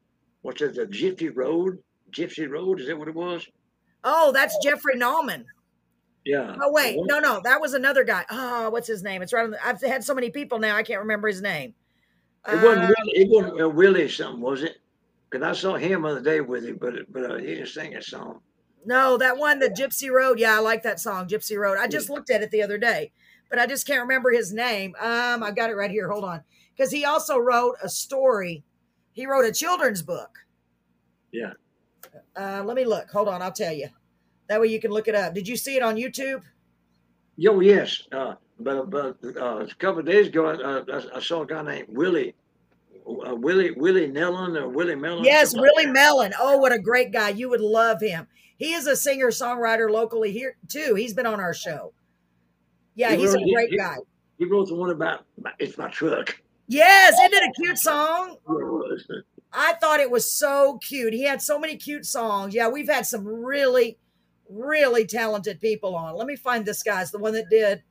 what's 0.43 0.61
it? 0.61 0.75
The 0.75 0.87
Gypsy 0.87 1.35
Road. 1.35 1.79
Gypsy 2.13 2.49
Road. 2.49 2.81
Is 2.81 2.87
that 2.89 2.99
what 2.99 3.09
it 3.09 3.15
was? 3.15 3.47
Oh, 4.05 4.31
that's 4.33 4.57
Jeffrey 4.63 4.97
Nallman. 4.97 5.45
Yeah. 6.25 6.57
Oh 6.61 6.73
wait, 6.73 6.99
no, 7.03 7.19
no, 7.19 7.41
that 7.45 7.61
was 7.61 7.75
another 7.75 8.03
guy. 8.03 8.25
Oh, 8.31 8.71
what's 8.71 8.89
his 8.89 9.03
name? 9.03 9.21
It's 9.21 9.33
right 9.33 9.45
on 9.45 9.51
the, 9.51 9.67
I've 9.67 9.81
had 9.83 10.03
so 10.03 10.15
many 10.15 10.31
people 10.31 10.59
now, 10.59 10.75
I 10.75 10.83
can't 10.83 11.01
remember 11.01 11.29
his 11.29 11.43
name. 11.43 11.75
It 12.49 12.63
wasn't. 12.63 12.85
Uh, 12.85 12.95
Willie, 12.99 13.13
it 13.15 13.29
wasn't 13.31 13.61
uh, 13.61 13.69
Willie 13.69 14.09
something, 14.09 14.41
was 14.41 14.63
it? 14.63 14.79
Because 15.31 15.47
I 15.47 15.53
saw 15.53 15.77
him 15.77 16.03
the 16.03 16.09
other 16.09 16.21
day 16.21 16.41
with 16.41 16.65
him, 16.65 16.79
but 16.81 16.95
but 17.13 17.31
uh, 17.31 17.37
he 17.37 17.47
didn't 17.55 17.69
sing 17.69 17.95
a 17.97 18.03
song. 18.03 18.41
no, 18.87 19.17
that 19.19 19.37
one, 19.37 19.59
the 19.59 19.69
Gypsy 19.69 20.11
Road. 20.11 20.39
Yeah, 20.39 20.57
I 20.57 20.61
like 20.61 20.83
that 20.83 21.01
song, 21.01 21.29
Gypsy 21.29 21.59
Road. 21.59 21.79
I 21.79 21.89
just 21.89 22.09
looked 22.11 22.31
at 22.31 22.43
it 22.43 22.51
the 22.51 22.63
other 22.63 22.79
day, 22.79 23.13
but 23.51 23.59
I 23.59 23.67
just 23.67 23.87
can't 23.87 24.03
remember 24.03 24.31
his 24.31 24.53
name. 24.53 24.95
Um, 25.01 25.43
I 25.43 25.51
got 25.51 25.71
it 25.71 25.75
right 25.75 25.91
here. 25.91 26.09
Hold 26.11 26.25
on, 26.25 26.43
because 26.77 26.91
he 26.91 27.05
also 27.05 27.39
wrote 27.39 27.77
a 27.83 27.89
story. 27.89 28.63
He 29.13 29.27
wrote 29.27 29.45
a 29.45 29.53
children's 29.53 30.03
book. 30.03 30.39
Yeah. 31.33 31.53
Uh, 32.37 32.63
let 32.65 32.77
me 32.77 32.85
look. 32.85 33.11
Hold 33.11 33.29
on, 33.29 33.43
I'll 33.43 33.53
tell 33.53 33.73
you. 33.73 33.89
That 34.49 34.61
way 34.61 34.67
you 34.69 34.81
can 34.81 34.91
look 34.91 35.09
it 35.09 35.15
up. 35.15 35.35
Did 35.35 35.49
you 35.49 35.57
see 35.57 35.77
it 35.77 35.83
on 35.83 35.97
YouTube? 35.97 36.43
Yo, 37.37 37.61
yes. 37.61 38.03
Uh, 38.13 38.35
but 38.61 38.91
but 38.91 39.17
uh, 39.37 39.61
a 39.61 39.75
couple 39.79 40.01
of 40.01 40.07
days 40.07 40.29
ago, 40.29 40.47
uh, 40.47 40.85
I, 40.93 41.17
I 41.17 41.21
saw 41.21 41.43
a 41.43 41.47
guy 41.47 41.63
named 41.63 41.89
Willie. 41.89 42.35
Uh, 43.07 43.35
Willie 43.35 43.73
Willie 43.73 44.09
Nellen 44.09 44.57
or 44.61 44.69
Willie 44.69 44.95
Mellon. 44.95 45.25
Yes, 45.25 45.55
Willie 45.55 45.87
Mellon. 45.91 46.33
Oh, 46.39 46.57
what 46.59 46.73
a 46.73 46.79
great 46.79 47.13
guy. 47.13 47.31
You 47.31 47.51
would 47.51 47.61
love 47.61 48.01
him. 48.01 48.27
He 48.57 48.73
is 48.75 48.87
a 48.87 48.97
singer 48.97 49.29
songwriter 49.29 49.91
locally 49.91 50.31
here 50.33 50.57
too. 50.69 50.95
He's 50.95 51.13
been 51.13 51.27
on 51.27 51.41
our 51.41 51.53
show. 51.55 51.93
Yeah, 52.95 53.11
He 53.11 53.19
he's 53.19 53.35
a 53.35 53.39
wrote- 53.39 53.45
he- 53.45 53.55
great 53.55 53.71
he- 53.71 53.77
guy. 53.79 53.97
He 54.39 54.45
wrote 54.47 54.69
the 54.69 54.75
one 54.75 54.91
about 54.91 55.25
my, 55.41 55.53
it's 55.61 55.77
my 55.79 55.89
truck. 55.91 56.41
Yes, 56.67 57.15
isn't 57.15 57.33
it 57.35 57.43
a 57.43 57.53
cute 57.63 57.79
song? 57.79 58.31
Yeah, 58.49 58.55
it 58.55 58.65
was. 58.73 59.07
I 59.53 59.75
thought 59.75 60.01
it 60.01 60.11
was 60.11 60.31
so 60.33 60.79
cute. 60.79 61.13
He 61.13 61.23
had 61.25 61.41
so 61.43 61.59
many 61.59 61.77
cute 61.77 62.05
songs. 62.07 62.53
Yeah, 62.55 62.69
we've 62.69 62.89
had 62.89 63.07
some 63.07 63.25
really, 63.27 63.97
really 64.55 65.07
talented 65.07 65.61
people 65.61 65.95
on. 65.97 66.17
Let 66.17 66.27
me 66.27 66.37
find 66.37 66.65
this 66.65 66.83
guy's 66.83 67.11
the 67.11 67.19
one 67.19 67.33
that 67.35 67.51
did 67.51 67.83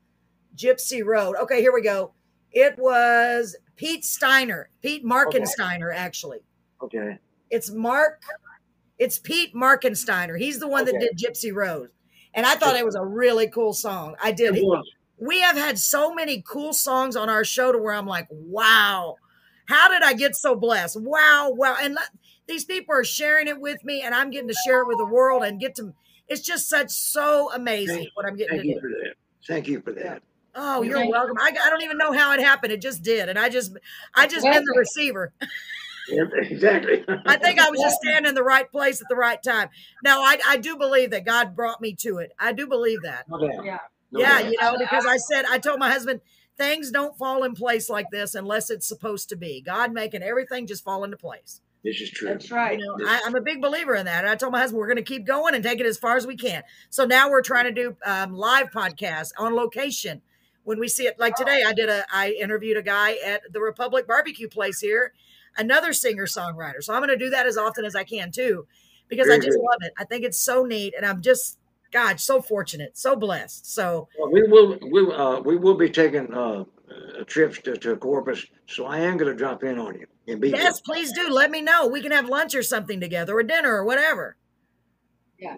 Gypsy 0.56 1.04
Road. 1.04 1.36
Okay, 1.44 1.62
here 1.62 1.74
we 1.74 1.82
go. 1.82 2.14
It 2.52 2.78
was 2.78 3.56
Pete 3.76 4.06
Steiner, 4.06 4.70
Pete 4.82 5.04
Markensteiner, 5.04 5.94
actually. 5.94 6.40
Okay. 6.82 7.18
It's 7.50 7.72
Mark, 7.72 8.22
it's 8.98 9.20
Pete 9.20 9.54
Markensteiner. 9.56 10.38
He's 10.40 10.60
the 10.60 10.68
one 10.68 10.86
that 10.86 10.94
did 11.00 11.18
Gypsy 11.18 11.54
Road. 11.54 11.90
And 12.34 12.46
I 12.46 12.56
thought 12.56 12.76
it 12.76 12.86
was 12.86 12.96
a 12.96 13.06
really 13.06 13.48
cool 13.48 13.74
song. 13.74 14.16
I 14.22 14.32
did. 14.32 14.56
We 15.20 15.42
have 15.42 15.56
had 15.56 15.78
so 15.78 16.14
many 16.14 16.44
cool 16.48 16.74
songs 16.74 17.16
on 17.16 17.30
our 17.30 17.44
show 17.44 17.72
to 17.72 17.78
where 17.78 17.94
I'm 17.94 18.08
like, 18.08 18.28
wow, 18.32 19.16
how 19.66 19.90
did 19.90 20.02
I 20.04 20.14
get 20.14 20.36
so 20.36 20.56
blessed? 20.56 21.00
Wow, 21.00 21.52
wow. 21.56 21.78
And 21.80 21.94
let- 21.96 22.10
these 22.48 22.66
people 22.66 22.94
are 22.96 23.04
sharing 23.06 23.48
it 23.48 23.60
with 23.62 23.84
me, 23.86 24.02
and 24.02 24.14
I'm 24.14 24.30
getting 24.30 24.50
to 24.50 24.56
share 24.66 24.82
it 24.82 24.88
with 24.88 24.98
the 24.98 25.06
world 25.06 25.44
and 25.44 25.60
get 25.60 25.76
to. 25.76 25.94
It's 26.34 26.42
just 26.42 26.68
such 26.68 26.90
so 26.90 27.52
amazing 27.54 27.98
Thank- 27.98 28.10
what 28.16 28.26
I'm 28.26 28.36
getting 28.36 28.58
Thank 28.58 28.66
you 28.68 28.74
do. 28.76 28.82
for 28.82 28.90
that. 28.90 29.14
Thank 29.48 29.68
you 29.68 29.82
for 29.82 29.92
that. 29.94 30.24
Oh, 30.56 30.82
you're 30.82 30.96
Thank 30.98 31.08
you. 31.08 31.12
welcome. 31.12 31.38
I, 31.40 31.52
I 31.64 31.70
don't 31.70 31.84
even 31.84 31.98
know 31.98 32.12
how 32.12 32.34
it 32.34 32.40
happened. 32.40 32.74
It 32.74 32.82
just 32.82 33.04
did, 33.04 33.30
and 33.30 33.38
I 33.38 33.50
just 33.50 33.76
I 34.16 34.28
just 34.28 34.44
been 34.44 34.64
the 34.64 34.76
receiver. 34.78 35.32
Yeah, 36.10 36.24
exactly. 36.42 37.04
I 37.26 37.38
think 37.38 37.60
I 37.60 37.70
was 37.70 37.80
just 37.80 37.98
standing 38.04 38.30
in 38.30 38.36
the 38.36 38.44
right 38.44 38.70
place 38.72 39.00
at 39.00 39.08
the 39.10 39.16
right 39.16 39.42
time. 39.42 39.70
Now, 40.04 40.22
I, 40.22 40.40
I 40.48 40.58
do 40.58 40.76
believe 40.76 41.12
that 41.12 41.26
God 41.26 41.56
brought 41.56 41.82
me 41.82 41.94
to 42.02 42.18
it. 42.18 42.32
I 42.40 42.52
do 42.52 42.68
believe 42.68 43.02
that. 43.04 43.26
No. 43.30 43.40
Yeah. 43.64 43.78
No 44.12 44.20
yeah, 44.20 44.42
doubt. 44.42 44.52
you 44.52 44.58
know, 44.62 44.78
because 44.78 45.06
I 45.06 45.18
said, 45.18 45.46
I 45.46 45.58
told 45.58 45.80
my 45.80 45.90
husband, 45.90 46.22
things 46.58 46.92
don't 46.92 47.18
fall 47.18 47.44
in 47.44 47.56
place 47.56 47.90
like 47.90 48.12
this 48.12 48.36
unless 48.36 48.70
it's 48.70 48.88
supposed 48.88 49.30
to 49.30 49.36
be. 49.36 49.60
God 49.62 49.92
making 49.92 50.22
everything 50.22 50.68
just 50.68 50.84
fall 50.84 51.04
into 51.04 51.18
place. 51.18 51.62
This 51.84 52.00
is 52.00 52.10
true. 52.10 52.30
That's 52.30 52.50
right. 52.50 52.80
You 52.80 52.86
know, 52.86 53.06
I, 53.06 53.22
I'm 53.26 53.36
a 53.36 53.42
big 53.42 53.62
believer 53.62 53.96
in 53.96 54.06
that. 54.06 54.24
And 54.24 54.30
I 54.30 54.36
told 54.36 54.54
my 54.54 54.60
husband, 54.60 54.80
we're 54.80 54.88
going 54.88 54.98
to 54.98 55.04
keep 55.04 55.26
going 55.26 55.54
and 55.54 55.64
take 55.64 55.80
it 55.80 55.86
as 55.86 55.98
far 55.98 56.16
as 56.16 56.26
we 56.26 56.38
can. 56.38 56.64
So 56.90 57.06
now 57.06 57.30
we're 57.30 57.42
trying 57.42 57.66
to 57.66 57.72
do 57.72 57.98
um, 58.06 58.34
live 58.34 58.72
podcasts 58.72 59.32
on 59.38 59.54
location. 59.54 60.22
When 60.64 60.80
we 60.80 60.88
see 60.88 61.08
it, 61.08 61.20
like 61.20 61.36
today, 61.36 61.62
I 61.68 61.74
did 61.74 61.90
a, 61.90 62.06
I 62.10 62.32
interviewed 62.32 62.78
a 62.78 62.82
guy 62.82 63.18
at 63.26 63.42
the 63.52 63.60
Republic 63.60 64.08
Barbecue 64.08 64.48
Place 64.48 64.80
here, 64.80 65.12
another 65.58 65.92
singer 65.92 66.26
songwriter. 66.26 66.82
So 66.82 66.94
I'm 66.94 67.02
going 67.02 67.10
to 67.10 67.18
do 67.18 67.32
that 67.32 67.46
as 67.46 67.58
often 67.58 67.84
as 67.84 67.98
I 67.98 68.06
can 68.06 68.32
too, 68.32 68.66
because 69.10 69.30
I 69.30 69.36
just 69.36 69.58
good. 69.58 69.60
love 69.60 69.80
it. 69.82 69.92
I 69.98 70.06
think 70.06 70.24
it's 70.24 70.40
so 70.40 70.64
neat, 70.64 70.94
and 70.96 71.06
I'm 71.06 71.22
just, 71.22 71.60
God, 71.92 72.22
so 72.22 72.42
fortunate, 72.42 72.98
so 72.98 73.18
blessed. 73.18 73.74
So 73.74 74.08
Well, 74.18 74.32
we 74.32 74.44
will 74.44 74.80
we 74.82 75.04
will, 75.04 75.12
uh, 75.12 75.42
we 75.42 75.58
will 75.58 75.76
be 75.76 75.90
taking 75.90 76.34
uh, 76.34 76.64
uh, 77.20 77.24
trips 77.26 77.60
to, 77.62 77.76
to 77.78 77.96
Corpus, 77.96 78.46
so 78.68 78.86
I 78.86 79.00
am 79.00 79.18
going 79.18 79.32
to 79.32 79.38
drop 79.38 79.64
in 79.64 79.80
on 79.80 80.00
you 80.00 80.08
and 80.28 80.40
be 80.40 80.50
yes, 80.50 80.82
please 80.82 81.12
do 81.14 81.30
let 81.30 81.52
me 81.52 81.62
know. 81.62 81.88
We 81.88 82.02
can 82.02 82.12
have 82.12 82.30
lunch 82.30 82.56
or 82.56 82.64
something 82.64 83.00
together, 83.00 83.36
or 83.38 83.44
dinner, 83.44 83.74
or 83.74 83.86
whatever. 83.86 84.38
Yeah. 85.40 85.56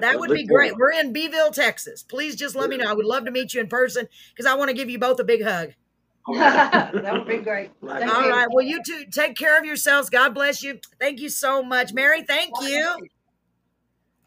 That 0.00 0.20
would 0.20 0.30
be 0.30 0.46
great. 0.46 0.76
We're 0.76 0.92
in 0.92 1.12
Beeville, 1.12 1.50
Texas. 1.50 2.02
Please 2.02 2.36
just 2.36 2.54
let 2.54 2.68
me 2.68 2.76
know. 2.76 2.90
I 2.90 2.92
would 2.92 3.06
love 3.06 3.24
to 3.24 3.30
meet 3.30 3.54
you 3.54 3.60
in 3.60 3.68
person 3.68 4.06
because 4.30 4.46
I 4.46 4.54
want 4.54 4.68
to 4.68 4.74
give 4.74 4.90
you 4.90 4.98
both 4.98 5.18
a 5.18 5.24
big 5.24 5.42
hug. 5.42 5.70
that 6.34 6.92
would 7.12 7.26
be 7.26 7.38
great. 7.38 7.70
Right. 7.80 8.00
Thank 8.00 8.14
All 8.14 8.24
you. 8.24 8.30
right. 8.30 8.46
Well, 8.50 8.64
you 8.64 8.82
two 8.84 9.06
take 9.10 9.34
care 9.34 9.58
of 9.58 9.64
yourselves. 9.64 10.10
God 10.10 10.34
bless 10.34 10.62
you. 10.62 10.78
Thank 11.00 11.20
you 11.20 11.30
so 11.30 11.62
much, 11.62 11.94
Mary. 11.94 12.22
Thank 12.22 12.52
you. 12.60 12.84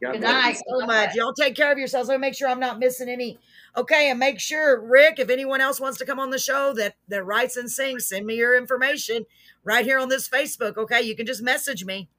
God 0.03 0.13
Good 0.13 0.21
bless 0.21 0.23
you. 0.23 0.41
night. 0.41 0.61
so 0.67 0.85
much. 0.87 1.15
Y'all 1.15 1.33
take 1.33 1.55
care 1.55 1.71
of 1.71 1.77
yourselves. 1.77 2.09
Let 2.09 2.15
me 2.15 2.21
make 2.21 2.33
sure 2.33 2.49
I'm 2.49 2.59
not 2.59 2.79
missing 2.79 3.07
any. 3.07 3.37
Okay, 3.77 4.09
and 4.09 4.19
make 4.19 4.39
sure, 4.39 4.81
Rick, 4.81 5.19
if 5.19 5.29
anyone 5.29 5.61
else 5.61 5.79
wants 5.79 5.97
to 5.99 6.05
come 6.05 6.19
on 6.19 6.29
the 6.29 6.37
show 6.37 6.73
that 6.73 6.95
that 7.07 7.23
writes 7.23 7.55
and 7.55 7.71
sings, 7.71 8.05
send 8.05 8.25
me 8.25 8.35
your 8.35 8.57
information 8.57 9.25
right 9.63 9.85
here 9.85 9.97
on 9.97 10.09
this 10.09 10.27
Facebook. 10.27 10.75
Okay, 10.77 11.01
you 11.01 11.15
can 11.15 11.25
just 11.25 11.41
message 11.41 11.85
me. 11.85 12.09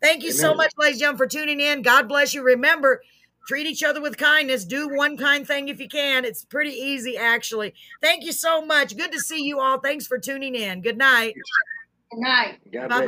Thank 0.00 0.22
you 0.22 0.32
so 0.32 0.54
much, 0.54 0.72
ladies 0.78 0.96
and 0.96 1.00
gentlemen, 1.00 1.18
for 1.18 1.26
tuning 1.26 1.60
in. 1.60 1.82
God 1.82 2.08
bless 2.08 2.34
you. 2.34 2.42
Remember, 2.42 3.02
treat 3.46 3.66
each 3.66 3.82
other 3.82 4.00
with 4.00 4.16
kindness. 4.16 4.64
Do 4.64 4.88
one 4.94 5.16
kind 5.16 5.46
thing 5.46 5.68
if 5.68 5.80
you 5.80 5.88
can. 5.88 6.24
It's 6.24 6.44
pretty 6.44 6.72
easy, 6.72 7.16
actually. 7.16 7.74
Thank 8.02 8.24
you 8.24 8.32
so 8.32 8.64
much. 8.64 8.96
Good 8.96 9.12
to 9.12 9.20
see 9.20 9.42
you 9.42 9.60
all. 9.60 9.80
Thanks 9.80 10.06
for 10.06 10.18
tuning 10.18 10.54
in. 10.54 10.82
Good 10.82 10.98
night. 10.98 11.34
Good 12.10 12.20
night. 12.20 12.58
God 12.72 12.88
Bye-bye. 12.88 12.88
bless. 12.88 13.04